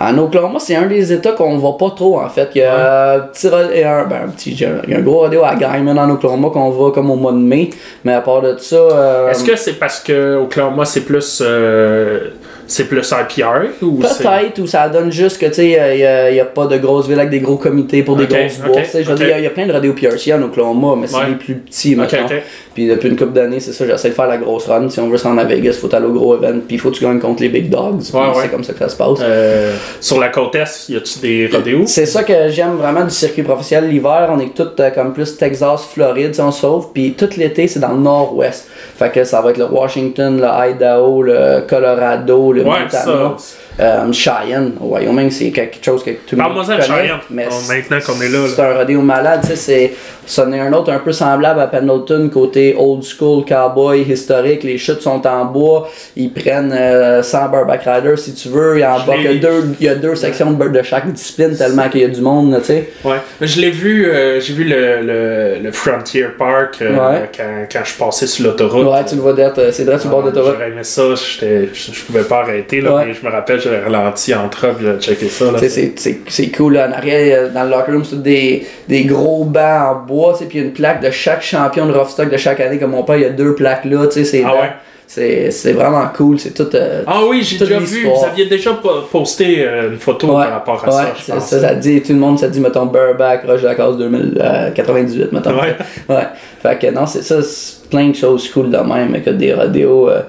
En 0.00 0.18
Oklahoma, 0.18 0.58
c'est 0.58 0.74
un 0.76 0.86
des 0.86 1.12
états 1.12 1.32
qu'on 1.32 1.56
va 1.58 1.72
pas 1.78 1.90
trop, 1.96 2.20
en 2.20 2.28
fait. 2.28 2.48
Il 2.54 2.58
y 2.58 2.62
a 2.64 3.14
un 3.14 3.20
petit, 3.20 3.48
un, 3.48 4.04
ben, 4.04 4.20
un 4.26 4.28
petit, 4.28 4.52
il 4.52 4.60
y 4.90 4.94
a 4.94 4.98
un 4.98 5.02
gros 5.02 5.20
radio 5.20 5.42
à 5.44 5.54
Guyman 5.54 5.98
en 5.98 6.10
Oklahoma 6.10 6.50
qu'on 6.50 6.70
va 6.70 6.90
comme 6.90 7.10
au 7.10 7.16
mois 7.16 7.32
de 7.32 7.38
mai. 7.38 7.70
Mais 8.04 8.12
à 8.12 8.20
part 8.20 8.42
de 8.42 8.54
ça. 8.58 8.76
euh, 8.76 9.30
Est-ce 9.30 9.44
que 9.44 9.56
c'est 9.56 9.74
parce 9.78 10.00
que 10.00 10.36
Oklahoma 10.36 10.84
c'est 10.84 11.02
plus 11.06 11.42
euh, 11.44 12.30
c'est 12.66 12.84
plus 12.88 13.10
IPR 13.12 13.44
ou 13.82 14.00
c'est 14.02 14.22
Peut-être, 14.22 14.58
ou 14.60 14.66
ça 14.66 14.88
donne 14.88 15.10
juste 15.12 15.38
que, 15.40 15.46
tu 15.46 15.54
sais, 15.54 15.96
il 16.28 16.32
n'y 16.34 16.40
a, 16.40 16.44
pas 16.44 16.66
de 16.66 16.76
grosses 16.78 17.06
villes 17.08 17.18
avec 17.18 17.30
des 17.30 17.40
gros 17.40 17.56
comités 17.56 18.02
pour 18.02 18.16
des 18.16 18.26
grosses 18.26 18.58
bourses. 18.58 18.78
tu 18.84 18.90
sais, 18.90 19.02
Je 19.02 19.08
veux 19.08 19.14
ok. 19.14 19.18
dire, 19.18 19.28
il 19.28 19.30
y 19.30 19.34
a- 19.34 19.38
il 19.38 19.44
y, 19.44 19.46
a 19.46 19.50
plein 19.50 19.66
de 19.66 19.72
radios 19.72 19.92
PRC 19.92 20.32
en 20.34 20.42
Oklahoma, 20.42 20.94
mais 21.00 21.06
c'est 21.06 21.16
Ouais. 21.16 21.28
les 21.28 21.34
plus 21.36 21.54
petits, 21.54 21.94
maintenant. 21.96 22.26
Puis 22.74 22.86
depuis 22.88 23.08
une 23.08 23.16
couple 23.16 23.32
d'années, 23.32 23.60
c'est 23.60 23.72
ça, 23.72 23.86
j'essaie 23.86 24.10
de 24.10 24.14
faire 24.14 24.26
la 24.26 24.36
grosse 24.36 24.66
run. 24.66 24.88
Si 24.90 25.00
on 25.00 25.08
veut 25.08 25.16
se 25.16 25.24
rendre 25.24 25.40
à 25.40 25.44
Vegas, 25.44 25.78
faut 25.80 25.94
aller 25.94 26.04
au 26.06 26.12
gros 26.12 26.36
event, 26.36 26.58
puis 26.66 26.76
il 26.76 26.78
faut 26.78 26.90
que 26.90 26.96
tu 26.96 27.04
gagnes 27.04 27.18
contre 27.18 27.42
les 27.42 27.48
big 27.48 27.70
dogs. 27.70 28.00
puis 28.02 28.12
Ouais, 28.12 28.26
ouais. 28.26 28.32
C'est 28.42 28.48
comme 28.50 28.64
ça 28.64 28.72
que 28.74 28.78
ça 28.80 28.88
se 28.88 28.96
passe. 28.96 29.18
Euh, 29.22 29.74
sur 30.00 30.18
la 30.20 30.28
côte 30.28 30.54
est, 30.56 30.88
y 30.90 30.96
a-tu 30.96 31.18
des 31.20 31.48
rodéos? 31.52 31.84
C'est 31.86 32.04
ça 32.06 32.22
que 32.22 32.48
j'aime 32.50 32.76
vraiment 32.76 33.04
du 33.04 33.10
circuit 33.10 33.42
professionnel. 33.42 33.90
L'hiver, 33.90 34.28
on 34.30 34.38
est 34.40 34.54
tout 34.54 34.68
euh, 34.78 34.90
comme 34.90 35.12
plus 35.14 35.36
Texas, 35.36 35.86
Floride, 35.92 36.34
si 36.34 36.40
on 36.40 36.52
sauve. 36.52 36.88
Puis 36.92 37.14
tout 37.16 37.28
l'été, 37.36 37.66
c'est 37.68 37.80
dans 37.80 37.92
le 37.92 38.00
nord-ouest. 38.00 38.68
Fait 38.94 39.10
que 39.10 39.24
ça 39.24 39.40
va 39.40 39.50
être 39.50 39.58
le 39.58 39.66
Washington, 39.66 40.40
le 40.40 40.70
Idaho, 40.70 41.22
le 41.22 41.62
Colorado, 41.68 42.52
le 42.52 42.62
Ouais, 42.62 42.80
Montana. 42.82 42.90
ça. 43.36 43.36
Euh, 43.78 44.10
Cheyenne, 44.12 44.72
au 44.80 44.94
Wyoming, 44.94 45.30
c'est 45.30 45.50
quelque 45.50 45.84
chose 45.84 46.02
que 46.02 46.10
tout 46.10 46.34
le 46.36 46.42
monde 46.42 46.64
connaît. 46.66 46.80
Cheyenne. 46.80 47.18
Mais 47.30 47.46
c'est- 47.50 47.74
maintenant 47.74 47.98
qu'on 48.06 48.20
est 48.22 48.28
là. 48.28 48.38
C'est 48.54 48.62
un 48.62 48.74
rodéo 48.74 49.00
malade, 49.02 49.40
tu 49.42 49.48
sais, 49.48 49.56
c'est... 49.56 49.92
C'en 50.28 50.52
est 50.52 50.58
un 50.58 50.72
autre 50.72 50.90
un 50.92 50.98
peu 50.98 51.12
semblable 51.12 51.60
à 51.60 51.68
Pendleton, 51.68 52.28
côté 52.34 52.74
old 52.76 53.04
school, 53.04 53.44
cowboy, 53.44 54.02
historique. 54.02 54.64
Les 54.64 54.76
chutes 54.76 55.00
sont 55.00 55.24
en 55.24 55.44
bois. 55.44 55.88
Ils 56.16 56.32
prennent 56.32 56.72
euh, 56.76 57.22
100 57.22 57.48
barback 57.48 57.82
riders 57.84 58.18
si 58.18 58.34
tu 58.34 58.48
veux. 58.48 58.74
Il 58.76 58.80
y 58.80 58.82
a, 58.82 58.98
deux, 59.34 59.74
il 59.78 59.86
y 59.86 59.88
a 59.88 59.94
deux 59.94 60.16
sections 60.16 60.50
de, 60.50 60.68
de 60.68 60.82
chaque 60.82 61.12
discipline 61.12 61.56
tellement 61.56 61.88
qu'il 61.88 62.00
y 62.00 62.04
a 62.04 62.08
du 62.08 62.20
monde, 62.20 62.56
tu 62.58 62.64
sais. 62.64 62.90
Ouais. 63.04 63.18
Je 63.40 63.60
l'ai 63.60 63.70
vu, 63.70 64.06
euh, 64.10 64.40
j'ai 64.40 64.54
vu 64.54 64.64
le, 64.64 65.00
le, 65.02 65.58
le 65.62 65.70
Frontier 65.70 66.26
Park 66.36 66.78
euh, 66.82 66.96
Ouais. 66.96 67.30
quand, 67.36 67.66
quand 67.70 67.84
je 67.84 67.94
passais 67.94 68.26
sur 68.26 68.46
l'autoroute. 68.46 68.84
Ouais, 68.84 69.04
tu 69.08 69.14
le 69.14 69.20
vois 69.20 69.32
d'être, 69.34 69.72
c'est 69.72 69.84
vrai 69.84 69.96
sur 70.00 70.08
le 70.08 70.14
bord 70.16 70.24
de 70.24 70.30
l'autoroute. 70.30 70.54
J'aurais 70.54 70.70
aimé 70.70 70.82
ça, 70.82 71.02
je 71.14 72.00
pouvais 72.04 72.24
pas 72.24 72.40
arrêter, 72.40 72.80
là, 72.80 72.96
Ouais. 72.96 73.04
mais 73.06 73.14
je 73.14 73.24
me 73.24 73.30
rappelle, 73.30 73.60
j'avais 73.70 73.84
ralenti 73.84 74.34
en 74.34 74.48
train, 74.48 74.74
puis 74.74 74.86
j'ai 74.86 74.98
checké 75.14 75.28
ça. 75.28 75.46
C'est- 75.58 75.92
c'est 75.98 76.20
c'est 76.28 76.48
cool 76.50 76.74
là, 76.74 76.88
en 76.88 76.92
arrière 76.92 77.38
euh, 77.38 77.48
dans 77.52 77.64
le 77.64 77.70
locker 77.70 77.92
room 77.92 78.04
c'est 78.04 78.22
des, 78.22 78.66
des 78.88 79.04
gros 79.04 79.44
bancs 79.44 79.62
en 79.90 79.94
bois 80.06 80.34
puis 80.38 80.48
il 80.54 80.60
y 80.60 80.62
a 80.62 80.66
une 80.66 80.72
plaque 80.72 81.02
de 81.02 81.10
chaque 81.10 81.42
champion 81.42 81.86
de 81.86 81.92
Roughstock 81.92 82.30
de 82.30 82.36
chaque 82.36 82.60
année 82.60 82.78
comme 82.78 82.92
mon 82.92 83.02
père 83.02 83.16
il 83.16 83.22
y 83.22 83.26
a 83.26 83.30
deux 83.30 83.54
plaques 83.54 83.84
là 83.84 84.06
tu 84.06 84.12
sais 84.14 84.24
c'est 84.24 84.42
Ah 84.46 84.52
ouais? 84.54 84.70
c'est 85.08 85.52
c'est 85.52 85.72
vraiment 85.72 86.04
cool 86.16 86.36
c'est 86.38 86.50
tout 86.52 86.68
euh, 86.74 87.04
Ah 87.06 87.20
oui, 87.28 87.40
j'ai 87.42 87.58
déjà 87.58 87.78
vu, 87.78 88.06
vous 88.06 88.24
aviez 88.24 88.46
déjà 88.46 88.72
po- 88.74 89.02
posté 89.12 89.64
euh, 89.64 89.92
une 89.92 89.98
photo 89.98 90.26
ouais, 90.36 90.44
par 90.46 90.52
rapport 90.52 90.84
à 90.84 90.88
ouais, 90.88 90.92
ça, 91.04 91.14
je 91.16 91.22
c'est- 91.22 91.32
pense. 91.32 91.46
ça, 91.46 91.60
ça 91.60 91.74
dit 91.76 92.02
tout 92.02 92.12
le 92.12 92.18
monde 92.18 92.38
ça 92.40 92.48
dit 92.48 92.58
mettons 92.58 92.86
Burback 92.86 93.44
Roche 93.46 93.62
de 93.62 93.66
la 93.68 93.74
case 93.76 93.96
2098 93.98 95.32
mettons 95.32 95.50
Ouais. 95.50 95.76
ouais 96.08 96.26
fait 96.62 96.78
que 96.78 96.90
non 96.90 97.06
c'est 97.06 97.22
ça 97.22 97.40
c'est 97.42 97.88
plein 97.88 98.08
de 98.08 98.14
choses 98.16 98.48
cool 98.50 98.70
de 98.70 98.78
même 98.78 99.22
que 99.22 99.30
des 99.30 99.54
rodéos 99.54 100.10
euh, 100.10 100.22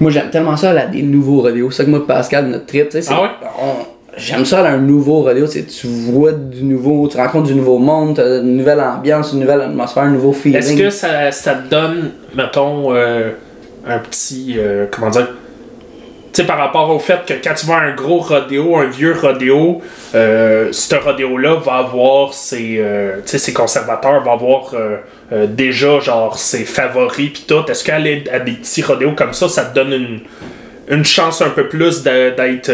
moi 0.00 0.10
j'aime 0.10 0.30
tellement 0.30 0.56
ça 0.56 0.72
là 0.72 0.86
des 0.86 1.02
nouveaux 1.02 1.40
rodéos 1.42 1.70
c'est 1.70 1.78
ça 1.78 1.84
que 1.84 1.90
moi 1.90 2.06
Pascal 2.06 2.46
notre 2.48 2.66
trip 2.66 2.88
tu 2.90 3.00
sais 3.02 3.08
Ah 3.12 3.22
ouais? 3.22 3.28
on- 3.60 3.86
J'aime 4.18 4.46
ça, 4.46 4.62
là, 4.62 4.70
un 4.70 4.78
nouveau 4.78 5.20
c'est 5.46 5.66
tu 5.66 5.86
vois 5.88 6.32
du 6.32 6.64
nouveau, 6.64 7.06
tu 7.06 7.18
rencontres 7.18 7.48
du 7.48 7.54
nouveau 7.54 7.76
monde, 7.76 8.16
t'as 8.16 8.40
une 8.40 8.56
nouvelle 8.56 8.80
ambiance, 8.80 9.34
une 9.34 9.40
nouvelle 9.40 9.60
atmosphère, 9.60 10.04
un 10.04 10.10
nouveau 10.10 10.32
feeling. 10.32 10.56
Est-ce 10.58 10.74
que 10.74 10.88
ça, 10.88 11.30
ça 11.32 11.52
te 11.52 11.68
donne, 11.68 12.12
mettons, 12.34 12.94
euh, 12.94 13.32
un 13.86 13.98
petit. 13.98 14.54
euh, 14.56 14.86
comment 14.90 15.10
dire 15.10 15.28
Tu 16.36 16.42
sais, 16.42 16.46
par 16.46 16.58
rapport 16.58 16.90
au 16.90 16.98
fait 16.98 17.24
que 17.24 17.32
quand 17.42 17.54
tu 17.54 17.64
vas 17.64 17.78
un 17.78 17.94
gros 17.94 18.18
rodéo, 18.18 18.76
un 18.76 18.90
vieux 18.90 19.14
rodéo, 19.18 19.80
euh, 20.14 20.68
ce 20.70 20.94
rodéo-là 20.94 21.54
va 21.64 21.76
avoir 21.76 22.34
ses, 22.34 22.76
euh, 22.78 23.22
ses 23.24 23.54
conservateurs, 23.54 24.22
va 24.22 24.32
avoir 24.32 24.74
euh, 24.74 24.98
euh, 25.32 25.46
déjà, 25.46 25.98
genre, 25.98 26.36
ses 26.36 26.66
favoris 26.66 27.30
pis 27.30 27.46
tout. 27.48 27.64
Est-ce 27.70 27.82
qu'aller 27.82 28.24
à 28.30 28.40
des 28.40 28.52
petits 28.52 28.82
rodéos 28.82 29.12
comme 29.12 29.32
ça, 29.32 29.48
ça 29.48 29.64
te 29.64 29.74
donne 29.74 29.94
une, 29.94 30.20
une 30.90 31.06
chance 31.06 31.40
un 31.40 31.48
peu 31.48 31.70
plus 31.70 32.02
d'être. 32.02 32.70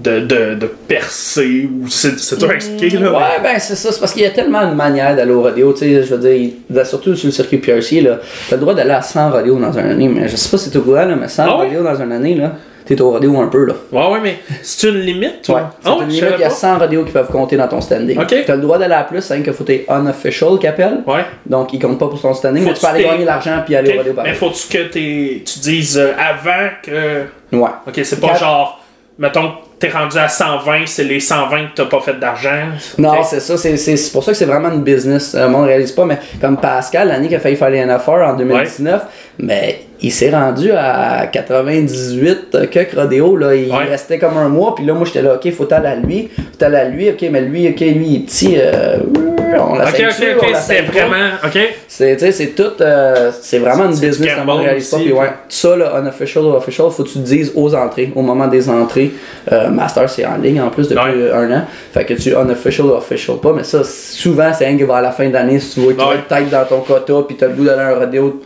De, 0.00 0.20
de, 0.20 0.54
de 0.54 0.66
percer 0.66 1.68
ou 1.72 1.88
c'est 1.88 2.18
c'est 2.18 2.38
dur 2.38 2.50
à 2.50 2.54
expliquer 2.54 2.98
là 2.98 3.12
Ouais, 3.12 3.42
ben 3.42 3.58
c'est 3.58 3.76
ça, 3.76 3.92
c'est 3.92 4.00
parce 4.00 4.12
qu'il 4.12 4.22
y 4.22 4.26
a 4.26 4.30
tellement 4.30 4.68
de 4.68 4.74
manières 4.74 5.16
d'aller 5.16 5.32
au 5.32 5.42
rodéo, 5.42 5.72
tu 5.72 5.78
sais, 5.80 6.02
je 6.02 6.14
veux 6.14 6.28
dire, 6.30 6.86
surtout 6.86 7.14
sur 7.16 7.26
le 7.28 7.32
circuit 7.32 7.58
PRC, 7.58 8.00
là, 8.02 8.18
t'as 8.48 8.56
le 8.56 8.60
droit 8.60 8.74
d'aller 8.74 8.90
à 8.90 9.02
100 9.02 9.30
rodéos 9.30 9.58
dans 9.58 9.72
une 9.72 9.86
année, 9.86 10.08
mais 10.08 10.28
je 10.28 10.36
sais 10.36 10.48
pas 10.50 10.58
si 10.58 10.70
t'es 10.70 10.76
au 10.78 10.82
courant, 10.82 11.04
là, 11.06 11.16
mais 11.16 11.28
100 11.28 11.44
Ah 11.46 11.58
ouais? 11.58 11.66
rodéos 11.66 11.82
dans 11.82 12.00
une 12.02 12.12
année, 12.12 12.34
là, 12.34 12.52
t'es 12.84 13.00
au 13.00 13.10
rodéo 13.10 13.40
un 13.40 13.48
peu, 13.48 13.64
là. 13.64 13.74
Ouais, 13.90 14.12
ouais, 14.12 14.20
mais 14.22 14.38
c'est 14.62 14.88
une 14.90 15.00
limite, 15.00 15.24
Ouais, 15.48 15.54
toi? 15.54 15.70
c'est 15.82 15.88
Ah 15.88 15.92
une 15.94 15.98
ouais, 16.00 16.06
limite, 16.06 16.24
il 16.36 16.40
y 16.40 16.44
a 16.44 16.50
savais 16.50 16.78
100 16.78 16.78
rodéos 16.78 17.04
qui 17.04 17.12
peuvent 17.12 17.30
compter 17.30 17.56
dans 17.56 17.66
ton 17.68 17.80
standing. 17.80 18.18
Ok. 18.20 18.34
T'as 18.46 18.54
le 18.54 18.60
droit 18.60 18.78
d'aller 18.78 18.94
à 18.94 19.04
plus, 19.04 19.22
c'est 19.22 19.40
qu'il 19.42 19.52
faut 19.52 19.64
que 19.64 19.68
t'es 19.72 19.86
unofficial 19.88 20.50
pas. 20.60 21.12
Ouais. 21.14 21.24
Donc, 21.46 21.72
il 21.72 21.80
compte 21.80 21.98
pas 21.98 22.06
pour 22.08 22.20
ton 22.20 22.34
standing, 22.34 22.62
mais 22.62 22.68
Faut-tu 22.74 22.80
tu 22.80 22.86
peux 22.86 22.92
aller 22.92 23.04
gagner 23.04 23.24
l'argent 23.24 23.62
puis 23.64 23.74
aller 23.74 23.88
Ok, 23.88 23.94
au 23.94 23.98
rodéo 23.98 24.12
Mais 24.12 24.16
pareil. 24.16 24.34
faut-tu 24.34 24.68
que 24.76 24.82
t'es- 24.84 25.42
tu 25.44 25.58
dises 25.60 25.98
euh, 25.98 26.12
avant 26.18 26.68
que. 26.82 27.22
Ouais. 27.56 27.70
Ok, 27.88 28.00
c'est 28.04 28.20
pas 28.20 28.28
Quatre- 28.28 28.40
genre. 28.40 28.82
Mettons, 29.18 29.50
t'es 29.78 29.90
rendu 29.90 30.16
à 30.18 30.28
120, 30.28 30.86
c'est 30.86 31.04
les 31.04 31.20
120 31.20 31.66
que 31.68 31.74
t'as 31.76 31.84
pas 31.86 32.00
fait 32.00 32.18
d'argent. 32.18 32.68
Non, 32.98 33.22
c'est 33.22 33.40
ça, 33.40 33.56
c'est- 33.56 33.76
c'est 33.76 33.96
c'est 33.96 34.12
pour 34.12 34.24
ça 34.24 34.32
que 34.32 34.38
c'est 34.38 34.44
vraiment 34.46 34.70
une 34.70 34.82
business. 34.82 35.34
Euh, 35.34 35.44
Le 35.46 35.48
monde 35.50 35.62
ne 35.62 35.66
réalise 35.68 35.92
pas, 35.92 36.04
mais 36.04 36.18
comme 36.40 36.56
Pascal, 36.56 37.08
l'année 37.08 37.28
qu'il 37.28 37.36
a 37.36 37.40
failli 37.40 37.56
faire 37.56 37.70
les 37.70 37.78
NFR 37.78 38.10
en 38.10 38.34
2019, 38.36 39.02
mais 39.38 39.80
il 40.02 40.12
s'est 40.12 40.30
rendu 40.30 40.70
à 40.72 41.26
98 41.32 42.68
que 42.70 42.96
rodéo, 42.96 43.36
là. 43.36 43.54
Il 43.54 43.70
Ouais. 43.70 43.84
restait 43.84 44.18
comme 44.18 44.36
un 44.36 44.48
mois, 44.48 44.74
puis 44.74 44.84
là, 44.84 44.94
moi, 44.94 45.04
j'étais 45.06 45.22
là, 45.22 45.34
ok, 45.34 45.50
faut 45.52 45.72
aller 45.72 45.86
à 45.88 45.96
lui, 45.96 46.28
faut 46.36 46.64
aller 46.64 46.76
à 46.76 46.84
lui, 46.88 47.08
ok, 47.10 47.24
mais 47.30 47.40
lui, 47.42 47.68
ok, 47.68 47.80
lui, 47.80 48.06
il 48.06 48.16
est 48.16 48.26
petit, 48.26 48.54
euh, 48.58 48.98
on 49.58 49.74
l'a 49.76 49.84
Ok, 49.88 49.94
ok, 50.00 50.26
ok, 50.42 50.56
c'était 50.56 50.82
vraiment. 50.82 51.30
Ok. 51.44 51.58
C'est, 51.88 52.14
tu 52.16 52.20
sais, 52.26 52.32
c'est 52.32 52.48
tout, 52.48 52.72
euh, 52.80 53.30
c'est 53.40 53.58
vraiment 53.58 53.86
une 53.86 53.94
C'est 53.94 54.08
business, 54.08 54.36
monde 54.38 54.46
gamble 54.48 54.62
réalise 54.64 54.90
pas. 54.90 54.96
Puis 54.98 55.12
ouais, 55.12 55.28
ça, 55.48 55.76
là, 55.76 55.92
unofficial 56.00 56.44
ou 56.44 56.50
official, 56.54 56.88
faut 56.90 57.02
que 57.04 57.08
tu 57.08 57.14
te 57.14 57.24
dises 57.24 57.52
aux 57.54 57.74
entrées, 57.74 58.12
au 58.14 58.22
moment 58.22 58.48
des 58.48 58.68
entrées. 58.68 59.12
Euh, 59.50 59.68
Master, 59.70 60.08
c'est 60.10 60.26
en 60.26 60.36
ligne 60.36 60.60
en 60.60 60.68
plus 60.68 60.88
depuis 60.88 61.02
Ouais. 61.02 61.32
un 61.32 61.50
an. 61.52 61.62
Fait 61.92 62.04
que 62.04 62.14
tu 62.14 62.32
unofficial 62.34 62.86
ou 62.86 62.90
official 62.92 63.36
pas, 63.38 63.52
mais 63.56 63.64
ça, 63.64 63.82
souvent, 63.84 64.52
c'est 64.52 64.66
un 64.66 64.76
qui 64.76 64.82
va 64.82 64.96
à 64.96 65.02
la 65.02 65.10
fin 65.12 65.26
de 65.28 65.32
l'année, 65.32 65.58
si 65.58 65.74
tu 65.74 65.80
vois 65.80 65.92
tu 65.94 66.34
être 66.34 66.50
dans 66.50 66.64
ton 66.64 66.80
quota, 66.80 67.14
puis 67.26 67.36
t'as 67.36 67.46
le 67.46 67.52
goût 67.54 67.64
d'aller 67.64 67.80
à 67.82 67.88
un 67.88 67.94
rodéo 67.94 68.42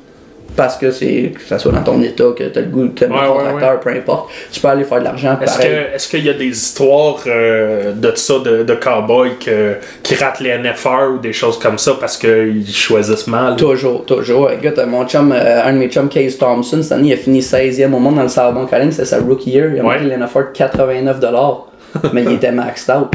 parce 0.56 0.76
que 0.76 0.90
c'est, 0.90 1.32
que 1.34 1.40
ça 1.42 1.58
soit 1.58 1.72
dans 1.72 1.82
ton 1.82 2.02
état, 2.02 2.24
que 2.36 2.44
t'as 2.44 2.60
le 2.60 2.66
goût 2.66 2.82
mettre 2.84 3.08
Ouais, 3.08 3.16
ouais, 3.18 3.26
contracteur, 3.52 3.80
peu 3.80 3.90
importe. 3.90 4.30
Tu 4.52 4.60
peux 4.60 4.68
aller 4.68 4.84
faire 4.84 4.98
de 4.98 5.04
l'argent 5.04 5.38
Est-ce 5.40 5.58
que 5.58 5.94
est-ce 5.94 6.08
qu'il 6.08 6.24
y 6.24 6.28
a 6.28 6.34
des 6.34 6.46
histoires 6.46 7.18
euh, 7.26 7.92
de 7.92 8.12
ça, 8.14 8.34
de, 8.40 8.62
de 8.62 8.74
cowboys 8.74 9.36
que- 9.44 9.76
qui 10.02 10.14
ratent 10.16 10.40
les 10.40 10.50
NFR 10.58 11.14
ou 11.14 11.18
des 11.18 11.32
choses 11.32 11.58
comme 11.58 11.78
ça 11.78 11.92
parce 11.98 12.16
qu'ils 12.16 12.66
choisissent 12.72 13.26
mal? 13.26 13.56
Toujours, 13.56 14.04
toujours. 14.04 14.50
Écoute, 14.50 14.78
mon 14.86 15.06
chum, 15.06 15.32
euh, 15.32 15.62
un 15.64 15.72
de 15.72 15.78
mes 15.78 15.88
chums, 15.88 16.08
Case 16.08 16.36
Thompson, 16.38 16.82
cette 16.82 16.92
année, 16.92 17.08
il 17.08 17.12
a 17.14 17.16
fini 17.16 17.40
16e 17.40 17.92
au 17.94 17.98
monde 17.98 18.16
dans 18.16 18.22
le 18.22 18.28
Sarbon 18.28 18.66
Calling, 18.66 18.90
c'était 18.90 19.04
sa 19.06 19.18
rookie 19.18 19.50
year. 19.50 19.70
Il 19.74 19.80
a 19.80 19.84
Ouais. 19.84 19.98
monté 20.00 20.16
l'NFR 20.16 20.38
de 20.52 20.52
89$, 20.52 22.12
mais 22.12 22.22
il 22.24 22.32
était 22.32 22.52
maxed 22.52 22.90
out 22.94 23.08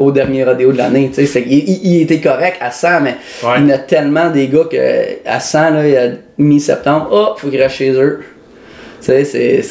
au 0.00 0.10
dernier 0.10 0.44
rodéo 0.44 0.72
de 0.72 0.78
l'année. 0.78 1.08
tu 1.08 1.14
sais, 1.16 1.26
c'est- 1.26 1.42
Il, 1.46 1.58
il- 1.68 1.80
il 1.96 2.02
était 2.02 2.20
correct 2.20 2.56
à 2.60 2.70
100, 2.70 3.00
mais 3.02 3.16
Ouais. 3.44 3.50
il 3.58 3.62
y 3.62 3.66
en 3.66 3.74
a 3.74 3.78
tellement 3.78 4.30
des 4.30 4.48
gars 4.48 4.64
que 4.70 4.76
à 5.26 5.38
100, 5.40 5.70
là, 5.70 5.86
il 5.86 5.92
y 5.92 5.96
a 5.96 6.08
mi-septembre, 6.38 7.08
oh, 7.12 7.34
faut 7.36 7.48
qu'il 7.48 7.60
reste 7.62 7.76
chez 7.76 7.90
eux. 7.92 8.20
Tu 9.00 9.06
sais, 9.24 9.62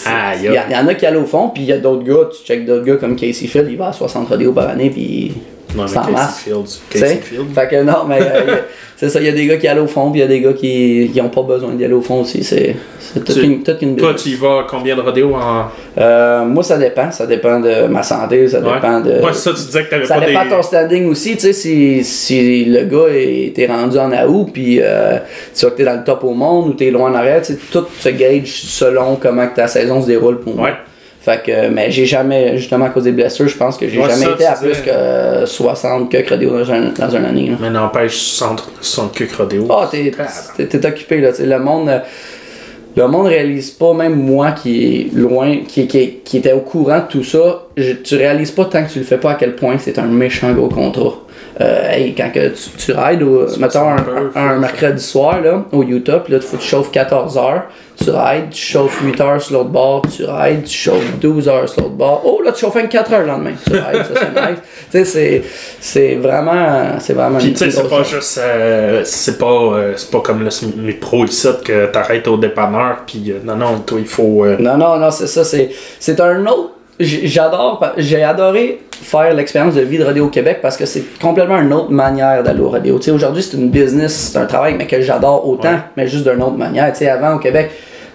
Il 0.42 0.52
y, 0.52 0.76
en 0.76 0.88
a 0.88 0.94
qui 0.96 1.06
allent 1.06 1.22
au 1.22 1.26
fond, 1.26 1.50
puis 1.50 1.64
il 1.64 1.70
y 1.70 1.74
a 1.74 1.78
d'autres 1.78 2.04
gars, 2.04 2.30
tu 2.32 2.44
check 2.48 2.66
d'autres 2.66 2.86
gars 2.86 2.96
comme 2.96 3.16
Casey 3.16 3.48
Field, 3.48 3.68
il 3.70 3.78
va 3.78 3.90
à 3.90 3.94
60 3.94 4.28
rodéos 4.28 4.54
par 4.54 4.70
année, 4.70 4.90
puis 4.90 5.34
Non, 5.76 5.84
mais 5.84 5.90
c'est 5.90 5.98
en 5.98 6.02
Casey 6.02 6.14
masse. 6.14 6.40
Fields. 6.40 6.80
Tu 6.90 7.00
Casey 7.00 7.08
sais? 7.16 7.22
Fields. 7.22 7.54
Fait 7.54 7.68
que 7.68 7.84
non, 7.84 8.06
mais 8.08 8.20
euh, 8.22 8.56
c'est 8.96 9.10
ça, 9.10 9.20
il 9.20 9.26
y 9.28 9.30
a 9.30 9.32
des 9.32 9.46
gars 9.46 9.58
qui 9.58 9.68
allent 9.68 9.84
au 9.84 9.88
fond, 9.88 10.10
puis 10.12 10.20
il 10.20 10.24
y 10.24 10.26
a 10.26 10.28
des 10.28 10.42
gars 10.42 10.54
qui 10.54 11.10
qui 11.14 11.22
ont 11.22 11.30
pas 11.30 11.44
besoin 11.44 11.74
d'y 11.74 11.86
aller 11.86 11.94
au 11.94 12.02
fond 12.02 12.22
aussi. 12.22 12.44
C'est 12.44 12.76
toute 13.14 13.36
une, 13.38 13.64
toute 13.64 13.82
une 13.82 13.96
Toi, 13.96 14.14
tu 14.16 14.30
y 14.30 14.36
vas 14.36 14.60
à 14.62 14.68
combien 14.70 14.96
de 14.96 15.02
rodéos 15.02 15.34
en. 15.36 15.66
Euh, 16.00 16.46
moi, 16.46 16.64
ça 16.64 16.78
dépend. 16.78 17.12
Ça 17.12 17.26
dépend 17.28 17.60
de 17.60 17.88
ma 17.88 18.02
santé, 18.04 18.48
ça 18.48 18.60
Ouais. 18.60 18.74
dépend 18.76 19.00
de. 19.00 19.12
Ouais, 19.24 19.34
ça, 19.34 19.52
tu 19.52 19.58
disais 19.58 19.84
que 19.86 19.90
t'avais 19.90 20.06
ça 20.06 20.16
pas 20.20 20.26
dépend 20.26 20.44
des. 20.44 20.50
de 20.50 20.56
ton 20.56 20.62
standing 20.64 21.08
aussi, 21.08 21.34
tu 21.36 21.42
sais, 21.42 21.54
si, 21.54 22.04
si 22.04 22.66
le 22.66 22.84
gars 22.86 23.14
était 23.14 23.68
rendu 23.68 23.98
en 23.98 24.12
août, 24.28 24.50
puis 24.54 24.80
euh, 24.82 25.18
tu 25.56 25.62
vois 25.62 25.72
que 25.72 25.78
t'es 25.78 25.86
dans 25.86 25.98
le 25.98 26.04
top 26.04 26.24
au 26.24 26.34
monde 26.34 26.70
ou 26.70 26.74
t'es 26.74 26.90
loin 26.92 27.12
en 27.12 27.16
arrière, 27.16 27.42
tu 27.42 27.54
sais, 27.54 27.60
tout 27.72 27.86
se 28.00 28.10
gauge 28.10 28.48
selon 28.64 29.16
comment 29.18 29.48
que 29.48 29.56
ta 29.56 29.68
saison 29.68 30.02
se 30.02 30.08
déroule 30.08 30.40
pour 30.40 30.56
moi. 30.56 30.66
Ouais. 30.70 30.74
Fait 31.30 31.42
que, 31.44 31.68
mais 31.70 31.92
j'ai 31.92 32.06
jamais, 32.06 32.58
justement 32.58 32.86
à 32.86 32.90
cause 32.90 33.04
des 33.04 33.12
blessures, 33.12 33.48
je 33.48 33.56
pense 33.58 33.78
que 33.78 33.88
j'ai 33.88 34.00
Ouais, 34.00 34.10
jamais 34.10 34.26
ça, 34.26 34.32
été 34.32 34.46
à 34.46 34.54
plus 34.54 34.82
que 34.82 34.90
euh, 34.90 35.46
60 35.46 36.10
que 36.12 36.30
rodéo 36.30 36.52
dans, 36.58 36.72
un, 36.72 36.82
dans 36.98 37.10
une 37.16 37.26
année. 37.26 37.48
là. 37.50 37.58
Mais 37.62 37.70
n'empêche, 37.70 38.16
60, 38.18 38.68
60 38.82 39.14
cucs 39.14 39.34
rodéos. 39.34 39.68
Ah, 39.70 39.88
t'es, 39.92 40.12
t'es, 40.58 40.66
t'es 40.68 40.88
occupé, 40.88 41.22
là. 41.22 41.30
Le 41.40 41.60
monde, 41.60 41.90
euh, 41.90 42.00
le 42.96 43.08
monde 43.08 43.28
réalise 43.28 43.70
pas, 43.72 43.94
même 43.94 44.16
moi 44.16 44.52
qui 44.54 44.84
est 45.12 45.16
loin, 45.16 45.58
qui, 45.68 45.88
qui, 45.88 46.16
qui 46.26 46.38
était 46.38 46.54
au 46.54 46.62
courant 46.62 46.98
de 47.00 47.04
tout 47.10 47.24
ça, 47.24 47.64
je- 47.78 47.94
tu 47.94 48.16
réalises 48.16 48.52
pas 48.52 48.66
tant 48.66 48.84
que 48.84 48.92
tu 48.92 49.00
le 49.00 49.06
fais 49.06 49.18
pas 49.18 49.32
à 49.32 49.36
quel 49.36 49.56
point 49.56 49.78
c'est 49.78 50.00
un 50.00 50.08
méchant 50.08 50.52
gros 50.54 50.70
contrat. 50.70 51.14
Euh, 51.62 51.92
hey, 51.92 52.16
quand 52.16 52.32
que 52.34 52.48
tu, 52.50 52.70
tu 52.78 52.92
rides, 52.94 53.22
au, 53.22 53.46
mettons 53.60 53.90
un, 53.90 53.98
un 53.98 54.02
peu, 54.02 54.12
un- 54.16 54.32
un 54.42 54.54
faut- 54.54 54.60
mercredi 54.62 55.04
soir 55.04 55.42
là, 55.42 55.66
au 55.74 55.84
Utah, 55.84 56.20
puis 56.20 56.32
là, 56.32 56.40
tu 56.40 56.58
chauffes 56.66 56.90
14 56.90 57.38
heures, 57.38 57.64
tu 58.02 58.10
rides, 58.12 58.50
tu 58.52 58.62
chauffes 58.62 59.02
8 59.04 59.20
heures 59.20 59.42
sur 59.42 59.58
l'autre 59.58 59.70
bord, 59.70 60.02
tu 60.16 60.24
rides, 60.24 60.64
tu 60.64 60.74
chauffes 60.74 61.20
12 61.20 61.50
heures 61.50 61.68
sur 61.68 61.82
l'autre 61.82 61.96
bord. 61.96 62.22
Oh 62.24 62.42
là, 62.42 62.54
tu 62.54 62.62
chauffes 62.62 62.78
4 62.90 63.12
heures 63.14 63.20
le 63.22 63.26
lendemain. 63.28 63.52
Tu 63.66 63.74
rides, 63.74 64.06
ça 64.06 64.22
c'est 64.22 64.30
nice. 64.52 64.60
Tu 64.90 64.98
sais, 65.00 65.04
c'est- 65.06 65.42
c'est 65.82 66.16
vraiment. 66.16 66.98
C'est 67.00 67.14
vraiment 67.14 67.40
Puis 67.40 67.52
tu 67.52 67.58
sais, 67.58 67.72
c'est 67.72 67.90
pas 67.90 68.04
juste. 68.04 68.38
euh, 68.42 69.02
c'est 69.04 69.38
pas, 69.38 69.46
euh, 69.46 69.94
c'est 69.98 70.12
pas 70.12 70.22
comme 70.22 70.44
le 70.46 70.50
semi-pro 70.52 71.26
ici 71.26 71.50
que 71.66 71.88
t'arrêtes 71.88 72.30
au 72.30 72.38
dépanneur, 72.38 73.00
puis 73.06 73.32
euh, 73.32 73.40
non, 73.44 73.58
non, 73.58 73.80
toi, 73.80 73.98
il 74.00 74.08
faut. 74.08 74.46
euh, 74.46 74.56
Non, 74.60 74.78
non, 74.78 74.98
non, 74.98 75.12
c'est 75.12 75.28
ça. 75.28 75.44
C'est, 75.44 75.70
c'est 76.00 76.20
un 76.22 76.46
autre. 76.46 76.72
J'adore. 77.00 77.84
J'ai 77.98 78.24
adoré 78.24 78.80
faire 78.92 79.34
l'expérience 79.34 79.76
de 79.76 79.82
vie 79.82 79.98
de 79.98 80.04
Radio 80.04 80.28
Québec 80.28 80.60
parce 80.62 80.76
que 80.76 80.86
c'est 80.86 81.04
complètement 81.22 81.60
une 81.60 81.72
autre 81.74 81.92
manière 81.92 82.44
d'aller 82.44 82.60
au 82.60 83.02
sais, 83.02 83.12
aujourd'hui, 83.12 83.42
c'est 83.42 83.56
une 83.58 83.70
business, 83.70 84.32
c'est 84.34 84.38
un 84.40 84.46
travail, 84.46 84.76
mais 84.78 84.86
que 84.86 85.00
j'adore 85.02 85.48
autant, 85.48 85.70
Ouais. 85.72 85.78
mais 85.96 86.08
juste 86.08 86.28
d'une 86.30 86.42
autre 86.42 86.58
manière. 86.58 86.92
Tu 86.92 87.00
sais, 87.00 87.10
avant 87.10 87.36
au 87.36 87.40
Québec. 87.40 87.72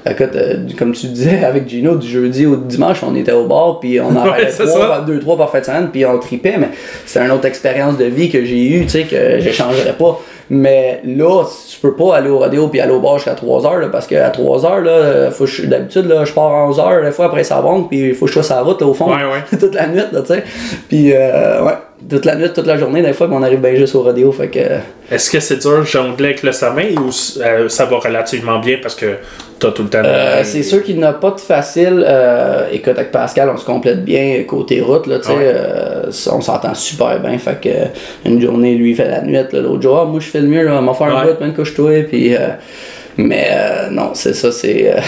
Écoute, 0.06 0.32
euh, 0.36 0.56
comme 0.78 0.92
tu 0.92 1.06
disais 1.06 1.42
avec 1.48 1.66
Gino, 1.66 1.96
du 1.96 2.06
jeudi 2.06 2.44
au 2.44 2.56
dimanche, 2.56 3.02
on 3.02 3.14
était 3.16 3.32
au 3.32 3.46
bar, 3.46 3.80
puis 3.80 3.98
on 4.02 4.08
en 4.14 4.24
Ouais, 4.30 4.50
c'est 4.50 4.66
trois, 4.66 4.86
par- 4.86 5.04
deux, 5.06 5.18
trois 5.18 5.38
par 5.38 5.50
fin 5.50 5.60
de 5.60 5.64
semaine, 5.64 5.88
puis 5.90 6.04
on 6.04 6.18
tripait, 6.18 6.56
mais 6.58 6.68
c'était 7.06 7.24
une 7.24 7.30
autre 7.32 7.46
expérience 7.46 7.96
de 7.96 8.04
vie 8.04 8.28
que 8.28 8.44
j'ai 8.44 8.68
eue, 8.70 8.82
tu 8.82 8.90
sais, 8.90 9.02
que 9.04 9.40
j'échangerais 9.40 9.94
pas. 9.98 10.20
Mais 10.56 11.00
là, 11.04 11.42
tu 11.68 11.80
peux 11.80 11.94
pas 11.96 12.16
aller 12.16 12.30
au 12.30 12.38
radio 12.38 12.68
puis 12.68 12.80
aller 12.80 12.92
au 12.92 13.00
bar 13.00 13.16
jusqu'à 13.16 13.34
3 13.34 13.66
heures, 13.66 13.78
là, 13.78 13.88
parce 13.88 14.06
qu'à 14.06 14.30
3 14.30 14.64
heures, 14.64 14.80
là, 14.82 15.30
faut 15.32 15.46
d'habitude, 15.64 16.06
là, 16.06 16.24
je 16.24 16.32
pars 16.32 16.52
à 16.52 16.68
11 16.68 16.78
heures, 16.78 17.02
des 17.02 17.10
fois 17.10 17.26
après 17.26 17.42
ça 17.42 17.60
va, 17.60 17.70
puis 17.88 18.10
il 18.10 18.14
faut 18.14 18.26
que 18.26 18.28
je 18.28 18.34
sois 18.34 18.44
sur 18.44 18.54
la 18.54 18.62
route, 18.62 18.80
là, 18.80 18.86
au 18.86 18.94
fond, 18.94 19.08
Ouais, 19.08 19.24
ouais. 19.24 19.58
toute 19.58 19.74
la 19.74 19.88
nuit, 19.88 20.02
là, 20.12 20.20
tu 20.20 20.26
sais. 20.28 20.44
Puis, 20.88 21.12
euh, 21.12 21.64
ouais, 21.64 21.72
toute 22.08 22.24
la 22.24 22.36
nuit, 22.36 22.52
toute 22.54 22.66
la 22.66 22.76
journée, 22.76 23.02
des 23.02 23.12
fois, 23.12 23.28
on 23.32 23.42
arrive 23.42 23.60
bien 23.60 23.74
juste 23.74 23.96
au 23.96 24.02
radio, 24.02 24.30
fait 24.30 24.48
que. 24.48 24.60
Est-ce 25.10 25.28
que 25.28 25.40
c'est 25.40 25.56
dur 25.56 25.80
de 25.80 25.84
jongler 25.84 26.26
avec 26.26 26.42
le 26.44 26.52
sommeil 26.52 26.96
ou 26.96 27.10
euh, 27.40 27.68
ça 27.68 27.84
va 27.86 27.98
relativement 27.98 28.60
bien 28.60 28.78
parce 28.80 28.94
que 28.94 29.16
t'as 29.64 29.72
tout 29.72 29.82
le 29.82 29.88
temps. 29.88 30.02
Euh, 30.04 30.42
c'est 30.44 30.62
sûr 30.62 30.82
qu'il 30.82 30.98
n'a 30.98 31.12
pas 31.12 31.30
de 31.30 31.40
facile. 31.40 32.04
Euh, 32.06 32.66
écoute, 32.72 32.94
avec 32.96 33.10
Pascal, 33.10 33.50
on 33.52 33.56
se 33.56 33.64
complète 33.64 34.04
bien 34.04 34.42
côté 34.46 34.80
route. 34.80 35.06
Là, 35.06 35.16
Ouais. 35.16 35.34
euh, 35.40 36.02
on 36.32 36.40
s'entend 36.40 36.74
super 36.74 37.18
bien. 37.20 37.36
Fait 37.38 37.60
que 37.60 37.68
euh, 37.68 37.84
une 38.26 38.40
journée, 38.40 38.74
lui, 38.74 38.90
il 38.90 38.96
fait 38.96 39.08
la 39.08 39.22
nuit. 39.22 39.36
L'autre 39.52 39.82
jour, 39.82 39.98
Ah, 40.02 40.04
moi, 40.04 40.20
je 40.20 40.26
fais 40.28 40.40
le 40.40 40.48
mieux. 40.48 40.64
Là, 40.64 40.78
on 40.80 40.86
va 40.86 40.94
faire 40.94 41.16
un 41.16 41.24
Ouais. 41.24 41.32
bout, 41.32 41.40
man, 41.40 41.54
couche-toi. 41.54 42.02
Puis, 42.08 42.34
mais 43.16 43.46
euh, 43.52 43.90
non, 43.90 44.10
c'est 44.14 44.34
ça. 44.34 44.50
c'est 44.52 44.92
euh, 44.92 45.00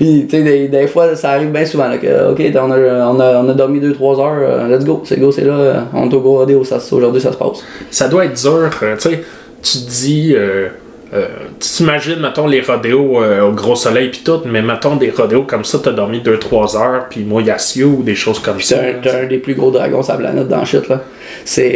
des, 0.00 0.68
des 0.68 0.86
fois, 0.86 1.14
ça 1.14 1.30
arrive 1.32 1.50
bien 1.50 1.64
souvent. 1.66 1.88
Là, 1.88 1.98
que, 1.98 2.32
ok, 2.32 2.40
on 2.54 2.70
a, 2.70 2.78
on, 3.08 3.20
a, 3.20 3.42
on 3.42 3.48
a 3.48 3.52
dormi 3.54 3.80
2-3 3.80 4.20
heures. 4.20 4.68
let's 4.68 4.84
go. 4.84 5.02
C'est 5.04 5.18
go, 5.20 5.30
c'est 5.30 5.44
là. 5.44 5.86
on 5.94 6.08
est 6.10 6.14
au 6.14 6.20
gros 6.20 6.38
rodéo. 6.38 6.62
Aujourd'hui, 6.92 7.20
ça 7.20 7.32
se 7.32 7.36
passe. 7.36 7.64
Ça 7.90 8.08
doit 8.08 8.24
être 8.24 8.40
dur. 8.40 8.70
tu 8.98 9.08
sais, 9.10 9.22
tu 9.62 9.78
te 9.78 9.90
dis. 9.90 10.34
Euh, 10.36 10.68
euh, 11.14 11.26
tu 11.60 11.68
t'imagines, 11.68 12.18
mettons, 12.18 12.46
les 12.46 12.60
rodéos 12.60 13.22
euh, 13.22 13.42
au 13.42 13.52
gros 13.52 13.76
soleil 13.76 14.08
puis 14.08 14.22
tout, 14.24 14.40
mais 14.46 14.62
mettons 14.62 14.96
des 14.96 15.10
rodéos 15.10 15.44
comme 15.44 15.64
ça, 15.64 15.78
t'as 15.82 15.92
dormi 15.92 16.20
2-3 16.20 16.76
heures, 16.76 17.06
puis 17.08 17.22
moi, 17.22 17.40
Yassio 17.42 17.88
ou 17.88 18.02
des 18.02 18.16
choses 18.16 18.40
comme 18.40 18.60
ça. 18.60 18.80
un, 18.80 18.94
t'as 19.00 19.20
un 19.22 19.26
des 19.26 19.38
plus 19.38 19.54
gros 19.54 19.70
dragons 19.70 20.02
sur 20.02 20.14
la 20.14 20.18
planète 20.18 20.48
dans 20.48 20.64
shit, 20.64 20.88
là. 20.88 21.02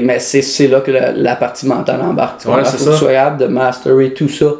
Mais 0.02 0.18
c'est, 0.18 0.66
là 0.66 0.80
que 0.80 0.90
la, 0.90 1.12
la 1.12 1.36
partie 1.36 1.66
mentale 1.66 2.00
embarque. 2.00 2.42
Tu 2.42 2.48
Ouais, 2.48 2.64
c'est 2.64 2.78
ça. 2.78 2.96
tu 2.98 3.44
de 3.44 3.46
masterer 3.46 4.12
tout 4.12 4.28
ça, 4.28 4.54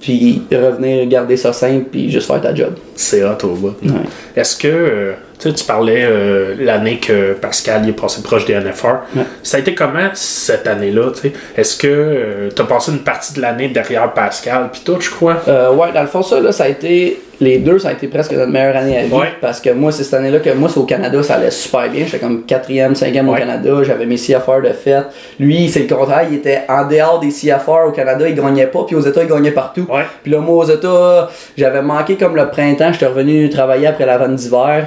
puis 0.00 0.42
revenir 0.50 1.06
garder 1.08 1.36
ça 1.36 1.52
simple, 1.52 1.86
puis 1.90 2.10
juste 2.10 2.26
faire 2.26 2.40
ta 2.40 2.54
job. 2.54 2.74
C'est 2.94 3.22
hot 3.24 3.36
au 3.44 3.54
bout. 3.54 3.74
Ouais. 3.82 3.90
Est-ce 4.34 4.56
que, 4.56 4.68
euh, 4.68 5.12
sais, 5.42 5.52
tu 5.52 5.64
parlais 5.64 6.04
euh, 6.04 6.54
l'année 6.58 6.98
que 6.98 7.32
Pascal 7.34 7.88
est 7.88 7.92
passé 7.92 8.22
proche 8.22 8.44
des 8.44 8.54
NFR. 8.54 8.86
Ouais. 9.16 9.22
Ça 9.42 9.56
a 9.56 9.60
été 9.60 9.74
comment 9.74 10.10
cette 10.14 10.66
année-là, 10.66 11.10
tu 11.14 11.20
sais? 11.20 11.32
Est-ce 11.56 11.76
que 11.76 12.48
tu 12.54 12.62
as 12.62 12.64
passé 12.64 12.92
une 12.92 13.00
partie 13.00 13.34
de 13.34 13.40
l'année 13.40 13.68
derrière 13.68 14.12
Pascal, 14.12 14.70
puis 14.72 14.82
tout, 14.84 15.00
je 15.00 15.10
crois? 15.10 15.42
Euh, 15.48 15.72
ouais, 15.72 15.92
dans 15.92 16.02
le 16.02 16.08
fond, 16.08 16.22
ça, 16.22 16.40
là, 16.40 16.52
ça 16.52 16.64
a 16.64 16.68
été. 16.68 17.20
Les 17.42 17.58
deux, 17.58 17.80
ça 17.80 17.88
a 17.88 17.92
été 17.92 18.06
presque 18.06 18.30
notre 18.32 18.52
meilleure 18.52 18.76
année 18.76 18.96
à 18.96 19.02
vie. 19.02 19.12
Ouais. 19.12 19.26
Parce 19.40 19.60
que 19.60 19.70
moi, 19.70 19.90
c'est 19.90 20.04
cette 20.04 20.14
année-là 20.14 20.38
que 20.38 20.50
moi, 20.50 20.68
c'est 20.72 20.78
au 20.78 20.84
Canada, 20.84 21.20
ça 21.24 21.34
allait 21.34 21.50
super 21.50 21.90
bien. 21.90 22.04
J'étais 22.04 22.20
comme 22.20 22.44
quatrième, 22.44 22.94
cinquième 22.94 23.28
au. 23.28 23.34
Canada. 23.34 23.82
J'avais 23.82 24.06
mes 24.06 24.14
CFR 24.14 24.62
de 24.62 24.68
fête. 24.68 25.06
Lui, 25.40 25.68
c'est 25.68 25.88
le 25.88 25.92
contraire. 25.92 26.24
Il 26.30 26.36
était 26.36 26.60
en 26.68 26.86
dehors 26.86 27.18
des 27.18 27.30
CFR 27.30 27.88
au 27.88 27.90
Canada. 27.90 28.28
Il 28.28 28.36
gagnait 28.36 28.68
pas. 28.68 28.84
Puis 28.86 28.94
aux 28.94 29.00
États, 29.00 29.24
il 29.24 29.28
gagnait 29.28 29.50
partout. 29.50 29.88
Puis 30.22 30.30
là, 30.30 30.38
moi, 30.38 30.64
aux 30.64 30.70
États, 30.70 31.30
j'avais 31.58 31.82
manqué 31.82 32.14
comme 32.14 32.36
le 32.36 32.48
printemps. 32.48 32.92
J'étais 32.92 33.06
revenu 33.06 33.50
travailler 33.50 33.88
après 33.88 34.06
la 34.06 34.18
vente 34.18 34.36
d'hiver. 34.36 34.86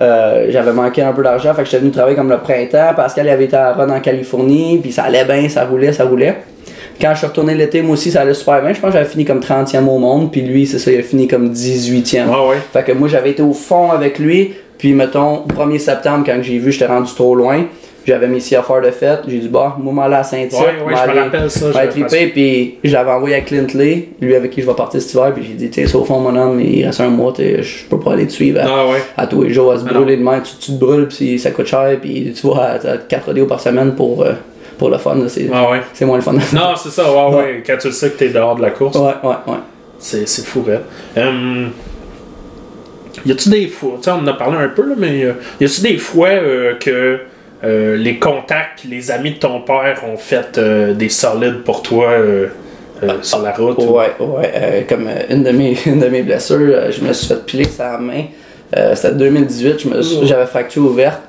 Euh, 0.00 0.46
j'avais 0.50 0.72
manqué 0.72 1.02
un 1.02 1.12
peu 1.12 1.22
d'argent, 1.22 1.52
fait 1.52 1.62
que 1.62 1.68
j'étais 1.68 1.80
venu 1.80 1.90
travailler 1.90 2.16
comme 2.16 2.30
le 2.30 2.38
printemps. 2.38 2.94
Pascal 2.94 3.26
il 3.26 3.30
avait 3.30 3.44
été 3.44 3.56
à 3.56 3.72
Run 3.72 3.90
en 3.90 4.00
Californie, 4.00 4.78
puis 4.80 4.92
ça 4.92 5.04
allait 5.04 5.24
bien, 5.24 5.48
ça 5.48 5.64
roulait, 5.64 5.92
ça 5.92 6.04
roulait. 6.04 6.36
Quand 7.00 7.12
je 7.12 7.18
suis 7.18 7.26
retourné 7.26 7.54
l'été, 7.54 7.82
moi 7.82 7.94
aussi, 7.94 8.10
ça 8.10 8.22
allait 8.22 8.34
super 8.34 8.60
bien. 8.60 8.72
Je 8.72 8.80
pense 8.80 8.90
que 8.90 8.98
j'avais 8.98 9.08
fini 9.08 9.24
comme 9.24 9.40
30e 9.40 9.86
au 9.88 9.98
monde, 9.98 10.30
puis 10.30 10.42
lui, 10.42 10.66
c'est 10.66 10.78
ça, 10.78 10.90
il 10.92 10.98
a 10.98 11.02
fini 11.02 11.26
comme 11.26 11.50
18e. 11.52 12.28
Ouais, 12.28 12.50
ouais. 12.50 12.56
Fait 12.72 12.82
que 12.84 12.92
moi, 12.92 13.08
j'avais 13.08 13.30
été 13.30 13.42
au 13.42 13.52
fond 13.54 13.90
avec 13.90 14.18
lui, 14.18 14.52
puis 14.76 14.92
mettons, 14.92 15.44
1er 15.46 15.78
septembre, 15.78 16.24
quand 16.26 16.38
j'ai 16.42 16.58
vu, 16.58 16.72
j'étais 16.72 16.86
rendu 16.86 17.12
trop 17.14 17.34
loin. 17.34 17.64
J'avais 18.06 18.28
mes 18.28 18.38
affaires 18.38 18.80
de 18.82 18.90
fête. 18.90 19.20
J'ai 19.28 19.38
dit, 19.38 19.48
bah, 19.48 19.76
moi, 19.78 19.92
m'aller 19.92 20.16
à 20.16 20.22
Saint-Tite. 20.24 20.58
Ouais, 20.58 20.82
ouais, 20.86 20.94
je 21.06 21.12
me 21.12 21.20
rappelle 21.20 21.50
ça, 21.50 21.86
trippé, 21.86 22.26
puis 22.28 22.78
je 22.82 22.92
l'avais 22.92 23.10
envoyé 23.10 23.36
à 23.36 23.40
Clint 23.42 23.66
Lee, 23.74 24.08
lui 24.20 24.34
avec 24.34 24.50
qui 24.50 24.62
je 24.62 24.66
vais 24.66 24.74
partir 24.74 25.00
cet 25.02 25.12
hiver, 25.12 25.32
puis 25.34 25.44
j'ai 25.46 25.54
dit, 25.54 25.68
tiens, 25.70 25.84
c'est 25.86 25.96
au 25.96 26.04
fond, 26.04 26.18
mon 26.18 26.34
homme, 26.34 26.60
il 26.60 26.84
reste 26.84 27.00
un 27.00 27.08
mois, 27.08 27.32
je 27.38 27.84
peux 27.88 28.00
pas 28.00 28.14
aller 28.14 28.26
te 28.26 28.32
suivre 28.32 28.60
à, 28.60 28.64
Ah 28.66 28.86
ouais. 28.90 29.02
à 29.16 29.26
tous 29.26 29.42
les 29.42 29.50
jours, 29.52 29.70
à 29.72 29.78
se 29.78 29.84
Ah 29.88 29.92
brûler 29.92 30.16
de 30.16 30.22
main. 30.22 30.40
Tu, 30.40 30.54
tu 30.58 30.72
te 30.72 30.78
brûles, 30.84 31.08
puis 31.08 31.38
ça 31.38 31.50
coûte 31.50 31.66
cher, 31.66 31.96
puis 32.00 32.32
tu 32.34 32.46
vas 32.46 32.78
à, 32.82 32.96
4 32.96 33.26
radios 33.26 33.46
par 33.46 33.60
semaine 33.60 33.94
pour, 33.94 34.22
euh, 34.22 34.32
pour 34.80 34.88
le 34.90 34.96
fun. 34.98 35.16
C'est 35.28 35.48
Ah 35.52 35.70
ouais. 35.70 35.80
moins 36.06 36.16
le 36.16 36.22
fun. 36.22 36.32
Non, 36.32 36.74
c'est 36.74 36.88
ça, 36.90 37.04
ouais, 37.12 37.36
ouais. 37.36 37.62
Quand 37.66 37.76
tu 37.78 37.86
le 37.88 37.92
sais 37.92 38.10
que 38.10 38.18
t'es 38.18 38.30
dehors 38.30 38.56
de 38.56 38.62
la 38.62 38.70
course, 38.70 38.96
ouais, 38.96 39.12
ouais, 39.22 39.34
ouais. 39.46 39.58
c'est, 39.98 40.26
fou, 40.42 40.62
raide. 40.66 40.80
Hum, 41.16 41.70
y 43.26 43.32
a-tu 43.32 43.50
des 43.50 43.68
fois, 43.68 43.98
tu 44.02 44.08
on 44.08 44.14
en 44.14 44.26
a 44.26 44.32
parlé 44.32 44.56
un 44.56 44.68
peu, 44.68 44.82
là, 44.88 44.94
mais 44.96 45.22
euh, 45.24 45.32
y 45.60 45.64
a-tu 45.66 45.82
des 45.82 45.98
fois 45.98 46.28
euh, 46.28 46.74
que 46.78 47.20
euh, 47.62 47.96
les 47.96 48.18
contacts 48.18 48.84
les 48.88 49.10
amis 49.10 49.32
de 49.32 49.38
ton 49.38 49.60
père 49.60 50.00
ont 50.10 50.16
fait 50.16 50.58
des 50.58 51.08
solides 51.10 51.62
pour 51.64 51.82
toi 51.82 52.08
euh, 52.10 52.46
sur 53.20 53.42
la 53.42 53.52
route? 53.52 53.76
ou- 53.78 53.96
Ouais, 53.98 54.12
ouais. 54.18 54.86
comme 54.88 55.08
une, 55.28 55.42
de 55.42 55.50
mes, 55.50 55.76
une 55.86 56.00
de 56.00 56.06
mes 56.08 56.22
blessures, 56.22 56.90
je 56.90 57.04
me 57.04 57.12
suis 57.12 57.26
fait 57.28 57.44
piler 57.44 57.64
sa 57.64 57.98
main. 57.98 58.24
C'était 58.94 59.14
2018, 59.14 59.80
je 59.80 59.88
me 59.88 60.00
suis- 60.00 60.26
j'avais 60.26 60.46
fracture 60.46 60.82
ouverte. 60.84 61.20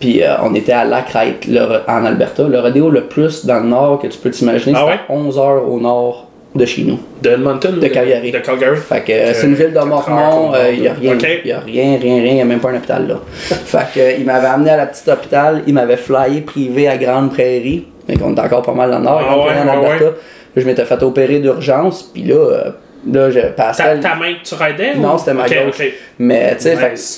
Puis 0.00 0.22
euh, 0.22 0.34
on 0.42 0.54
était 0.54 0.72
à 0.72 0.84
Lacrête, 0.84 1.46
le, 1.46 1.60
en 1.88 2.04
Alberta. 2.04 2.44
Le 2.44 2.60
rodéo 2.60 2.90
le 2.90 3.02
plus 3.04 3.44
dans 3.46 3.60
le 3.60 3.66
nord 3.68 3.98
que 4.00 4.06
tu 4.06 4.18
peux 4.18 4.30
t'imaginer, 4.30 4.74
Ah 4.76 4.80
c'est 4.84 4.90
ouais? 4.92 5.00
à 5.18 5.20
11 5.20 5.38
heures 5.38 5.68
au 5.68 5.80
nord 5.80 6.26
de 6.54 6.64
chez 6.64 6.82
nous. 6.84 6.98
De 7.22 7.30
Edmonton? 7.30 7.78
De 7.78 7.88
Calgary. 7.88 8.30
De 8.32 8.38
Calgary? 8.38 8.76
Fait 8.76 9.02
que 9.02 9.12
euh, 9.12 9.34
c'est 9.34 9.46
une 9.46 9.54
ville 9.54 9.72
de 9.72 9.80
Mormon, 9.80 10.52
il 10.72 10.80
n'y 10.80 10.88
a 10.88 10.94
rien, 10.94 11.14
y 11.44 11.52
a 11.52 11.58
rien, 11.60 11.98
rien, 11.98 11.98
rien, 12.00 12.16
il 12.30 12.34
n'y 12.34 12.40
a 12.40 12.44
même 12.44 12.58
pas 12.60 12.70
un 12.70 12.76
hôpital 12.76 13.06
là. 13.08 13.14
fait 13.38 13.78
que 13.94 14.00
euh, 14.00 14.12
il 14.18 14.24
m'avait 14.24 14.46
amené 14.46 14.70
à 14.70 14.76
la 14.76 14.86
petite 14.86 15.08
hôpital, 15.08 15.62
il 15.66 15.74
m'avait 15.74 15.96
flyé 15.98 16.40
privé 16.40 16.88
à 16.88 16.96
Grande 16.96 17.32
Prairie, 17.32 17.86
donc 18.08 18.18
on 18.24 18.34
est 18.34 18.40
encore 18.40 18.62
pas 18.62 18.72
mal 18.72 18.90
dans 18.90 18.98
le 18.98 19.04
nord, 19.04 19.20
Ah 19.28 19.36
ouais, 19.36 19.44
en 19.62 19.68
Alberta. 19.68 20.04
ouais. 20.06 20.10
Je 20.56 20.64
m'étais 20.66 20.84
fait 20.84 21.02
opérer 21.02 21.38
d'urgence, 21.40 22.02
puis 22.04 22.22
là, 22.22 22.34
euh, 22.34 22.70
là, 23.12 23.30
je, 23.30 23.40
Ta, 23.40 23.48
Pascal, 23.50 24.00
ta 24.00 24.14
main 24.16 24.32
que 24.42 24.48
tu 24.48 24.54
raidais? 24.54 24.94
non, 24.96 25.14
ou- 25.14 25.18
c'était 25.18 25.34
ma 25.34 25.42
Ok, 25.44 25.50
gauche. 25.66 25.80
ok. 25.80 25.92
Mais 26.20 26.56
tu 26.56 26.62
sais, 26.62 26.74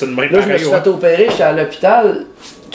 main 0.06 0.22
là, 0.30 0.40
je 0.42 0.48
me 0.52 0.58
suis 0.58 0.66
fait 0.68 0.86
opérer, 0.88 1.26
j'étais 1.30 1.42
à 1.44 1.52
l'hôpital, 1.52 2.16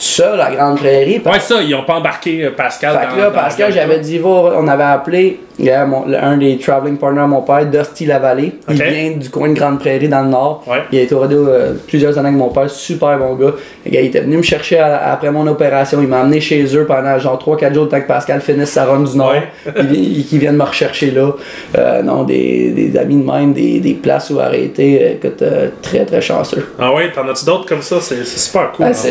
seul 0.02 0.40
à 0.40 0.50
Grande 0.50 0.78
Prairie. 0.78 1.20
Ouais, 1.24 1.40
ça, 1.40 1.62
ils 1.62 1.74
ont 1.74 1.84
pas 1.84 1.94
embarqué 1.94 2.44
euh, 2.44 2.50
Pascal 2.50 2.98
Fait 2.98 3.06
dans 3.06 3.14
que 3.14 3.20
là, 3.20 3.30
Pascal, 3.30 3.72
j'avais 3.72 4.00
dit, 4.00 4.18
va, 4.18 4.28
on 4.28 4.68
avait 4.68 4.84
appelé 4.84 5.40
gars, 5.64 5.86
mon- 5.86 6.06
le- 6.06 6.16
un 6.22 6.36
des 6.36 6.58
traveling 6.58 6.96
partners 6.96 7.20
à 7.22 7.26
mon 7.26 7.42
père, 7.42 7.64
Dusty 7.66 8.06
Lavallée. 8.06 8.54
Il 8.68 8.74
vient 8.82 9.10
du 9.16 9.30
coin 9.30 9.48
de 9.48 9.54
Grande 9.54 9.78
Prairie 9.78 10.08
dans 10.08 10.22
le 10.22 10.28
nord. 10.28 10.62
Ouais. 10.66 10.78
Il 10.92 10.98
a 10.98 11.02
été 11.02 11.14
au 11.14 11.20
radio 11.20 11.48
euh, 11.48 11.72
plusieurs 11.86 12.18
années 12.18 12.28
avec 12.28 12.38
mon 12.38 12.48
père, 12.50 12.68
super 12.70 13.18
bon 13.18 13.34
gars. 13.34 13.52
Le 13.84 13.90
gars, 13.90 14.00
il 14.00 14.06
était 14.06 14.20
venu 14.20 14.36
me 14.38 14.42
chercher 14.42 14.78
à- 14.78 15.12
après 15.12 15.30
mon 15.30 15.46
opération. 15.46 15.98
Il 16.02 16.08
m'a 16.08 16.20
amené 16.20 16.40
chez 16.40 16.64
eux 16.76 16.84
pendant 16.86 17.18
genre 17.18 17.38
3-4 17.38 17.72
jours, 17.74 17.84
le 17.84 17.90
temps 17.90 18.00
que 18.00 18.06
Pascal 18.06 18.40
finisse 18.40 18.70
sa 18.70 18.84
run 18.84 19.00
du 19.00 19.16
nord. 19.16 19.32
Ouais. 19.32 19.72
il, 19.90 20.18
il- 20.18 20.26
qui 20.26 20.38
viennent 20.38 20.56
me 20.56 20.62
rechercher 20.64 21.10
là. 21.10 21.30
Euh, 21.78 22.02
non, 22.02 22.24
des, 22.24 22.70
des 22.70 22.98
amis 22.98 23.16
de 23.16 23.24
même, 23.30 23.52
des, 23.52 23.80
des 23.80 23.94
places 23.94 24.30
où 24.30 24.40
arrêter. 24.40 25.00
euh, 25.02 25.12
Écoute, 25.14 25.40
euh, 25.42 25.68
très 25.82 26.04
très 26.04 26.20
chanceux. 26.20 26.66
Ah 26.78 26.92
ouais, 26.94 27.10
t'en 27.14 27.26
as-tu 27.28 27.44
d'autres 27.46 27.66
comme 27.66 27.82
ça? 27.82 27.96
C'est 28.00 28.26
super 28.26 28.72
cool. 28.72 28.92
Ça. 28.94 29.08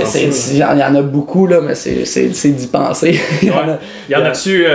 Il 0.51 0.57
y 0.57 0.63
en- 0.63 0.73
il 0.73 0.79
y 0.79 0.83
en 0.83 0.95
a 0.95 1.01
beaucoup, 1.01 1.47
là, 1.47 1.59
mais 1.61 1.73
c'est 1.75 2.49
d'y 2.49 2.67
penser. 2.67 3.19
Il 3.41 3.47
y 3.47 3.51
en 3.51 3.55
a- 3.55 3.65
Ouais. 3.65 3.71
Il 4.09 4.11
y 4.13 4.15
en 4.15 4.23
a-tu, 4.25 4.65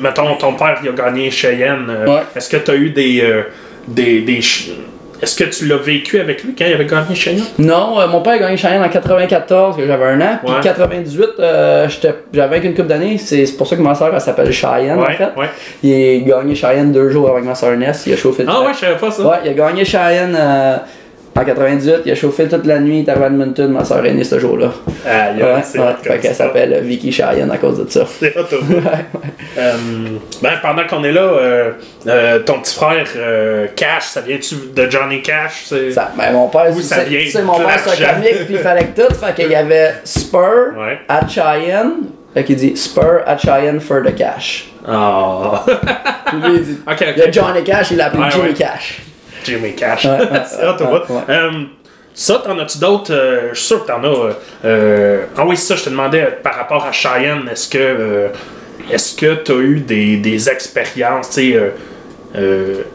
mettons, 0.00 0.34
ton 0.38 0.47
père, 0.54 0.78
il 0.82 0.88
a 0.88 0.92
gagné 0.92 1.30
Cheyenne. 1.30 1.86
euh, 1.88 2.06
Ouais. 2.06 2.20
Est-ce 2.36 2.48
que 2.48 2.56
tu 2.56 2.70
as 2.70 2.74
eu 2.76 2.90
des. 2.90 3.20
euh, 3.22 3.42
des, 3.86 4.20
des 4.20 4.40
Est-ce 5.20 5.34
que 5.34 5.44
tu 5.50 5.66
l'as 5.66 5.78
vécu 5.78 6.20
avec 6.20 6.44
lui 6.44 6.54
quand 6.56 6.64
il 6.66 6.74
avait 6.74 6.84
gagné 6.86 7.14
Cheyenne? 7.14 7.42
Non, 7.58 7.98
euh, 8.00 8.06
mon 8.06 8.20
père 8.20 8.34
a 8.34 8.38
gagné 8.38 8.56
Cheyenne 8.56 8.82
en 8.82 8.88
94, 8.88 9.76
que 9.76 9.84
j'avais 9.86 10.04
un 10.04 10.20
an. 10.20 10.38
Puis 10.44 10.54
Ouais. 10.54 10.60
98, 10.62 11.26
euh, 11.40 11.88
j'avais 12.32 12.60
qu'une 12.60 12.74
couple 12.74 12.88
d'années. 12.88 13.18
C'est 13.18 13.44
pour 13.56 13.66
ça 13.66 13.74
que 13.76 13.80
ma 13.82 13.94
soeur, 13.94 14.10
elle 14.14 14.20
s'appelle 14.20 14.52
Cheyenne, 14.52 14.98
en 14.98 15.06
fait. 15.06 15.30
ouais. 15.36 15.48
Il 15.82 15.92
a 16.32 16.36
gagné 16.38 16.54
Cheyenne 16.54 16.92
deux 16.92 17.08
jours 17.08 17.30
avec 17.30 17.44
ma 17.44 17.54
soeur 17.54 17.76
Ness. 17.76 18.04
Il 18.06 18.12
a 18.12 18.16
chauffé 18.16 18.44
le 18.44 18.48
Ah 18.48 18.52
track. 18.52 18.66
ouais, 18.68 18.74
je 18.74 18.78
savais 18.78 18.96
pas 18.96 19.10
ça. 19.10 19.22
Ouais, 19.26 19.36
il 19.44 19.50
a 19.50 19.54
gagné 19.54 19.84
Cheyenne 19.84 20.36
euh, 20.38 20.76
En 21.38 21.44
98, 21.44 22.00
il 22.04 22.10
a 22.10 22.14
chauffé 22.16 22.48
toute 22.48 22.66
la 22.66 22.80
nuit, 22.80 22.98
il 23.00 23.06
est 23.06 23.08
arrivé 23.10 23.26
à 23.26 23.28
Edmonton, 23.28 23.70
ma 23.70 23.84
soeur 23.84 24.04
est 24.04 24.12
née 24.12 24.24
ce 24.24 24.40
jour-là. 24.40 24.72
Aïe, 25.06 25.40
Ouais, 25.40 25.60
c'est 25.62 25.78
ouais. 25.78 25.84
Fait 26.02 26.18
qu'elle 26.18 26.34
s'appelle 26.34 26.80
Vicky 26.82 27.12
Cheyenne 27.12 27.48
à 27.52 27.58
cause 27.58 27.78
de 27.84 27.88
ça. 27.88 28.04
C'est 28.18 28.36
hot, 28.36 28.40
au 28.52 28.62
bout. 28.64 28.82
Euh, 29.56 29.72
ben, 30.42 30.50
pendant 30.60 30.84
qu'on 30.88 31.04
est 31.04 31.12
là, 31.12 31.20
euh, 31.20 31.70
euh, 32.08 32.40
ton 32.40 32.58
petit 32.60 32.74
frère 32.74 33.06
Cash, 33.76 34.02
ça 34.06 34.20
vient-tu 34.22 34.56
de 34.74 34.90
Johnny 34.90 35.22
Cash? 35.22 35.66
C'est... 35.66 35.92
Ça, 35.92 36.10
ben, 36.18 36.32
mon 36.32 36.48
père, 36.48 36.72
Où 36.74 36.80
ça 36.80 36.96
c'est- 36.96 37.04
vient 37.04 37.30
sais, 37.30 37.42
mon 37.42 37.56
père, 37.58 37.78
c'est 37.86 38.04
un 38.04 38.14
comique, 38.14 38.44
puis 38.46 38.54
il 38.54 38.58
fallait 38.58 38.86
que 38.86 39.00
tout. 39.00 39.14
Fait 39.14 39.34
qu'il 39.34 39.52
y 39.52 39.54
avait 39.54 39.94
Spur 40.02 40.72
Ouais. 40.76 40.98
at 41.08 41.28
Cheyenne. 41.28 41.92
Fait 42.34 42.42
qu'il 42.42 42.56
dit 42.56 42.76
Spur 42.76 43.20
at 43.26 43.38
Cheyenne 43.38 43.78
for 43.80 44.02
the 44.02 44.12
cash. 44.14 44.72
Ah. 44.86 45.64
Puis 46.26 46.36
lui, 46.40 46.56
il 46.56 46.62
dit. 46.64 46.78
ok, 46.90 46.96
Il 47.14 47.18
y 47.18 47.22
a 47.22 47.26
ok. 47.26 47.32
Johnny 47.32 47.62
Cash, 47.64 47.90
il 47.92 47.96
l'a 47.98 48.06
appelé 48.06 48.24
Ouais, 48.24 48.30
Jimmy 48.32 48.48
ouais. 48.48 48.54
Cash. 48.54 49.02
Jimmy 49.44 49.74
Cash. 49.74 50.04
Ouais, 50.04 50.18
c'est 50.46 50.64
ouais. 51.10 51.20
Euh, 51.28 51.50
ça, 52.14 52.42
t'en 52.44 52.58
as-tu 52.58 52.78
d'autres? 52.78 53.12
Euh, 53.12 53.48
je 53.52 53.58
suis 53.58 53.66
sûr 53.66 53.82
que 53.84 53.88
t'en 53.92 54.02
as. 54.02 54.06
euh, 54.06 54.32
euh, 54.64 55.24
ah 55.36 55.44
oui, 55.46 55.56
ça, 55.56 55.76
je 55.76 55.84
te 55.84 55.90
demandais 55.90 56.26
par 56.42 56.54
rapport 56.56 56.84
à 56.84 56.92
Cheyenne, 56.92 57.48
est-ce 57.50 57.68
que 57.68 57.78
euh, 57.78 58.28
est-ce 58.90 59.14
que 59.16 59.34
t'as 59.34 59.54
eu 59.54 59.80
des, 59.80 60.16
des 60.16 60.48
expériences, 60.48 61.30
tu 61.30 61.52
sais, 61.52 61.72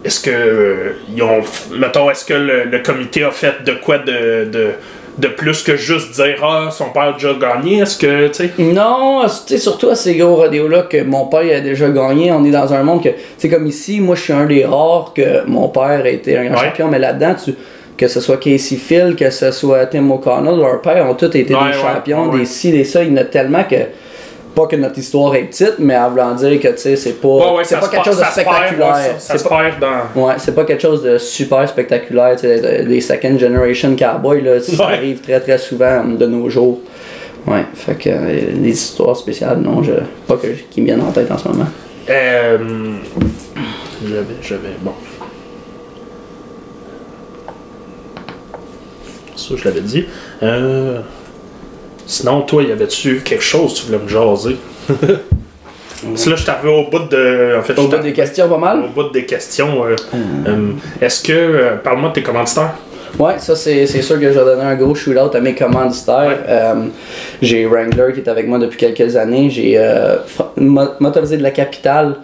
est-ce 0.03 0.19
que 0.19 0.95
ils 1.15 1.21
ont, 1.23 1.39
f- 1.41 1.75
mettons, 1.77 2.09
est-ce 2.09 2.25
que 2.25 2.33
le, 2.33 2.63
le 2.65 2.79
comité 2.79 3.23
a 3.23 3.31
fait 3.31 3.63
de 3.63 3.73
quoi 3.73 3.97
de, 3.99 4.45
de, 4.45 4.71
de 5.17 5.27
plus 5.27 5.61
que 5.63 5.75
juste 5.75 6.13
dire 6.15 6.35
ah 6.43 6.69
son 6.71 6.89
père 6.89 7.03
a 7.03 7.13
déjà 7.13 7.33
gagné, 7.33 7.79
est-ce 7.79 7.97
que 7.97 8.27
tu 8.27 8.33
sais? 8.33 8.49
Non, 8.59 9.21
tu 9.25 9.29
sais, 9.53 9.57
surtout 9.57 9.89
à 9.89 9.95
ces 9.95 10.15
gros 10.15 10.35
rodéos-là 10.35 10.83
que 10.83 11.03
mon 11.03 11.25
père 11.27 11.57
a 11.57 11.59
déjà 11.59 11.89
gagné, 11.89 12.31
on 12.31 12.43
est 12.45 12.51
dans 12.51 12.73
un 12.73 12.83
monde 12.83 13.03
que, 13.03 13.09
sais, 13.37 13.49
comme 13.49 13.67
ici, 13.67 13.99
moi 13.99 14.15
je 14.15 14.21
suis 14.21 14.33
un 14.33 14.45
des 14.45 14.65
rares 14.65 15.11
que 15.15 15.45
mon 15.45 15.69
père 15.69 16.01
a 16.03 16.09
été 16.09 16.37
un 16.37 16.45
grand 16.45 16.55
Ouais. 16.59 16.65
champion, 16.69 16.87
mais 16.87 16.99
là-dedans, 16.99 17.35
tu, 17.43 17.53
que 17.95 18.07
ce 18.07 18.19
soit 18.21 18.37
Casey 18.37 18.75
Phil, 18.77 19.15
que 19.15 19.29
ce 19.29 19.51
soit 19.51 19.85
Tim 19.85 20.09
O'Connell, 20.09 20.57
leurs 20.57 20.81
pères 20.81 21.05
ont 21.07 21.13
tous 21.13 21.25
été 21.27 21.53
Ouais, 21.53 21.59
des 21.61 21.77
ouais, 21.77 21.81
champions, 21.81 22.35
des 22.35 22.45
ci, 22.45 22.71
des 22.71 22.83
ça, 22.83 23.03
il 23.03 23.09
y 23.11 23.13
en 23.13 23.17
a 23.17 23.23
tellement 23.25 23.63
que. 23.63 23.75
Pas 24.55 24.67
que 24.67 24.75
notre 24.75 24.99
histoire 24.99 25.33
est 25.35 25.45
petite, 25.45 25.75
mais 25.79 25.97
en 25.97 26.11
voulant 26.11 26.35
dire 26.35 26.59
que 26.59 26.67
tu 26.67 26.77
sais, 26.77 26.95
c'est 26.95 27.13
pas, 27.13 27.27
Ouais, 27.27 27.55
ouais, 27.57 27.63
c'est 27.63 27.79
pas 27.79 27.87
quelque 27.87 28.05
chose 28.05 28.17
de 28.17 28.21
perd, 28.21 28.33
spectaculaire. 28.33 28.93
ouais, 28.93 29.15
ça- 29.17 29.49
pas- 29.49 29.71
dans. 29.81 30.21
Ouais, 30.27 30.33
c'est 30.37 30.53
pas 30.53 30.63
quelque 30.63 30.81
chose 30.81 31.01
de 31.01 31.17
super 31.17 31.67
spectaculaire, 31.67 32.35
tu 32.35 32.41
sais, 32.41 32.59
de- 32.83 32.87
des 32.87 33.01
second 33.01 33.37
generation 33.39 33.95
cowboys, 33.95 34.41
là, 34.41 34.59
ça 34.59 34.83
arrive 34.89 35.21
très 35.21 35.39
très 35.39 35.57
souvent 35.57 36.03
de 36.03 36.25
nos 36.27 36.49
jours. 36.49 36.79
Ouais, 37.47 37.65
fait 37.73 37.95
que 37.95 38.09
euh, 38.09 38.51
des 38.53 38.69
histoires 38.69 39.17
spéciales, 39.17 39.57
non, 39.59 39.81
je, 39.81 39.93
pas 40.27 40.37
que, 40.37 40.47
qui 40.69 40.81
me 40.81 40.85
viennent 40.85 41.01
en 41.01 41.11
tête 41.11 41.31
en 41.31 41.37
ce 41.37 41.47
moment. 41.47 41.65
Euh, 42.09 42.57
j'avais, 44.07 44.23
j'avais, 44.41 44.75
bon. 44.81 44.91
Ça, 49.35 49.55
je 49.57 49.63
l'avais 49.65 49.81
dit. 49.81 50.05
Euh, 50.43 50.99
sinon, 52.05 52.41
toi, 52.41 52.63
y 52.63 52.71
avait-tu 52.71 53.21
quelque 53.21 53.43
chose 53.43 53.73
que 53.73 53.79
tu 53.79 53.85
voulais 53.87 53.99
me 54.03 54.07
jaser? 54.07 54.57
Parce 56.05 56.25
que 56.25 56.29
là, 56.31 56.35
je 56.35 56.41
suis 56.41 56.51
arrivé 56.51 56.69
au 56.69 56.89
bout 56.89 57.07
de. 57.09 57.55
En 57.57 57.61
fait, 57.63 57.79
Au 57.79 57.87
bout 57.87 57.97
des 57.97 58.11
questions, 58.11 58.49
pas 58.49 58.57
mal? 58.57 58.83
au 58.83 58.87
bout 58.89 59.09
des 59.11 59.25
questions. 59.25 59.85
euh, 59.85 59.95
euh, 60.47 60.71
Est-ce 61.01 61.23
que. 61.23 61.31
euh, 61.31 61.75
Parle-moi 61.77 62.09
de 62.09 62.15
tes 62.15 62.23
commanditaires. 62.23 62.73
Ouais, 63.19 63.35
ça 63.37 63.55
c'est 63.55 63.85
sûr 63.85 64.19
que 64.19 64.23
je 64.33 64.39
vais 64.39 64.43
donner 64.43 64.63
un 64.63 64.73
gros 64.75 64.95
shootout 64.95 65.37
à 65.37 65.39
mes 65.39 65.53
commanditaires. 65.53 66.35
J'ai 67.43 67.65
Wrangler 67.67 68.11
qui 68.11 68.21
est 68.21 68.27
avec 68.27 68.47
moi 68.47 68.57
depuis 68.57 68.77
quelques 68.77 69.15
années. 69.15 69.51
J'ai 69.51 69.77
euh, 69.77 70.15
Motorisé 70.57 71.37
de 71.37 71.43
la 71.43 71.51
Capitale 71.51 72.15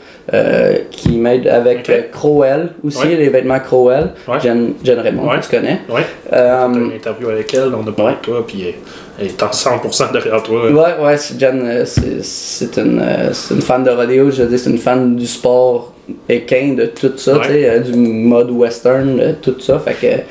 qui 0.92 1.12
m'aide 1.18 1.48
avec 1.48 1.90
Crowell 2.12 2.70
aussi, 2.84 2.98
Ouais. 3.06 3.16
les 3.16 3.30
vêtements 3.30 3.60
Crowell. 3.60 4.10
Ouais. 4.28 4.40
Jen, 4.42 4.74
Jen 4.84 5.00
Raymond, 5.00 5.30
que 5.30 5.44
tu 5.46 5.50
connais. 5.56 5.82
Ouais. 5.90 6.02
T'as 6.30 6.68
une 6.68 6.92
interview 6.94 7.30
avec 7.30 7.54
elle, 7.54 7.72
on 7.76 7.88
a 7.88 7.92
parlé 7.94 8.16
de 8.16 8.22
toi, 8.26 8.44
puis 8.48 8.74
est 9.20 9.42
en 9.44 9.50
100% 9.50 10.12
derrière 10.12 10.42
toi. 10.44 10.72
Ouais, 10.72 11.04
ouais, 11.04 11.18
Jen, 11.38 11.62
euh, 11.64 11.86
c'est 11.86 12.78
une, 12.78 13.02
euh, 13.02 13.32
une 13.52 13.62
fan 13.62 13.84
de 13.84 13.90
rodéo, 13.90 14.32
je 14.32 14.44
dire, 14.44 14.60
c'est 14.60 14.70
une 14.70 14.78
fan 14.78 15.16
du 15.16 15.28
sport 15.28 15.94
équin, 16.28 16.74
de 16.78 16.86
tout 16.88 17.14
ça, 17.18 17.38
Ouais. 17.38 17.66
euh, 17.66 17.80
du 17.80 17.94
mode 17.98 18.52
western, 18.52 19.36
tout 19.42 19.60
ça, 19.60 19.80
fait 19.80 19.94
que 19.94 20.22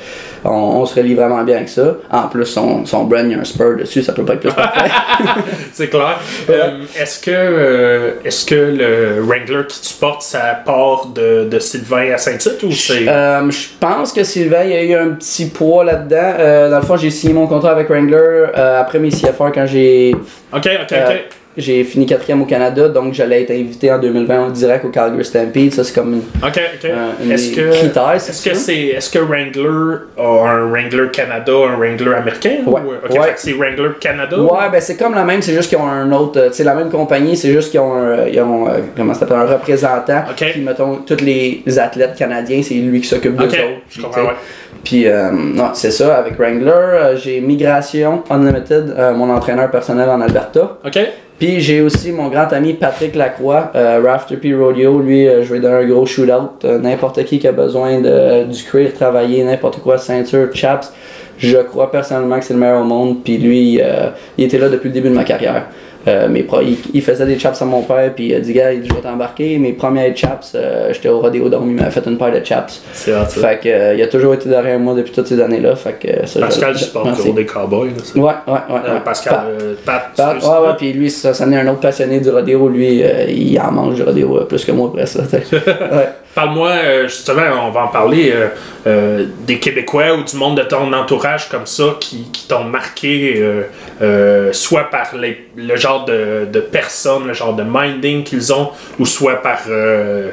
on, 0.45 0.49
on 0.51 0.85
se 0.85 0.95
relie 0.95 1.15
vraiment 1.15 1.43
bien 1.43 1.57
avec 1.57 1.67
ça. 1.69 1.95
En 2.09 2.29
plus, 2.29 2.45
son, 2.45 2.85
son 2.85 3.03
brand, 3.03 3.25
il 3.25 3.31
y 3.31 3.35
a 3.35 3.39
un 3.39 3.43
spur 3.43 3.75
dessus, 3.77 4.01
ça 4.01 4.13
peut 4.13 4.23
pas 4.23 4.33
être 4.35 4.39
plus 4.39 4.53
parfait. 4.53 4.89
C'est 5.73 5.89
clair. 5.89 6.17
Euh, 6.49 6.79
est-ce 6.97 7.19
que 7.19 7.31
euh, 7.33 8.11
est-ce 8.23 8.45
que 8.45 8.55
le 8.55 9.21
Wrangler 9.21 9.63
qui 9.67 9.81
tu 9.81 9.93
portes, 9.95 10.21
ça 10.21 10.61
part 10.65 11.07
de, 11.07 11.43
de 11.49 11.59
Sylvain 11.59 12.13
à 12.13 12.17
Saint-Tite 12.17 12.63
ou 12.63 12.71
c'est. 12.71 13.07
Euh, 13.07 13.51
je 13.51 13.67
pense 13.79 14.13
que 14.13 14.23
Sylvain, 14.23 14.63
il 14.63 14.69
y 14.71 14.75
a 14.75 14.83
eu 14.83 14.93
un 14.95 15.09
petit 15.09 15.47
poids 15.47 15.83
là-dedans. 15.83 16.69
Dans 16.69 16.79
le 16.79 16.85
fond, 16.85 16.95
j'ai 16.95 17.09
signé 17.11 17.33
mon 17.33 17.47
contrat 17.47 17.71
avec 17.71 17.89
Wrangler 17.89 18.45
après 18.55 18.99
mes 18.99 19.09
CFR 19.09 19.51
quand 19.53 19.65
j'ai 19.65 20.15
Ok, 20.53 20.67
ok, 20.83 20.91
ok. 20.91 21.29
J'ai 21.59 21.83
fini 21.83 22.05
quatrième 22.05 22.41
au 22.41 22.45
Canada, 22.45 22.87
donc 22.89 23.13
j'allais 23.13 23.43
être 23.43 23.51
invité 23.51 23.91
en 23.91 23.99
2020 23.99 24.39
en 24.45 24.49
direct 24.49 24.85
au 24.85 24.89
Calgary 24.89 25.23
Stampede. 25.25 25.73
Ça, 25.73 25.83
c'est 25.83 25.93
comme 25.93 26.13
une, 26.13 26.19
Ok, 26.47 26.59
ok. 26.75 26.85
euh, 26.85 27.31
est-ce 27.33 27.55
que. 27.55 27.61
Est-ce 27.61 28.31
c'est 28.31 28.49
que 28.49 28.55
ça? 28.55 28.61
c'est 28.61 28.77
est-ce 28.77 29.09
que 29.09 29.19
Wrangler 29.19 29.97
a 30.17 30.49
un 30.49 30.69
Wrangler 30.69 31.09
Canada, 31.11 31.51
un 31.53 31.77
Wrangler 31.77 32.13
américain 32.15 32.57
Ouais. 32.65 32.81
ou 32.81 33.11
fait 33.21 33.33
que 33.33 33.39
c'est 33.39 33.53
Wrangler 33.53 33.89
Canada 33.99 34.37
Ouais, 34.39 34.69
ben 34.71 34.81
c'est 34.81 34.97
comme 34.97 35.13
la 35.15 35.23
même, 35.23 35.41
c'est 35.41 35.53
juste 35.53 35.69
qu'ils 35.69 35.77
ont 35.77 35.87
un 35.87 36.11
autre, 36.11 36.39
euh, 36.39 36.49
c'est 36.51 36.63
la 36.63 36.73
même 36.75 36.89
compagnie, 36.89 37.35
c'est 37.37 37.51
juste 37.51 37.71
qu'ils 37.71 37.79
ont, 37.79 37.93
un, 37.93 38.25
ils 38.27 38.39
ont 38.41 38.67
euh, 38.67 38.79
comment 38.95 39.13
ça 39.13 39.21
s'appelle, 39.21 39.37
un 39.37 39.45
représentant. 39.45 40.23
Ok. 40.29 40.45
Puis 40.51 40.61
mettons, 40.61 40.97
tous 41.05 41.21
les 41.21 41.63
athlètes 41.79 42.15
canadiens, 42.17 42.61
c'est 42.63 42.75
lui 42.75 43.01
qui 43.01 43.07
s'occupe 43.07 43.35
de 43.35 43.43
Ok, 43.43 43.49
autres. 43.49 43.59
je 43.89 44.01
comprends, 44.01 44.21
ouais. 44.23 44.29
Puis, 44.83 45.07
euh, 45.07 45.31
non, 45.31 45.71
c'est 45.73 45.91
ça, 45.91 46.17
avec 46.17 46.37
Wrangler, 46.37 46.71
euh, 46.71 47.17
j'ai 47.17 47.41
Migration 47.41 48.23
Unlimited, 48.29 48.95
euh, 48.97 49.13
mon 49.13 49.29
entraîneur 49.29 49.69
personnel 49.69 50.09
en 50.09 50.21
Alberta. 50.21 50.77
Ok. 50.85 50.99
Puis 51.37 51.61
j'ai 51.61 51.79
aussi 51.81 52.11
mon 52.11 52.27
grand 52.27 52.51
ami 52.51 52.73
Patrick 52.73 53.15
Lacroix, 53.15 53.71
euh, 53.73 54.01
Rafter 54.03 54.35
P 54.35 54.53
Rodeo. 54.53 54.99
Lui, 54.99 55.25
je 55.25 55.53
vais 55.53 55.61
donner 55.61 55.85
un 55.85 55.87
gros 55.87 56.05
shootout. 56.05 56.67
N'importe 56.81 57.23
qui 57.23 57.39
qui 57.39 57.47
a 57.47 57.53
besoin 57.53 58.01
de, 58.01 58.43
du 58.43 58.61
cuir 58.63 58.93
travailler, 58.93 59.43
n'importe 59.45 59.79
quoi, 59.79 59.97
ceinture, 59.97 60.49
chaps. 60.53 60.91
Je 61.37 61.57
crois 61.59 61.91
personnellement 61.91 62.39
que 62.39 62.43
c'est 62.43 62.53
le 62.53 62.59
meilleur 62.59 62.81
au 62.81 62.83
monde. 62.83 63.23
Puis 63.23 63.37
lui, 63.37 63.79
il 64.37 64.43
était 64.43 64.57
là 64.57 64.67
depuis 64.67 64.89
le 64.89 64.93
début 64.93 65.07
de 65.07 65.15
ma 65.15 65.23
carrière. 65.23 65.67
Euh, 66.07 66.29
mes 66.29 66.43
pro- 66.43 66.61
il, 66.61 66.77
il 66.93 67.01
faisait 67.01 67.25
des 67.25 67.37
chaps 67.37 67.61
à 67.61 67.65
mon 67.65 67.81
père, 67.83 68.13
puis 68.15 68.27
il 68.27 68.35
a 68.35 68.39
dit, 68.39 68.53
gars, 68.53 68.71
il 68.71 68.81
dit, 68.81 68.87
je 68.89 68.95
vais 68.95 69.01
t'embarquer. 69.01 69.57
Mes 69.57 69.73
premières 69.73 70.15
chaps, 70.15 70.53
euh, 70.55 70.93
j'étais 70.93 71.09
au 71.09 71.19
Rodeo 71.19 71.49
Dome, 71.49 71.71
il 71.71 71.75
m'a 71.75 71.91
fait 71.91 72.05
une 72.07 72.17
paire 72.17 72.31
de 72.31 72.43
chaps. 72.43 72.81
C'est 72.93 73.11
ça. 73.11 73.25
Fait 73.25 73.59
que, 73.61 73.67
euh, 73.69 73.95
il 73.95 74.01
a 74.01 74.07
toujours 74.07 74.33
été 74.33 74.47
derrière 74.47 74.79
moi 74.79 74.93
depuis 74.95 75.11
toutes 75.11 75.27
ces 75.27 75.39
années-là. 75.41 75.75
Fait 75.75 75.93
que, 75.99 76.25
ça, 76.25 76.39
Pascal, 76.39 76.77
je- 76.77 76.85
merci. 77.03 77.21
gros 77.23 77.33
des 77.33 77.45
cowboys. 77.45 77.89
là. 77.89 78.21
Ouais, 78.21 78.33
ouais, 78.47 78.53
ouais. 78.53 78.91
Ouais. 78.93 78.99
Pascal, 79.03 79.35
Pa- 79.85 79.91
Pat, 80.15 80.15
Pat, 80.15 80.43
ouais, 80.43 80.67
ouais, 80.67 80.73
puis 80.77 80.93
lui, 80.93 81.09
ça, 81.11 81.33
ça 81.33 81.45
en 81.45 81.51
est 81.51 81.57
un 81.57 81.67
autre 81.67 81.81
passionné 81.81 82.19
du 82.21 82.29
rodéo. 82.29 82.69
Lui, 82.69 83.03
il 83.29 83.59
en 83.59 83.71
mange 83.71 83.95
du 83.95 84.03
rodéo 84.03 84.37
euh, 84.37 84.45
plus 84.45 84.63
que 84.63 84.71
moi 84.71 84.87
après 84.93 85.05
ça. 85.05 85.19
ouais. 85.31 86.07
Parle-moi, 86.35 86.69
euh, 86.69 87.07
justement, 87.07 87.41
on 87.67 87.71
va 87.71 87.83
en 87.85 87.87
parler, 87.87 88.31
euh, 88.33 88.47
euh, 88.87 89.25
des 89.45 89.59
Québécois 89.59 90.13
ou 90.15 90.23
du 90.23 90.35
monde 90.37 90.57
de 90.57 90.63
ton 90.63 90.93
entourage 90.93 91.49
comme 91.49 91.65
ça 91.65 91.95
qui, 91.99 92.23
qui 92.31 92.47
t'ont 92.47 92.63
marqué, 92.63 93.43
soit 94.51 94.85
par 94.89 95.15
les- 95.17 95.47
le 95.55 95.75
genre 95.75 96.05
de, 96.05 96.47
de 96.51 96.59
personnes, 96.59 97.27
le 97.27 97.33
genre 97.33 97.53
de 97.55 97.63
minding 97.67 98.23
qu'ils 98.23 98.53
ont, 98.53 98.69
ou 98.99 99.05
soit 99.05 99.41
par 99.41 99.59
ce 99.65 100.31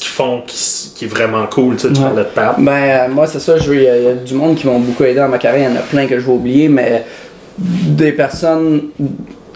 qu'ils 0.00 0.08
font 0.10 0.42
qui, 0.46 1.04
est 1.04 1.08
vraiment 1.08 1.46
cool. 1.46 1.76
Tu, 1.76 1.82
sais, 1.82 1.88
Ouais. 1.88 1.94
parlais 2.04 2.22
de 2.24 2.28
Pat. 2.28 2.54
Ben, 2.58 3.08
moi, 3.08 3.26
c'est 3.26 3.40
ça. 3.40 3.56
je 3.58 3.70
veux- 3.70 3.76
Il 3.76 3.82
y, 3.84 3.88
a- 3.88 3.96
il 3.96 4.02
y 4.04 4.08
a 4.08 4.12
du 4.14 4.34
monde 4.34 4.56
qui 4.56 4.66
m'ont 4.66 4.80
beaucoup 4.80 5.04
aidé 5.04 5.20
dans 5.20 5.28
ma 5.28 5.38
carrière. 5.38 5.70
Il 5.70 5.74
y 5.74 5.76
en 5.76 5.80
a 5.80 5.82
plein 5.84 6.06
que 6.06 6.18
je 6.18 6.26
vais 6.26 6.32
oublier, 6.32 6.68
mais 6.68 7.04
des 7.58 8.12
personnes 8.12 8.88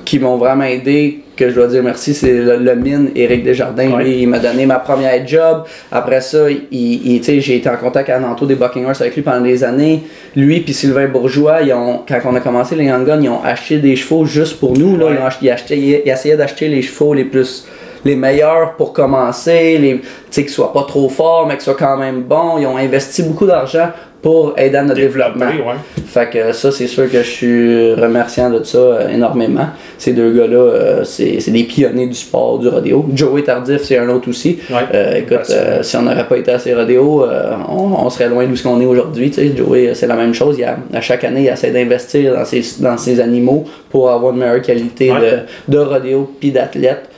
qui 0.05 0.19
m'ont 0.19 0.39
vraiment 0.39 0.65
aidé, 0.65 1.21
que 1.41 1.51
je 1.51 1.55
dois 1.55 1.67
dire 1.67 1.83
merci, 1.83 2.13
c'est 2.15 2.33
le, 2.33 2.57
le 2.59 2.75
mine, 2.77 3.11
Éric 3.17 3.43
Desjardins. 3.43 3.91
Ouais. 3.93 4.05
Lui, 4.05 4.23
il 4.23 4.29
m'a 4.29 4.39
donné 4.39 4.67
ma 4.67 4.79
première 4.79 5.27
job. 5.27 5.65
Après 5.91 6.21
ça, 6.21 6.49
il, 6.51 7.23
j'ai 7.25 7.57
été 7.57 7.69
en 7.69 7.77
contact 7.77 8.11
à 8.11 8.19
Nanto 8.21 8.45
des 8.47 8.55
Buckingham 8.55 8.93
avec 8.99 9.15
lui 9.17 9.23
pendant 9.23 9.41
des 9.41 9.65
années. 9.65 10.03
Lui 10.37 10.61
puis 10.61 10.75
Sylvain 10.75 11.09
Bourgeois, 11.09 11.63
ils 11.63 11.73
ont, 11.73 12.01
quand 12.07 12.21
on 12.27 12.35
a 12.37 12.41
commencé 12.41 12.77
les 12.77 12.85
Young 12.85 13.07
Guns, 13.07 13.21
ils 13.23 13.29
ont 13.31 13.43
acheté 13.43 13.79
des 13.79 13.97
chevaux 13.97 14.25
juste 14.27 14.61
pour 14.61 14.77
nous. 14.79 14.97
Là. 14.97 15.07
Ouais. 15.07 15.13
Ils, 15.15 15.23
ont 15.23 15.27
acheté, 15.27 15.47
ils, 15.47 15.51
achetaient- 15.51 16.03
ils 16.05 16.11
essayaient 16.11 16.37
d'acheter 16.37 16.69
les 16.69 16.83
chevaux 16.83 17.15
les 17.15 17.25
plus 17.25 17.67
les 18.05 18.17
meilleurs 18.17 18.75
pour 18.77 18.93
commencer, 18.93 19.79
les, 19.79 19.99
tu 20.01 20.07
sais, 20.31 20.43
qu'ils 20.43 20.51
soient 20.51 20.73
pas 20.73 20.85
trop 20.85 21.09
forts, 21.09 21.47
mais 21.47 21.55
qu'ils 21.55 21.63
soient 21.65 21.75
quand 21.75 21.97
même 21.97 22.23
bons. 22.23 22.59
Ils 22.59 22.67
ont 22.67 22.77
investi 22.77 23.23
beaucoup 23.23 23.47
d'argent 23.47 23.89
pour 24.23 24.53
aider 24.59 24.77
à 24.77 24.83
notre 24.83 25.01
développement. 25.01 25.47
Ouais. 25.47 25.77
Fait 26.07 26.29
que 26.29 26.53
ça, 26.53 26.71
c'est 26.71 26.87
sûr 26.87 27.11
que 27.11 27.19
je 27.23 27.31
suis 27.31 27.95
remerciant 27.95 28.51
de 28.51 28.63
ça 28.63 28.77
euh, 28.77 29.09
énormément. 29.09 29.67
Ces 29.97 30.13
deux 30.13 30.31
gars-là, 30.33 30.57
euh, 30.59 31.05
c'est 31.05 31.41
c'est 31.41 31.51
des 31.51 31.63
pionniers 31.65 32.07
du 32.07 32.15
sport, 32.15 32.59
du 32.59 32.69
rodéo. 32.69 33.07
Joey 33.15 33.43
Tardif, 33.45 33.83
c'est 33.83 33.97
un 33.97 34.11
autre 34.11 34.29
aussi. 34.29 34.59
Ouais. 34.69 34.77
Euh, 34.93 35.15
écoute, 35.17 35.51
si 35.83 35.97
on 35.97 36.03
n'aurait 36.03 36.29
pas 36.29 36.37
été 36.37 36.51
à 36.51 36.59
ces 36.59 36.75
rodéos, 36.75 37.25
on, 37.69 37.95
on 38.05 38.11
serait 38.11 38.29
loin 38.29 38.45
d'où 38.45 38.57
ce 38.57 38.63
qu'on 38.63 38.79
est 38.83 38.87
aujourd'hui. 38.87 39.31
tu 39.31 39.37
sais. 39.41 39.57
Joey, 39.57 39.93
c'est 39.95 40.07
la 40.07 40.17
même 40.17 40.35
chose. 40.35 40.57
Il 40.59 40.65
a- 40.65 40.77
à 40.93 41.01
chaque 41.01 41.25
année, 41.25 41.43
il 41.45 41.49
essaie 41.49 41.71
d'investir 41.71 42.35
dans 42.35 42.45
ses, 42.45 42.63
dans 42.81 42.99
ses 42.99 43.21
animaux 43.21 43.65
pour 43.89 44.11
avoir 44.11 44.35
une 44.35 44.41
meilleure 44.41 44.61
qualité 44.61 45.11
Ouais. 45.11 45.45
de, 45.69 45.77
de 45.77 45.79
rodéo 45.79 46.31
puis 46.39 46.51
d'athlète. 46.51 47.09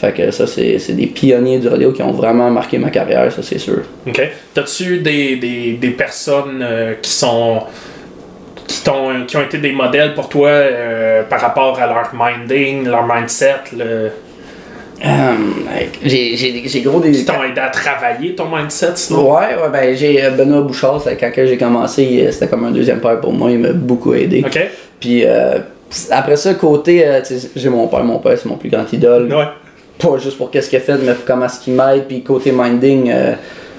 Fait 0.00 0.12
que 0.12 0.30
ça, 0.30 0.46
c'est 0.46 0.92
des 0.94 1.06
pionniers 1.06 1.58
du 1.58 1.68
rodeo 1.68 1.92
qui 1.92 2.02
ont 2.02 2.12
vraiment 2.12 2.50
marqué 2.50 2.78
ma 2.78 2.88
carrière, 2.90 3.30
ça 3.30 3.42
c'est 3.42 3.58
sûr. 3.58 3.82
OK. 4.06 4.22
T'as-tu 4.54 4.98
des, 5.00 5.36
des, 5.36 5.72
des 5.74 5.90
personnes 5.90 6.60
euh, 6.62 6.94
qui 7.02 7.10
sont. 7.10 7.60
Qui, 8.66 8.82
t'ont- 8.84 9.26
qui 9.26 9.36
ont 9.36 9.42
été 9.42 9.58
des 9.58 9.72
modèles 9.72 10.14
pour 10.14 10.28
toi 10.28 10.48
euh, 10.48 11.22
par 11.24 11.40
rapport 11.40 11.78
à 11.80 11.86
leur 11.86 12.12
minding, 12.14 12.86
leur 12.88 13.06
mindset, 13.06 13.56
le- 13.76 14.10
Hum, 15.02 15.64
j'ai 16.04 16.82
gros 16.84 17.00
des. 17.00 17.10
qui 17.12 17.24
t'ont 17.24 17.42
aidé 17.42 17.58
à 17.60 17.68
travailler 17.70 18.34
ton 18.34 18.54
mindset 18.54 18.92
sinon? 18.96 19.32
Ouais, 19.32 19.54
ouais, 19.60 19.70
ben 19.72 19.96
j'ai 19.96 20.22
euh, 20.22 20.30
Benoît 20.30 20.60
Bouchard, 20.60 21.02
quand 21.18 21.30
j'ai 21.34 21.56
commencé, 21.56 22.28
c'était 22.30 22.48
comme 22.48 22.64
un 22.64 22.70
deuxième 22.70 23.00
père 23.00 23.18
pour 23.18 23.32
moi, 23.32 23.50
il 23.50 23.58
m'a 23.60 23.72
beaucoup 23.72 24.12
aidé. 24.12 24.42
OK. 24.46 24.58
Puis 25.00 25.24
euh, 25.24 25.58
après 26.10 26.36
ça, 26.36 26.52
côté, 26.52 27.02
j'ai 27.56 27.68
mon 27.70 27.86
père, 27.88 28.04
mon 28.04 28.18
père 28.18 28.36
c'est 28.36 28.46
mon 28.48 28.56
plus 28.56 28.68
grand 28.68 28.90
idole. 28.92 29.32
Ouais. 29.34 29.44
Pas 30.00 30.18
juste 30.18 30.36
pour 30.38 30.50
qu'est-ce 30.50 30.68
qu'il 30.70 30.78
a 30.78 30.82
fait, 30.82 30.96
mais 30.98 31.12
pour 31.14 31.24
comment 31.24 31.46
est-ce 31.46 31.60
qu'il 31.60 31.74
m'aide. 31.74 32.04
Puis 32.08 32.22
côté 32.22 32.52
minding, 32.52 33.10
euh, 33.10 33.34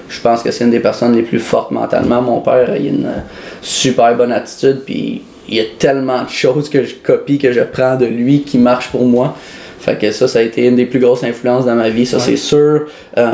je 0.08 0.20
pense 0.20 0.42
que 0.42 0.50
c'est 0.50 0.64
une 0.64 0.70
des 0.70 0.80
personnes 0.80 1.14
les 1.14 1.22
plus 1.22 1.40
fortes 1.40 1.70
mentalement. 1.70 2.22
Mon 2.22 2.40
père, 2.40 2.76
il 2.76 2.86
a 2.86 2.90
une 2.90 3.06
euh, 3.06 3.18
super 3.60 4.14
bonne 4.16 4.32
attitude, 4.32 4.82
puis 4.84 5.22
il 5.48 5.54
y 5.56 5.60
a 5.60 5.64
tellement 5.78 6.22
de 6.22 6.28
choses 6.28 6.68
que 6.68 6.84
je 6.84 6.94
copie, 6.94 7.38
que 7.38 7.52
je 7.52 7.60
prends 7.60 7.96
de 7.96 8.06
lui 8.06 8.42
qui 8.42 8.58
marchent 8.58 8.88
pour 8.90 9.04
moi. 9.04 9.34
Fait 9.80 9.98
que 9.98 10.12
ça, 10.12 10.28
ça 10.28 10.38
a 10.38 10.42
été 10.42 10.66
une 10.66 10.76
des 10.76 10.86
plus 10.86 11.00
grosses 11.00 11.24
influences 11.24 11.66
dans 11.66 11.74
ma 11.74 11.88
vie, 11.88 12.06
ça 12.06 12.18
Ouais. 12.18 12.22
c'est 12.24 12.36
sûr. 12.36 12.86
Euh, 13.18 13.30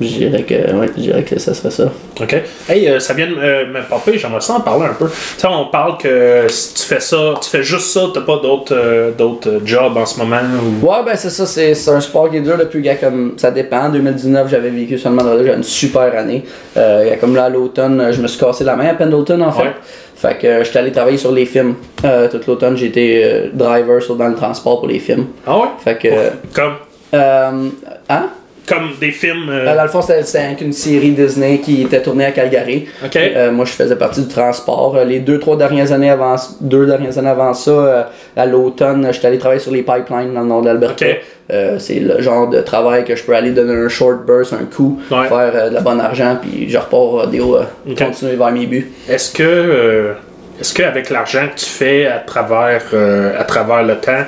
je 0.00 0.06
dirais 0.06 0.42
que, 0.42 0.54
ouais, 0.54 0.88
je 0.96 1.00
dirais 1.02 1.22
que 1.22 1.38
ça 1.38 1.54
serait 1.54 1.70
ça. 1.70 1.84
OK. 2.20 2.36
Hey, 2.68 2.88
euh, 2.88 3.00
ça 3.00 3.14
vient 3.14 3.26
de 3.28 3.36
euh, 3.38 3.66
me 3.66 3.82
popper, 3.88 4.18
j'aimerais 4.18 4.40
ça 4.40 4.54
en 4.54 4.60
parler 4.60 4.86
un 4.86 4.94
peu. 4.94 5.06
Tu 5.08 5.14
sais, 5.38 5.46
on 5.48 5.66
parle 5.66 5.96
que 5.98 6.46
si 6.48 6.74
tu 6.74 6.82
fais 6.82 7.00
ça, 7.00 7.34
tu 7.42 7.48
fais 7.50 7.62
juste 7.62 7.86
ça, 7.88 8.02
t'as 8.12 8.20
pas 8.20 8.38
d'autres 8.38 8.74
euh, 8.76 9.10
d'autres 9.12 9.48
euh, 9.50 9.60
jobs 9.64 9.96
en 9.96 10.06
ce 10.06 10.18
moment 10.18 10.40
ou... 10.82 10.86
Ouais, 10.86 10.98
ben 11.04 11.16
c'est 11.16 11.30
ça, 11.30 11.46
c'est 11.46 11.74
c'est 11.74 11.90
un 11.90 12.00
sport 12.00 12.30
qui 12.30 12.36
est 12.38 12.40
dur 12.42 12.58
depuis, 12.58 12.80
gars, 12.82 12.96
comme 12.96 13.34
ça 13.36 13.50
dépend. 13.50 13.88
2019, 13.88 14.48
j'avais 14.50 14.70
vécu 14.70 14.98
seulement 14.98 15.22
j'avais 15.22 15.54
une 15.54 15.62
super 15.62 16.16
année. 16.16 16.44
Euh, 16.76 17.14
comme 17.20 17.34
là, 17.34 17.44
à 17.44 17.48
l'automne, 17.48 18.08
je 18.12 18.20
me 18.20 18.26
suis 18.26 18.38
cassé 18.38 18.64
la 18.64 18.76
main 18.76 18.88
à 18.88 18.94
Pendleton 18.94 19.40
en 19.40 19.52
fait. 19.52 19.62
Ouais. 19.62 19.74
Fait 20.16 20.38
que 20.38 20.46
euh, 20.46 20.64
j'étais 20.64 20.78
allé 20.78 20.92
travailler 20.92 21.18
sur 21.18 21.30
les 21.30 21.44
films. 21.44 21.74
Euh, 22.04 22.28
tout 22.28 22.40
l'automne, 22.46 22.76
j'ai 22.76 22.86
été 22.86 23.22
euh, 23.24 23.46
driver 23.52 24.02
sur, 24.02 24.16
dans 24.16 24.28
le 24.28 24.34
transport 24.34 24.78
pour 24.80 24.88
les 24.88 24.98
films. 24.98 25.26
Ah 25.46 25.58
ouais? 25.58 25.66
Fait 25.84 25.98
que. 25.98 26.08
euh, 26.08 26.30
Comme, 26.54 26.72
euh, 27.12 27.68
hein? 28.08 28.26
Comme 28.66 28.90
des 29.00 29.10
films... 29.12 29.48
euh, 29.48 29.64
Ben, 29.64 29.76
dans 29.76 29.82
le 29.84 29.88
fond, 29.88 30.02
c'était 30.02 30.56
une 30.60 30.72
série 30.72 31.10
Disney 31.12 31.58
qui 31.58 31.82
était 31.82 32.02
tournée 32.02 32.24
à 32.26 32.32
Calgary. 32.32 32.86
Euh, 33.16 33.52
moi, 33.52 33.64
je 33.64 33.72
faisais 33.72 33.96
partie 33.96 34.22
du 34.22 34.28
transport. 34.28 34.96
Euh, 34.96 35.04
Les 35.04 35.20
deux, 35.20 35.38
trois 35.38 35.56
dernières 35.56 35.92
années 35.92 36.10
avant, 36.10 36.36
deux 36.60 36.86
dernières 36.86 37.16
années 37.18 37.28
avant 37.30 37.54
ça, 37.54 37.70
euh, 37.70 38.02
à 38.36 38.46
l'automne, 38.46 39.08
j'étais 39.12 39.28
allé 39.28 39.38
travailler 39.38 39.60
sur 39.60 39.72
les 39.72 39.82
pipelines 39.82 40.34
dans 40.34 40.40
le 40.42 40.46
nord. 40.46 40.64
Euh, 41.52 41.78
c'est 41.78 42.00
le 42.00 42.20
genre 42.20 42.48
de 42.50 42.60
travail 42.60 43.04
que 43.04 43.14
je 43.14 43.22
peux 43.22 43.34
aller 43.34 43.52
donner 43.52 43.72
un 43.72 43.88
short 43.88 44.26
burst, 44.26 44.52
un 44.52 44.64
coup, 44.64 45.00
Ouais. 45.12 45.28
faire 45.28 45.70
de 45.70 45.74
la 45.74 45.80
bonne 45.80 46.00
argent, 46.00 46.36
puis 46.42 46.68
je 46.68 46.76
repars 46.76 46.98
au 47.00 47.10
rodéo, 47.20 47.56
euh, 47.56 47.62
Ok. 47.88 47.98
continuer 47.98 48.34
vers 48.34 48.50
mes 48.50 48.66
buts. 48.66 48.90
Est-ce 49.08 49.32
que 49.32 50.14
est-ce 50.60 50.74
qu'avec 50.74 51.10
l'argent 51.10 51.46
que 51.54 51.60
tu 51.60 51.66
fais 51.66 52.06
à 52.06 52.18
travers 52.18 52.82
à 53.38 53.44
travers 53.44 53.84
le 53.84 53.94
temps, 53.96 54.24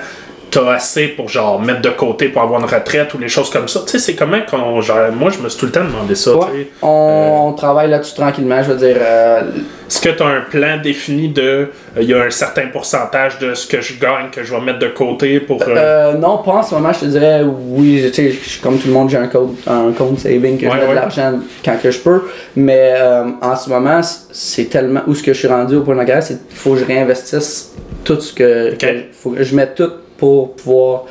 t'as 0.51 0.73
assez 0.73 1.09
pour 1.09 1.29
genre 1.29 1.61
mettre 1.61 1.83
de 1.83 1.91
côté 1.91 2.29
pour 2.29 2.43
avoir 2.43 2.61
une 2.61 2.67
retraite 2.67 3.13
ou 3.15 3.19
les 3.19 3.29
choses 3.29 3.51
comme 3.51 3.69
ça? 3.69 3.81
Tu 3.87 3.93
sais, 3.93 3.99
c'est 3.99 4.15
comment 4.15 4.39
qu'on 4.51 4.81
genre 4.81 5.13
moi 5.13 5.31
je 5.31 5.39
me 5.43 5.49
suis 5.49 5.59
tout 5.59 5.67
le 5.67 5.73
temps 5.73 5.85
demandé 5.85 6.15
ça, 6.15 6.35
Ouais. 6.37 6.47
tu 6.53 6.59
sais. 6.63 6.69
On, 6.83 7.49
on 7.49 7.53
travaille 7.53 7.91
là-dessus 7.91 8.15
tranquillement, 8.15 8.63
je 8.63 8.73
veux 8.73 8.77
dire. 8.87 8.97
euh, 9.01 9.41
Est-ce 9.89 10.01
que 10.01 10.11
tu 10.11 10.23
as 10.23 10.27
un 10.27 10.41
plan 10.43 10.79
défini 10.83 11.29
de 11.31 11.43
euh, 11.43 11.69
il 12.01 12.09
y 12.09 12.15
a 12.15 12.23
un 12.23 12.31
certain 12.31 12.67
pourcentage 12.69 13.39
de 13.39 13.55
ce 13.55 13.67
que 13.67 13.81
je 13.81 13.95
gagne 13.99 14.31
que 14.31 14.43
je 14.45 14.55
vais 14.55 14.61
mettre 14.61 14.79
de 14.81 14.89
côté 14.89 15.41
pour 15.41 15.63
euh, 15.63 15.67
Euh, 15.77 16.13
non, 16.15 16.39
pas 16.39 16.53
en 16.53 16.63
ce 16.63 16.75
moment, 16.75 16.93
je 16.93 17.01
te 17.01 17.05
dirais 17.07 17.43
oui, 17.45 18.03
tu 18.07 18.15
sais, 18.15 18.31
je- 18.33 18.61
comme 18.63 18.79
tout 18.79 18.89
le 18.89 18.93
monde, 18.95 19.09
j'ai 19.11 19.17
un 19.17 19.29
compte, 19.29 19.57
un 19.67 19.93
compte 19.93 20.19
saving 20.19 20.59
que 20.59 20.67
Ouais, 20.67 20.73
je 20.73 20.77
mets 20.77 20.83
ouais. 20.83 20.89
de 20.91 20.95
l'argent 20.95 21.39
quand 21.65 21.77
que 21.83 21.91
je 21.91 21.99
peux. 22.01 22.23
Mais 22.57 22.95
euh, 22.97 23.25
en 23.41 23.57
ce 23.57 23.71
moment, 23.71 24.01
c'est 24.31 24.65
tellement 24.67 25.01
où 25.07 25.15
ce 25.15 25.23
que 25.23 25.33
je 25.33 25.39
suis 25.39 25.49
rendu 25.49 25.77
au 25.77 25.81
point 25.83 25.95
de 25.95 26.01
la 26.01 26.05
carrière, 26.07 26.23
c'est 26.23 26.47
qu'il 26.49 26.57
faut 26.57 26.73
que 26.75 26.79
je 26.81 26.85
réinvestisse 26.85 27.73
tout 28.05 28.21
ce 28.21 28.33
que. 28.33 28.73
Ok. 28.73 28.79
que- 28.79 28.87
faut 29.13 29.31
que 29.31 29.43
je 29.43 29.55
mette 29.55 29.75
tout 29.75 29.91
pour 30.19 30.55
pouvoir 30.55 31.05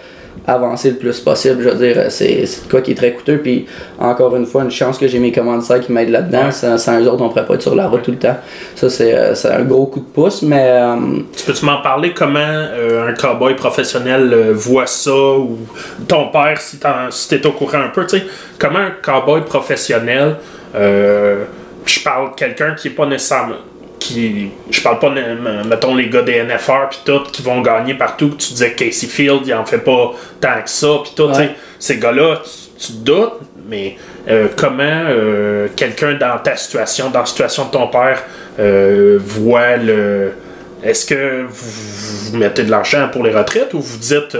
avancer 0.46 0.92
le 0.92 0.98
plus 0.98 1.20
possible. 1.20 1.62
Je 1.64 1.70
veux 1.70 1.94
dire, 1.94 2.06
c'est 2.12 2.46
quoi 2.70 2.82
qui 2.82 2.92
est 2.92 2.96
très 2.96 3.12
coûteux. 3.12 3.40
Puis 3.40 3.66
encore 4.00 4.36
une 4.36 4.46
fois, 4.46 4.64
une 4.64 4.72
chance 4.72 4.98
que 4.98 5.08
j'ai 5.08 5.20
mes 5.20 5.32
commanditaires 5.32 5.82
qui 5.82 5.92
m'aident 5.92 6.12
là-dedans. 6.12 6.46
Ouais. 6.46 6.52
Sans, 6.52 6.78
sans 6.78 7.00
eux 7.02 7.08
autres, 7.10 7.24
on 7.24 7.30
pourrait 7.30 7.46
pas 7.46 7.56
être 7.56 7.64
sur 7.64 7.76
la 7.76 7.88
route 7.88 8.04
tout 8.04 8.12
le 8.12 8.18
temps. 8.18 8.38
Ça, 8.76 8.90
c'est 8.90 9.14
euh, 9.14 9.34
c'est 9.36 9.50
un 9.50 9.64
gros 9.64 9.88
coup 9.88 10.00
de 10.00 10.06
pouce, 10.06 10.44
mais. 10.44 10.70
euh, 10.70 10.96
tu 11.36 11.44
peux-tu 11.46 11.66
m'en 11.66 11.82
parler? 11.82 12.14
Comment 12.14 12.40
euh, 12.40 13.10
un 13.10 13.14
cowboy 13.14 13.56
professionnel 13.56 14.32
euh, 14.32 14.54
voit 14.54 14.88
ça? 14.88 15.12
Ou 15.12 15.58
ton 16.08 16.30
père 16.30 16.62
si 16.62 16.78
t'en- 16.78 17.10
si 17.10 17.28
t'es 17.28 17.46
au 17.46 17.52
courant 17.52 17.80
un 17.80 17.90
peu, 17.90 18.06
tu 18.06 18.20
sais, 18.20 18.26
comment 18.60 18.80
un 18.80 18.92
cowboy 19.02 19.42
professionnel 19.42 20.36
je 20.74 22.04
parle 22.04 22.32
de 22.32 22.36
quelqu'un 22.36 22.76
qui 22.76 22.90
est 22.90 22.92
pas 22.92 23.06
nécessairement 23.06 23.56
qui 24.00 24.50
je 24.70 24.82
parle 24.82 25.00
pas 25.00 25.10
mettons 25.66 25.96
les 25.96 26.10
gars 26.10 26.22
des 26.22 26.44
NFR 26.44 26.90
puis 26.90 27.00
tout 27.06 27.24
qui 27.32 27.42
vont 27.42 27.62
gagner 27.62 27.94
partout 27.96 28.30
que 28.30 28.36
tu 28.36 28.54
disais 28.54 28.72
que 28.74 28.86
Casey 28.86 29.08
Field 29.08 29.42
il 29.46 29.54
en 29.54 29.66
fait 29.66 29.80
pas 29.80 30.14
tant 30.40 30.62
que 30.64 30.70
ça 30.70 30.88
puis 31.04 31.14
tout 31.16 31.28
tu 31.30 31.34
sais, 31.36 31.40
Ouais. 31.42 31.56
ces 31.80 31.98
gars-là 31.98 32.42
tu, 32.44 32.86
tu 32.88 32.94
te 32.94 32.98
doutes 33.04 33.34
mais 33.70 33.98
euh, 34.30 34.48
comment 34.56 34.84
euh, 34.84 35.68
quelqu'un 35.76 36.14
dans 36.14 36.38
ta 36.40 36.56
situation 36.56 37.10
dans 37.10 37.20
la 37.22 37.26
situation 37.26 37.66
de 37.66 37.72
ton 37.72 37.88
père 37.88 38.24
euh, 38.60 39.18
voit 39.24 39.78
le 39.78 40.32
est-ce 40.84 41.06
que 41.08 41.44
vous, 41.50 42.32
vous 42.32 42.38
mettez 42.38 42.64
de 42.64 42.70
l'argent 42.72 43.10
pour 43.12 43.24
les 43.24 43.32
retraites 43.32 43.74
ou 43.74 43.80
vous 43.82 43.98
dites 43.98 44.38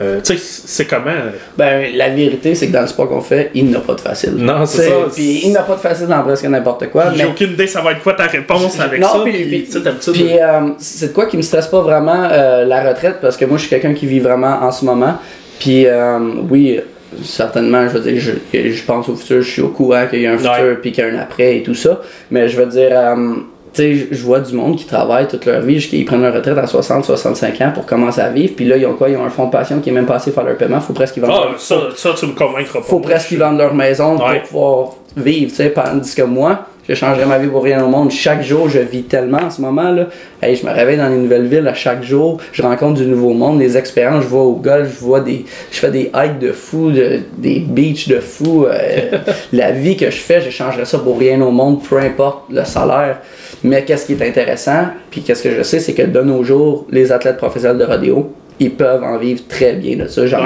euh, 0.00 0.16
euh, 0.16 0.20
tu 0.22 0.36
sais 0.36 0.62
c'est 0.66 0.86
comment? 0.86 1.10
Ben, 1.56 1.94
la 1.94 2.08
vérité, 2.10 2.54
c'est 2.54 2.68
que 2.68 2.72
dans 2.72 2.80
le 2.80 2.86
sport 2.86 3.08
qu'on 3.08 3.20
fait, 3.20 3.50
il 3.54 3.70
n'a 3.70 3.80
pas 3.80 3.94
de 3.94 4.00
facile. 4.00 4.34
Non, 4.36 4.64
c'est 4.66 4.88
ça. 4.88 4.94
Puis 5.14 5.42
il 5.44 5.52
n'a 5.52 5.62
pas 5.62 5.74
de 5.74 5.80
facile 5.80 6.06
dans 6.06 6.22
presque 6.22 6.44
n'importe 6.44 6.88
quoi. 6.90 7.12
j'ai 7.12 7.22
mais 7.22 7.28
aucune 7.28 7.52
idée 7.52 7.66
ça 7.66 7.80
va 7.80 7.92
être 7.92 8.02
quoi 8.02 8.14
ta 8.14 8.26
réponse 8.26 8.78
avec 8.80 9.00
non, 9.00 9.08
ça 9.08 9.20
puis, 9.24 9.32
puis, 9.44 9.68
puis, 10.12 10.38
euh, 10.40 10.70
c'est 10.78 11.08
de 11.08 11.12
quoi 11.12 11.26
qui 11.26 11.36
me 11.36 11.42
stresse 11.42 11.66
pas 11.66 11.80
vraiment 11.80 12.28
euh, 12.30 12.64
la 12.64 12.88
retraite 12.88 13.16
parce 13.20 13.36
que 13.36 13.44
moi 13.44 13.56
je 13.56 13.62
suis 13.62 13.70
quelqu'un 13.70 13.94
qui 13.94 14.06
vit 14.06 14.20
vraiment 14.20 14.62
en 14.62 14.70
ce 14.70 14.84
moment. 14.84 15.18
Puis 15.58 15.86
euh, 15.86 16.18
oui, 16.50 16.80
certainement, 17.22 17.88
je 17.88 17.98
veux 17.98 18.12
dire, 18.12 18.20
je, 18.20 18.70
je 18.70 18.84
pense 18.84 19.08
au 19.08 19.14
futur, 19.14 19.42
je 19.42 19.50
suis 19.50 19.62
au 19.62 19.68
courant 19.68 20.06
qu'il 20.08 20.22
y 20.22 20.26
a 20.26 20.32
un 20.32 20.38
futur 20.38 20.80
puis 20.80 20.92
qu'il 20.92 21.04
y 21.04 21.06
a 21.06 21.10
un 21.10 21.18
après 21.18 21.58
et 21.58 21.62
tout 21.62 21.74
ça. 21.74 22.00
Mais 22.30 22.48
je 22.48 22.56
veux 22.56 22.66
dire, 22.66 22.90
euh, 22.92 23.34
sais, 23.76 24.08
je- 24.10 24.22
vois 24.22 24.40
du 24.40 24.54
monde 24.54 24.76
qui 24.76 24.84
travaille 24.86 25.26
toute 25.28 25.44
leur 25.46 25.60
vie 25.60 25.74
jusqu'à 25.80 25.96
ils 25.96 26.04
prennent 26.04 26.22
leur 26.22 26.34
retraite 26.34 26.58
à 26.58 26.66
60, 26.66 27.04
65 27.04 27.60
ans 27.60 27.70
pour 27.74 27.86
commencer 27.86 28.20
à 28.20 28.28
vivre. 28.28 28.54
Puis 28.56 28.64
là, 28.66 28.76
ils 28.76 28.86
ont 28.86 28.94
quoi? 28.94 29.08
Ils 29.08 29.16
ont 29.16 29.24
un 29.24 29.30
fonds 29.30 29.46
de 29.46 29.50
pension 29.52 29.80
qui 29.80 29.90
est 29.90 29.92
même 29.92 30.06
pas 30.06 30.16
assez 30.16 30.30
faire 30.30 30.44
leur 30.44 30.56
paiement. 30.56 30.80
Faut 30.80 30.92
presque 30.92 31.14
qu'ils 31.14 31.22
vendent 31.22 31.32
Ah, 31.34 31.48
leur- 31.50 31.60
ça, 31.60 31.76
ça, 31.96 32.10
tu 32.16 32.26
me 32.26 32.32
convaincras 32.32 32.78
pas. 32.80 32.84
faut 32.84 33.00
presque 33.00 33.28
qu'ils 33.28 33.38
vendent 33.38 33.58
leur 33.58 33.74
maison 33.74 34.16
Ouais. 34.18 34.40
pour 34.40 34.48
pouvoir 34.48 34.88
vivre, 35.16 35.50
tu 35.50 35.56
sais, 35.56 35.70
tandis 35.72 36.14
que 36.14 36.22
moi, 36.22 36.60
je 36.88 36.94
changerais 36.94 37.26
ma 37.26 37.38
vie 37.38 37.48
pour 37.48 37.62
rien 37.62 37.84
au 37.84 37.88
monde. 37.88 38.10
Chaque 38.10 38.42
jour, 38.42 38.68
je 38.68 38.80
vis 38.80 39.02
tellement 39.04 39.38
en 39.38 39.50
ce 39.50 39.60
moment, 39.60 39.90
là. 39.92 40.06
Hey, 40.42 40.56
je 40.56 40.66
me 40.66 40.72
réveille 40.72 40.96
dans 40.96 41.08
une 41.08 41.22
nouvelle 41.22 41.46
ville 41.46 41.66
à 41.68 41.74
chaque 41.74 42.02
jour, 42.02 42.38
je 42.52 42.62
rencontre 42.62 43.00
du 43.00 43.06
nouveau 43.06 43.32
monde, 43.32 43.58
des 43.58 43.76
expériences, 43.76 44.24
je 44.24 44.28
vois 44.28 44.42
au 44.42 44.54
golf, 44.56 44.92
je 44.98 45.04
vois 45.04 45.20
des, 45.20 45.44
je 45.70 45.78
fais 45.78 45.90
des 45.90 46.10
hikes 46.14 46.38
de 46.40 46.50
fou, 46.52 46.90
de- 46.90 47.20
des 47.38 47.60
beaches 47.60 48.08
de 48.08 48.18
fou. 48.18 48.66
euh, 48.66 49.18
la 49.52 49.70
vie 49.70 49.96
que 49.96 50.06
je 50.06 50.16
fais, 50.18 50.40
je 50.40 50.50
changerais 50.50 50.84
ça 50.84 50.98
pour 50.98 51.18
rien 51.18 51.40
au 51.40 51.50
monde, 51.52 51.80
peu 51.88 51.98
importe 51.98 52.44
le 52.50 52.64
salaire. 52.64 53.18
Mais 53.64 53.84
qu'est-ce 53.84 54.06
qui 54.06 54.14
est 54.14 54.28
intéressant, 54.28 54.86
puis 55.10 55.22
qu'est-ce 55.22 55.42
que 55.44 55.50
je 55.56 55.62
sais, 55.62 55.78
c'est 55.78 55.92
que 55.94 56.02
de 56.02 56.20
nos 56.20 56.42
jours, 56.42 56.86
les 56.90 57.12
athlètes 57.12 57.36
professionnels 57.36 57.78
de 57.78 57.84
rodéo, 57.84 58.32
ils 58.62 58.70
peuvent 58.70 59.02
en 59.04 59.18
vivre 59.18 59.42
très 59.48 59.74
bien 59.74 59.96
de 59.96 60.06
ça. 60.06 60.26
J'en 60.26 60.38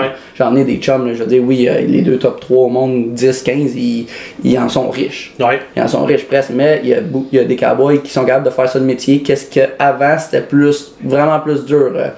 Ouais. 0.54 0.60
ai 0.60 0.64
des 0.64 0.76
chums, 0.76 1.06
là, 1.06 1.14
je 1.14 1.20
veux 1.22 1.26
dire, 1.26 1.42
oui, 1.44 1.68
euh, 1.68 1.80
les 1.80 2.02
deux 2.02 2.18
top 2.18 2.40
3 2.40 2.64
au 2.66 2.68
monde, 2.68 3.12
10, 3.14 3.42
15, 3.42 3.74
ils, 3.76 4.06
ils 4.44 4.58
en 4.58 4.68
sont 4.68 4.88
riches. 4.90 5.32
Ouais. 5.40 5.60
Ils 5.76 5.82
en 5.82 5.88
sont 5.88 6.04
riches 6.04 6.24
presque, 6.26 6.50
mais 6.54 6.80
il 6.82 6.88
y, 6.90 6.94
a, 6.94 7.00
bou- 7.00 7.26
il 7.32 7.36
y 7.38 7.40
a 7.40 7.44
des 7.44 7.56
cowboys 7.56 8.00
qui 8.02 8.10
sont 8.10 8.24
capables 8.24 8.44
de 8.46 8.50
faire 8.50 8.68
ça 8.68 8.78
de 8.78 8.84
métier. 8.84 9.20
Qu'est-ce 9.22 9.50
qu'avant 9.50 10.16
c'était 10.18 10.42
plus, 10.42 10.92
vraiment 11.02 11.40
plus 11.40 11.64
dur. 11.64 11.92
euh. 11.94 12.08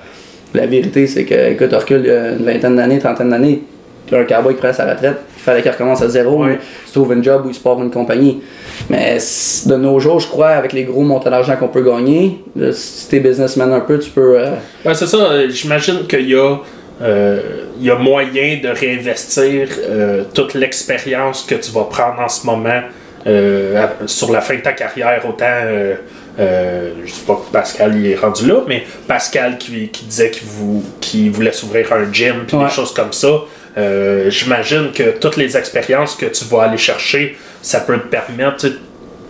La 0.55 0.67
vérité, 0.67 1.07
c'est 1.07 1.25
que, 1.25 1.53
écoute, 1.53 1.69
on 1.73 1.79
recule 1.79 2.07
une 2.07 2.45
vingtaine 2.45 2.77
d'années, 2.77 2.99
trentaine 2.99 3.29
d'années, 3.31 3.63
un 4.11 4.25
cowboy 4.25 4.55
qui 4.55 4.61
prend 4.61 4.73
sa 4.73 4.91
retraite, 4.91 5.19
fallait 5.51 5.63
qu'il 5.63 5.71
recommence 5.71 6.03
à 6.03 6.09
zéro, 6.09 6.45
Ouais. 6.45 6.59
il 6.85 6.89
se 6.89 6.93
trouve 6.95 7.13
un 7.13 7.23
job 7.23 7.43
ou 7.47 7.49
il 7.51 7.55
se 7.55 7.61
part 7.61 7.81
une 7.83 7.91
compagnie. 7.91 8.43
Mais 8.91 9.19
de 9.67 9.75
nos 9.77 9.99
jours, 10.01 10.21
je 10.21 10.29
crois, 10.29 10.51
avec 10.51 10.73
les 10.73 10.85
gros 10.85 11.03
montants 11.03 11.31
d'argent 11.31 11.57
qu'on 11.57 11.69
peut 11.69 11.83
gagner, 11.83 12.39
là, 12.57 12.73
si 12.73 13.09
t'es 13.09 13.21
businessman 13.21 13.73
un 13.73 13.81
peu, 13.81 13.99
tu 13.99 14.11
peux. 14.11 14.39
euh, 14.39 14.51
c'est 14.95 15.07
ça, 15.07 15.17
euh, 15.19 15.49
j'imagine 15.51 16.07
qu'il 16.07 16.29
y 16.29 16.35
a. 16.35 16.57
euh, 17.01 17.41
y 17.81 17.91
a 17.91 17.95
moyen 17.97 18.59
de 18.61 18.69
réinvestir 18.69 19.69
euh, 19.89 20.25
toute 20.35 20.55
l'expérience 20.55 21.43
que 21.49 21.55
tu 21.55 21.71
vas 21.71 21.85
prendre 21.85 22.21
en 22.21 22.29
ce 22.29 22.45
moment 22.45 22.81
euh, 23.27 23.87
sur 24.07 24.33
la 24.33 24.41
fin 24.41 24.57
de 24.57 24.61
ta 24.63 24.73
carrière, 24.73 25.23
autant 25.29 25.45
euh, 25.47 25.95
euh, 26.41 26.91
je 27.05 27.13
sais 27.13 27.25
pas 27.27 27.35
que 27.35 27.53
Pascal 27.53 27.97
il 27.97 28.07
est 28.11 28.17
rendu 28.17 28.47
là, 28.49 28.63
mais 28.67 28.83
Pascal 29.07 29.59
qui, 29.59 29.89
qui 29.89 30.05
disait 30.07 30.31
qu'il 30.31 30.47
vou- 30.49 30.83
qu'il 31.01 31.31
voulait 31.31 31.53
s'ouvrir 31.53 31.93
un 31.93 32.13
gym 32.13 32.45
puis 32.47 32.57
Ouais. 32.57 32.65
des 32.65 32.71
choses 32.71 32.93
comme 32.93 33.13
ça. 33.13 33.29
Euh, 33.77 34.31
J'imagine 34.31 34.91
que 34.93 35.19
toutes 35.19 35.37
les 35.37 35.57
expériences 35.57 36.15
que 36.15 36.27
tu 36.27 36.45
vas 36.47 36.63
aller 36.63 36.79
chercher, 36.79 37.37
ça 37.63 37.81
peut 37.81 37.99
te 37.99 38.07
permettre 38.07 38.67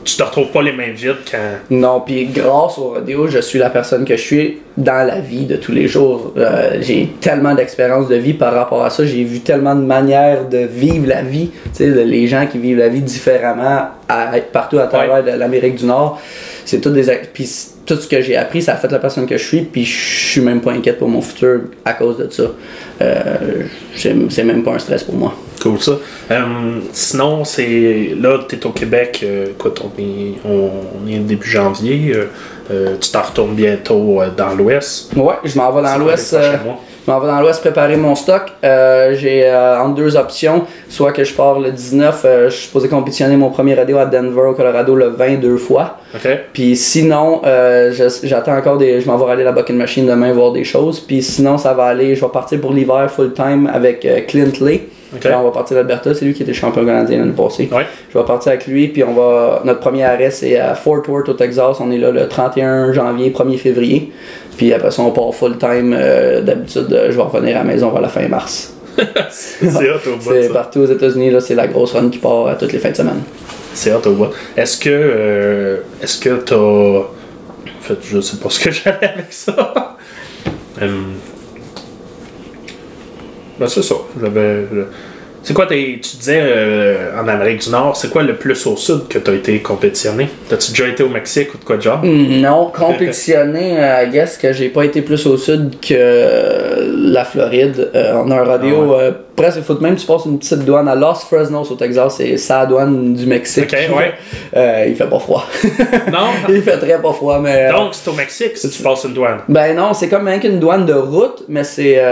tu 0.09 0.16
te 0.16 0.23
retrouves 0.23 0.51
pas 0.51 0.62
les 0.62 0.73
mains 0.73 0.93
vides 0.94 1.16
quand. 1.31 1.39
Non, 1.70 2.01
puis 2.01 2.27
grâce 2.27 2.78
au 2.78 2.94
rodéo, 2.94 3.28
je 3.28 3.40
suis 3.40 3.59
la 3.59 3.70
personne 3.70 4.05
que 4.05 4.16
je 4.16 4.23
suis 4.23 4.59
dans 4.77 5.06
la 5.06 5.20
vie 5.20 5.44
de 5.44 5.56
tous 5.56 5.73
les 5.73 5.86
jours. 5.86 6.32
Euh, 6.36 6.78
j'ai 6.81 7.10
tellement 7.20 7.55
d'expérience 7.55 8.09
de 8.09 8.16
vie 8.16 8.32
par 8.32 8.55
rapport 8.55 8.82
à 8.85 8.90
ça. 8.90 9.05
J'ai 9.05 9.24
vu 9.24 9.40
tellement 9.40 9.74
de 9.74 9.82
manières 9.82 10.48
de 10.48 10.59
vivre 10.59 11.06
la 11.06 11.23
vie. 11.23 11.51
Tu 11.77 11.85
sais, 11.93 12.05
les 12.05 12.27
gens 12.27 12.47
qui 12.47 12.59
vivent 12.59 12.78
la 12.78 12.89
vie 12.89 13.02
différemment 13.02 13.89
à, 14.09 14.31
partout 14.52 14.78
à 14.78 14.86
travers 14.86 15.23
l'Amérique 15.36 15.77
du 15.77 15.85
Nord. 15.85 16.20
C'est 16.69 16.82
tout 16.82 16.90
des. 16.90 17.05
Puis 17.32 17.49
tout 17.86 17.97
ce 17.97 18.07
que 18.07 18.20
j'ai 18.20 18.36
appris, 18.36 18.61
ça 18.61 18.74
a 18.74 18.77
fait 18.77 18.93
la 18.93 18.99
personne 18.99 19.24
que 19.24 19.39
je 19.39 19.43
suis. 19.43 19.62
Puis 19.62 19.86
je 19.86 20.28
suis 20.32 20.40
même 20.43 20.61
pas 20.61 20.73
inquiète 20.73 20.99
pour 20.99 21.09
mon 21.09 21.23
futur 21.23 21.62
à 21.82 21.95
cause 21.95 22.19
de 22.19 22.28
ça. 22.31 22.43
Euh, 23.01 23.62
c'est 23.97 24.45
même 24.45 24.62
pas 24.62 24.73
un 24.73 24.78
stress 24.78 25.03
pour 25.03 25.15
moi. 25.15 25.35
Cool 25.62 25.81
ça. 25.81 25.93
Euh, 26.31 26.43
sinon, 26.93 27.45
c'est. 27.45 28.11
Là, 28.20 28.40
tu 28.47 28.57
es 28.57 28.66
au 28.66 28.70
Québec. 28.73 29.20
euh, 29.23 29.47
écoute, 29.47 29.81
on 29.82 29.99
est, 29.99 30.35
on, 30.45 30.70
on 31.03 31.09
est 31.09 31.16
début 31.20 31.49
janvier. 31.49 32.12
euh, 32.70 32.97
tu 33.01 33.11
t'en 33.11 33.23
retournes 33.23 33.55
bientôt 33.55 34.20
dans 34.36 34.55
l'Ouest. 34.55 35.15
Ouais, 35.16 35.36
je 35.45 35.57
m'en 35.57 35.73
vais 35.73 35.82
dans 35.82 35.97
l'Ouest. 35.97 36.36
Je 37.09 37.12
m'en 37.14 37.20
vais 37.20 37.26
dans 37.26 37.40
l'Ouest 37.40 37.62
préparer 37.62 37.97
mon 37.97 38.14
stock. 38.14 38.43
Euh, 38.64 39.14
j'ai 39.16 39.43
euh, 39.47 39.80
entre 39.80 39.94
deux 39.94 40.14
options. 40.14 40.64
Soit 40.90 41.12
que 41.12 41.24
je 41.24 41.32
pars 41.32 41.59
le 41.59 41.70
19, 41.72 42.22
euh, 42.26 42.51
je 42.51 42.55
suis 42.55 42.66
supposé 42.66 42.86
compétitionner 42.90 43.35
mon 43.39 43.48
premier 43.48 43.72
radio 43.74 43.97
à 43.97 44.05
Denver, 44.05 44.43
au 44.43 44.52
Colorado, 44.52 44.94
le 44.94 45.06
20 45.06 45.36
deux 45.40 45.56
fois. 45.56 45.97
OK? 46.14 46.28
Puis 46.52 46.76
sinon, 46.76 47.40
je- 47.44 48.20
j'attends 48.24 48.55
encore 48.59 48.76
des. 48.76 49.01
Je 49.01 49.06
m'en 49.06 49.16
vais 49.16 49.32
aller 49.32 49.40
à 49.40 49.47
la 49.47 49.52
Bucket 49.52 49.74
Machine 49.74 50.05
demain 50.06 50.32
voir 50.35 50.52
des 50.52 50.64
choses. 50.64 51.01
Puis 51.01 51.22
sinon, 51.22 51.56
ça 51.56 51.72
va 51.72 51.85
aller. 51.85 52.14
Je 52.14 52.20
vais 52.22 52.30
partir 52.30 52.60
pour 52.60 52.74
l'hiver 52.74 53.10
full 53.10 53.32
time 53.32 53.70
avec 53.72 54.06
Clint 54.26 54.52
Lee. 54.60 54.82
Là, 55.30 55.40
on 55.40 55.44
va 55.44 55.51
partir 55.52 55.74
d'Alberta, 55.78 56.14
c'est 56.14 56.26
lui 56.26 56.35
qui 56.35 56.43
était 56.43 56.52
champion 56.52 56.85
canadien 56.85 57.20
l'année 57.20 57.32
passée. 57.32 57.66
Ouais. 57.72 57.86
Je 58.12 58.18
vais 58.18 58.24
partir 58.26 58.52
avec 58.52 58.66
lui, 58.66 58.89
puis 58.89 59.02
on 59.02 59.14
va. 59.14 59.62
Notre 59.64 59.80
premier 59.80 60.05
arrêt, 60.05 60.30
c'est 60.30 60.59
à 60.59 60.74
Fort 60.74 61.01
Worth 61.09 61.30
au 61.30 61.32
Texas. 61.32 61.78
On 61.80 61.90
est 61.90 61.97
là 61.97 62.10
le 62.10 62.28
31 62.28 62.93
janvier, 62.93 63.30
1er 63.30 63.56
février. 63.56 64.12
Puis 64.59 64.74
après 64.74 64.90
ça, 64.90 65.01
on 65.02 65.10
part 65.12 65.32
full 65.35 65.56
time. 65.56 65.94
euh, 65.98 66.43
D'habitude, 66.43 66.93
euh, 66.93 67.10
je 67.10 67.16
vais 67.16 67.22
revenir 67.22 67.56
à 67.56 67.60
la 67.60 67.64
maison 67.64 67.89
vers 67.90 68.02
la 68.02 68.09
fin 68.09 68.28
mars. 68.28 68.74
C'est 69.30 69.66
hot 69.90 69.94
au 70.06 70.16
bout. 70.16 70.30
C'est 70.32 70.48
ça. 70.48 70.52
partout 70.52 70.80
aux 70.80 70.86
États-Unis, 70.86 71.30
là, 71.30 71.40
c'est 71.40 71.55
la 71.55 71.68
grosse 71.68 71.93
run 71.93 72.10
qui 72.10 72.18
part 72.18 72.48
à 72.48 72.56
toutes 72.56 72.72
les 72.72 72.80
fins 72.80 72.90
de 72.90 72.97
semaine. 72.97 73.22
C'est 73.72 73.93
hot 73.94 74.02
au 74.06 74.12
bout. 74.12 74.26
Est-ce 74.56 74.76
que. 74.76 74.90
euh, 74.90 75.76
Est-ce 76.02 76.18
que 76.18 76.30
t'as. 76.40 76.56
En 76.56 77.80
fait, 77.80 77.98
je 78.02 78.20
sais 78.20 78.36
pas 78.39 78.51
ce 78.51 78.59
que 78.60 78.70
j'allais 78.72 78.97
avec 79.14 79.26
ça. 79.32 79.97
Ben, 83.59 83.68
c'est 83.68 83.82
ça. 83.82 83.94
J'avais. 84.20 84.66
je- 84.72 84.85
C'est 85.49 85.55
quoi. 85.55 85.65
Tu 85.65 85.99
disais 85.99 86.41
euh, 86.43 87.19
en 87.19 87.27
Amérique 87.27 87.62
du 87.62 87.70
Nord, 87.70 87.97
c'est 87.97 88.11
quoi 88.11 88.23
le 88.23 88.35
plus 88.35 88.66
au 88.66 88.77
sud 88.77 89.09
que 89.09 89.19
t'as 89.19 89.33
été 89.33 89.59
compétitionné? 89.61 90.29
T'as-tu 90.47 90.73
déjà 90.73 90.87
été 90.89 91.03
au 91.03 91.09
Mexique 91.09 91.55
ou 91.55 91.57
de 91.57 91.65
quoi 91.65 91.79
de 91.79 91.81
genre? 91.81 92.05
Non, 92.05 92.70
compétitionner, 92.70 93.79
euh, 93.83 94.05
I 94.05 94.11
guess 94.11 94.37
que 94.37 94.53
j'ai 94.53 94.69
pas 94.69 94.85
été 94.85 95.01
plus 95.01 95.25
au 95.25 95.39
sud 95.39 95.81
que 95.81 95.95
euh, 95.95 96.93
la 96.95 97.25
Floride. 97.25 97.91
Euh, 97.95 98.23
on 98.23 98.31
a 98.31 98.43
un 98.43 98.45
radio 98.45 98.95
Ah 98.95 99.12
presque, 99.37 99.65
que 99.65 99.73
même 99.83 99.95
tu 99.95 100.05
passes 100.05 100.25
une 100.27 100.39
petite 100.39 100.65
douane 100.65 100.89
à 100.89 100.97
Los 100.97 101.25
Fresnos 101.27 101.70
au 101.70 101.77
Texas, 101.77 102.16
c'est 102.16 102.37
sa 102.37 102.66
douane 102.66 103.15
du 103.15 103.25
Mexique. 103.25 103.73
Ok, 103.73 103.97
ouais. 103.97 104.87
Il 104.89 104.97
fait 104.97 105.09
pas 105.09 105.20
froid. 105.20 105.47
Non? 106.12 106.29
il 106.49 106.62
fait 106.62 106.79
très 106.79 107.01
pas 107.01 107.12
froid, 107.12 107.39
mais. 107.39 107.70
Donc, 107.70 107.91
c'est 107.93 108.09
au 108.11 108.15
Mexique 108.15 108.57
si 108.57 108.69
tu 108.69 108.83
passes 108.83 109.05
une 109.05 109.15
douane. 109.15 109.39
Ben 109.49 109.77
non, 109.77 109.95
c'est 109.95 110.09
comme 110.09 110.25
même 110.25 110.41
qu'une 110.41 110.59
douane 110.59 110.85
de 110.85 110.95
route, 110.95 111.45
mais 111.49 111.65
c'est 111.65 112.03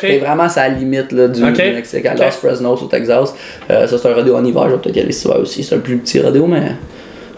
c'est 0.00 0.18
vraiment 0.18 0.48
sa 0.48 0.68
limite 0.68 1.12
là, 1.12 1.28
du, 1.28 1.40
du 1.40 1.50
Mexique, 1.50 2.06
à. 2.06 2.14
Los 2.14 2.30
Fresnos 2.32 2.79
au 2.82 2.86
Texas. 2.86 3.34
Euh, 3.70 3.86
ça, 3.86 3.98
c'est 3.98 4.08
un 4.08 4.14
radio 4.14 4.36
en 4.36 4.44
hiver, 4.44 4.64
je 4.66 4.74
vais 4.74 4.78
peut-être 4.78 4.96
y 4.96 5.00
aller 5.00 5.12
cet 5.12 5.26
hiver 5.26 5.40
aussi. 5.40 5.62
C'est 5.64 5.74
un 5.74 5.78
plus 5.78 5.96
petit 5.98 6.20
radio, 6.20 6.46
mais 6.46 6.62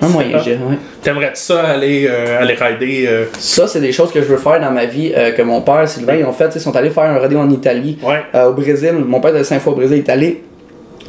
un 0.01 0.09
moyen, 0.09 0.39
je 0.39 0.43
dirais. 0.45 0.59
ouais. 0.69 0.77
T'aimerais-tu 1.03 1.41
ça 1.41 1.63
aller, 1.63 2.09
euh, 2.11 2.41
aller 2.43 2.55
rider? 2.55 3.05
euh, 3.09 3.25
Ça, 3.39 3.67
c'est 3.69 3.81
des 3.81 3.93
choses 3.93 4.11
que 4.11 4.21
je 4.21 4.27
veux 4.27 4.37
faire 4.37 4.61
dans 4.61 4.71
ma 4.73 4.85
vie, 4.87 5.13
euh, 5.17 5.31
que 5.33 5.43
mon 5.43 5.61
père, 5.61 5.89
Sylvain, 5.89 6.17
ils 6.17 6.25
ont 6.25 6.33
fait. 6.33 6.51
Ils 6.55 6.61
sont 6.61 6.75
allés 6.77 6.91
faire 6.91 7.05
un 7.05 7.19
rodéo 7.19 7.39
en 7.39 7.51
Italie, 7.51 7.99
Ouais. 8.03 8.23
au 8.47 8.53
Brésil. 8.53 8.95
Mon 9.07 9.21
père 9.21 9.31
était 9.35 9.45
cinq 9.45 9.61
fois 9.61 9.73
au 9.73 9.77
Brésil, 9.77 9.99
il 9.99 10.01
est 10.01 10.11
allé. 10.11 10.43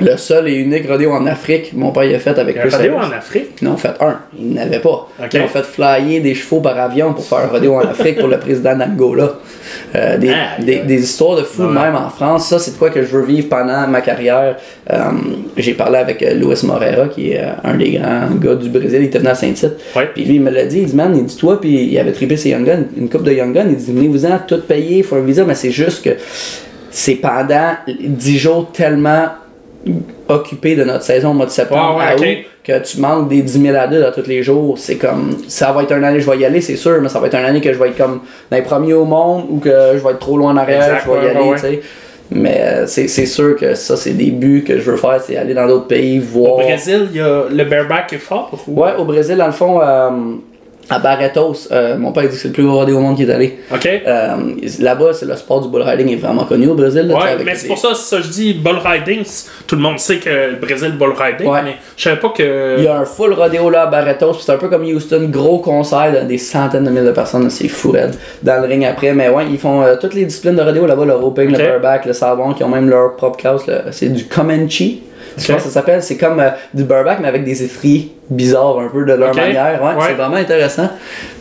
Le 0.02 0.18
seul 0.18 0.48
et 0.48 0.56
unique 0.56 0.88
rodéo 0.88 1.12
en 1.12 1.26
Afrique, 1.28 1.72
mon 1.74 1.92
père 1.92 2.04
il 2.06 2.16
a 2.16 2.20
fait 2.20 2.38
avec 2.38 2.58
Un 2.58 2.62
Harris. 2.74 2.90
en 2.90 3.12
Afrique? 3.12 3.50
Ont 3.66 3.78
fait 3.78 3.94
un, 4.00 4.20
ils 4.38 4.54
n'avaient 4.54 4.80
pas. 4.80 5.08
Ils 5.32 5.42
ont 5.42 5.48
fait 5.48 5.64
flyer 5.64 6.22
des 6.22 6.34
chevaux 6.34 6.62
par 6.62 6.78
avion 6.80 7.14
pour 7.14 7.24
faire 7.24 7.40
un 7.40 7.48
rodéo 7.48 7.76
en 7.76 7.82
Afrique 7.82 8.18
pour 8.20 8.28
le 8.28 8.40
président 8.40 8.76
d'Angola. 8.76 9.34
Euh, 9.96 10.18
des, 10.18 10.32
Ah, 10.32 10.62
des, 10.62 11.02
histoires 11.02 11.38
de 11.38 11.44
fous 11.44 11.64
Ouais. 11.64 11.70
même 11.74 11.96
en 11.96 12.10
France. 12.10 12.48
Ça, 12.48 12.60
c'est 12.60 12.72
de 12.72 12.78
quoi 12.78 12.90
que 12.90 13.04
je 13.04 13.16
veux 13.18 13.24
vivre 13.26 13.48
pendant 13.50 13.88
ma 13.88 14.02
carrière. 14.02 14.58
Euh, 14.92 14.98
J'ai 15.58 15.74
parlé 15.74 15.98
avec 16.00 16.22
euh, 16.24 16.34
Luis 16.34 16.60
Moreira, 16.64 17.08
qui 17.08 17.32
est 17.32 17.42
un 17.64 17.76
des 17.76 17.92
grands 17.92 18.30
gars 18.42 18.56
du 18.56 18.70
Brésil. 18.70 19.00
Il 19.02 19.06
était 19.06 19.20
venu 19.20 19.30
à 19.30 19.36
Saint-Tite. 19.36 19.74
Ouais. 19.96 20.10
Puis 20.14 20.26
lui, 20.26 20.36
il 20.36 20.42
me 20.42 20.50
l'a 20.50 20.66
dit. 20.66 20.80
Il 20.80 20.86
dit, 20.88 20.96
man, 20.96 21.16
il 21.16 21.26
dit, 21.26 21.38
toi, 21.38 21.62
puis 21.62 21.86
il 21.86 21.98
avait 22.00 22.12
trippé 22.12 22.36
ses 22.36 22.50
Young 22.50 22.66
Guns, 22.66 22.86
une 22.98 23.10
coupe 23.10 23.24
de 23.24 23.32
Young 23.32 23.54
Guns. 23.54 23.68
Il 23.70 23.76
dit, 23.78 23.92
venez-vous-en, 23.94 24.40
tout 24.48 24.62
il 24.76 25.04
faut 25.04 25.16
un 25.16 25.22
visa, 25.22 25.44
mais 25.46 25.56
c'est 25.56 25.72
juste 25.72 26.04
que 26.04 26.12
c'est 26.92 27.16
pendant 27.16 27.74
10 27.88 28.38
jours 28.38 28.72
tellement 28.74 29.28
occupé 30.30 30.76
de 30.76 30.84
notre 30.84 31.04
saison 31.04 31.32
au 31.32 31.34
mois 31.34 31.46
de 31.46 31.52
septembre 31.52 31.98
Ah 32.02 32.16
ouais, 32.16 32.26
à 32.30 32.40
août 32.40 32.46
que 32.64 32.80
tu 32.80 33.00
manques 33.02 33.28
des 33.28 33.42
10 33.42 33.62
000 33.62 33.76
adultes 33.78 34.06
à 34.06 34.12
tous 34.12 34.26
les 34.28 34.42
jours. 34.42 34.78
C'est 34.78 34.96
comme, 34.96 35.36
ça 35.50 35.72
va 35.74 35.84
être 35.84 35.92
une 35.92 36.04
année, 36.06 36.22
je 36.22 36.30
vais 36.30 36.38
y 36.38 36.46
aller, 36.46 36.62
c'est 36.62 36.78
sûr, 36.78 37.02
mais 37.02 37.10
ça 37.10 37.20
va 37.20 37.28
être 37.28 37.36
une 37.36 37.44
année 37.46 37.60
que 37.60 37.74
je 37.74 37.78
vais 37.78 37.90
être 37.90 37.98
comme 37.98 38.22
dans 38.50 38.56
les 38.58 38.64
premiers 38.64 38.94
au 38.94 39.04
monde 39.04 39.46
ou 39.50 39.58
que 39.60 39.70
je 39.70 39.98
vais 40.00 40.12
être 40.12 40.20
trop 40.20 40.38
loin 40.38 40.52
en 40.54 40.58
arrière, 40.58 40.84
Exact, 40.84 41.04
je 41.06 41.12
vais 41.12 41.26
y 41.26 41.30
aller, 41.30 41.50
ouais, 41.50 41.56
tu 41.56 41.62
sais. 41.62 41.82
Mais 42.32 42.62
euh, 42.62 42.88
c'est 42.88 43.10
c'est 43.10 43.26
sûr 43.26 43.58
que 43.58 43.76
ça, 43.76 43.98
c'est 43.98 44.14
des 44.14 44.32
buts 44.32 44.64
que 44.66 44.80
je 44.80 44.90
veux 44.92 44.98
faire, 44.98 45.22
c'est 45.22 45.36
aller 45.36 45.54
dans 45.54 45.68
d'autres 45.68 45.88
pays, 45.88 46.18
voir. 46.20 46.54
Au 46.54 46.62
Brésil, 46.62 47.10
il 47.12 47.18
y 47.18 47.22
a 47.22 47.44
le 47.52 47.64
bareback 47.66 48.14
est 48.14 48.18
fort? 48.18 48.50
ou- 48.68 48.82
Ouais, 48.82 48.92
au 48.98 49.04
Brésil, 49.04 49.36
dans 49.36 49.46
le 49.46 49.52
fond, 49.52 49.82
euh, 49.82 50.10
à 50.90 51.00
Barretos, 51.00 51.68
euh, 51.72 51.98
mon 51.98 52.12
père 52.12 52.24
dit 52.24 52.30
que 52.30 52.36
c'est 52.36 52.48
le 52.50 52.54
plus 52.54 52.64
gros 52.66 52.76
rodéo 52.76 52.98
au 52.98 53.02
monde 53.02 53.16
qui 53.16 53.24
est 53.24 53.32
allé. 53.32 53.60
OK? 53.74 53.88
Euh, 54.06 54.36
Là-bas, 54.80 55.14
c'est 55.14 55.26
le 55.26 55.36
sport 55.36 55.62
du 55.62 55.70
bull 55.70 55.82
riding 55.82 56.10
est 56.12 56.16
vraiment 56.18 56.44
connu 56.44 56.68
au 56.68 56.74
Brésil. 56.76 57.08
là, 57.08 57.16
Ouais, 57.16 57.44
mais 57.44 57.56
c'est 57.56 57.68
pour 57.68 57.78
ça, 57.78 57.94
ça 57.96 58.20
je 58.22 58.28
dis 58.28 58.54
bull 58.54 58.78
riding. 58.84 59.24
Tout 59.66 59.76
le 59.76 59.82
monde 59.82 59.98
sait 60.00 60.18
que 60.18 60.30
le 60.30 60.56
Brésil 60.58 60.92
bull 60.98 61.14
riding, 61.18 61.48
Ouais. 61.48 61.62
mais 61.64 61.76
je 61.96 62.04
savais 62.04 62.18
pas 62.20 62.30
que. 62.30 62.76
Il 62.78 62.84
y 62.84 62.88
a 62.88 62.98
un 62.98 63.06
full 63.06 63.34
rodéo 63.34 63.70
là 63.70 63.84
à 63.84 63.88
Barretos, 63.88 64.34
puis 64.34 64.44
c'est 64.46 64.52
un 64.52 64.58
peu 64.58 64.68
comme 64.68 64.84
Houston, 64.84 65.28
gros 65.32 65.60
concert 65.60 66.12
de 66.12 66.28
des 66.28 66.38
centaines 66.38 66.84
de 66.84 66.90
milliers 66.90 67.06
de 67.06 67.12
personnes, 67.12 67.50
c'est 67.50 67.68
fou 67.68 67.92
raide, 67.92 68.16
dans 68.42 68.62
le 68.62 68.68
ring 68.68 68.84
après. 68.86 69.14
Mais 69.14 69.30
ouais, 69.30 69.46
ils 69.50 69.58
font 69.58 69.82
euh, 69.84 69.96
toutes 70.00 70.14
les 70.14 70.26
disciplines 70.26 70.56
de 70.56 70.62
rodéo 70.62 70.86
là-bas, 70.86 71.06
le 71.06 71.16
roping, 71.16 71.50
le 71.52 71.58
bareback, 71.58 72.06
le 72.06 72.14
sabon, 72.14 72.54
qui 72.54 72.64
ont 72.64 72.70
même 72.70 72.90
leur 72.90 73.16
propre 73.16 73.38
classe, 73.38 73.62
c'est 73.92 74.10
du 74.10 74.26
Comanche. 74.26 74.84
Vois, 75.38 75.56
Ok. 75.56 75.62
ça 75.62 75.70
s'appelle, 75.70 76.04
c'est 76.04 76.18
comme 76.18 76.40
euh, 76.40 76.50
du 76.74 76.84
bareback, 76.84 77.20
mais 77.22 77.28
avec 77.28 77.44
des 77.44 77.64
effries 77.64 78.12
bizarres 78.30 78.80
un 78.80 78.88
peu 78.88 79.04
de 79.06 79.14
leur 79.14 79.36
manière. 79.36 79.82
Ouais, 79.84 79.90
Ouais. 79.90 80.04
c'est 80.08 80.14
vraiment 80.14 80.36
intéressant. 80.38 80.90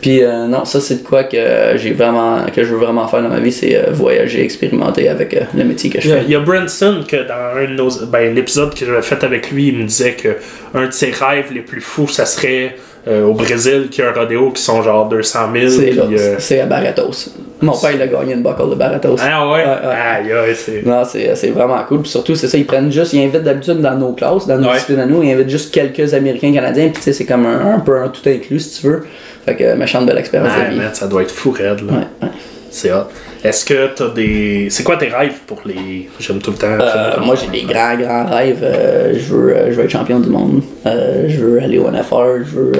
Puis 0.01 0.21
euh, 0.23 0.47
non, 0.47 0.65
ça 0.65 0.79
c'est 0.81 1.03
de 1.03 1.07
quoi 1.07 1.23
que 1.23 1.37
j'ai 1.75 1.91
vraiment, 1.93 2.45
que 2.53 2.63
je 2.63 2.69
veux 2.73 2.77
vraiment 2.85 3.07
faire 3.07 3.21
dans 3.21 3.29
ma 3.29 3.39
vie, 3.39 3.51
c'est 3.51 3.75
euh, 3.75 3.91
voyager, 3.91 4.43
expérimenter 4.43 5.07
avec 5.09 5.37
le 5.55 5.63
métier 5.63 5.89
que 5.89 6.01
je 6.01 6.09
fais. 6.09 6.21
il 6.23 6.29
y 6.31 6.35
a 6.35 6.39
Branson 6.39 7.03
que 7.07 7.17
dans 7.27 7.57
un 7.57 7.65
de 7.65 7.73
nos, 7.75 7.89
ben, 8.07 8.33
l'épisode 8.35 8.73
que 8.73 8.85
j'avais 8.85 9.01
fait 9.01 9.23
avec 9.23 9.51
lui, 9.51 9.67
il 9.69 9.77
me 9.77 9.83
disait 9.85 10.13
que 10.13 10.37
un 10.73 10.87
de 10.87 10.91
ses 10.91 11.11
rêves 11.11 11.51
les 11.53 11.61
plus 11.61 11.81
fous, 11.81 12.07
ça 12.07 12.25
serait 12.25 12.75
euh, 13.07 13.25
au 13.25 13.33
Brésil, 13.33 13.89
qui 13.91 14.01
a 14.01 14.09
un 14.09 14.13
rodéo 14.13 14.51
qui 14.51 14.61
sont 14.61 14.81
genre 14.81 15.07
200 15.09 15.39
000. 15.53 15.69
C'est 15.69 15.81
puis, 15.87 15.91
là, 15.95 16.03
euh, 16.11 16.35
c'est 16.39 16.61
à 16.61 16.65
Barretos. 16.65 17.29
Mon 17.61 17.77
père, 17.77 17.91
il 17.93 18.01
a 18.01 18.07
gagné 18.07 18.33
une 18.33 18.41
buckle 18.43 18.69
de 18.69 18.75
Barretos. 18.75 19.15
Ah 19.21 19.47
ouais? 19.49 19.63
Ouais, 19.63 20.37
ouais. 20.37 20.81
Non, 20.85 21.03
c'est 21.05 21.35
c'est 21.35 21.49
vraiment 21.49 21.81
cool. 21.87 22.01
Puis 22.01 22.11
surtout, 22.11 22.35
c'est 22.35 22.47
ça, 22.47 22.57
ils 22.57 22.65
prennent 22.65 22.91
juste, 22.91 23.13
ils 23.13 23.23
invitent 23.23 23.43
d'habitude 23.43 23.81
dans 23.81 23.95
nos 23.95 24.13
classes, 24.13 24.47
dans 24.47 24.57
nos 24.57 24.67
Ouais. 24.67 24.73
disciplines 24.73 24.99
à 24.99 25.05
nous, 25.05 25.21
ils 25.23 25.31
invitent 25.33 25.49
juste 25.49 25.73
quelques 25.73 26.13
Américains, 26.13 26.53
Canadiens, 26.53 26.85
puis 26.85 26.95
tu 26.95 27.01
sais, 27.01 27.13
c'est 27.13 27.25
comme 27.25 27.45
un, 27.45 27.75
un 27.75 27.79
peu 27.79 27.97
un 28.01 28.07
tout 28.09 28.27
inclus, 28.27 28.59
si 28.59 28.81
tu 28.81 28.87
veux. 28.87 29.03
Fait 29.45 29.55
que, 29.55 29.75
méchante 29.75 30.05
belle 30.05 30.17
expérience 30.17 30.53
de 30.57 30.71
vie. 30.71 30.77
man, 30.77 30.89
ça 30.93 31.07
doit 31.07 31.21
être 31.23 31.31
fou 31.31 31.51
raide, 31.51 31.81
là. 31.85 31.93
Ouais, 31.93 32.07
ouais. 32.21 32.27
C'est 32.73 32.91
hot. 32.91 33.05
Est-ce 33.43 33.65
que 33.65 33.93
t'as 33.93 34.09
des. 34.09 34.67
C'est 34.71 34.83
quoi 34.83 34.97
tes 34.97 35.07
rêves 35.07 35.41
pour 35.45 35.61
les. 35.63 36.09
J'aime 36.19 36.39
tout 36.39 36.49
le 36.49 36.57
temps. 36.57 36.71
Euh, 36.71 37.19
moi, 37.23 37.35
j'ai 37.35 37.47
des 37.47 37.71
grands, 37.71 37.95
grands 37.95 38.25
rêves. 38.25 38.63
Euh, 38.63 39.13
je, 39.15 39.35
veux, 39.35 39.55
euh, 39.55 39.71
je 39.71 39.75
veux 39.75 39.83
être 39.83 39.91
champion 39.91 40.19
du 40.19 40.29
monde. 40.29 40.63
Euh, 40.87 41.25
je 41.27 41.39
veux 41.39 41.61
aller 41.61 41.77
au 41.77 41.91
NFR. 41.91 42.43
Je 42.43 42.55
veux, 42.55 42.71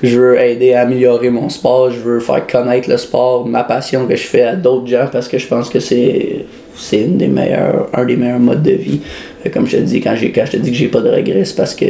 je 0.00 0.20
veux 0.20 0.40
aider 0.40 0.74
à 0.74 0.82
améliorer 0.82 1.30
mon 1.30 1.48
sport. 1.48 1.90
Je 1.90 1.98
veux 1.98 2.20
faire 2.20 2.46
connaître 2.46 2.88
le 2.88 2.98
sport, 2.98 3.44
ma 3.44 3.64
passion 3.64 4.06
que 4.06 4.14
je 4.14 4.26
fais 4.26 4.42
à 4.42 4.54
d'autres 4.54 4.86
gens 4.86 5.08
parce 5.10 5.26
que 5.26 5.38
je 5.38 5.46
pense 5.48 5.70
que 5.70 5.80
c'est 5.80 6.46
c'est 6.76 7.00
une 7.00 7.16
des 7.16 7.28
meilleurs, 7.28 7.88
un 7.94 8.04
des 8.04 8.16
meilleurs 8.16 8.38
modes 8.38 8.62
de 8.62 8.72
vie. 8.72 9.00
Euh, 9.44 9.50
Comme 9.50 9.66
je 9.66 9.76
te 9.78 9.82
dis, 9.82 10.00
quand, 10.00 10.14
j'ai, 10.16 10.30
quand 10.32 10.44
je 10.46 10.52
te 10.52 10.56
dis 10.58 10.70
que 10.70 10.76
j'ai 10.76 10.88
pas 10.88 11.00
de 11.00 11.08
regrets, 11.10 11.44
c'est 11.44 11.56
parce 11.56 11.74
que 11.74 11.86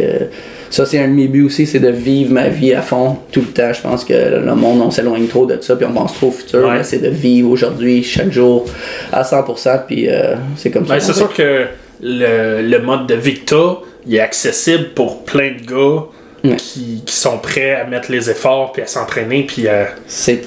ça, 0.70 0.84
c'est 0.86 0.98
un 0.98 1.08
de 1.08 1.12
mes 1.14 1.28
buts 1.28 1.44
aussi, 1.44 1.66
c'est 1.66 1.78
de 1.80 1.88
vivre 1.90 2.32
ma 2.32 2.48
vie 2.48 2.72
à 2.74 2.82
fond 2.82 3.16
tout 3.32 3.40
le 3.40 3.46
temps. 3.46 3.72
Je 3.72 3.80
pense 3.80 4.04
que 4.04 4.12
le 4.14 4.54
monde, 4.54 4.80
on 4.82 4.90
s'éloigne 4.90 5.26
trop 5.26 5.46
de 5.46 5.58
ça, 5.60 5.76
puis 5.76 5.86
on 5.88 5.92
pense 5.92 6.14
trop 6.14 6.28
au 6.28 6.32
futur. 6.32 6.66
Ouais. 6.68 6.82
c'est 6.82 6.98
de 7.02 7.08
vivre 7.08 7.50
aujourd'hui, 7.50 8.02
chaque 8.02 8.32
jour, 8.32 8.64
à 9.12 9.22
100%, 9.22 9.80
puis 9.86 10.08
euh, 10.08 10.34
c'est 10.56 10.70
comme. 10.70 10.84
Ben, 10.84 10.98
c'est 11.00 11.12
sûr 11.14 11.32
que 11.32 11.66
le, 12.02 12.62
le 12.62 12.78
mode 12.80 13.06
de 13.06 13.14
Victa, 13.14 13.78
il 14.06 14.14
est 14.16 14.20
accessible 14.20 14.88
pour 14.94 15.24
plein 15.24 15.52
de 15.52 15.66
gars 15.66 16.02
Ouais. 16.44 16.54
qui, 16.56 17.02
qui 17.04 17.14
sont 17.16 17.38
prêts 17.38 17.72
à 17.74 17.84
mettre 17.86 18.12
les 18.12 18.30
efforts 18.30 18.70
puis 18.70 18.80
à 18.82 18.86
s'entraîner 18.86 19.42
puis 19.48 19.66
à. 19.66 19.88
C'est 20.06 20.42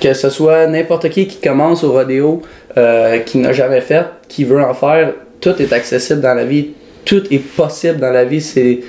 que 0.00 0.14
ce 0.14 0.30
soit 0.30 0.66
n'importe 0.68 1.10
qui 1.10 1.26
qui 1.26 1.36
commence 1.38 1.84
au 1.84 1.92
rodéo, 1.92 2.40
euh, 2.78 3.18
qui 3.18 3.38
n'a 3.38 3.52
jamais 3.52 3.80
fait, 3.80 4.04
qui 4.28 4.44
veut 4.44 4.60
en 4.62 4.74
faire, 4.74 5.12
tout 5.40 5.54
est 5.60 5.72
accessible 5.72 6.20
dans 6.20 6.34
la 6.34 6.44
vie, 6.44 6.68
tout 7.04 7.22
est 7.30 7.38
possible 7.38 7.98
dans 7.98 8.10
la 8.10 8.24
vie. 8.24 8.40
C'est 8.40 8.80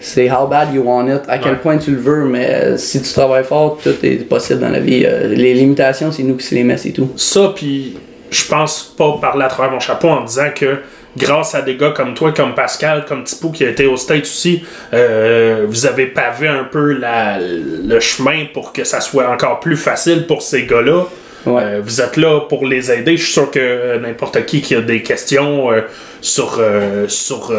c'est 0.00 0.30
how 0.30 0.46
bad 0.46 0.72
you 0.72 0.82
want 0.84 1.08
it, 1.08 1.22
à 1.28 1.38
quel 1.38 1.52
Ouais. 1.54 1.58
point 1.58 1.76
tu 1.76 1.90
le 1.90 1.96
veux, 1.98 2.24
mais 2.24 2.46
euh, 2.48 2.76
si 2.76 3.02
tu 3.02 3.12
travailles 3.12 3.42
fort, 3.42 3.78
tout 3.82 3.94
est 4.04 4.28
possible 4.28 4.60
dans 4.60 4.68
la 4.68 4.78
vie. 4.78 5.04
Euh, 5.04 5.26
les 5.34 5.54
limitations, 5.54 6.12
c'est 6.12 6.22
nous 6.22 6.36
qui 6.36 6.46
se 6.46 6.54
les 6.54 6.62
met, 6.62 6.76
c'est 6.76 6.92
tout. 6.92 7.10
Ça, 7.16 7.52
puis 7.56 7.96
je 8.30 8.44
pense 8.46 8.94
pas 8.96 9.18
parler 9.20 9.44
à 9.44 9.48
travers 9.48 9.72
mon 9.72 9.80
chapeau 9.80 10.06
en 10.08 10.22
disant 10.22 10.50
que 10.54 10.76
grâce 11.16 11.56
à 11.56 11.62
des 11.62 11.74
gars 11.76 11.90
comme 11.96 12.14
toi, 12.14 12.30
comme 12.32 12.54
Pascal, 12.54 13.06
comme 13.08 13.24
Tipou 13.24 13.50
qui 13.50 13.64
a 13.64 13.70
été 13.70 13.86
au 13.86 13.96
States 13.96 14.22
aussi, 14.22 14.62
euh, 14.94 15.64
vous 15.66 15.84
avez 15.86 16.06
pavé 16.06 16.46
un 16.46 16.62
peu 16.70 16.92
la- 16.92 17.38
le 17.40 17.98
chemin 17.98 18.44
pour 18.54 18.72
que 18.72 18.84
ça 18.84 19.00
soit 19.00 19.28
encore 19.28 19.58
plus 19.58 19.76
facile 19.76 20.26
pour 20.28 20.42
ces 20.42 20.64
gars-là. 20.64 21.06
Ouais. 21.46 21.62
Euh, 21.62 21.80
vous 21.82 22.00
êtes 22.00 22.16
là 22.16 22.40
pour 22.48 22.66
les 22.66 22.90
aider. 22.90 23.16
Je 23.16 23.22
suis 23.22 23.32
sûr 23.32 23.50
que 23.50 23.58
euh, 23.58 24.00
n'importe 24.00 24.44
qui 24.44 24.60
qui 24.60 24.74
a 24.74 24.80
des 24.80 25.02
questions 25.02 25.70
euh, 25.70 25.82
sur, 26.20 26.60
sur, 27.06 27.52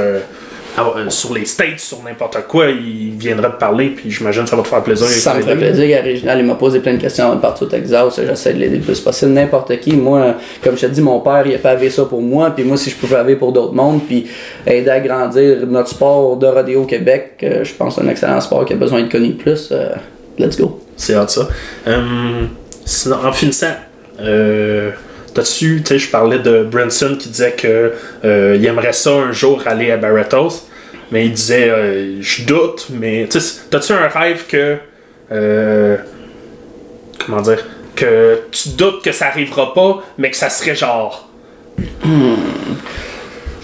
ah, 0.77 0.93
sur 1.07 1.33
les 1.33 1.45
States, 1.45 1.79
sur 1.79 2.03
n'importe 2.03 2.45
quoi, 2.47 2.67
il 2.67 3.11
viendra 3.11 3.49
te 3.49 3.57
parler, 3.57 3.87
puis 3.89 4.11
j'imagine 4.11 4.43
que 4.43 4.49
ça 4.49 4.57
va 4.57 4.63
te 4.63 4.67
faire 4.67 4.83
plaisir. 4.83 5.07
Ça 5.07 5.33
me 5.33 5.41
ferait 5.41 5.55
plaisir 5.55 6.03
Réginal, 6.03 6.39
il 6.39 6.45
m'a 6.45 6.55
posé 6.55 6.79
plein 6.79 6.93
de 6.93 7.01
questions 7.01 7.25
avant 7.25 7.35
de 7.35 7.41
partir 7.41 7.67
au 7.67 7.69
Texas. 7.69 8.15
J'essaie 8.17 8.53
de 8.53 8.59
l'aider 8.59 8.77
le 8.77 8.83
plus 8.83 8.99
possible. 8.99 9.31
N'importe 9.31 9.79
qui. 9.79 9.93
Moi, 9.93 10.35
comme 10.61 10.75
je 10.75 10.87
te 10.87 10.91
dis, 10.91 11.01
mon 11.01 11.21
père, 11.21 11.43
il 11.45 11.55
a 11.55 11.59
pavé 11.59 11.89
ça 11.89 12.03
pour 12.03 12.21
moi. 12.21 12.51
Puis 12.51 12.65
moi, 12.65 12.75
si 12.75 12.89
je 12.89 12.97
peux 12.97 13.07
paver 13.07 13.37
pour 13.37 13.53
d'autres 13.53 13.73
mondes, 13.73 14.01
puis 14.05 14.27
aider 14.67 14.89
à 14.89 14.99
grandir 14.99 15.65
notre 15.65 15.89
sport 15.89 16.35
de 16.35 16.47
rodéo 16.47 16.81
au 16.81 16.85
Québec, 16.85 17.37
je 17.41 17.73
pense 17.73 17.95
que 17.95 18.01
c'est 18.01 18.07
un 18.07 18.11
excellent 18.11 18.41
sport 18.41 18.65
qui 18.65 18.73
a 18.73 18.75
besoin 18.75 19.01
de 19.03 19.09
connu 19.09 19.33
plus. 19.35 19.71
let's 20.37 20.57
go. 20.57 20.81
C'est 20.97 21.15
hâte 21.15 21.29
ça. 21.29 21.47
Hum, 21.87 22.49
sinon, 22.89 23.17
en 23.23 23.31
finissant, 23.31 23.75
euh, 24.19 24.91
t'as-tu, 25.33 25.81
tu 25.83 25.87
sais, 25.87 25.99
je 25.99 26.09
parlais 26.09 26.39
de 26.39 26.63
Branson 26.63 27.15
qui 27.19 27.29
disait 27.29 27.53
que 27.53 27.93
euh, 28.25 28.57
il 28.57 28.65
aimerait 28.65 28.93
ça 28.93 29.11
un 29.11 29.31
jour 29.31 29.61
aller 29.65 29.91
à 29.91 29.97
Barretos, 29.97 30.67
mais 31.11 31.25
il 31.25 31.33
disait, 31.33 31.69
euh, 31.69 32.21
je 32.21 32.43
doute, 32.43 32.87
mais 32.89 33.27
tu 33.29 33.39
t'as-tu 33.69 33.93
un 33.93 34.07
rêve 34.07 34.45
que, 34.47 34.77
euh, 35.31 35.97
comment 37.23 37.41
dire, 37.41 37.63
que 37.95 38.41
tu 38.51 38.69
doutes 38.69 39.03
que 39.03 39.11
ça 39.11 39.27
arrivera 39.27 39.73
pas, 39.73 40.03
mais 40.17 40.31
que 40.31 40.37
ça 40.37 40.49
serait 40.49 40.75
genre, 40.75 41.29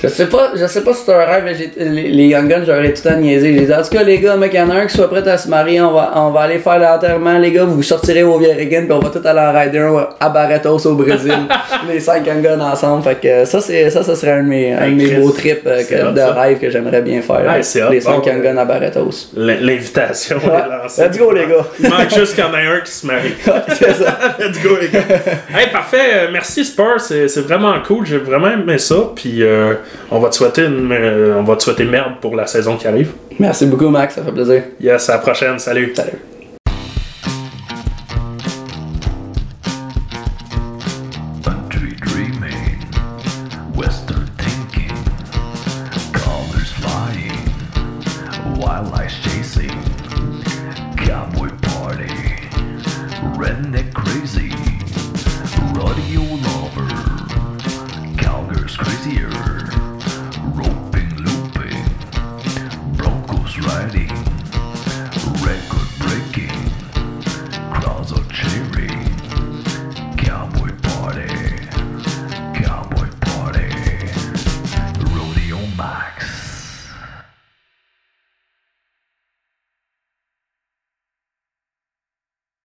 Je 0.01 0.07
sais 0.07 0.27
pas, 0.27 0.51
je 0.55 0.65
sais 0.67 0.81
pas 0.83 0.93
si 0.93 1.03
c'est 1.05 1.13
un 1.13 1.25
rêve, 1.25 1.45
les, 1.77 2.09
les 2.09 2.25
Young 2.27 2.47
Guns, 2.47 2.63
j'aurais 2.65 2.93
tout 2.93 3.01
le 3.05 3.11
temps 3.11 3.17
niaisé. 3.17 3.53
J'ai 3.57 3.65
dit, 3.65 3.73
en 3.73 3.81
tout 3.81 3.89
cas, 3.89 4.03
les 4.03 4.19
gars, 4.19 4.35
mec, 4.35 4.51
il 4.53 4.57
y 4.57 4.61
en 4.61 4.69
a 4.69 4.75
un 4.75 4.85
qui 4.87 4.95
soit 4.95 5.09
prêt 5.09 5.27
à 5.27 5.37
se 5.37 5.47
marier, 5.49 5.81
on 5.81 5.93
va, 5.93 6.11
on 6.15 6.31
va 6.31 6.41
aller 6.41 6.59
faire 6.59 6.79
l'enterrement, 6.79 7.37
les 7.37 7.51
gars, 7.51 7.63
vous 7.63 7.81
sortirez 7.83 8.23
vieilles 8.39 8.53
riggins, 8.53 8.83
puis 8.83 8.91
on 8.93 8.99
va 8.99 9.09
tout 9.09 9.25
aller 9.25 9.39
en 9.39 9.53
rider 9.57 9.79
un 9.79 10.07
à 10.19 10.29
Barretos 10.29 10.85
au 10.87 10.95
Brésil. 10.95 11.33
les 11.87 11.99
cinq 11.99 12.25
Young 12.27 12.41
Guns 12.41 12.59
ensemble. 12.61 13.03
Fait 13.03 13.15
que 13.15 13.45
ça, 13.45 13.61
c'est, 13.61 13.89
ça, 13.89 14.03
ça 14.03 14.15
serait 14.15 14.31
un 14.33 14.43
de 14.43 14.47
mes, 14.49 14.73
un 14.73 14.89
de 14.89 14.95
mes 14.95 15.05
Chris, 15.05 15.15
beaux 15.21 15.31
trips 15.31 15.61
euh, 15.65 15.83
que- 15.83 16.11
de 16.13 16.17
ça. 16.17 16.33
rêve 16.33 16.59
que 16.59 16.69
j'aimerais 16.69 17.01
bien 17.01 17.21
faire. 17.21 17.55
Les 17.57 18.01
cinq 18.01 18.23
Bon, 18.23 18.31
Young 18.31 18.41
Guns 18.43 18.57
à 18.57 18.65
Barretos. 18.65 19.29
l'in- 19.35 19.57
l'invitation 19.61 20.37
Ouais. 20.37 20.43
est 20.65 20.83
lancée. 20.83 21.03
Let's 21.07 21.17
go, 21.17 21.31
les 21.31 21.47
gars. 21.47 21.65
Il 21.79 21.89
manque 21.89 22.09
juste 22.13 22.35
qu'il 22.35 22.43
y 22.43 22.47
en 22.47 22.53
ait 22.53 22.65
un 22.77 22.79
qui 22.81 22.91
se 22.91 23.05
marie. 23.07 23.33
c'est 23.69 23.93
ça. 23.93 24.17
Let's 24.39 24.61
go, 24.61 24.77
les 24.81 24.89
gars. 24.89 24.99
hey, 25.57 25.67
parfait. 25.71 25.97
Euh, 26.13 26.27
Merci, 26.31 26.65
Spurs. 26.65 26.99
C'est 26.99 27.27
c'est 27.27 27.41
vraiment 27.41 27.73
cool. 27.85 28.05
J'ai 28.05 28.17
vraiment 28.17 28.49
aimé 28.51 28.77
ça. 28.77 28.95
Puis, 29.15 29.43
euh, 29.43 29.73
on 30.11 30.19
va 30.19 30.29
te 30.29 30.35
souhaiter 30.35 30.65
une, 30.65 30.91
euh, 30.91 31.35
on 31.37 31.43
va 31.43 31.55
te 31.55 31.63
souhaiter 31.63 31.85
merde 31.85 32.13
pour 32.21 32.35
la 32.35 32.47
saison 32.47 32.77
qui 32.77 32.87
arrive. 32.87 33.11
Merci 33.39 33.65
beaucoup, 33.65 33.89
Max, 33.89 34.15
ça 34.15 34.23
fait 34.23 34.31
plaisir. 34.31 34.63
Yes, 34.79 35.09
à 35.09 35.13
la 35.13 35.19
prochaine. 35.19 35.59
Salut. 35.59 35.93
Salut. 35.95 36.34